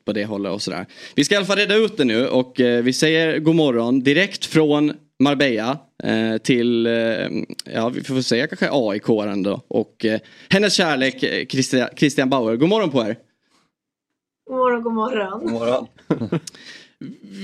på 0.05 0.13
det 0.13 0.25
hållet 0.25 0.53
och 0.53 0.63
sådär. 0.63 0.87
Vi 1.15 1.25
ska 1.25 1.35
i 1.35 1.37
alla 1.37 1.47
fall 1.47 1.57
reda 1.57 1.75
ut 1.75 1.97
det 1.97 2.05
nu 2.05 2.27
och 2.27 2.61
eh, 2.61 2.83
vi 2.83 2.93
säger 2.93 3.39
god 3.39 3.55
morgon 3.55 4.01
direkt 4.01 4.45
från 4.45 4.93
Marbella 5.21 5.79
eh, 6.03 6.37
till, 6.37 6.87
eh, 6.87 6.93
ja 7.75 7.89
vi 7.89 8.03
får 8.05 8.23
säga 8.23 8.47
kanske 8.47 8.69
AIK 8.73 9.09
ändå. 9.09 9.61
Och 9.69 10.05
eh, 10.05 10.21
hennes 10.49 10.75
kärlek 10.75 11.25
Christian, 11.51 11.89
Christian 11.97 12.31
Bauer, 12.31 12.57
god 12.57 12.69
morgon 12.69 12.91
på 12.91 13.03
er. 13.03 13.17
God 14.53 14.59
morgon, 14.59 14.83
god 14.83 14.93
morgon. 14.93 15.41
God 15.41 15.53
morgon. 15.53 15.89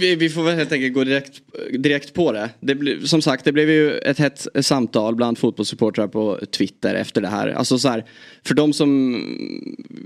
Vi, 0.01 0.15
vi, 0.15 0.29
får 0.29 0.43
väl 0.43 0.57
helt 0.57 0.73
enkelt 0.73 0.95
gå 0.95 1.05
direkt, 1.05 1.43
direkt 1.79 2.15
på 2.15 2.33
det. 2.33 2.51
det 2.61 2.75
ble, 2.75 3.07
som 3.07 3.23
sagt, 3.23 3.45
det 3.45 3.53
blev 3.53 3.71
ju 3.71 3.99
ett 3.99 4.19
hett 4.19 4.47
samtal 4.61 5.15
bland 5.15 5.39
fotbollssupportrar 5.39 6.09
på 6.09 6.39
Twitter 6.51 6.95
efter 6.95 7.21
det 7.21 7.29
här. 7.29 7.49
Alltså 7.49 7.79
så 7.79 7.89
här, 7.89 8.05
för 8.45 8.55
de 8.55 8.73
som, 8.73 9.23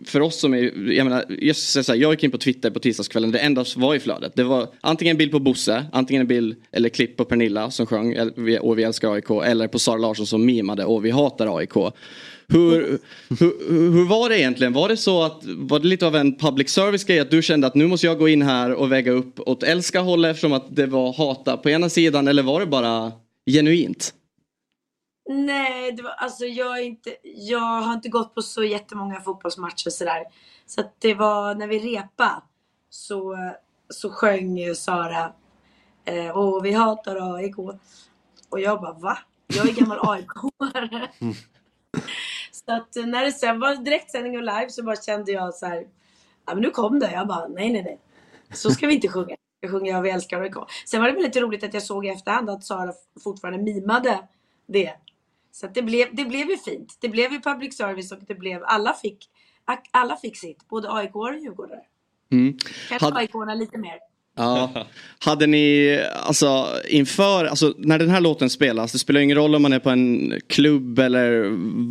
för 0.07 0.21
oss 0.21 0.41
som 0.41 0.55
är, 0.55 0.91
jag 0.93 1.05
menar, 1.05 1.25
just 1.29 1.85
så 1.85 1.93
här, 1.93 2.01
jag 2.01 2.13
gick 2.13 2.25
in 2.25 2.31
på 2.31 2.39
Twitter 2.39 2.71
på 2.71 2.79
tisdagskvällen, 2.79 3.31
det 3.31 3.39
enda 3.39 3.65
som 3.65 3.83
var 3.83 3.95
i 3.95 4.01
flödet, 4.01 4.33
det 4.37 4.45
var 4.45 4.69
antingen 4.81 5.15
en 5.15 5.19
bild 5.19 5.33
på 5.33 5.39
Bosse, 5.39 5.85
antingen 5.93 6.21
en 6.21 6.27
bild 6.27 6.57
eller 6.73 6.89
klipp 6.89 7.17
på 7.17 7.25
Pernilla 7.25 7.71
som 7.71 7.87
sjöng 7.87 8.17
och 8.61 8.79
vi 8.79 8.83
älskar 8.83 9.13
AIK, 9.13 9.31
eller 9.31 9.69
på 9.69 9.79
Sara 9.79 9.97
Larsson 9.97 10.27
som 10.27 10.47
mimade 10.47 10.85
och 10.85 11.05
vi 11.05 11.11
hatar 11.11 11.59
AIK. 11.59 11.75
Hur, 12.53 12.99
hur, 13.29 13.93
hur, 13.93 14.09
var 14.09 14.29
det 14.29 14.39
egentligen? 14.41 14.73
Var 14.73 14.89
det 14.89 14.97
så 14.97 15.23
att, 15.23 15.45
var 15.45 15.79
det 15.79 15.87
lite 15.87 16.07
av 16.07 16.17
en 16.17 16.39
public 16.39 16.71
service 16.71 17.05
grej 17.05 17.21
att 17.21 17.31
du 17.31 17.43
kände 17.43 17.67
att 17.67 17.75
nu 17.75 17.87
måste 17.87 18.07
jag 18.07 18.19
gå 18.19 18.29
in 18.29 18.43
här 18.43 18.73
och 18.73 18.93
väga 18.93 19.13
upp 19.13 19.41
åt 19.41 19.63
älska 19.63 20.01
hållet 20.01 20.31
eftersom 20.31 20.53
att 20.53 20.77
det 20.77 20.87
var 20.87 21.13
hata 21.13 21.57
på 21.57 21.71
ena 21.71 21.89
sidan 21.89 22.29
eller 22.29 22.43
var 22.43 22.61
det 22.61 22.67
bara 22.67 23.13
genuint? 23.51 24.15
Nej, 25.29 25.93
det 25.93 26.03
var, 26.03 26.11
alltså 26.11 26.45
jag, 26.45 26.79
är 26.79 26.83
inte, 26.83 27.17
jag 27.23 27.81
har 27.83 27.95
inte 27.95 28.09
gått 28.09 28.35
på 28.35 28.43
så 28.43 28.65
jättemånga 28.65 29.21
fotbollsmatcher 29.21 29.91
sådär. 29.91 30.25
Så 30.67 30.81
att 30.81 30.95
det 30.99 31.15
var 31.15 31.55
när 31.55 31.67
vi 31.67 31.79
repa 31.79 32.43
så, 32.91 33.37
så 33.89 34.11
sjöng 34.11 34.75
Sara 34.75 35.33
eh, 36.05 36.29
och 36.29 36.65
vi 36.65 36.73
hatar 36.73 37.35
AIK. 37.37 37.59
Och 38.49 38.61
jag 38.61 38.81
bara 38.81 38.93
va? 38.93 39.19
Jag 39.47 39.69
är 39.69 39.73
gammal 39.73 39.99
AIK-are. 39.99 41.09
Så 42.67 42.73
att 42.73 43.07
när 43.07 43.25
det 43.25 43.33
sen 43.33 43.61
var 43.61 43.77
direktsändning 43.77 44.37
och 44.37 44.43
live 44.43 44.71
så 44.71 44.83
bara 44.83 44.97
kände 44.97 45.33
jag 45.33 45.55
så 45.55 45.67
här, 45.67 45.87
ja 46.47 46.55
men 46.55 46.63
nu 46.63 46.71
kom 46.71 46.99
det. 46.99 47.13
Jag 47.13 47.29
bara, 47.29 47.49
nej 47.49 47.73
nej 47.73 47.83
nej. 47.83 47.99
Så 48.53 48.71
ska 48.71 48.87
vi 48.87 48.95
inte 48.95 49.09
sjunga. 49.09 49.37
Jag 49.61 49.71
sjunger 49.71 50.03
Vi 50.03 50.11
älskar 50.11 50.41
AIK. 50.41 50.55
Sen 50.87 51.01
var 51.01 51.09
det 51.09 51.15
väldigt 51.15 51.37
roligt 51.37 51.65
att 51.65 51.75
jag 51.75 51.83
såg 51.83 52.07
i 52.07 52.09
efterhand 52.09 52.51
att 52.51 52.65
Sara 52.65 52.93
fortfarande 53.25 53.63
mimade 53.63 54.29
det. 54.67 54.95
Så 55.53 55.67
att 55.67 55.75
det 55.75 55.83
blev, 55.83 56.15
det 56.15 56.25
blev 56.25 56.51
ju 56.51 56.57
fint. 56.57 56.97
Det 57.01 57.09
blev 57.09 57.33
ju 57.33 57.41
public 57.41 57.77
service 57.77 58.13
och 58.13 58.19
det 58.27 58.35
blev, 58.35 58.65
alla 58.65 58.95
fick, 58.95 59.31
alla 59.91 60.17
fick 60.17 60.37
sitt. 60.37 60.69
Både 60.69 60.93
AIK 60.93 61.17
och 61.17 61.35
Djurgårdare. 61.35 61.83
Mm. 62.33 62.59
Kanske 62.89 63.07
Had... 63.07 63.17
AIK 63.17 63.35
lite 63.57 63.79
mer. 63.79 63.99
Ja. 64.37 64.87
Hade 65.19 65.47
ni, 65.47 65.99
alltså 66.13 66.67
inför, 66.89 67.45
alltså 67.45 67.75
när 67.79 67.99
den 67.99 68.11
här 68.11 68.21
låten 68.21 68.51
spelas, 68.51 68.93
det 68.93 68.99
spelar 68.99 69.21
ingen 69.21 69.37
roll 69.37 69.55
om 69.55 69.63
man 69.63 69.73
är 69.73 69.79
på 69.79 69.91
en 69.91 70.41
klubb 70.47 70.99
eller 70.99 71.43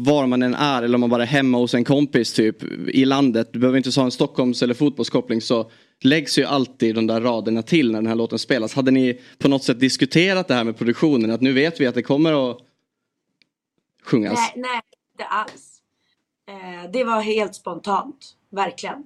var 0.06 0.28
man 0.28 0.42
än 0.42 0.54
är 0.54 0.84
eller 0.84 0.96
om 0.96 1.02
man 1.02 1.10
bara 1.10 1.24
är 1.24 1.28
hemma 1.28 1.58
hos 1.58 1.74
en 1.74 1.84
kompis 1.84 2.34
typ 2.34 2.64
i 2.88 3.06
landet. 3.06 3.50
Du 3.54 3.60
behöver 3.60 3.78
inte 3.78 4.00
ha 4.00 4.06
en 4.06 4.12
Stockholms 4.12 4.64
eller 4.64 4.74
fotbollskoppling 4.74 5.42
så 5.42 5.72
läggs 6.02 6.40
ju 6.40 6.46
alltid 6.46 6.96
de 6.96 7.08
där 7.08 7.22
raderna 7.22 7.62
till 7.62 7.92
när 7.92 8.00
den 8.00 8.08
här 8.08 8.16
låten 8.16 8.40
spelas. 8.40 8.74
Hade 8.74 8.92
ni 8.92 9.22
på 9.38 9.48
något 9.48 9.64
sätt 9.64 9.80
diskuterat 9.80 10.48
det 10.48 10.54
här 10.54 10.64
med 10.64 10.78
produktionen? 10.78 11.32
Att 11.32 11.42
nu 11.42 11.54
vet 11.54 11.82
vi 11.82 11.88
att 11.88 11.96
det 11.96 12.04
kommer 12.04 12.52
att 12.52 12.58
sjungas? 14.04 14.34
Nej, 14.34 14.54
nej 14.56 14.82
inte 15.14 15.26
alls. 15.26 15.82
Eh, 16.48 16.92
det 16.92 17.04
var 17.04 17.22
helt 17.22 17.56
spontant, 17.56 18.36
verkligen. 18.52 19.04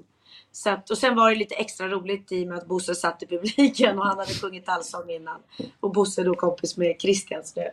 Så 0.55 0.69
att, 0.69 0.89
och 0.89 0.97
sen 0.97 1.15
var 1.15 1.29
det 1.29 1.35
lite 1.35 1.55
extra 1.55 1.87
roligt 1.87 2.31
i 2.31 2.43
och 2.43 2.47
med 2.47 2.57
att 2.57 2.65
Bosse 2.65 2.95
satt 2.95 3.23
i 3.23 3.25
publiken 3.25 3.99
och 3.99 4.05
han 4.05 4.17
hade 4.17 4.33
sjungit 4.33 4.69
allsång 4.69 5.09
innan. 5.09 5.41
Och 5.79 5.91
Bosse 5.91 6.21
är 6.21 6.25
då 6.25 6.35
kompis 6.35 6.77
med 6.77 6.95
Christian. 6.99 7.43
Så, 7.43 7.59
det, 7.59 7.71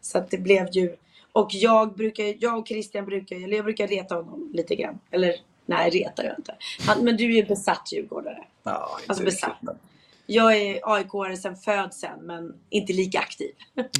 så 0.00 0.18
att 0.18 0.30
det 0.30 0.38
blev 0.38 0.68
ju... 0.72 0.96
Och 1.32 1.48
jag 1.50 1.94
brukar, 1.94 2.34
jag 2.38 2.58
och 2.58 2.68
Christian 2.68 3.04
brukar, 3.04 3.36
eller 3.36 3.56
jag 3.56 3.64
brukar 3.64 3.86
reta 3.86 4.14
honom 4.14 4.50
lite 4.54 4.74
grann. 4.74 4.98
Eller 5.10 5.34
nej, 5.66 5.90
retar 5.90 6.24
jag 6.24 6.38
inte. 6.38 6.54
Han, 6.86 7.04
men 7.04 7.16
du 7.16 7.24
är 7.24 7.36
ju 7.36 7.44
besatt 7.44 7.92
djurgårdare. 7.92 8.44
Ja, 8.62 8.98
alltså 9.06 9.24
besatt. 9.24 9.58
Jag 10.26 10.56
är 10.56 10.80
AIK-are 10.82 11.36
sedan 11.36 11.56
födseln 11.56 12.26
men 12.26 12.52
inte 12.70 12.92
lika 12.92 13.18
aktiv. 13.18 13.50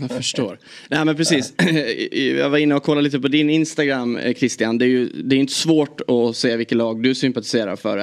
Jag 0.01 0.11
förstår. 0.11 0.59
Nej 0.91 1.05
men 1.05 1.17
precis. 1.17 1.55
Jag 2.13 2.51
var 2.51 2.59
inne 2.59 2.75
och 2.75 2.83
kollade 2.83 3.03
lite 3.03 3.21
på 3.21 3.29
din 3.29 3.51
Instagram 3.51 4.17
eh, 4.17 4.35
Christian. 4.35 4.79
Det 4.79 4.85
är 4.85 4.89
ju 4.89 5.09
det 5.09 5.37
är 5.37 5.41
inte 5.41 5.53
svårt 5.53 6.01
att 6.01 6.37
se 6.37 6.57
vilket 6.57 6.79
lag 6.79 7.03
du 7.03 7.15
sympatiserar 7.15 7.77
för. 7.77 7.99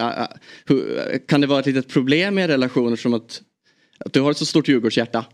Kan 1.28 1.41
det 1.41 1.47
vara 1.47 1.59
ett 1.59 1.65
litet 1.65 1.88
problem 1.88 2.39
i 2.39 2.47
relationer 2.47 2.95
som 2.95 3.13
att, 3.13 3.41
att 4.05 4.13
du 4.13 4.22
har 4.22 4.32
ett 4.32 4.38
så 4.38 4.45
stort 4.45 4.67
Djurgårdshjärta? 4.67 5.26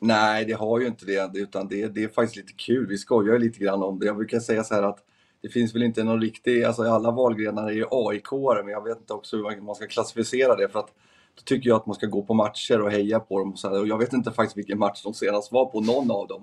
Nej, 0.00 0.44
det 0.44 0.52
har 0.52 0.80
ju 0.80 0.86
inte 0.86 1.06
det. 1.06 1.30
Utan 1.34 1.68
det, 1.68 1.88
det 1.88 2.04
är 2.04 2.08
faktiskt 2.08 2.36
lite 2.36 2.52
kul. 2.52 2.86
Vi 2.86 2.98
skojar 2.98 3.38
lite 3.38 3.58
grann 3.58 3.82
om 3.82 3.98
det. 3.98 4.06
Jag 4.06 4.16
brukar 4.16 4.40
säga 4.40 4.64
så 4.64 4.74
här 4.74 4.82
att 4.82 4.98
det 5.42 5.48
finns 5.48 5.74
väl 5.74 5.82
inte 5.82 6.04
någon 6.04 6.20
riktig, 6.20 6.64
alltså 6.64 6.82
alla 6.82 7.10
valgrenar 7.10 7.68
är 7.68 7.74
ju 7.74 7.86
aik 7.90 8.26
men 8.64 8.68
jag 8.68 8.84
vet 8.84 8.98
inte 8.98 9.12
också 9.12 9.36
hur 9.36 9.60
man 9.60 9.74
ska 9.74 9.86
klassificera 9.86 10.56
det. 10.56 10.68
för 10.68 10.78
att 10.78 10.94
då 11.34 11.42
tycker 11.44 11.68
jag 11.68 11.76
att 11.76 11.86
man 11.86 11.94
ska 11.94 12.06
gå 12.06 12.22
på 12.22 12.34
matcher 12.34 12.80
och 12.80 12.90
heja 12.90 13.20
på 13.20 13.38
dem. 13.38 13.52
Och, 13.52 13.58
så 13.58 13.68
här. 13.68 13.80
och 13.80 13.86
jag 13.86 13.98
vet 13.98 14.12
inte 14.12 14.32
faktiskt 14.32 14.58
vilken 14.58 14.78
match 14.78 15.02
de 15.02 15.14
senast 15.14 15.52
var 15.52 15.64
på, 15.66 15.80
någon 15.80 16.10
av 16.10 16.26
dem. 16.26 16.42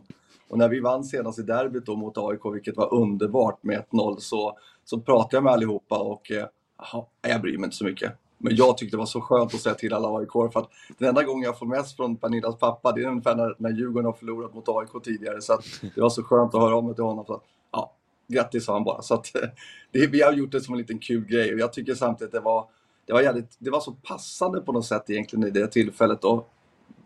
Och 0.49 0.57
när 0.57 0.69
vi 0.69 0.79
vann 0.79 1.03
senast 1.03 1.39
i 1.39 1.41
derbyt 1.41 1.85
då 1.85 1.95
mot 1.95 2.17
AIK, 2.17 2.41
vilket 2.53 2.77
var 2.77 2.93
underbart 2.93 3.63
med 3.63 3.83
1-0, 3.91 4.17
så, 4.19 4.57
så 4.85 4.99
pratade 4.99 5.37
jag 5.37 5.43
med 5.43 5.53
allihopa 5.53 5.97
och 5.97 6.31
eh, 6.31 6.45
aha, 6.77 7.09
jag 7.21 7.41
bryr 7.41 7.57
mig 7.57 7.65
inte 7.65 7.77
så 7.77 7.85
mycket. 7.85 8.13
Men 8.37 8.55
jag 8.55 8.77
tyckte 8.77 8.95
det 8.95 8.99
var 8.99 9.05
så 9.05 9.21
skönt 9.21 9.53
att 9.53 9.59
säga 9.59 9.75
till 9.75 9.93
alla 9.93 10.17
AIK 10.17 10.31
för 10.31 10.59
att 10.59 10.69
den 10.97 11.09
enda 11.09 11.23
gången 11.23 11.43
jag 11.43 11.59
får 11.59 11.65
mest 11.65 11.95
från 11.95 12.15
Pernillas 12.15 12.59
pappa 12.59 12.91
det 12.91 13.01
är 13.01 13.07
ungefär 13.07 13.35
när, 13.35 13.55
när 13.57 13.69
Djurgården 13.69 14.05
har 14.05 14.13
förlorat 14.13 14.53
mot 14.53 14.69
AIK 14.69 15.03
tidigare. 15.03 15.41
Så 15.41 15.59
det 15.95 16.01
var 16.01 16.09
så 16.09 16.23
skönt 16.23 16.55
att 16.55 16.61
höra 16.61 16.75
om 16.75 16.87
det 16.87 16.93
till 16.93 17.03
honom. 17.03 17.25
Så, 17.25 17.41
ja, 17.71 17.93
grattis 18.27 18.65
sa 18.65 18.73
han 18.73 18.83
bara. 18.83 19.01
Så 19.01 19.13
att, 19.13 19.33
det, 19.91 20.07
vi 20.07 20.21
har 20.21 20.33
gjort 20.33 20.51
det 20.51 20.61
som 20.61 20.73
en 20.73 20.77
liten 20.77 20.99
kul 20.99 21.25
grej 21.25 21.53
och 21.53 21.59
jag 21.59 21.73
tycker 21.73 21.95
samtidigt 21.95 22.33
att 22.33 22.41
det 22.41 22.45
var 22.45 22.65
det 23.09 23.13
var, 23.13 23.21
jävligt, 23.21 23.57
det 23.59 23.69
var 23.69 23.79
så 23.79 23.91
passande 23.91 24.61
på 24.61 24.71
något 24.71 24.85
sätt 24.85 25.09
egentligen 25.09 25.47
i 25.47 25.51
det 25.51 25.67
tillfället. 25.67 26.23
Och 26.23 26.49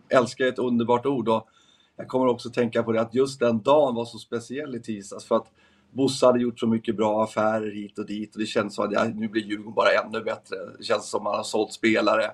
älskar 0.09 0.45
ett 0.45 0.59
underbart 0.59 1.05
ord. 1.05 1.29
Och 1.29 1.47
jag 1.95 2.07
kommer 2.07 2.27
också 2.27 2.49
tänka 2.49 2.83
på 2.83 2.91
det 2.91 3.01
att 3.01 3.15
just 3.15 3.39
den 3.39 3.61
dagen 3.61 3.95
var 3.95 4.05
så 4.05 4.17
speciell 4.17 4.75
i 4.75 4.79
tisdags. 4.79 5.25
För 5.25 5.35
att 5.35 5.47
Bosse 5.91 6.25
hade 6.25 6.39
gjort 6.39 6.59
så 6.59 6.67
mycket 6.67 6.97
bra 6.97 7.23
affärer 7.23 7.71
hit 7.71 7.99
och 7.99 8.05
dit 8.05 8.35
och 8.35 8.41
det 8.41 8.45
känns 8.45 8.75
som 8.75 8.85
att 8.85 8.91
ja, 8.91 9.03
nu 9.03 9.27
blir 9.27 9.43
Djurgården 9.43 9.73
bara 9.73 9.89
ännu 9.89 10.23
bättre. 10.23 10.55
Det 10.77 10.83
känns 10.83 11.09
som 11.09 11.17
att 11.17 11.23
man 11.23 11.35
har 11.35 11.43
sålt 11.43 11.73
spelare. 11.73 12.31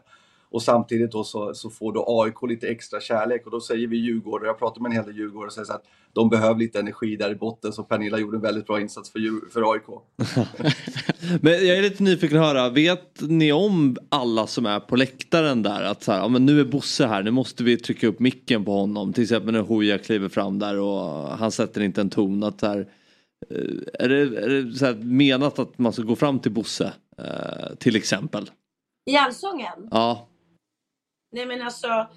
Och 0.52 0.62
samtidigt 0.62 1.12
då 1.12 1.24
så, 1.24 1.54
så 1.54 1.70
får 1.70 1.94
då 1.94 2.22
AIK 2.22 2.50
lite 2.50 2.68
extra 2.68 3.00
kärlek 3.00 3.46
och 3.46 3.52
då 3.52 3.62
säger 3.62 3.88
vi 3.88 3.98
Djurgården, 3.98 4.48
jag 4.48 4.60
pratar 4.60 4.82
med 4.82 4.90
en 4.90 4.96
hel 4.96 5.06
del 5.06 5.18
Djurgårdare 5.18 5.48
och 5.48 5.54
säger 5.54 5.66
så 5.66 5.74
att 5.74 5.86
de 6.14 6.30
behöver 6.30 6.60
lite 6.60 6.80
energi 6.80 7.16
där 7.16 7.32
i 7.32 7.36
botten 7.36 7.74
så 7.74 7.84
Pernilla 7.84 8.20
gjorde 8.20 8.38
en 8.38 8.42
väldigt 8.42 8.68
bra 8.68 8.82
insats 8.82 9.12
för, 9.12 9.50
för 9.50 9.74
AIK. 9.74 9.84
men 11.42 11.52
jag 11.52 11.78
är 11.78 11.82
lite 11.82 12.04
nyfiken 12.04 12.38
att 12.38 12.46
höra, 12.46 12.70
vet 12.70 13.22
ni 13.22 13.52
om 13.52 13.98
alla 14.10 14.48
som 14.48 14.66
är 14.66 14.80
på 14.80 14.96
läktaren 14.96 15.64
där 15.64 15.84
att 15.84 16.04
så 16.04 16.12
här, 16.12 16.20
ja, 16.20 16.28
men 16.28 16.46
nu 16.46 16.60
är 16.60 16.66
Bosse 16.66 17.08
här, 17.08 17.24
nu 17.24 17.32
måste 17.32 17.64
vi 17.64 17.78
trycka 17.78 18.08
upp 18.08 18.20
micken 18.20 18.66
på 18.66 18.72
honom. 18.72 19.14
Till 19.14 19.24
exempel 19.24 19.54
när 19.54 19.62
Hooja 19.62 19.98
kliver 19.98 20.30
fram 20.30 20.60
där 20.60 20.80
och 20.80 21.28
han 21.38 21.52
sätter 21.52 21.82
inte 21.82 22.02
en 22.02 22.10
ton. 22.10 22.44
Att 22.44 22.62
här, 22.62 22.80
eh, 23.50 24.06
är 24.06 24.10
det, 24.10 24.22
är 24.22 24.50
det 24.50 24.74
så 24.74 24.94
menat 25.02 25.60
att 25.60 25.78
man 25.78 25.94
ska 25.94 26.02
gå 26.02 26.16
fram 26.16 26.40
till 26.40 26.52
Bosse 26.52 26.94
eh, 27.18 27.76
till 27.80 27.96
exempel? 27.96 28.50
I 29.12 29.18
allsången? 29.18 29.88
Ja. 29.92 30.30
Nej 31.32 31.46
men 31.46 31.62
alltså, 31.62 32.08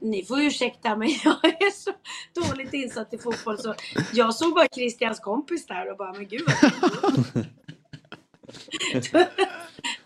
ni 0.00 0.24
får 0.24 0.40
ursäkta 0.40 0.96
men 0.96 1.08
jag 1.24 1.44
är 1.44 1.70
så 1.70 1.90
dåligt 2.34 2.72
insatt 2.72 3.14
i 3.14 3.18
fotboll 3.18 3.58
så 3.58 3.74
jag 4.12 4.34
såg 4.34 4.54
bara 4.54 4.68
Christians 4.74 5.20
kompis 5.20 5.66
där 5.66 5.90
och 5.90 5.96
bara, 5.96 6.12
men 6.12 6.28
gud 6.28 6.42
vad 6.46 6.56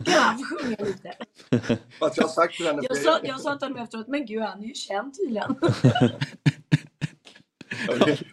Kan 0.05 0.45
sjunga 0.45 0.77
lite? 0.79 1.12
Fast 1.99 2.17
jag 2.17 2.25
har 2.25 2.29
sagt 2.29 2.57
till 2.57 2.67
henne... 2.67 2.83
Jag 2.89 2.97
sa, 2.97 3.19
jag 3.23 3.41
sa 3.41 3.59
till 3.59 3.69
honom 3.69 3.83
efteråt, 3.83 4.09
men 4.09 4.27
gud 4.27 4.43
han 4.43 4.62
är 4.62 4.67
ju 4.67 4.75
känd 4.75 5.14
tydligen. 5.14 5.51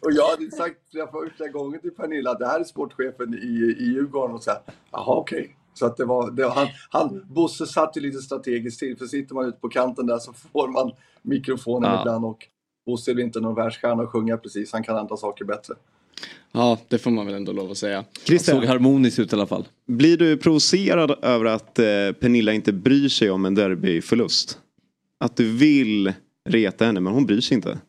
och 0.02 0.12
jag 0.12 0.30
hade 0.30 0.52
sagt 0.52 0.92
flera 0.92 1.08
första 1.12 1.48
gången 1.48 1.82
till 1.82 1.92
Pernilla 1.92 2.34
det 2.34 2.48
här 2.48 2.60
är 2.60 2.64
sportchefen 2.64 3.34
i, 3.34 3.76
i 3.80 3.84
Djurgården 3.84 4.36
och 4.36 4.44
så 4.44 4.52
här, 4.52 4.62
jaha 4.92 5.16
okej. 5.16 5.40
Okay. 5.40 5.56
Så 5.74 5.86
att 5.86 5.98
det 5.98 6.06
var, 6.06 6.32
det, 6.32 6.50
han, 6.50 6.68
han, 6.90 7.26
Bosse 7.28 7.66
satt 7.66 7.98
ju 7.98 8.02
lite 8.02 8.18
strategiskt 8.18 8.80
till, 8.80 8.98
för 8.98 9.06
sitter 9.06 9.36
man 9.36 9.46
ute 9.46 9.60
på 9.60 9.70
kanten 9.70 10.06
där 10.06 10.20
så 10.20 10.34
får 10.34 10.68
man 10.68 10.92
mikrofonen 11.22 11.92
ja. 11.92 12.02
ibland 12.02 12.26
och 12.26 12.48
Bosse 12.86 13.12
är 13.12 13.20
inte 13.20 13.40
någon 13.40 13.56
världsstjärna 13.56 14.04
att 14.04 14.10
sjunga 14.10 14.38
precis, 14.38 14.74
han 14.74 14.84
kan 14.84 14.98
andra 14.98 15.18
saker 15.18 15.46
bättre. 15.46 15.74
Ja, 16.52 16.80
det 16.88 16.98
får 16.98 17.12
man 17.12 17.26
väl 17.26 17.36
ändå 17.36 17.52
lov 17.52 17.72
att 17.72 17.78
säga. 17.78 18.06
Christian, 18.24 18.56
såg 18.56 18.66
harmoniskt 18.66 19.20
ut 19.20 19.34
i 19.34 19.36
alla 19.36 19.48
fall. 19.48 19.68
Blir 19.86 20.18
du 20.18 20.38
provocerad 20.38 21.18
över 21.22 21.46
att 21.46 21.80
eh, 21.80 21.86
Pernilla 22.20 22.54
inte 22.54 22.74
bryr 22.74 23.10
sig 23.10 23.32
om 23.32 23.46
en 23.46 23.56
derbyförlust? 23.56 24.60
Att 25.20 25.36
du 25.36 25.52
vill 25.52 26.14
reta 26.50 26.86
henne 26.86 27.00
men 27.00 27.14
hon 27.14 27.26
bryr 27.26 27.42
sig 27.42 27.56
inte? 27.56 27.80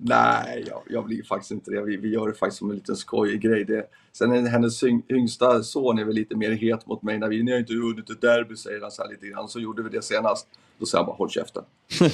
Nej, 0.00 0.64
jag, 0.68 0.82
jag 0.88 1.04
blir 1.04 1.22
faktiskt 1.22 1.50
inte 1.50 1.70
det. 1.70 1.82
Vi, 1.82 1.96
vi 1.96 2.08
gör 2.08 2.28
det 2.28 2.34
faktiskt 2.34 2.58
som 2.58 2.70
en 2.70 2.76
liten 2.76 2.96
skojig 2.96 3.40
grej. 3.40 3.64
Det, 3.64 3.86
sen 4.12 4.32
är 4.32 4.48
hennes 4.48 4.84
yngsta 5.08 5.62
son 5.62 5.98
är 5.98 6.04
väl 6.04 6.14
lite 6.14 6.36
mer 6.36 6.50
het 6.50 6.86
mot 6.86 7.02
mig. 7.02 7.18
När 7.18 7.28
vi, 7.28 7.42
ni 7.42 7.52
har 7.52 7.58
inte 7.58 7.74
vunnit 7.74 8.10
ett 8.10 8.20
derby, 8.20 8.56
säger 8.56 8.80
han 8.80 8.90
så 8.90 9.02
här 9.02 9.10
lite 9.10 9.26
grann. 9.26 9.48
Så 9.48 9.60
gjorde 9.60 9.82
vi 9.82 9.88
det 9.88 10.02
senast. 10.02 10.48
Då 10.78 10.86
säger 10.86 11.04
han 11.04 11.06
bara, 11.06 11.16
håll 11.16 11.30
käften. 11.30 11.64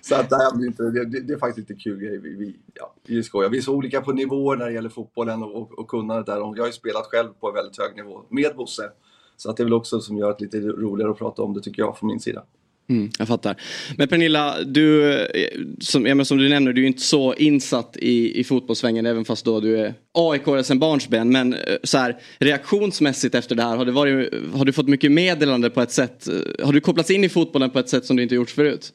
så 0.00 0.14
att 0.14 0.32
inte, 0.54 0.82
det, 0.82 1.04
det, 1.04 1.20
det, 1.20 1.32
är 1.32 1.38
faktiskt 1.38 1.68
lite 1.68 1.82
kul 1.82 2.00
grej. 2.00 2.18
Vi, 2.18 2.36
vi, 2.36 2.56
ja, 2.74 2.94
vi 3.06 3.22
skojar. 3.22 3.50
Vi 3.50 3.58
är 3.58 3.62
så 3.62 3.74
olika 3.74 4.00
på 4.00 4.12
nivåer 4.12 4.56
när 4.56 4.66
det 4.66 4.72
gäller 4.72 4.88
fotbollen 4.88 5.42
och, 5.42 5.56
och, 5.56 5.78
och 5.78 5.88
kunnandet 5.88 6.26
där. 6.26 6.36
Jag 6.36 6.56
har 6.56 6.66
ju 6.66 6.72
spelat 6.72 7.06
själv 7.06 7.28
på 7.40 7.48
en 7.48 7.54
väldigt 7.54 7.78
hög 7.78 7.96
nivå 7.96 8.22
med 8.28 8.56
Bosse. 8.56 8.90
Så 9.36 9.50
att 9.50 9.56
det 9.56 9.62
är 9.62 9.64
väl 9.64 9.74
också 9.74 10.00
som 10.00 10.16
gör 10.16 10.36
det 10.38 10.44
lite 10.44 10.60
roligare 10.60 11.10
att 11.10 11.18
prata 11.18 11.42
om 11.42 11.54
det 11.54 11.60
tycker 11.60 11.82
jag 11.82 11.98
från 11.98 12.06
min 12.06 12.20
sida. 12.20 12.44
Mm, 12.90 13.10
jag 13.18 13.28
fattar. 13.28 13.56
Men 13.96 14.08
Pernilla, 14.08 14.62
du, 14.62 15.14
eh, 15.22 15.60
som, 15.80 16.06
ja, 16.06 16.24
som 16.24 16.38
du 16.38 16.48
nämner, 16.48 16.72
du 16.72 16.82
är 16.82 16.86
inte 16.86 17.02
så 17.02 17.34
insatt 17.34 17.96
i, 17.96 18.40
i 18.40 18.44
fotbollssvängen 18.44 19.06
även 19.06 19.24
fast 19.24 19.44
då 19.44 19.60
du 19.60 19.78
är 19.78 19.94
aik 20.14 20.66
sen 20.66 20.78
barnsben. 20.78 21.32
Men 21.32 21.54
eh, 21.54 21.76
så 21.84 21.98
här, 21.98 22.16
reaktionsmässigt 22.38 23.34
efter 23.34 23.54
det 23.54 23.62
här, 23.62 23.76
har, 23.76 23.84
det 23.84 23.92
varit, 23.92 24.34
har 24.54 24.64
du 24.64 24.72
fått 24.72 24.88
mycket 24.88 25.12
meddelande 25.12 25.70
på 25.70 25.80
ett 25.80 25.92
sätt? 25.92 26.28
Eh, 26.28 26.66
har 26.66 26.72
du 26.72 26.80
kopplats 26.80 27.10
in 27.10 27.24
i 27.24 27.28
fotbollen 27.28 27.70
på 27.70 27.78
ett 27.78 27.88
sätt 27.88 28.04
som 28.04 28.16
du 28.16 28.22
inte 28.22 28.34
gjort 28.34 28.50
förut? 28.50 28.92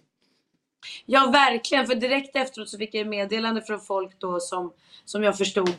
Ja, 1.05 1.29
verkligen. 1.33 1.87
För 1.87 1.95
direkt 1.95 2.35
efteråt 2.35 2.69
så 2.69 2.77
fick 2.77 2.93
jag 2.93 3.07
meddelande 3.07 3.61
från 3.61 3.79
folk 3.79 4.19
då 4.19 4.39
som, 4.39 4.71
som 5.05 5.23
jag 5.23 5.37
förstod, 5.37 5.69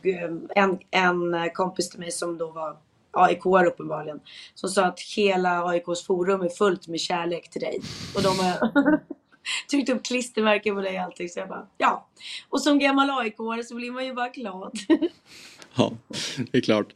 en, 0.55 0.79
en 0.91 1.51
kompis 1.55 1.91
till 1.91 2.01
mig 2.01 2.11
som 2.11 2.39
då 2.39 2.51
var 2.51 2.77
aik 3.17 3.47
uppenbarligen. 3.47 4.21
Som 4.55 4.71
sa 4.71 4.85
att 4.85 5.01
hela 5.01 5.65
AIKs 5.65 6.07
forum 6.07 6.43
är 6.43 6.49
fullt 6.49 6.89
med 6.89 7.01
kärlek 7.01 7.51
till 7.51 7.61
dig. 7.61 7.81
Och 8.15 8.23
de 8.23 8.39
har 8.39 8.71
tryckt 9.71 9.89
upp 9.89 10.05
klistermärken 10.05 10.75
på 10.75 10.81
dig 10.81 10.99
och 10.99 11.05
allting. 11.05 11.29
Så 11.29 11.39
jag 11.39 11.49
bara, 11.49 11.67
ja. 11.79 12.09
Och 12.49 12.63
som 12.63 12.79
gammal 12.79 13.11
aik 13.11 13.37
så 13.69 13.75
blir 13.75 13.91
man 13.91 14.07
ju 14.07 14.15
bara 14.15 14.29
glad. 14.29 14.79
ja, 15.77 15.93
det 16.53 16.59
är 16.59 16.63
klart. 16.63 16.93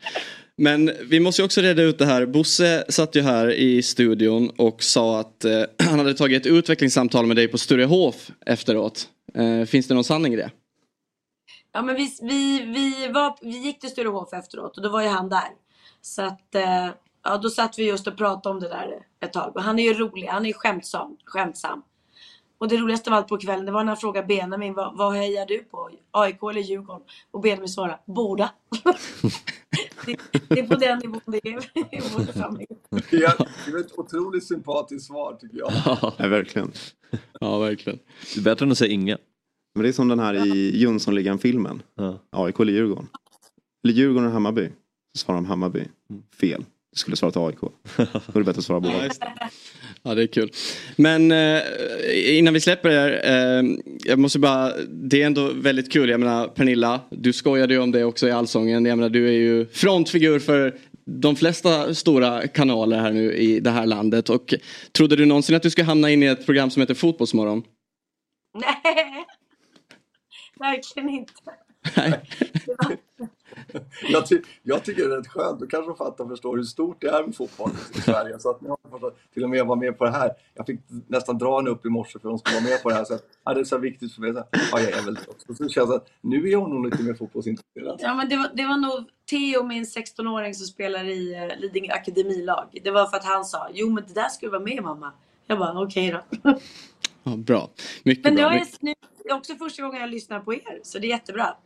Men 0.57 0.91
vi 1.05 1.21
måste 1.21 1.43
ju 1.43 1.47
också 1.47 1.61
reda 1.61 1.83
ut 1.83 1.99
det 1.99 2.07
här. 2.07 2.27
Bosse 2.27 2.85
satt 2.89 3.16
ju 3.16 3.23
här 3.23 3.51
i 3.51 3.83
studion 3.83 4.51
och 4.57 4.83
sa 4.83 5.21
att 5.21 5.45
eh, 5.45 5.62
han 5.79 5.99
hade 5.99 6.14
tagit 6.14 6.47
ett 6.47 6.53
utvecklingssamtal 6.53 7.27
med 7.27 7.37
dig 7.37 7.49
på 7.49 7.59
Sturehof 7.59 8.31
efteråt. 8.47 9.09
Eh, 9.35 9.64
finns 9.64 9.89
det 9.89 9.95
någon 9.95 10.05
sanning 10.05 10.35
i 10.35 10.37
det? 10.37 10.51
Ja 11.73 11.83
men 11.83 11.97
vi, 11.97 12.16
vi, 12.23 12.62
vi, 12.62 13.09
var, 13.12 13.37
vi 13.43 13.59
gick 13.59 13.81
till 13.81 13.91
Sturehof 13.91 14.33
efteråt 14.33 14.77
och 14.77 14.83
då 14.83 14.89
var 14.89 15.03
ju 15.03 15.09
han 15.09 15.29
där. 15.29 15.49
Så 16.03 16.22
att, 16.22 16.55
eh, 16.55 16.88
ja 17.24 17.38
då 17.42 17.51
satt 17.51 17.78
vi 17.78 17.88
just 17.88 18.07
och 18.07 18.16
pratade 18.16 18.55
om 18.55 18.61
det 18.61 18.68
där 18.68 19.07
ett 19.20 19.32
tag. 19.32 19.57
Och 19.57 19.62
han 19.62 19.78
är 19.78 19.82
ju 19.82 19.94
rolig, 19.94 20.26
han 20.26 20.42
är 20.42 20.46
ju 20.46 20.55
skämtsam. 20.55 21.16
skämtsam. 21.24 21.82
Och 22.59 22.68
det 22.68 22.76
roligaste 22.76 23.11
av 23.11 23.16
allt 23.16 23.28
på 23.28 23.38
kvällen, 23.38 23.66
det 23.66 23.72
var 23.72 23.84
när 23.84 23.88
han 23.88 23.96
frågade 23.96 24.26
Benjamin, 24.26 24.74
vad, 24.74 24.96
vad 24.96 25.14
hejar 25.14 25.46
du 25.46 25.59
på? 25.59 25.90
AIK 26.11 26.42
eller 26.42 26.61
Djurgården? 26.61 27.03
Och 27.30 27.40
Benjamin 27.40 27.68
svarade, 27.68 27.98
båda. 28.07 28.51
det, 30.07 30.16
det 30.48 30.61
är 30.61 30.66
på 30.66 30.74
den 30.74 30.98
nivån 30.98 31.20
det 31.26 31.48
är 31.48 31.59
i 31.96 32.01
vår 32.16 32.24
församling. 32.24 32.66
Ja, 33.11 33.32
det 33.66 33.72
är 33.72 33.80
ett 33.80 33.98
otroligt 33.98 34.46
sympatiskt 34.46 35.07
svar 35.07 35.36
tycker 35.40 35.59
jag. 35.59 35.72
Ja, 35.84 36.12
verkligen. 36.18 36.72
Ja, 37.40 37.59
verkligen. 37.59 37.98
Det 38.34 38.40
är 38.40 38.44
bättre 38.44 38.64
än 38.64 38.72
att 38.72 38.78
säga 38.78 38.92
inga. 38.92 39.18
Men 39.74 39.82
det 39.82 39.88
är 39.88 39.92
som 39.92 40.09
den 40.09 40.18
här 40.18 40.46
i 40.46 40.78
Jönssonligan-filmen. 40.78 41.82
AIK 42.30 42.61
eller 42.61 42.72
Djurgården. 42.72 43.09
Eller 43.84 43.94
Djurgården 43.94 44.26
och 44.26 44.32
Hammarby. 44.32 44.70
Så 45.14 45.24
svarar 45.24 45.36
de 45.36 45.46
Hammarby. 45.46 45.84
Fel. 46.40 46.64
Du 46.92 46.98
skulle 46.98 47.16
svara 47.16 47.32
till 47.32 47.40
AIK. 47.40 47.61
Då 47.61 48.02
är 48.02 48.38
det 48.38 48.44
bättre 48.44 48.58
att 48.58 48.64
svara 48.64 48.80
båda. 48.80 49.08
Ja 50.02 50.14
det 50.14 50.22
är 50.22 50.26
kul. 50.26 50.50
Men 50.96 51.32
eh, 51.32 51.62
innan 52.38 52.54
vi 52.54 52.61
släpper 52.61 52.88
det 52.88 52.94
här. 52.94 53.20
Eh, 53.24 53.64
jag 54.04 54.18
måste 54.18 54.38
bara. 54.38 54.72
Det 54.88 55.22
är 55.22 55.26
ändå 55.26 55.52
väldigt 55.52 55.92
kul. 55.92 56.08
Jag 56.08 56.20
menar 56.20 56.48
Pernilla. 56.48 57.00
Du 57.11 57.32
skojade 57.32 57.74
ju 57.74 57.80
om 57.80 57.90
det 57.90 58.04
också 58.04 58.28
i 58.28 58.30
Allsången. 58.30 58.84
Jag 58.84 58.98
menar 58.98 59.11
du 59.11 59.28
är 59.28 59.32
ju 59.32 59.66
frontfigur 59.66 60.38
för 60.38 60.78
de 61.06 61.36
flesta 61.36 61.94
stora 61.94 62.46
kanaler 62.48 62.98
här 62.98 63.12
nu 63.12 63.32
i 63.32 63.61
det 63.61 63.70
här 63.70 63.86
landet. 63.86 64.30
Och 64.30 64.54
trodde 64.92 65.16
du 65.16 65.26
någonsin 65.26 65.56
att 65.56 65.62
du 65.62 65.70
skulle 65.70 65.84
hamna 65.84 66.11
in 66.11 66.22
i 66.22 66.26
ett 66.26 66.46
program 66.46 66.70
som 66.70 66.80
heter 66.80 66.94
Fotbollsmorgon? 66.94 67.62
Nej, 68.54 69.26
verkligen 70.58 71.08
inte. 71.08 71.32
Jag, 74.09 74.26
ty 74.26 74.42
jag 74.62 74.84
tycker 74.84 75.09
det 75.09 75.14
är 75.14 75.18
rätt 75.18 75.28
skönt. 75.28 75.61
Då 75.61 75.66
kanske 75.66 75.90
de 75.90 75.96
fattar 75.96 76.24
och 76.24 76.30
förstår 76.30 76.57
hur 76.57 76.64
stort 76.64 77.01
det 77.01 77.09
är 77.09 77.24
med 77.24 77.36
fotboll 77.36 77.70
i 77.94 78.01
Sverige. 78.01 78.38
Så 78.38 78.51
att 78.51 78.61
nu 78.61 78.68
har 78.68 79.12
till 79.34 79.44
och 79.44 79.51
med 79.51 79.66
vara 79.66 79.78
med 79.78 79.98
på 79.98 80.05
det 80.05 80.11
här. 80.11 80.30
Jag 80.55 80.66
fick 80.66 80.80
nästan 81.09 81.38
dra 81.38 81.59
en 81.59 81.68
upp 81.68 81.86
i 81.86 81.88
morse 81.88 82.18
för 82.18 82.28
att 82.28 82.32
de 82.32 82.38
skulle 82.38 82.61
vara 82.61 82.70
med 82.70 82.82
på 82.82 82.88
det 82.88 82.94
här. 82.94 83.05
Så 83.05 83.14
att, 83.14 83.22
ja, 83.44 83.55
det 83.55 83.61
är 83.61 83.64
så 83.64 83.78
viktigt 83.78 84.14
för 84.14 84.20
mig. 84.20 84.32
Så, 84.32 84.44
ja, 84.53 84.80
jag 84.80 84.92
är 84.98 85.05
väl 85.05 85.18
också. 85.28 85.55
Så 85.55 85.62
det 85.62 85.68
känns 85.68 85.90
att 85.90 86.09
nu 86.20 86.48
är 86.48 86.53
jag 86.53 86.70
nog 86.70 86.84
lite 86.84 87.03
mer 87.03 87.14
fotbollsintresserad. 87.14 88.01
Ja, 88.03 88.14
men 88.14 88.28
det, 88.28 88.36
var, 88.36 88.51
det 88.55 88.66
var 88.66 88.76
nog 88.76 89.05
Theo, 89.30 89.62
min 89.62 89.84
16-åring 89.84 90.55
som 90.55 90.66
spelar 90.66 91.05
i 91.05 91.34
uh, 91.34 91.61
Lidingö 91.61 91.92
akademilag. 91.92 92.78
Det 92.84 92.90
var 92.90 93.07
för 93.07 93.16
att 93.16 93.24
han 93.24 93.44
sa, 93.44 93.68
jo 93.72 93.90
men 93.90 94.05
det 94.07 94.14
där 94.14 94.28
ska 94.28 94.46
du 94.46 94.51
vara 94.51 94.62
med 94.62 94.82
mamma. 94.82 95.12
Jag 95.46 95.59
bara, 95.59 95.82
okej 95.82 96.14
okay, 96.14 96.40
då. 96.42 96.59
Ja, 97.22 97.36
bra. 97.36 97.70
Mycket 98.03 98.24
men 98.24 98.34
bra. 98.34 98.48
det 98.48 98.57
är, 98.57 98.66
nu, 98.80 98.94
det 99.24 99.30
är 99.30 99.34
också 99.34 99.55
första 99.55 99.82
gången 99.82 100.01
jag 100.01 100.11
lyssnar 100.11 100.40
på 100.40 100.55
er, 100.55 100.80
så 100.82 100.98
det 100.98 101.07
är 101.07 101.09
jättebra. 101.09 101.57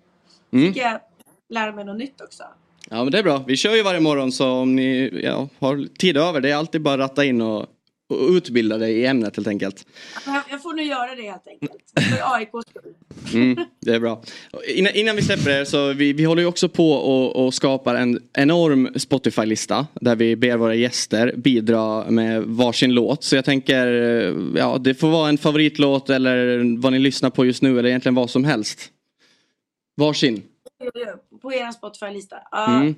Mm. 0.51 0.67
Fick 0.67 0.83
jag 0.83 1.01
lära 1.55 1.73
mig 1.73 1.85
något 1.85 1.99
nytt 1.99 2.21
också. 2.21 2.43
Ja 2.91 3.05
men 3.05 3.13
det 3.13 3.19
är 3.19 3.23
bra. 3.23 3.45
Vi 3.47 3.57
kör 3.57 3.75
ju 3.75 3.83
varje 3.83 4.01
morgon 4.01 4.33
så 4.33 4.51
om 4.51 4.77
ni 4.77 5.21
ja, 5.25 5.49
har 5.59 5.97
tid 5.99 6.17
över. 6.17 6.41
Det 6.41 6.51
är 6.51 6.57
alltid 6.57 6.83
bara 6.83 6.95
att 6.95 7.11
ratta 7.11 7.25
in 7.25 7.41
och, 7.41 7.61
och 8.09 8.29
utbilda 8.31 8.79
dig 8.79 8.95
i 8.95 9.07
ämnet 9.07 9.37
helt 9.37 9.49
enkelt. 9.49 9.87
Jag, 10.51 10.63
får 10.63 10.75
nu 10.75 10.83
göra 10.83 11.15
det 11.15 11.23
helt 11.23 11.47
enkelt. 11.47 12.11
För 12.11 12.35
AIKs 12.35 12.71
skull. 12.71 12.95
Mm, 13.35 13.65
det 13.81 13.95
är 13.95 14.01
bra. 14.01 14.23
Innan, 14.75 14.95
innan 14.95 15.17
vi 15.17 15.23
släpper 15.23 15.59
det 15.59 15.67
så 15.67 15.93
vi, 15.93 16.13
vi 16.13 16.25
håller 16.25 16.43
ju 16.43 16.49
också 16.49 16.69
på 16.69 16.93
och, 16.93 17.45
och 17.45 17.55
skapar 17.55 17.95
en 17.95 18.21
enorm 18.33 18.89
Spotify-lista 18.97 19.87
där 19.95 20.17
vi 20.17 20.37
ber 20.37 20.57
våra 20.57 20.75
gäster 20.75 21.35
bidra 21.37 22.11
med 22.11 22.43
varsin 22.43 22.95
låt. 22.95 23.25
Så 23.25 23.37
jag 23.37 23.45
tänker, 23.45 23.87
ja 24.57 24.79
det 24.81 24.95
får 24.95 25.09
vara 25.09 25.29
en 25.29 25.39
favoritlåt 25.39 26.11
eller 26.11 26.63
vad 26.81 26.93
ni 26.93 26.99
lyssnar 26.99 27.31
på 27.31 27.47
just 27.47 27.63
nu 27.63 27.79
eller 27.79 27.89
egentligen 27.89 28.15
vad 28.15 28.31
som 28.31 28.45
helst. 28.45 28.91
Varsin. 29.97 30.43
På 31.43 31.53
er 31.53 31.73
Spotify-lista. 31.73 32.37
Uh, 32.37 32.81
Mm. 32.81 32.95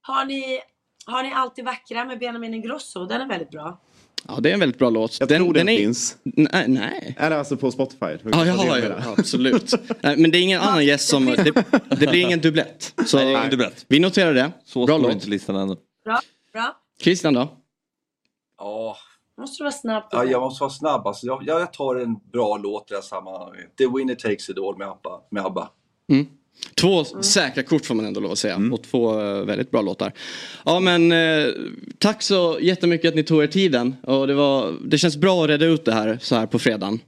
har, 0.00 0.24
ni, 0.24 0.60
har 1.06 1.22
ni 1.22 1.32
Alltid 1.32 1.64
vackra 1.64 2.04
med 2.04 2.18
Benjamin 2.18 2.54
Ingrosso? 2.54 3.06
Den 3.06 3.20
är 3.20 3.28
väldigt 3.28 3.50
bra. 3.50 3.80
Ja 4.28 4.40
det 4.40 4.50
är 4.50 4.54
en 4.54 4.60
väldigt 4.60 4.78
bra 4.78 4.90
låt. 4.90 5.20
Jag 5.20 5.28
tror 5.28 5.54
den 5.54 5.68
är... 5.68 5.76
finns. 5.76 6.16
Nej, 6.22 6.68
nej. 6.68 7.14
Är 7.18 7.30
det 7.30 7.38
alltså 7.38 7.56
på 7.56 7.70
Spotify? 7.70 8.06
Ja, 8.22 8.46
ja, 8.46 8.78
ja, 8.78 9.14
absolut. 9.18 9.72
Nej, 10.02 10.16
men 10.16 10.30
det 10.30 10.38
är 10.38 10.42
ingen 10.42 10.60
annan 10.60 10.84
gäst 10.86 11.08
som... 11.08 11.26
Det, 11.26 11.52
det 11.88 12.06
blir 12.06 12.20
ingen 12.20 12.40
dubblett. 12.40 12.94
Så 13.06 13.16
Nej, 13.16 13.26
det 13.26 13.32
är 13.32 13.38
ingen 13.38 13.50
dubblett. 13.50 13.84
Vi 13.88 13.98
noterar 13.98 14.34
det. 14.34 14.52
Så 14.64 14.86
bra 14.86 14.98
låt. 14.98 15.12
inte 15.12 15.28
listan 15.28 15.56
ännu. 15.56 15.76
Bra. 16.04 16.20
bra. 16.52 16.76
Christian 17.00 17.34
då? 17.34 17.48
Ja, 18.58 18.96
Måste 19.38 19.60
du 19.62 19.64
vara 19.64 19.72
snabb. 19.72 20.02
ja, 20.10 20.24
jag 20.24 20.40
måste 20.42 20.62
vara 20.62 20.70
snabb. 20.70 21.06
Alltså, 21.06 21.26
jag, 21.26 21.42
jag 21.46 21.72
tar 21.72 21.96
en 21.96 22.16
bra 22.32 22.56
låt 22.56 22.82
i 22.82 22.94
det 22.94 22.94
här 22.96 23.02
sammanhanget. 23.02 23.76
The 23.76 23.86
Winner 23.86 24.14
Takes 24.14 24.48
It 24.48 24.58
All 24.58 24.78
med 24.78 24.88
ABBA. 24.88 25.20
Med 25.30 25.46
ABBA. 25.46 25.70
Mm. 26.08 26.26
Två 26.80 27.04
säkra 27.04 27.62
kort 27.62 27.86
får 27.86 27.94
man 27.94 28.06
ändå 28.06 28.20
lov 28.20 28.32
att 28.32 28.38
säga. 28.38 28.60
Och 28.72 28.82
två 28.82 29.20
eh, 29.20 29.44
väldigt 29.44 29.70
bra 29.70 29.82
låtar. 29.82 30.12
Ja 30.64 30.80
men 30.80 31.12
eh, 31.12 31.46
tack 31.98 32.22
så 32.22 32.58
jättemycket 32.60 33.08
att 33.08 33.14
ni 33.14 33.22
tog 33.22 33.42
er 33.42 33.46
tiden. 33.46 33.96
Och 34.02 34.26
det, 34.26 34.34
var, 34.34 34.72
det 34.84 34.98
känns 34.98 35.16
bra 35.16 35.42
att 35.44 35.50
reda 35.50 35.66
ut 35.66 35.84
det 35.84 35.92
här 35.92 36.18
så 36.22 36.34
här 36.36 36.46
på 36.46 36.58
fredagen. 36.58 37.00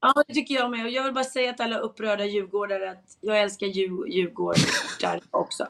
Ja, 0.00 0.22
det 0.28 0.34
tycker 0.34 0.54
jag 0.54 0.70
med. 0.70 0.84
Och 0.84 0.90
jag 0.90 1.04
vill 1.04 1.12
bara 1.12 1.24
säga 1.24 1.52
till 1.52 1.64
alla 1.64 1.78
upprörda 1.78 2.24
djurgårdare 2.24 2.90
att 2.90 3.04
jag 3.20 3.40
älskar 3.42 3.66
djur, 3.66 4.06
djurgårdar 4.08 5.20
också. 5.30 5.66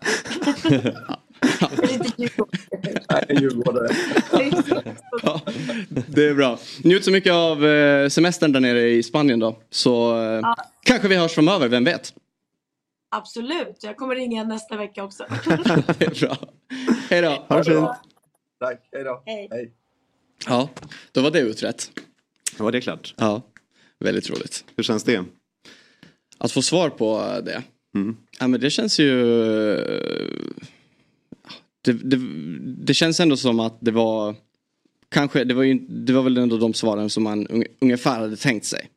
Djurgårdare. 3.28 3.88
Det 6.07 6.24
är 6.26 6.34
bra. 6.34 6.59
Njut 6.82 7.05
så 7.05 7.11
mycket 7.11 7.32
av 7.32 7.66
eh, 7.66 8.09
semestern 8.09 8.53
där 8.53 8.61
nere 8.61 8.88
i 8.90 9.03
Spanien 9.03 9.38
då. 9.40 9.59
Så 9.70 10.16
eh, 10.22 10.40
Ja. 10.42 10.57
kanske 10.84 11.09
vi 11.09 11.16
hörs 11.16 11.32
framöver, 11.32 11.68
vem 11.68 11.84
vet? 11.84 12.12
Absolut. 13.17 13.83
Jag 13.83 13.97
kommer 13.97 14.15
ringa 14.15 14.45
nästa 14.45 14.77
vecka 14.77 15.05
också. 15.05 15.27
det 15.99 16.05
är 16.05 16.21
bra. 16.21 16.37
Hej 17.11 17.23
då. 17.23 17.29
Ha 17.49 17.59
det 17.59 17.65
fint. 17.65 17.89
Tack, 18.61 18.89
hej 18.93 19.05
då. 19.05 19.23
Hej. 19.27 19.73
Ja, 20.47 20.69
då 21.12 21.23
var 21.23 21.31
det 21.31 21.41
utrett. 21.41 21.91
Var 22.59 22.73
det 22.73 22.81
klart? 22.81 23.15
Ja, 23.17 23.43
väldigt 23.99 24.31
roligt. 24.31 24.65
Hur 24.77 24.85
känns 24.85 25.05
det? 25.05 25.25
Att 26.39 26.53
få 26.53 26.62
svar 26.62 26.91
på 26.91 27.41
det. 27.45 27.62
Mm. 27.95 28.17
Ja 28.41 28.49
men 28.49 28.61
det 28.61 28.71
känns 28.71 29.01
ju... 29.01 29.25
Det, 31.83 31.93
det, 31.93 32.21
det 32.85 32.95
känns 32.95 33.21
ändå 33.21 33.37
som 33.37 33.61
att 33.61 33.79
det 33.81 33.91
var... 33.91 34.35
Kanske, 35.09 35.45
det 35.45 35.55
var, 35.55 35.62
ju, 35.62 35.75
det 35.79 36.12
var 36.12 36.23
väl 36.23 36.37
ändå 36.37 36.57
de 36.57 36.75
svaren 36.75 37.11
som 37.11 37.23
man 37.23 37.47
un, 37.47 37.65
ungefär 37.79 38.21
hade 38.21 38.37
tänkt 38.37 38.67
sig. 38.67 38.91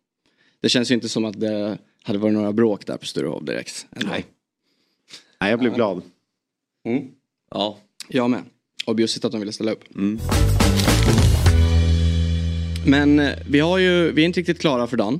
Det 0.61 0.69
känns 0.69 0.91
ju 0.91 0.95
inte 0.95 1.09
som 1.09 1.25
att 1.25 1.39
det 1.39 1.77
hade 2.03 2.19
varit 2.19 2.33
några 2.33 2.53
bråk 2.53 2.85
där 2.85 2.97
på 2.97 3.05
Sturehof 3.05 3.43
direkt. 3.43 3.87
Ändå. 3.91 4.07
Nej. 4.07 4.25
Nej, 5.41 5.49
jag 5.49 5.59
blev 5.59 5.75
glad. 5.75 6.01
Mm. 6.85 7.07
Ja. 7.51 7.77
Jag 8.07 8.29
med. 8.29 8.43
Och 8.85 8.95
bjussigt 8.95 9.25
att 9.25 9.31
de 9.31 9.39
ville 9.39 9.53
ställa 9.53 9.71
upp. 9.71 9.95
Mm. 9.95 10.19
Men 12.85 13.19
eh, 13.19 13.33
vi, 13.49 13.59
har 13.59 13.77
ju, 13.77 14.11
vi 14.11 14.21
är 14.21 14.25
inte 14.25 14.39
riktigt 14.39 14.59
klara 14.59 14.87
för 14.87 14.97
dagen. 14.97 15.19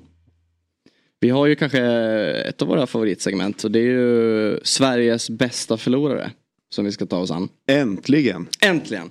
Vi 1.20 1.30
har 1.30 1.46
ju 1.46 1.56
kanske 1.56 1.82
ett 1.82 2.62
av 2.62 2.68
våra 2.68 2.88
favoritsegment 2.88 3.64
och 3.64 3.72
det 3.72 3.80
är 3.80 3.84
ju 3.84 4.60
Sveriges 4.64 5.30
bästa 5.30 5.78
förlorare. 5.78 6.32
Som 6.70 6.86
vi 6.86 6.92
ska 6.92 7.06
ta 7.06 7.18
oss 7.18 7.32
an. 7.32 7.50
Äntligen! 7.68 8.48
Äntligen! 8.62 9.10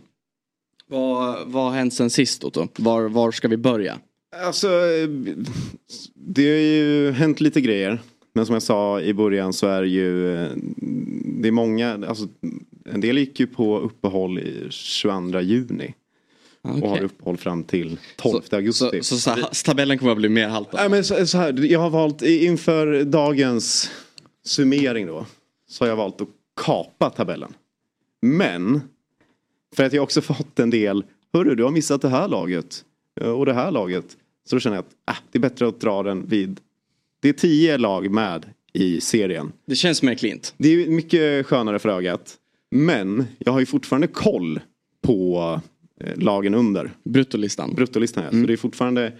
Vad, 0.86 1.48
vad 1.48 1.64
har 1.64 1.70
hänt 1.70 1.94
sen 1.94 2.10
sist 2.10 2.44
Otto? 2.44 2.68
Var, 2.76 3.02
var 3.02 3.32
ska 3.32 3.48
vi 3.48 3.56
börja? 3.56 3.98
Alltså, 4.36 4.68
det 6.14 6.48
har 6.48 6.58
ju 6.58 7.10
hänt 7.10 7.40
lite 7.40 7.60
grejer. 7.60 8.00
Men 8.32 8.46
som 8.46 8.52
jag 8.52 8.62
sa 8.62 9.00
i 9.00 9.14
början 9.14 9.52
så 9.52 9.66
är 9.66 9.82
det 9.82 9.88
ju, 9.88 10.34
det 11.42 11.48
är 11.48 11.52
många, 11.52 12.06
alltså 12.08 12.28
en 12.84 13.00
del 13.00 13.18
gick 13.18 13.40
ju 13.40 13.46
på 13.46 13.78
uppehåll 13.78 14.38
i 14.38 14.66
22 14.70 15.40
juni. 15.40 15.94
Och 16.62 16.88
har 16.88 17.02
uppehåll 17.02 17.36
fram 17.36 17.64
till 17.64 17.98
12 18.16 18.42
augusti. 18.50 19.02
Så, 19.02 19.18
så, 19.18 19.30
så, 19.30 19.48
så 19.52 19.64
tabellen 19.64 19.98
kommer 19.98 20.12
att 20.12 20.18
bli 20.18 20.28
mer 20.28 20.48
haltande. 20.48 20.80
Nej, 20.80 20.90
men 20.90 21.04
så, 21.04 21.26
så 21.26 21.38
här, 21.38 21.64
jag 21.64 21.80
har 21.80 21.90
valt 21.90 22.22
inför 22.22 23.04
dagens 23.04 23.90
summering 24.44 25.06
då. 25.06 25.26
Så 25.68 25.84
har 25.84 25.88
jag 25.88 25.96
valt 25.96 26.20
att 26.20 26.28
kapa 26.64 27.10
tabellen. 27.10 27.54
Men. 28.22 28.80
För 29.76 29.84
att 29.84 29.92
jag 29.92 30.02
också 30.02 30.20
fått 30.20 30.58
en 30.58 30.70
del. 30.70 31.04
Hörru 31.32 31.54
du 31.54 31.64
har 31.64 31.70
missat 31.70 32.02
det 32.02 32.08
här 32.08 32.28
laget. 32.28 32.84
Eh, 33.20 33.28
Och 33.30 33.46
det 33.46 33.54
här 33.54 33.70
laget. 33.70 34.16
Så 34.48 34.56
då 34.56 34.60
känner 34.60 34.76
jag 34.76 34.84
att 35.04 35.16
äh, 35.16 35.22
det 35.32 35.38
är 35.38 35.40
bättre 35.40 35.68
att 35.68 35.80
dra 35.80 36.02
den 36.02 36.26
vid. 36.26 36.60
Det 37.20 37.28
är 37.28 37.32
tio 37.32 37.78
lag 37.78 38.10
med 38.10 38.46
i 38.72 39.00
serien. 39.00 39.52
Det 39.66 39.74
känns 39.74 40.02
mer 40.02 40.14
klint. 40.14 40.54
Det 40.58 40.68
är 40.68 40.88
mycket 40.88 41.46
skönare 41.46 41.78
för 41.78 41.88
ögat. 41.88 42.34
Men 42.70 43.24
jag 43.38 43.52
har 43.52 43.60
ju 43.60 43.66
fortfarande 43.66 44.06
koll 44.06 44.60
på 45.02 45.60
eh, 46.00 46.16
lagen 46.16 46.54
under. 46.54 46.90
Bruttolistan. 47.04 47.74
Bruttolistan 47.74 48.24
ja. 48.24 48.30
Så 48.30 48.36
det 48.36 48.52
är 48.52 48.56
fortfarande 48.56 49.12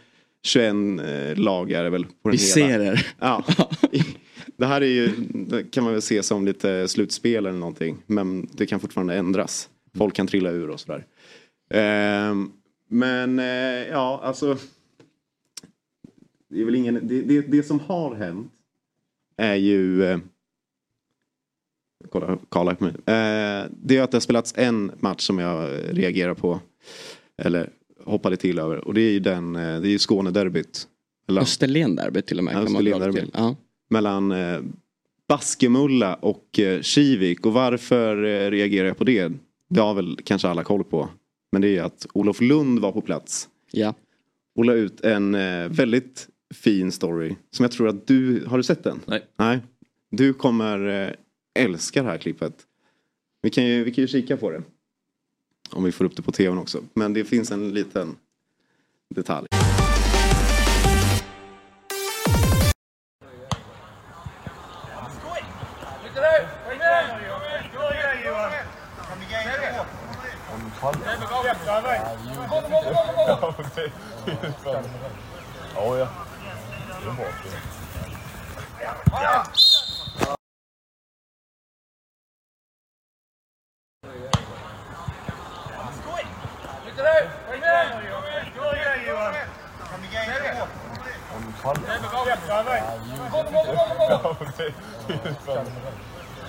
21 0.43 0.75
eh, 0.75 1.37
lag 1.37 1.73
är 1.73 1.85
det 1.85 1.91
väl. 1.91 2.05
På 2.05 2.29
den 2.29 2.39
Vi 2.39 2.63
hela. 2.63 2.69
ser 2.69 2.81
er. 2.81 3.07
Ja. 3.21 3.45
Det 4.59 4.67
här 4.67 4.81
är 4.81 4.87
ju, 4.87 5.11
det 5.33 5.71
kan 5.71 5.85
man 5.85 5.93
väl 5.93 6.03
se 6.03 6.23
som 6.23 6.45
lite 6.45 6.89
slutspel 6.89 7.47
eller 7.47 7.59
någonting. 7.59 7.97
Men 8.07 8.49
det 8.53 8.67
kan 8.67 8.81
fortfarande 8.81 9.15
ändras. 9.15 9.69
Folk 9.99 10.15
kan 10.15 10.27
trilla 10.27 10.51
ur 10.51 10.71
och 10.71 10.81
sådär. 10.81 11.05
Ehm, 11.71 12.51
men 12.89 13.39
eh, 13.39 13.89
ja, 13.91 14.21
alltså. 14.23 14.57
Det 16.49 16.61
är 16.61 16.65
väl 16.65 16.75
ingen, 16.75 17.09
det, 17.09 17.23
det, 17.23 17.41
det 17.41 17.63
som 17.63 17.81
har 17.81 18.15
hänt 18.15 18.53
är 19.37 19.55
ju 19.55 20.05
eh, 20.05 20.19
Kolla, 22.11 22.39
Karla 22.49 22.75
på 22.75 22.85
mig. 22.85 22.93
Eh, 22.93 23.67
det 23.71 23.97
är 23.97 24.03
att 24.03 24.11
det 24.11 24.17
har 24.17 24.21
spelats 24.21 24.55
en 24.57 24.93
match 25.01 25.21
som 25.21 25.39
jag 25.39 25.71
reagerar 25.91 26.35
på. 26.35 26.61
Eller 27.43 27.71
hoppade 28.05 28.37
till 28.37 28.59
över. 28.59 28.89
Och 28.89 28.95
det 28.95 29.01
är 29.01 29.11
ju 29.11 29.21
den, 29.21 29.53
det 29.53 29.61
är 29.61 29.87
ju 29.87 29.99
Skånederbyt. 29.99 30.89
Österlen-derbyt 31.29 32.27
till 32.27 32.39
och 32.39 32.45
med. 32.45 32.55
Kan 32.55 32.73
man 32.73 32.85
dra 32.85 33.13
till. 33.13 33.31
Ja. 33.35 33.57
Mellan 33.89 34.33
eh, 34.33 34.61
Baskemulla 35.29 36.15
och 36.15 36.59
eh, 36.59 36.81
Kivik. 36.81 37.47
Och 37.47 37.53
varför 37.53 38.25
eh, 38.25 38.51
reagerar 38.51 38.89
jag 38.89 38.99
på 38.99 39.05
det? 39.05 39.33
Det 39.69 39.81
har 39.81 39.95
väl 39.95 40.19
kanske 40.25 40.49
alla 40.49 40.65
koll 40.65 40.85
på. 40.85 41.09
Men 41.53 41.63
det 41.63 41.79
är 41.79 41.83
att 41.83 42.07
Olof 42.13 42.41
Lund 42.41 42.79
var 42.79 42.93
på 42.93 43.01
plats. 43.01 43.49
Ja. 43.71 43.95
Och 44.55 44.65
la 44.65 44.73
ut 44.73 45.01
en 45.01 45.35
eh, 45.35 45.69
väldigt 45.69 46.29
fin 46.55 46.93
story. 46.93 47.37
Som 47.51 47.63
jag 47.63 47.73
tror 47.73 47.89
att 47.89 48.07
du, 48.07 48.45
har 48.47 48.57
du 48.57 48.63
sett 48.63 48.85
den? 48.85 49.01
Nej. 49.07 49.27
Nej. 49.37 49.61
Du 50.11 50.33
kommer 50.33 50.87
eh, 50.87 51.13
älska 51.65 52.03
det 52.03 52.09
här 52.09 52.19
klippet. 52.19 52.67
Vi 53.43 53.51
kan, 53.51 53.67
ju, 53.67 53.85
vi 53.85 53.93
kan 53.93 54.03
ju 54.03 54.09
kika 54.09 54.37
på 54.37 54.51
det. 54.51 54.63
Om 55.71 55.85
vi 55.85 55.93
får 55.93 56.05
upp 56.05 56.17
det 56.17 56.23
på 56.23 56.33
tvn 56.33 56.59
också. 56.59 56.83
Men 56.95 57.13
det 57.13 57.25
finns 57.25 57.51
en 57.51 57.75
liten 57.75 58.17
detalj. 59.15 59.47
Ja, 75.75 75.99
ja. 75.99 76.09
Det 77.01 77.09
är 77.09 77.13
bra. 77.13 77.27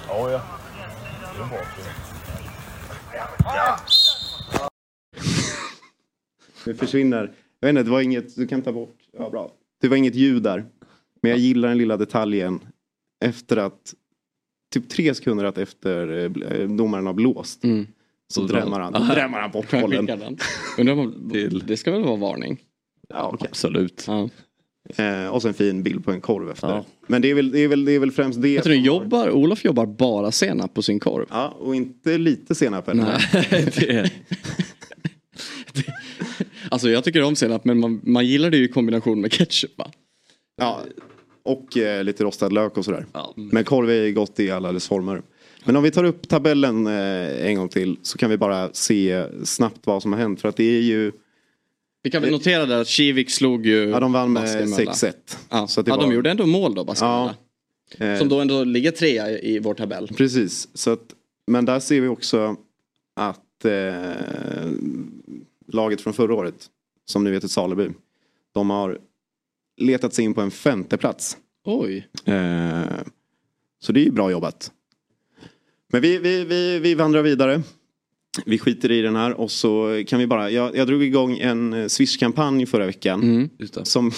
Ja, 0.08 0.30
ja. 0.32 0.42
Det 1.36 1.42
är 1.42 1.46
bra. 1.46 1.60
Det 6.64 6.67
försvinner. 6.78 7.34
Jag 7.60 7.68
vet 7.68 7.70
inte, 7.70 7.84
det 7.84 7.92
var 7.92 8.02
inget, 8.02 8.36
du 8.36 8.48
kan 8.48 8.62
ta 8.62 8.72
bort. 8.72 8.98
Ja, 9.18 9.30
bra. 9.30 9.52
Det 9.82 9.88
var 9.88 9.98
inget 9.98 10.16
ljud 10.16 10.44
där. 10.44 10.66
Men 11.22 11.32
jag 11.32 11.40
gillar 11.40 11.70
den 11.70 11.78
lilla 11.78 11.98
detaljen. 11.98 12.60
Efter 13.26 13.58
att, 13.58 13.94
typ 14.74 14.90
tre 14.90 15.14
sekunder 15.14 15.46
att 15.46 15.58
efter 15.58 16.24
eh, 16.62 16.70
domaren 16.70 17.06
har 17.06 17.14
blåst. 17.14 17.64
Så 18.34 18.42
drämmer 18.42 18.80
han, 18.80 18.94
drämmer 18.94 19.38
han 19.38 19.52
bort 19.52 19.72
bollen. 19.82 20.30
om 20.78 21.32
det 21.66 21.78
ska 21.78 21.92
väl 21.92 22.04
vara 22.04 22.16
varning? 22.16 22.64
Ja, 23.10 23.32
okej. 23.34 23.48
Absolut. 23.50 24.04
Ja. 24.08 24.30
Eh, 24.96 25.28
och 25.28 25.42
så 25.42 25.48
en 25.48 25.54
fin 25.54 25.84
bild 25.84 26.06
på 26.06 26.12
en 26.12 26.22
korv 26.22 26.52
efter. 26.52 26.68
Ja. 26.68 26.86
Men 27.08 27.22
det 27.22 27.32
är, 27.32 27.36
väl, 27.36 27.52
det, 27.52 27.60
är 27.60 27.68
väl, 27.68 27.86
det 27.86 27.92
är 27.92 28.00
väl 28.00 28.12
främst 28.12 28.42
det. 28.42 28.50
Jag 28.50 28.64
tror 28.64 28.76
jobbar, 28.76 29.32
Olof 29.32 29.66
jobbar 29.66 29.86
bara 29.86 30.32
senap 30.32 30.74
på 30.74 30.82
sin 30.82 31.00
korv. 31.00 31.26
Ja, 31.30 31.48
och 31.60 31.76
inte 31.76 32.18
lite 32.18 32.56
senap 32.56 32.88
heller. 32.88 33.04
Nej, 33.04 33.42
det, 33.50 33.88
det, 33.88 34.12
alltså 36.72 36.90
jag 36.90 37.04
tycker 37.04 37.24
om 37.24 37.36
senap 37.36 37.66
men 37.66 37.80
man, 37.80 38.02
man 38.04 38.26
gillar 38.26 38.50
det 38.50 38.58
ju 38.58 38.64
i 38.64 38.68
kombination 38.68 39.22
med 39.22 39.32
ketchup 39.32 39.78
va? 39.78 39.92
Ja, 40.58 40.82
och 41.44 41.78
eh, 41.78 42.04
lite 42.04 42.24
rostad 42.24 42.50
lök 42.54 42.78
och 42.78 42.86
sådär. 42.86 43.06
Men 43.36 43.64
korv 43.64 43.90
är 43.90 44.12
gott 44.12 44.40
i 44.40 44.52
alla 44.52 44.72
dess 44.72 44.88
former. 44.88 45.22
Men 45.66 45.76
om 45.76 45.84
vi 45.84 45.92
tar 45.92 46.04
upp 46.04 46.28
tabellen 46.30 46.88
eh, 46.88 47.46
en 47.48 47.56
gång 47.56 47.70
till 47.70 47.98
så 48.02 48.18
kan 48.18 48.30
vi 48.30 48.38
bara 48.38 48.70
se 48.74 49.24
snabbt 49.44 49.80
vad 49.88 50.02
som 50.02 50.14
har 50.14 50.20
hänt. 50.20 50.42
För 50.42 50.50
att 50.50 50.56
det 50.58 50.64
är 50.78 50.82
ju... 50.82 51.12
Vi 52.04 52.12
kan 52.12 52.22
väl 52.22 52.32
notera 52.32 52.66
där 52.66 52.82
att 52.82 52.88
Kivik 52.88 53.30
slog 53.30 53.66
ju 53.66 53.90
Ja, 53.90 54.00
de 54.00 54.14
vann 54.14 54.34
med 54.34 54.44
Baskenmölla. 54.44 54.92
6-1. 54.92 55.14
Ja, 55.50 55.68
Så 55.68 55.80
att 55.80 55.86
det 55.86 55.90
ja 55.92 55.96
de 55.98 56.06
var- 56.10 56.14
gjorde 56.16 56.32
ändå 56.32 56.46
mål 56.46 56.76
då 56.76 56.84
Baskenmölla. 56.84 57.36
Ja. 57.98 58.06
Eh, 58.06 58.20
Som 58.20 58.30
då 58.30 58.40
ändå 58.40 58.64
ligger 58.64 58.92
trea 58.92 59.32
i, 59.32 59.56
i 59.56 59.60
vår 59.60 59.74
tabell. 59.74 60.08
Precis, 60.08 60.68
så 60.74 60.92
att, 60.92 61.04
men 61.52 61.66
där 61.66 61.80
ser 61.80 62.02
vi 62.02 62.08
också 62.08 62.56
att 63.16 63.66
eh, 63.66 63.72
laget 65.68 66.02
från 66.02 66.14
förra 66.14 66.34
året, 66.34 66.70
som 67.06 67.24
nu 67.24 67.34
heter 67.34 67.48
Saleby, 67.48 67.90
de 68.54 68.70
har 68.70 69.00
letat 69.78 70.14
sig 70.14 70.26
in 70.26 70.34
på 70.34 70.42
en 70.42 70.52
femte 70.52 70.98
plats. 70.98 71.38
Oj. 71.66 72.08
Eh, 72.26 72.84
så 73.80 73.92
det 73.92 74.00
är 74.00 74.06
ju 74.06 74.12
bra 74.12 74.32
jobbat. 74.32 74.72
Men 75.92 76.02
vi, 76.02 76.18
vi, 76.18 76.44
vi, 76.44 76.80
vi 76.80 76.96
vandrar 76.96 77.22
vidare. 77.22 77.62
Vi 78.46 78.60
skiter 78.60 78.92
i 78.92 79.02
den 79.02 79.16
här 79.16 79.34
och 79.34 79.52
så 79.52 80.04
kan 80.08 80.20
vi 80.20 80.28
bara, 80.28 80.50
jag, 80.50 80.76
jag 80.76 80.88
drog 80.88 81.04
igång 81.04 81.38
en 81.38 81.74
eh, 81.74 81.88
Swish-kampanj 81.88 82.66
förra 82.66 82.86
veckan. 82.86 83.24
Mm. 83.24 83.50
Som, 83.84 84.12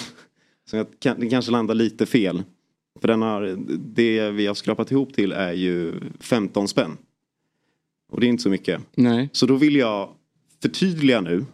som 0.70 0.78
jag, 0.78 0.86
kan, 0.98 1.20
det 1.20 1.28
kanske 1.28 1.52
landar 1.52 1.74
lite 1.74 2.06
fel. 2.06 2.42
För 3.00 3.08
den 3.08 3.22
har, 3.22 3.56
det 3.94 4.30
vi 4.30 4.46
har 4.46 4.54
skrapat 4.54 4.90
ihop 4.90 5.14
till 5.14 5.32
är 5.32 5.52
ju 5.52 5.94
15 6.20 6.68
spänn. 6.68 6.96
Och 8.12 8.20
det 8.20 8.26
är 8.26 8.28
inte 8.28 8.42
så 8.42 8.50
mycket. 8.50 8.80
Nej. 8.94 9.28
Så 9.32 9.46
då 9.46 9.56
vill 9.56 9.76
jag 9.76 10.14
förtydliga 10.62 11.20
nu 11.20 11.44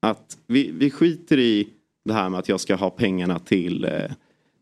att 0.00 0.38
vi, 0.46 0.70
vi 0.70 0.90
skiter 0.90 1.38
i 1.38 1.68
det 2.04 2.12
här 2.12 2.28
med 2.28 2.38
att 2.38 2.48
jag 2.48 2.60
ska 2.60 2.74
ha 2.74 2.90
pengarna 2.90 3.38
till 3.38 3.84
eh, 3.84 4.10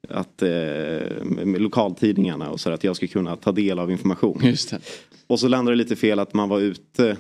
att, 0.09 0.43
eh, 0.43 1.59
lokaltidningarna 1.59 2.51
och 2.51 2.61
så 2.61 2.71
att 2.71 2.85
jag 2.85 2.97
ska 2.97 3.07
kunna 3.07 3.37
ta 3.37 3.53
del 3.53 3.79
av 3.79 3.91
information. 3.91 4.41
Och 5.27 5.41
så 5.41 5.49
landar 5.49 5.73
det 5.73 5.79
lite 5.79 5.97
fel 5.97 6.19
att 6.19 6.35
man 6.35 6.49
var 6.49 6.61
ute 6.61 7.17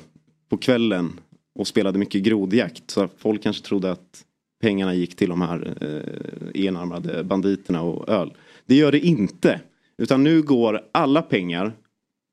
på 0.49 0.57
kvällen 0.57 1.21
och 1.55 1.67
spelade 1.67 1.99
mycket 1.99 2.23
grodjakt. 2.23 2.91
Så 2.91 3.09
folk 3.19 3.43
kanske 3.43 3.67
trodde 3.67 3.91
att 3.91 4.25
pengarna 4.61 4.95
gick 4.95 5.17
till 5.17 5.29
de 5.29 5.41
här 5.41 5.75
eh, 5.81 6.67
enarmade 6.67 7.25
banditerna 7.25 7.83
och 7.83 8.09
öl. 8.09 8.33
Det 8.67 8.75
gör 8.75 8.93
det 8.93 9.01
inte. 9.01 9.61
Utan 9.99 10.25
nu 10.25 10.43
går 10.43 10.83
alla 10.93 11.23
pengar 11.23 11.73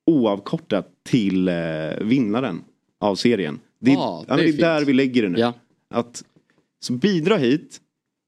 oavkortat 0.05 0.88
till 1.03 1.47
eh, 1.47 1.53
vinnaren 2.01 2.61
av 2.99 3.15
serien. 3.15 3.59
Det, 3.86 3.95
Ah, 3.97 4.25
ja, 4.27 4.36
det 4.36 4.41
det 4.43 4.49
är 4.49 4.53
är, 4.53 4.57
där 4.57 4.86
vi 4.86 4.93
lägger 4.93 5.21
det 5.23 5.29
nu. 5.29 5.39
Ja. 5.39 5.53
Att, 5.89 6.23
så 6.86 6.93
bidra 6.93 7.38
hit. 7.38 7.79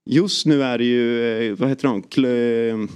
Just 0.10 0.46
nu 0.46 0.64
är 0.64 0.78
det 0.78 0.84
ju, 0.86 1.24
eh, 1.50 1.56
vad 1.56 1.70
heter 1.70 1.88
de? 1.88 2.04
Kl- 2.04 2.88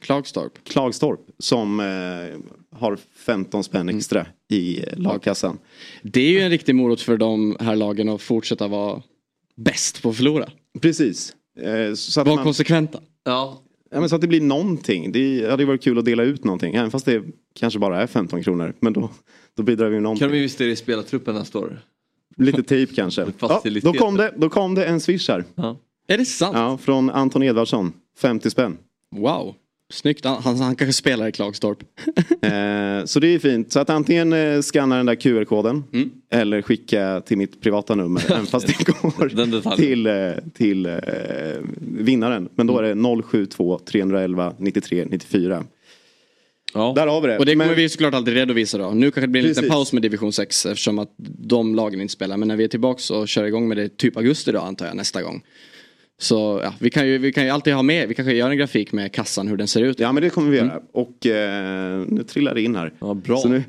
Klagstorp. 0.00 0.52
Klagstorp 0.64 1.20
som 1.38 1.80
eh, 1.80 2.76
har 2.78 2.98
15 3.16 3.64
spänn 3.64 3.88
extra 3.88 4.26
i 4.50 4.78
eh, 4.80 4.98
lagkassan. 4.98 5.58
Det 6.02 6.20
är 6.20 6.30
ju 6.30 6.40
en 6.40 6.50
riktig 6.50 6.74
morot 6.74 7.00
för 7.00 7.16
de 7.16 7.56
här 7.60 7.76
lagen 7.76 8.08
att 8.08 8.22
fortsätta 8.22 8.68
vara 8.68 9.02
bäst 9.56 10.02
på 10.02 10.10
att 10.10 10.16
förlora. 10.16 10.50
Precis. 10.80 11.32
Eh, 11.60 11.94
så, 11.94 12.20
att 12.20 12.26
Var 12.26 12.34
man, 12.34 12.44
konsekventa. 12.44 13.00
Ja. 13.24 13.62
ja, 13.90 14.00
men 14.00 14.08
så 14.08 14.14
att 14.14 14.20
det 14.20 14.26
blir 14.28 14.40
någonting. 14.40 15.12
Det 15.12 15.50
hade 15.50 15.62
ju 15.62 15.66
varit 15.66 15.82
kul 15.82 15.98
att 15.98 16.04
dela 16.04 16.22
ut 16.22 16.44
någonting. 16.44 16.74
Även 16.74 16.90
fast 16.90 17.06
det 17.06 17.22
kanske 17.54 17.78
bara 17.78 18.02
är 18.02 18.06
15 18.06 18.42
kronor. 18.42 18.74
Men 18.80 18.92
då, 18.92 19.10
då 19.56 19.62
bidrar 19.62 19.86
vi 19.88 19.92
med 19.94 20.02
någonting. 20.02 20.20
Kan 20.20 20.30
de 20.30 20.36
investera 20.38 20.68
i 20.68 20.76
spelartruppen 20.76 21.34
nästa 21.34 21.58
år? 21.58 21.80
Lite 22.36 22.62
tejp 22.62 22.94
kanske. 22.94 23.26
Ja, 23.40 23.62
då, 23.82 23.92
kom 23.92 24.16
det, 24.16 24.32
då 24.36 24.48
kom 24.48 24.74
det 24.74 24.84
en 24.84 25.00
swish 25.00 25.28
här. 25.28 25.44
Ja. 25.54 25.76
Är 26.08 26.18
det 26.18 26.24
sant? 26.24 26.56
Ja, 26.56 26.78
från 26.78 27.10
Anton 27.10 27.42
Edvardsson. 27.42 27.92
50 28.18 28.50
spänn. 28.50 28.78
Wow. 29.16 29.54
Snyggt. 29.92 30.24
Han, 30.24 30.42
han, 30.42 30.76
kanske 30.76 30.92
spelar 30.92 31.28
i 31.28 31.32
Klagstorp. 31.32 31.78
Eh, 32.42 33.04
så 33.04 33.20
det 33.20 33.28
är 33.28 33.38
fint. 33.38 33.72
Så 33.72 33.80
att 33.80 33.90
antingen 33.90 34.32
eh, 34.32 34.60
scanna 34.60 34.96
den 34.96 35.06
där 35.06 35.14
QR-koden. 35.14 35.84
Mm. 35.92 36.10
Eller 36.30 36.62
skicka 36.62 37.20
till 37.20 37.38
mitt 37.38 37.60
privata 37.60 37.94
nummer. 37.94 38.22
även 38.32 38.46
fast 38.46 38.66
det 38.66 38.86
går 38.86 39.76
till, 39.76 40.06
eh, 40.06 40.52
till 40.54 40.86
eh, 40.86 40.92
vinnaren. 41.78 42.48
Men 42.54 42.66
då 42.66 42.78
är 42.78 42.82
det 42.82 43.22
072 43.22 43.78
311 43.78 44.54
93 44.58 45.04
94. 45.04 45.64
Ja. 46.76 46.92
Där 46.96 47.06
har 47.06 47.20
vi 47.20 47.28
det. 47.28 47.38
Och 47.38 47.46
det 47.46 47.52
kommer 47.52 47.66
Men- 47.66 47.74
vi 47.76 47.88
såklart 47.88 48.14
alltid 48.14 48.34
redovisa 48.34 48.78
då. 48.78 48.90
Nu 48.90 49.06
kanske 49.10 49.20
det 49.20 49.28
blir 49.28 49.42
en 49.42 49.48
liten 49.48 49.62
Precis. 49.62 49.74
paus 49.74 49.92
med 49.92 50.02
division 50.02 50.32
6 50.32 50.66
eftersom 50.66 50.98
att 50.98 51.10
de 51.38 51.74
lagen 51.74 52.00
inte 52.00 52.12
spelar. 52.12 52.36
Men 52.36 52.48
när 52.48 52.56
vi 52.56 52.64
är 52.64 52.68
tillbaka 52.68 53.14
och 53.14 53.28
kör 53.28 53.44
igång 53.44 53.68
med 53.68 53.76
det 53.76 53.96
typ 53.96 54.16
augusti 54.16 54.52
då 54.52 54.58
antar 54.60 54.86
jag 54.86 54.96
nästa 54.96 55.22
gång. 55.22 55.42
Så 56.18 56.60
ja, 56.64 56.74
vi 56.80 56.90
kan 56.90 57.06
ju, 57.08 57.18
vi 57.18 57.32
kan 57.32 57.44
ju 57.44 57.50
alltid 57.50 57.74
ha 57.74 57.82
med, 57.82 58.08
vi 58.08 58.14
kanske 58.14 58.32
gör 58.34 58.50
en 58.50 58.56
grafik 58.56 58.92
med 58.92 59.12
kassan 59.12 59.48
hur 59.48 59.56
den 59.56 59.68
ser 59.68 59.82
ut. 59.82 60.00
Ja 60.00 60.12
men 60.12 60.22
det 60.22 60.30
kommer 60.30 60.50
vi 60.50 60.56
göra. 60.56 60.80
Och 60.92 61.26
eh, 61.26 62.04
nu 62.08 62.22
trillar 62.22 62.54
det 62.54 62.62
in 62.62 62.76
här. 62.76 62.92
Ja, 62.98 63.14
bra. 63.14 63.36
Så 63.36 63.48
nu, 63.48 63.62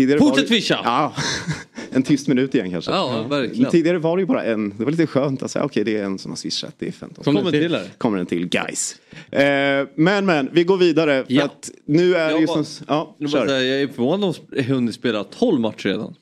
tidigare 0.00 0.18
Fortsätt 0.18 0.36
var 0.36 0.42
det- 0.42 0.60
fischa! 0.62 0.80
Ja, 0.84 1.14
en 1.90 2.02
tyst 2.02 2.28
minut 2.28 2.54
igen 2.54 2.70
kanske. 2.70 2.90
Ja, 2.90 3.26
verkligen. 3.30 3.62
Men 3.62 3.70
tidigare 3.70 3.98
var 3.98 4.16
det 4.16 4.20
ju 4.20 4.26
bara 4.26 4.44
en. 4.44 4.74
Det 4.78 4.84
var 4.84 4.90
lite 4.90 5.06
skönt 5.06 5.42
att 5.42 5.50
säga 5.50 5.64
okej 5.64 5.84
det 5.84 5.96
är 5.96 6.04
en 6.04 6.18
som 6.18 6.30
har 6.30 6.36
swishat. 6.36 6.74
Det 6.78 6.88
är 6.88 6.92
15 6.92 7.24
Kom 7.24 7.34
det 7.44 7.50
till 7.50 7.74
här? 7.74 7.88
Kommer 7.98 8.16
den 8.18 8.26
till 8.26 8.48
guys. 8.48 8.96
Eh, 9.30 9.88
men 9.94 10.26
men 10.26 10.48
vi 10.52 10.64
går 10.64 10.76
vidare. 10.76 11.24
För 11.24 11.32
Ja. 11.32 11.44
att 11.44 11.70
nu 11.86 12.14
är 12.14 12.24
det 12.26 12.30
Jag 12.32 12.40
ju 12.40 12.46
bara- 12.46 12.64
som... 12.64 12.84
Ja, 12.88 13.16
Jag, 13.18 13.30
bara 13.30 13.46
säga, 13.46 13.62
jag 13.62 13.82
är 13.82 13.88
förvånad 13.88 14.24
om 14.24 14.34
de 14.50 14.62
hunnit 14.62 14.94
spela 14.94 15.24
12 15.24 15.60
matcher 15.60 15.88
redan. 15.88 16.14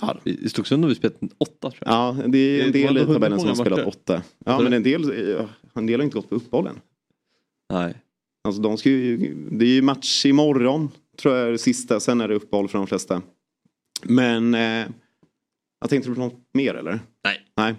Ja. 0.00 0.16
I 0.24 0.48
Stocksund 0.48 0.84
har 0.84 0.88
vi 0.88 0.94
spelat 0.94 1.16
8 1.38 1.52
tror 1.60 1.74
jag. 1.80 1.92
Ja, 1.94 2.16
det 2.26 2.38
är 2.38 2.64
en 2.66 2.72
Det 2.72 2.78
del 2.82 2.98
i 2.98 3.04
tabellen 3.06 3.38
som 3.38 3.48
har 3.48 3.54
spelat 3.54 3.78
matcher. 3.78 3.88
åtta. 3.88 4.22
Ja, 4.44 4.60
men 4.60 4.70
det- 4.70 4.76
en 4.76 4.82
del, 4.82 5.10
en 5.74 5.86
del 5.86 6.00
har 6.00 6.04
inte 6.04 6.14
gått 6.16 6.28
på 6.28 6.34
uppehållen. 6.34 6.80
Nej. 7.72 7.94
Alltså 8.44 8.62
de 8.62 8.76
ska 8.78 8.88
ju, 8.90 9.34
det 9.50 9.64
är 9.64 9.68
ju 9.68 9.82
match 9.82 10.26
imorgon, 10.26 10.88
tror 11.16 11.34
jag 11.34 11.48
är 11.48 11.52
det 11.52 11.58
sista. 11.58 12.00
Sen 12.00 12.20
är 12.20 12.28
det 12.28 12.34
uppehåll 12.34 12.68
för 12.68 12.78
de 12.78 12.86
flesta. 12.86 13.22
Men, 14.02 14.54
eh, 14.54 14.86
jag 15.80 15.90
tänkte 15.90 16.10
på 16.10 16.20
något 16.20 16.40
mer 16.54 16.74
eller? 16.74 17.00
Nej. 17.24 17.40
Nej. 17.56 17.74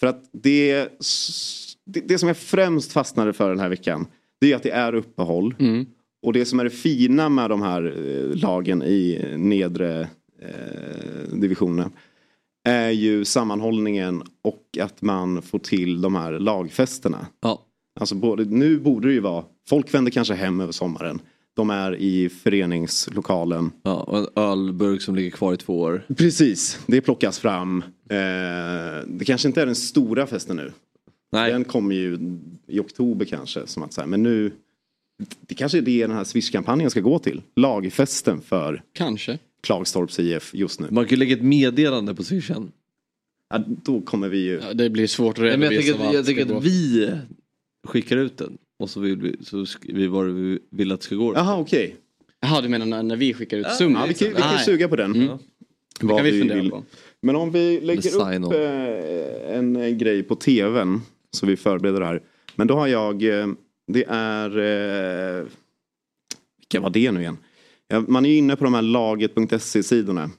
För 0.00 0.06
att 0.06 0.24
det, 0.32 0.88
det, 1.86 2.00
det 2.00 2.18
som 2.18 2.28
jag 2.28 2.36
främst 2.36 2.92
fastnade 2.92 3.32
för 3.32 3.48
den 3.48 3.60
här 3.60 3.68
veckan, 3.68 4.06
det 4.40 4.52
är 4.52 4.56
att 4.56 4.62
det 4.62 4.70
är 4.70 4.94
uppehåll. 4.94 5.54
Mm. 5.58 5.86
Och 6.22 6.32
det 6.32 6.44
som 6.44 6.60
är 6.60 6.64
det 6.64 6.70
fina 6.70 7.28
med 7.28 7.50
de 7.50 7.62
här 7.62 7.84
eh, 7.84 8.36
lagen 8.36 8.82
i 8.82 9.24
nedre 9.36 10.00
eh, 10.42 11.34
divisionen 11.34 11.92
är 12.64 12.90
ju 12.90 13.24
sammanhållningen 13.24 14.22
och 14.42 14.78
att 14.80 15.02
man 15.02 15.42
får 15.42 15.58
till 15.58 16.00
de 16.00 16.14
här 16.14 16.32
lagfesterna. 16.32 17.26
Ja. 17.40 17.66
Alltså 18.00 18.14
både, 18.14 18.44
nu 18.44 18.78
borde 18.78 19.08
det 19.08 19.14
ju 19.14 19.20
vara, 19.20 19.44
folk 19.68 19.94
vänder 19.94 20.10
kanske 20.10 20.34
hem 20.34 20.60
över 20.60 20.72
sommaren. 20.72 21.20
De 21.56 21.70
är 21.70 21.96
i 21.96 22.28
föreningslokalen. 22.28 23.70
Ja, 23.82 23.94
och 23.94 24.18
en 24.18 24.26
ölburk 24.36 25.02
som 25.02 25.16
ligger 25.16 25.30
kvar 25.30 25.54
i 25.54 25.56
två 25.56 25.80
år. 25.80 26.06
Precis, 26.16 26.80
det 26.86 27.00
plockas 27.00 27.38
fram. 27.38 27.84
Eh, 28.10 29.06
det 29.06 29.24
kanske 29.26 29.48
inte 29.48 29.62
är 29.62 29.66
den 29.66 29.74
stora 29.74 30.26
festen 30.26 30.56
nu. 30.56 30.72
Nej. 31.32 31.52
Den 31.52 31.64
kommer 31.64 31.94
ju 31.94 32.18
i 32.66 32.78
oktober 32.78 33.24
kanske. 33.24 33.66
Som 33.66 33.82
att, 33.82 33.92
så 33.92 34.00
här, 34.00 34.08
men 34.08 34.22
nu, 34.22 34.52
det 35.40 35.54
kanske 35.54 35.78
är 35.78 35.82
det 35.82 36.06
den 36.06 36.16
här 36.16 36.24
Swish-kampanjen 36.24 36.90
ska 36.90 37.00
gå 37.00 37.18
till. 37.18 37.42
Lagfesten 37.56 38.40
för 38.40 38.82
Kanske. 38.92 39.38
Klagstorps 39.62 40.18
IF 40.18 40.54
just 40.54 40.80
nu. 40.80 40.88
Man 40.90 41.04
kan 41.04 41.10
ju 41.10 41.16
lägga 41.16 41.36
ett 41.36 41.42
meddelande 41.42 42.14
på 42.14 42.24
swishen. 42.24 42.72
Ja, 43.50 43.64
då 43.66 44.00
kommer 44.00 44.28
vi 44.28 44.38
ju... 44.38 44.60
Ja, 44.62 44.74
det 44.74 44.90
blir 44.90 45.06
svårt 45.06 45.38
att 45.38 45.44
Nej, 45.44 45.50
men 45.56 45.62
jag 45.62 45.72
redovisa 45.72 45.92
tänker, 45.92 46.08
att, 46.08 46.14
jag 46.14 46.26
tänker 46.26 46.56
att 46.56 46.64
vi 46.64 47.10
skickar 47.86 48.16
ut 48.16 48.36
den. 48.36 48.58
Och 48.80 48.90
så 48.90 49.00
vill 49.00 49.16
vi, 49.20 49.36
så 49.44 49.64
vi 49.82 50.06
vad 50.06 50.26
vi 50.26 50.58
vill 50.70 50.92
att 50.92 51.00
det 51.00 51.04
ska 51.06 51.14
gå. 51.14 51.34
Jaha 51.34 51.58
okej. 51.58 51.96
Jaha 52.40 52.60
du 52.60 52.68
menar 52.68 52.86
när, 52.86 53.02
när 53.02 53.16
vi 53.16 53.34
skickar 53.34 53.56
ut 53.56 53.66
Ja, 53.68 53.74
summor? 53.74 54.00
Ja, 54.00 54.06
vi 54.06 54.14
kan, 54.14 54.28
vi 54.28 54.34
kan 54.34 54.54
Nej. 54.54 54.64
suga 54.64 54.88
på 54.88 54.96
den. 54.96 55.14
Mm. 55.14 55.28
Det 56.00 56.06
Vad 56.06 56.16
kan 56.16 56.24
vi 56.24 56.40
fundera 56.40 56.58
vill. 56.60 56.70
på. 56.70 56.84
Men 57.22 57.36
om 57.36 57.50
vi 57.52 57.80
lägger 57.80 58.16
upp 58.16 58.52
eh, 58.52 59.56
en 59.56 59.76
eh, 59.76 59.88
grej 59.88 60.22
på 60.22 60.34
tvn. 60.36 61.00
Så 61.30 61.46
vi 61.46 61.56
förbereder 61.56 62.00
det 62.00 62.06
här. 62.06 62.22
Men 62.56 62.66
då 62.66 62.74
har 62.74 62.86
jag, 62.86 63.22
eh, 63.40 63.46
det 63.92 64.04
är, 64.08 64.58
eh, 64.58 65.44
vilka 66.58 66.80
var 66.80 66.90
det 66.90 67.12
nu 67.12 67.20
igen? 67.20 67.36
Ja, 67.88 68.04
man 68.08 68.24
är 68.26 68.30
ju 68.30 68.36
inne 68.36 68.56
på 68.56 68.64
de 68.64 68.74
här 68.74 68.82
laget.se 68.82 69.82
sidorna. 69.82 70.30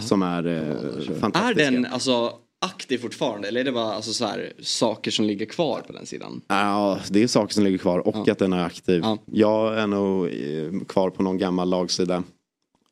Som 0.00 0.22
är 0.22 0.46
eh, 0.46 0.52
Är 0.52 1.14
fantastiska. 1.20 1.70
den 1.70 1.86
alltså 1.86 2.32
aktiv 2.62 2.98
fortfarande 2.98 3.48
eller 3.48 3.60
är 3.60 3.64
det 3.64 3.72
bara 3.72 3.92
alltså, 3.94 4.12
så 4.12 4.24
här, 4.26 4.52
saker 4.60 5.10
som 5.10 5.24
ligger 5.24 5.46
kvar 5.46 5.80
på 5.86 5.92
den 5.92 6.06
sidan? 6.06 6.40
Ja, 6.48 6.98
det 7.10 7.22
är 7.22 7.26
saker 7.26 7.54
som 7.54 7.64
ligger 7.64 7.78
kvar 7.78 7.98
och 8.08 8.28
att 8.28 8.38
den 8.38 8.52
är 8.52 8.64
aktiv. 8.64 9.02
Jag 9.26 9.78
är 9.78 9.86
nog 9.86 10.26
eh, 10.26 10.84
kvar 10.88 11.10
på 11.10 11.22
någon 11.22 11.38
gammal 11.38 11.70
lagsida. 11.70 12.16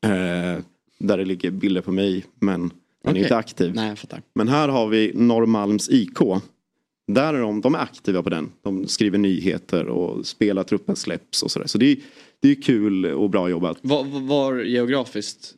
Eh, 0.04 0.62
där 0.98 1.18
det 1.18 1.24
ligger 1.24 1.50
bilder 1.50 1.80
på 1.80 1.92
mig 1.92 2.24
men 2.40 2.60
den 2.60 2.70
är 3.04 3.10
Okej. 3.10 3.22
inte 3.22 3.36
aktiv. 3.36 3.74
Nej 3.74 3.88
jag 3.88 3.98
fattar. 3.98 4.22
Men 4.34 4.48
här 4.48 4.68
har 4.68 4.88
vi 4.88 5.12
Norrmalms 5.14 5.88
IK. 5.90 6.18
Där 7.12 7.34
är 7.34 7.40
de, 7.40 7.60
de 7.60 7.74
är 7.74 7.78
aktiva 7.78 8.22
på 8.22 8.30
den. 8.30 8.52
De 8.62 8.88
skriver 8.88 9.18
nyheter 9.18 9.86
och 9.86 10.26
spelartruppen 10.26 10.96
släpps 10.96 11.42
och 11.42 11.50
sådär. 11.50 11.66
Så 11.66 11.78
det 11.78 11.86
är, 11.86 11.96
det 12.40 12.50
är 12.50 12.62
kul 12.62 13.06
och 13.06 13.30
bra 13.30 13.48
jobbat. 13.50 13.78
Var, 13.82 14.04
var- 14.04 14.20
var 14.20 14.58
geografiskt 14.62 15.54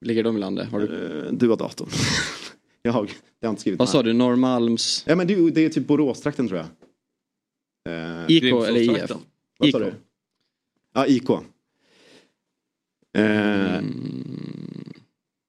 ligger 0.00 0.24
de 0.24 0.36
i 0.36 0.40
landet? 0.40 0.68
Har 0.70 0.80
du... 0.80 0.86
Eh, 1.26 1.32
Du 1.32 1.48
har 1.48 1.56
datorn. 1.56 1.88
jag, 2.86 2.92
har, 2.92 3.10
jag 3.40 3.48
har 3.48 3.50
inte 3.50 3.60
skrivit 3.60 3.78
Vad 3.78 3.88
sa 3.88 4.02
du? 4.02 4.12
Norrmalms? 4.12 5.04
Ja 5.06 5.16
men 5.16 5.26
det, 5.26 5.50
det 5.50 5.64
är 5.64 5.68
typ 5.68 5.86
Boråstrakten 5.86 6.48
tror 6.48 6.60
jag. 6.60 6.66
Eh, 7.88 8.24
IK 8.28 8.42
eller 8.42 8.80
IF? 8.80 9.10
Vad 9.58 9.70
sa 9.70 9.78
IK. 9.78 9.84
du? 9.84 9.94
Ja, 10.94 11.06
IK. 11.06 11.30
Eh, 13.18 13.80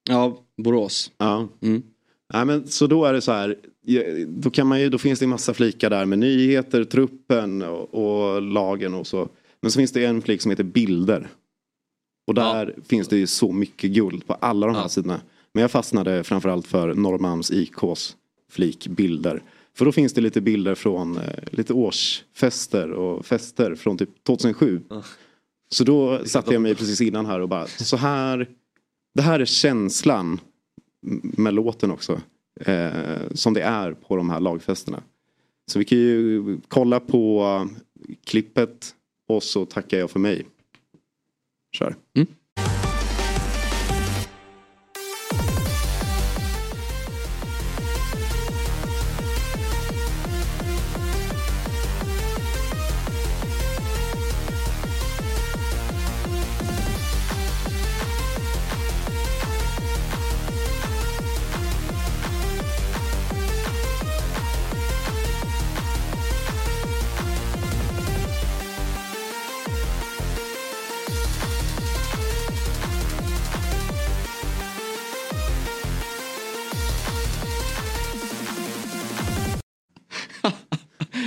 Ja, 0.09 0.43
Borås. 0.57 1.11
Ja. 1.17 1.47
Mm. 1.61 1.83
Nej, 2.33 2.45
men, 2.45 2.67
så 2.67 2.87
då 2.87 3.05
är 3.05 3.13
det 3.13 3.21
så 3.21 3.31
här. 3.31 3.57
ja, 3.81 4.01
Då, 4.27 4.49
kan 4.49 4.67
man 4.67 4.81
ju, 4.81 4.89
då 4.89 4.97
finns 4.97 5.19
det 5.19 5.25
en 5.25 5.29
massa 5.29 5.53
flikar 5.53 5.89
där 5.89 6.05
med 6.05 6.19
nyheter, 6.19 6.83
truppen 6.83 7.61
och, 7.61 7.93
och 7.93 8.41
lagen 8.41 8.93
och 8.93 9.07
så. 9.07 9.29
Men 9.61 9.71
så 9.71 9.77
finns 9.79 9.91
det 9.91 10.05
en 10.05 10.21
flik 10.21 10.41
som 10.41 10.51
heter 10.51 10.63
bilder. 10.63 11.27
Och 12.27 12.33
där 12.33 12.75
finns 12.87 13.07
det 13.07 13.17
ju 13.17 13.27
så 13.27 13.51
mycket 13.51 13.91
guld 13.91 14.27
på 14.27 14.33
alla 14.33 14.67
de 14.67 14.75
här 14.75 14.87
sidorna. 14.87 15.21
Men 15.57 15.61
jag 15.61 15.71
fastnade 15.71 16.23
framförallt 16.23 16.67
för 16.67 16.93
Norrmalms 16.93 17.51
IKs 17.51 18.15
flik 18.49 18.87
bilder. 18.87 19.43
För 19.73 19.85
då 19.85 19.91
finns 19.91 20.13
det 20.13 20.21
lite 20.21 20.41
bilder 20.41 20.75
från 20.75 21.17
eh, 21.17 21.23
lite 21.51 21.73
årsfester 21.73 22.91
och 22.91 23.25
fester 23.25 23.75
från 23.75 23.97
typ 23.97 24.23
2007. 24.23 24.81
Så 25.69 25.83
då 25.83 26.25
satte 26.25 26.53
jag 26.53 26.61
mig 26.61 26.75
precis 26.75 27.01
innan 27.01 27.25
här 27.25 27.39
och 27.39 27.49
bara 27.49 27.67
så 27.67 27.97
här. 27.97 28.49
Det 29.15 29.21
här 29.21 29.39
är 29.39 29.45
känslan 29.45 30.39
med 31.21 31.53
låten 31.53 31.91
också. 31.91 32.21
Eh, 32.59 32.91
som 33.31 33.53
det 33.53 33.61
är 33.61 33.93
på 33.93 34.15
de 34.15 34.29
här 34.29 34.39
lagfesterna. 34.39 35.03
Så 35.71 35.79
vi 35.79 35.85
kan 35.85 35.97
ju 35.97 36.57
kolla 36.67 36.99
på 36.99 37.69
klippet 38.23 38.95
och 39.27 39.43
så 39.43 39.65
tackar 39.65 39.97
jag 39.97 40.11
för 40.11 40.19
mig. 40.19 40.45
Kör. 41.71 41.95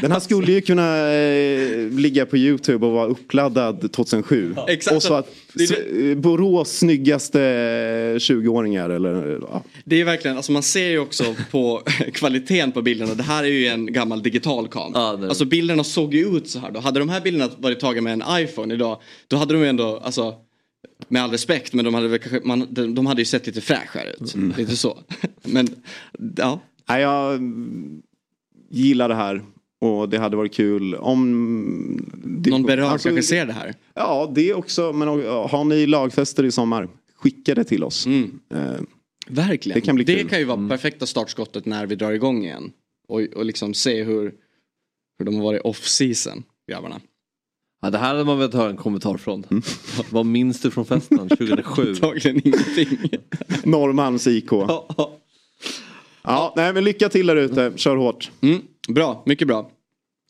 Den 0.00 0.12
här 0.12 0.20
skulle 0.20 0.52
ju 0.52 0.60
kunna 0.60 1.12
eh, 1.12 1.88
ligga 1.90 2.26
på 2.26 2.36
Youtube 2.36 2.86
och 2.86 2.92
vara 2.92 3.06
uppladdad 3.06 3.92
2007. 3.92 4.54
exakt. 4.68 4.96
Och 4.96 5.02
så 5.02 5.14
att 5.14 5.28
s- 5.60 5.70
eh, 5.70 6.16
Borås 6.18 6.78
snyggaste 6.78 7.38
20-åringar 8.18 8.90
eller 8.90 9.38
ja. 9.50 9.62
Det 9.84 10.00
är 10.00 10.04
verkligen, 10.04 10.36
alltså 10.36 10.52
man 10.52 10.62
ser 10.62 10.88
ju 10.88 10.98
också 10.98 11.34
på 11.50 11.82
kvaliteten 12.12 12.72
på 12.72 12.82
bilderna. 12.82 13.14
Det 13.14 13.22
här 13.22 13.44
är 13.44 13.48
ju 13.48 13.66
en 13.66 13.92
gammal 13.92 14.22
digital 14.22 14.68
kam. 14.68 14.92
Alltså 15.28 15.44
bilderna 15.44 15.84
såg 15.84 16.14
ju 16.14 16.36
ut 16.36 16.48
så 16.50 16.58
här 16.58 16.70
då. 16.70 16.80
Hade 16.80 16.98
de 16.98 17.08
här 17.08 17.20
bilderna 17.20 17.50
varit 17.58 17.80
tagna 17.80 18.00
med 18.02 18.12
en 18.12 18.22
iPhone 18.44 18.74
idag. 18.74 19.00
Då 19.28 19.36
hade 19.36 19.54
de 19.54 19.60
ju 19.62 19.68
ändå, 19.68 20.00
alltså 20.04 20.34
med 21.08 21.22
all 21.22 21.30
respekt, 21.30 21.72
men 21.72 21.84
de 21.84 21.94
hade, 21.94 22.08
väl 22.08 22.20
man, 22.44 22.66
de, 22.70 22.94
de 22.94 23.06
hade 23.06 23.20
ju 23.20 23.24
sett 23.24 23.46
lite 23.46 23.60
fräschare 23.60 24.10
ut. 24.20 24.34
Lite 24.58 24.76
så. 24.76 24.98
Men 25.42 25.68
ja. 26.36 26.60
Nej, 26.88 27.02
jag 27.02 27.34
mm, 27.34 28.02
gillar 28.70 29.08
det 29.08 29.14
här. 29.14 29.42
Och 29.80 30.08
det 30.08 30.18
hade 30.18 30.36
varit 30.36 30.54
kul 30.54 30.94
om... 30.94 32.10
Det, 32.24 32.50
Någon 32.50 32.62
berörd 32.62 32.84
alltså, 32.84 33.08
kanske 33.08 33.22
ser 33.22 33.46
det 33.46 33.52
här. 33.52 33.74
Ja, 33.94 34.32
det 34.34 34.54
också. 34.54 34.92
Men 34.92 35.08
har 35.08 35.64
ni 35.64 35.86
lagfester 35.86 36.44
i 36.44 36.50
sommar, 36.50 36.88
skicka 37.16 37.54
det 37.54 37.64
till 37.64 37.84
oss. 37.84 38.06
Mm. 38.06 38.40
Eh, 38.54 38.80
Verkligen. 39.28 39.80
Det 39.80 39.86
kan 39.86 39.94
bli 39.94 40.04
kul. 40.04 40.38
ju 40.38 40.44
vara 40.44 40.68
perfekta 40.68 41.06
startskottet 41.06 41.66
när 41.66 41.86
vi 41.86 41.94
drar 41.94 42.12
igång 42.12 42.44
igen. 42.44 42.72
Och, 43.08 43.20
och 43.20 43.44
liksom 43.44 43.74
se 43.74 44.02
hur, 44.02 44.34
hur 45.18 45.24
de 45.24 45.34
har 45.34 45.42
varit 45.42 45.62
off-season, 45.62 46.42
grabbarna. 46.70 47.00
Ja, 47.82 47.90
det 47.90 47.98
här 47.98 48.08
hade 48.08 48.24
man 48.24 48.38
velat 48.38 48.54
höra 48.54 48.70
en 48.70 48.76
kommentar 48.76 49.16
från. 49.16 49.44
Vad 50.10 50.26
minns 50.26 50.60
du 50.60 50.70
från 50.70 50.84
festen 50.84 51.18
2007? 51.28 51.88
Antagligen 51.90 52.48
ingenting. 52.48 52.98
Norrmalms 53.64 54.26
IK. 54.26 54.50
Ja, 56.22 56.52
nej 56.56 56.72
men 56.72 56.84
lycka 56.84 57.08
till 57.08 57.26
där 57.26 57.36
ute. 57.36 57.72
Kör 57.76 57.96
hårt. 57.96 58.30
Mm, 58.40 58.60
bra, 58.88 59.22
mycket 59.26 59.48
bra. 59.48 59.70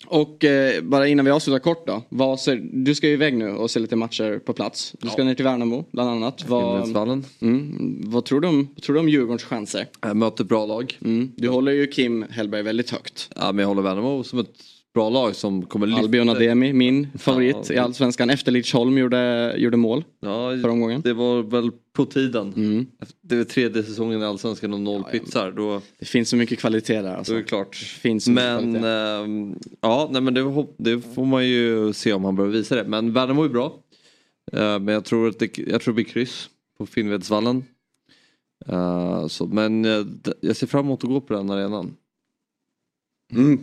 Och 0.06 0.44
eh, 0.44 0.82
bara 0.82 1.08
innan 1.08 1.24
vi 1.24 1.30
avslutar 1.30 1.58
kort 1.58 1.86
då. 1.86 2.02
Vad 2.08 2.40
ser, 2.40 2.60
du 2.72 2.94
ska 2.94 3.06
ju 3.06 3.12
iväg 3.12 3.36
nu 3.36 3.50
och 3.50 3.70
se 3.70 3.80
lite 3.80 3.96
matcher 3.96 4.38
på 4.38 4.52
plats. 4.52 4.94
Du 5.00 5.08
ska 5.08 5.24
ner 5.24 5.34
till 5.34 5.44
Värnamo 5.44 5.84
bland 5.92 6.10
annat. 6.10 6.44
Vad, 6.48 6.96
mm, 7.40 8.00
vad, 8.04 8.24
tror 8.24 8.40
du 8.40 8.48
om, 8.48 8.68
vad 8.74 8.82
tror 8.82 8.94
du 8.94 9.00
om 9.00 9.08
Djurgårdens 9.08 9.44
chanser? 9.44 9.86
Jag 10.00 10.16
möter 10.16 10.44
bra 10.44 10.66
lag. 10.66 10.98
Mm, 11.04 11.32
du 11.36 11.48
håller 11.48 11.72
ju 11.72 11.86
Kim 11.86 12.26
Hellberg 12.30 12.62
väldigt 12.62 12.90
högt. 12.90 13.30
Ja, 13.36 13.52
men 13.52 13.58
jag 13.58 13.68
håller 13.68 13.82
Värnamo 13.82 14.24
som 14.24 14.38
ett 14.38 14.54
bra 14.94 15.10
lag 15.10 15.36
som 15.36 15.66
kommer 15.66 15.86
lyfta. 15.86 16.00
Albion 16.02 16.28
Ademi, 16.28 16.72
min 16.72 17.08
favorit 17.18 17.56
Ja, 17.68 17.74
i 17.74 17.78
Allsvenskan. 17.78 18.30
Efter 18.30 18.52
Lidsholm 18.52 18.98
gjorde, 18.98 19.54
gjorde 19.56 19.76
mål 19.76 20.04
Ja, 20.20 20.50
förra 20.62 20.72
omgången. 20.72 21.00
det 21.00 21.12
var 21.12 21.42
väl 21.42 21.70
på 21.92 22.06
tiden. 22.06 22.52
Mm. 22.56 22.86
Det 23.22 23.36
var 23.36 23.44
tredje 23.44 23.82
säsongen 23.82 24.22
i 24.22 24.24
Allsvenskan 24.24 24.72
och 24.74 24.80
noll 24.80 25.04
pytsar. 25.04 25.50
Då, 25.52 25.82
Det 25.98 26.04
finns 26.06 26.28
så 26.28 26.36
mycket 26.36 26.58
kvalitet 26.58 27.02
där 27.02 27.14
alltså. 27.14 27.32
är 27.32 27.36
det 27.36 27.42
klart. 27.44 27.76
finns 27.76 28.24
så 28.24 28.30
mycket 28.30 28.44
Men 28.62 28.84
ehm, 28.84 29.58
ja, 29.80 30.08
nej, 30.12 30.22
men 30.22 30.34
det, 30.34 30.66
det 30.76 31.00
får 31.00 31.24
man 31.26 31.46
ju 31.48 31.92
se 31.92 32.12
om 32.12 32.24
han 32.24 32.36
behöver 32.36 32.56
visa 32.58 32.74
det. 32.74 32.84
Men 32.84 33.12
Värnamo 33.12 33.44
är 33.44 33.48
bra. 33.48 33.74
Eh, 34.52 34.78
men 34.78 34.88
jag 34.88 35.04
tror, 35.04 35.28
att 35.28 35.38
det, 35.38 35.58
jag 35.58 35.80
tror 35.80 35.92
det 35.92 35.96
blir 35.96 36.04
kryss 36.04 36.50
på 36.78 36.86
Finnvedsvallen. 36.86 37.64
Eh, 38.66 39.26
så, 39.26 39.46
men 39.46 39.84
eh, 39.84 40.06
jag 40.40 40.56
ser 40.56 40.66
fram 40.66 40.84
emot 40.84 41.04
att 41.04 41.10
gå 41.10 41.20
på 41.20 41.34
den 41.34 41.50
arenan. 41.50 41.96
Mm. 43.32 43.58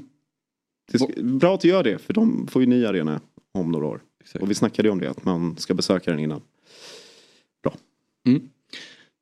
Bra 1.17 1.55
att 1.55 1.61
du 1.61 1.67
gör 1.67 1.83
det, 1.83 1.97
för 1.97 2.13
de 2.13 2.47
får 2.47 2.61
ju 2.61 2.67
ny 2.67 2.85
arena 2.85 3.21
om 3.51 3.71
några 3.71 3.85
år. 3.85 4.01
Och 4.39 4.49
vi 4.49 4.55
snackade 4.55 4.87
ju 4.87 4.91
om 4.91 4.99
det, 4.99 5.09
att 5.09 5.25
man 5.25 5.57
ska 5.57 5.73
besöka 5.73 6.11
den 6.11 6.19
innan. 6.19 6.41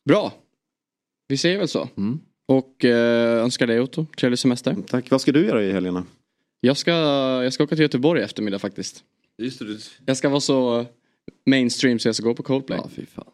Bra. 0.05 0.34
Vi 1.28 1.38
säger 1.38 1.57
väl 1.57 1.68
så. 1.68 1.89
Och 2.45 2.86
eh, 2.86 3.43
önskar 3.43 3.68
dig 3.68 3.80
Otto 3.80 4.05
trevlig 4.18 4.39
semester. 4.39 4.76
Tack. 4.88 5.11
Vad 5.11 5.22
ska 5.22 5.32
du 5.32 5.45
göra 5.45 5.63
i 5.63 5.72
helgerna? 5.72 6.05
Jag 6.59 6.78
ska, 6.78 6.91
jag 7.43 7.53
ska 7.53 7.63
åka 7.63 7.76
till 7.76 7.84
Göteborg 7.84 8.22
i 8.22 8.24
eftermiddag 8.24 8.59
faktiskt. 8.59 9.03
Just 9.38 9.59
det, 9.59 9.66
du... 9.66 9.80
Jag 10.05 10.18
ska 10.18 10.30
vara 10.30 10.39
så 10.39 10.86
mainstream 11.45 11.99
så 11.99 12.07
jag 12.07 12.16
ska 12.16 12.24
gå 12.24 12.36
på 12.36 12.43
Coldplay. 12.43 12.80
Ja, 12.84 12.89
fy 12.95 13.05
fan. 13.05 13.26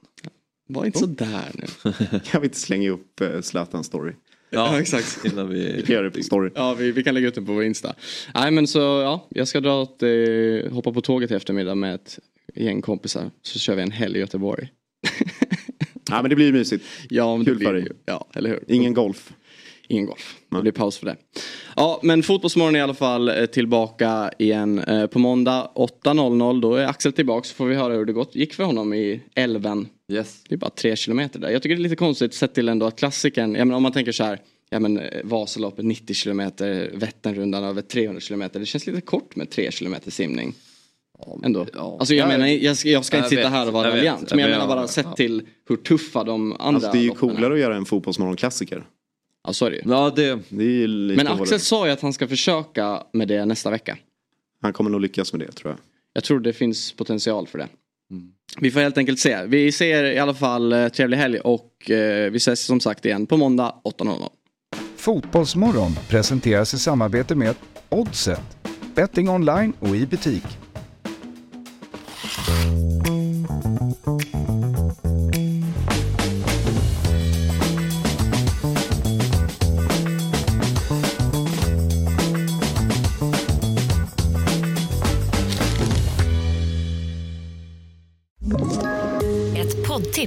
Var 0.68 0.86
inte 0.86 1.00
så 1.00 1.06
där 1.06 1.52
nu. 1.54 2.20
Kan 2.24 2.42
vi 2.42 2.48
inte 2.48 2.60
slänga 2.60 2.90
upp 2.90 3.22
uh, 3.22 3.42
Zlatan 3.42 3.84
story? 3.84 4.14
Ja, 4.54 4.80
exakt. 4.80 5.26
Innan 5.26 5.49
vi... 5.49 5.74
Vi 5.76 5.82
kan 5.82 5.93
göra 5.93 6.04
det 6.04 6.12
på 6.12 6.24
story. 6.24 6.49
Ja, 6.56 6.74
vi, 6.74 6.91
vi 6.91 7.04
kan 7.04 7.14
lägga 7.14 7.28
ut 7.28 7.36
den 7.36 7.45
på 7.45 7.54
vår 7.54 7.64
Insta. 7.64 7.95
Nej 8.34 8.52
men 8.52 8.68
så 8.68 8.80
ja, 8.80 9.28
jag 9.30 9.47
ska 9.47 9.60
dra 9.60 9.84
ett, 9.84 10.04
eh, 10.04 10.74
hoppa 10.74 10.93
på 10.93 11.02
tåget 11.02 11.32
i 11.32 11.34
eftermiddag 11.34 11.76
med 11.76 11.95
ett 11.95 12.20
gäng 12.56 12.82
kompisar. 12.82 13.32
Så 13.41 13.60
kör 13.60 13.76
vi 13.76 13.82
en 13.82 13.91
helg 13.91 14.18
i 14.18 14.20
Göteborg. 14.20 14.68
Ja 16.10 16.22
men 16.22 16.30
det 16.30 16.36
blir 16.36 16.45
ju 16.45 16.52
mysigt. 16.54 16.86
Ja, 17.10 17.38
men 17.38 17.45
Kul 17.45 17.54
det 17.54 17.58
blir 17.58 17.68
för 17.68 17.74
dig. 17.74 17.88
Ja, 18.06 18.28
eller 18.34 18.49
hur. 18.49 18.64
Ingen 18.68 18.93
golf. 18.93 19.34
Ingen 19.92 20.06
golf. 20.06 20.36
Det 20.52 20.62
blir 20.62 20.72
paus 20.72 20.98
för 20.98 21.06
det. 21.06 21.16
Ja, 21.76 22.00
men 22.04 22.24
Fotbollsmorgon 22.24 22.76
är 22.76 22.80
i 22.80 22.82
alla 22.82 22.94
fall 22.94 23.30
eh, 23.30 23.46
tillbaka 23.46 24.32
igen 24.39 24.80
eh, 24.80 25.08
på 25.08 25.20
måndag 25.20 25.72
8.00. 25.76 26.62
Då 26.62 26.76
är 26.76 26.86
Axel 26.88 27.14
tillbaka 27.14 27.48
så 27.48 27.56
får 27.56 27.66
vi 27.66 27.76
höra 27.76 27.94
hur 27.94 28.06
det 28.06 28.14
gått. 28.14 28.36
gick 28.36 28.54
för 28.54 28.64
honom 28.64 28.94
i 28.94 29.22
älven. 29.36 29.88
Yes. 30.12 30.44
Det 30.50 30.56
är 30.56 30.58
bara 30.60 30.70
tre 30.70 30.96
kilometer 30.96 31.39
där. 31.39 31.50
Jag 31.50 31.62
tycker 31.64 31.76
det 31.76 31.80
är 31.80 31.84
lite 31.84 31.96
konstigt 31.96 32.34
sett 32.34 32.54
till 32.54 32.70
ändå 32.70 32.86
att 32.86 32.96
klassikern, 33.00 33.56
jag 33.56 33.68
menar, 33.68 33.78
om 33.78 33.84
man 33.84 33.92
tänker 33.92 34.12
så 34.12 34.24
här, 34.24 34.39
ja 34.70 34.80
men 34.80 35.00
eh, 35.00 35.22
Vasaloppet 35.24 35.86
90 35.86 36.14
kilometer, 36.14 36.92
Vätternrundan 36.94 37.64
över 37.64 37.82
300 37.82 38.22
kilometer. 38.22 38.60
Det 38.60 38.66
känns 38.66 38.88
lite 38.88 39.02
kort 39.02 39.36
med 39.36 39.50
3 39.50 39.72
kilometer 39.72 40.12
simning. 40.12 40.54
Ändå. 41.44 41.66
Alltså 41.74 42.14
jag 42.16 42.24
Jag- 42.24 42.28
menar, 42.28 42.48
jag 42.48 42.78
ska, 42.78 42.89
jag 42.89 43.06
ska 43.06 43.18
jag 43.18 43.22
inte 43.26 43.30
sitta 43.30 43.42
vet, 43.42 43.52
här 43.52 43.68
och 43.68 43.74
vara 43.74 43.89
raljant. 43.89 44.30
Men 44.30 44.39
jag 44.39 44.50
Men 44.50 44.60
menar 44.60 44.76
bara 44.76 44.88
sett 44.88 45.06
ja. 45.06 45.14
till 45.16 45.42
hur 45.70 45.76
tuffa 45.78 46.24
de 46.24 46.52
andra 46.60 46.64
Alltså 46.76 46.92
det 46.92 46.98
är 46.98 47.02
ju 47.02 47.08
loppen 47.08 47.30
coolare 47.30 47.54
att 47.54 47.60
göra 47.60 47.76
en 47.76 47.86
fotbollsmorgonklassiker. 47.86 48.84
Ja 49.44 49.54
så 49.54 49.66
är 49.66 49.72
det 49.72 49.76
ju. 49.76 49.84
Ja, 49.86 50.14
det... 50.16 50.39
Det 50.50 50.84
är 50.84 50.88
lite 50.88 51.18
Men 51.18 51.28
hårdare. 51.28 51.44
Axel 51.44 51.60
sa 51.60 51.86
ju 51.86 51.92
att 51.92 52.02
han 52.02 52.14
ska 52.14 52.28
försöka 52.28 53.04
med 53.14 53.28
det 53.28 53.46
nästa 53.46 53.70
vecka. 53.70 53.98
Han 54.62 54.74
kommer 54.74 54.89
nog 54.89 55.02
lyckas 55.02 55.34
med 55.34 55.48
det 55.48 55.52
tror 55.52 55.72
jag. 55.72 55.80
Jag 56.14 56.24
tror 56.24 56.39
det 56.39 56.54
finns 56.54 56.92
potential 56.92 57.48
för 57.48 57.58
det. 57.58 57.68
Vi 58.60 58.72
får 58.72 58.80
helt 58.80 58.98
enkelt 58.98 59.20
se. 59.20 59.46
Vi 59.46 59.72
ser 59.72 60.04
i 60.04 60.20
alla 60.20 60.34
fall 60.34 60.74
eh, 60.74 60.88
trevlig 60.88 61.18
helg 61.18 61.39
och 61.39 61.92
eh, 61.92 62.32
vi 62.32 62.38
ses 62.38 62.66
som 62.66 62.80
sagt 62.80 63.06
igen 63.06 63.26
på 63.26 63.38
måndag 63.38 63.76
8.00. 63.84 64.30
Fotbollsmorgon 64.96 65.92
presenteras 66.10 66.74
i 66.74 66.80
samarbete 66.80 67.36
med 67.36 67.56
Oddset, 67.89 68.58
betting 68.96 69.30
online 69.30 69.74
och 69.80 69.96
i 69.96 70.06
butik. 70.06 70.44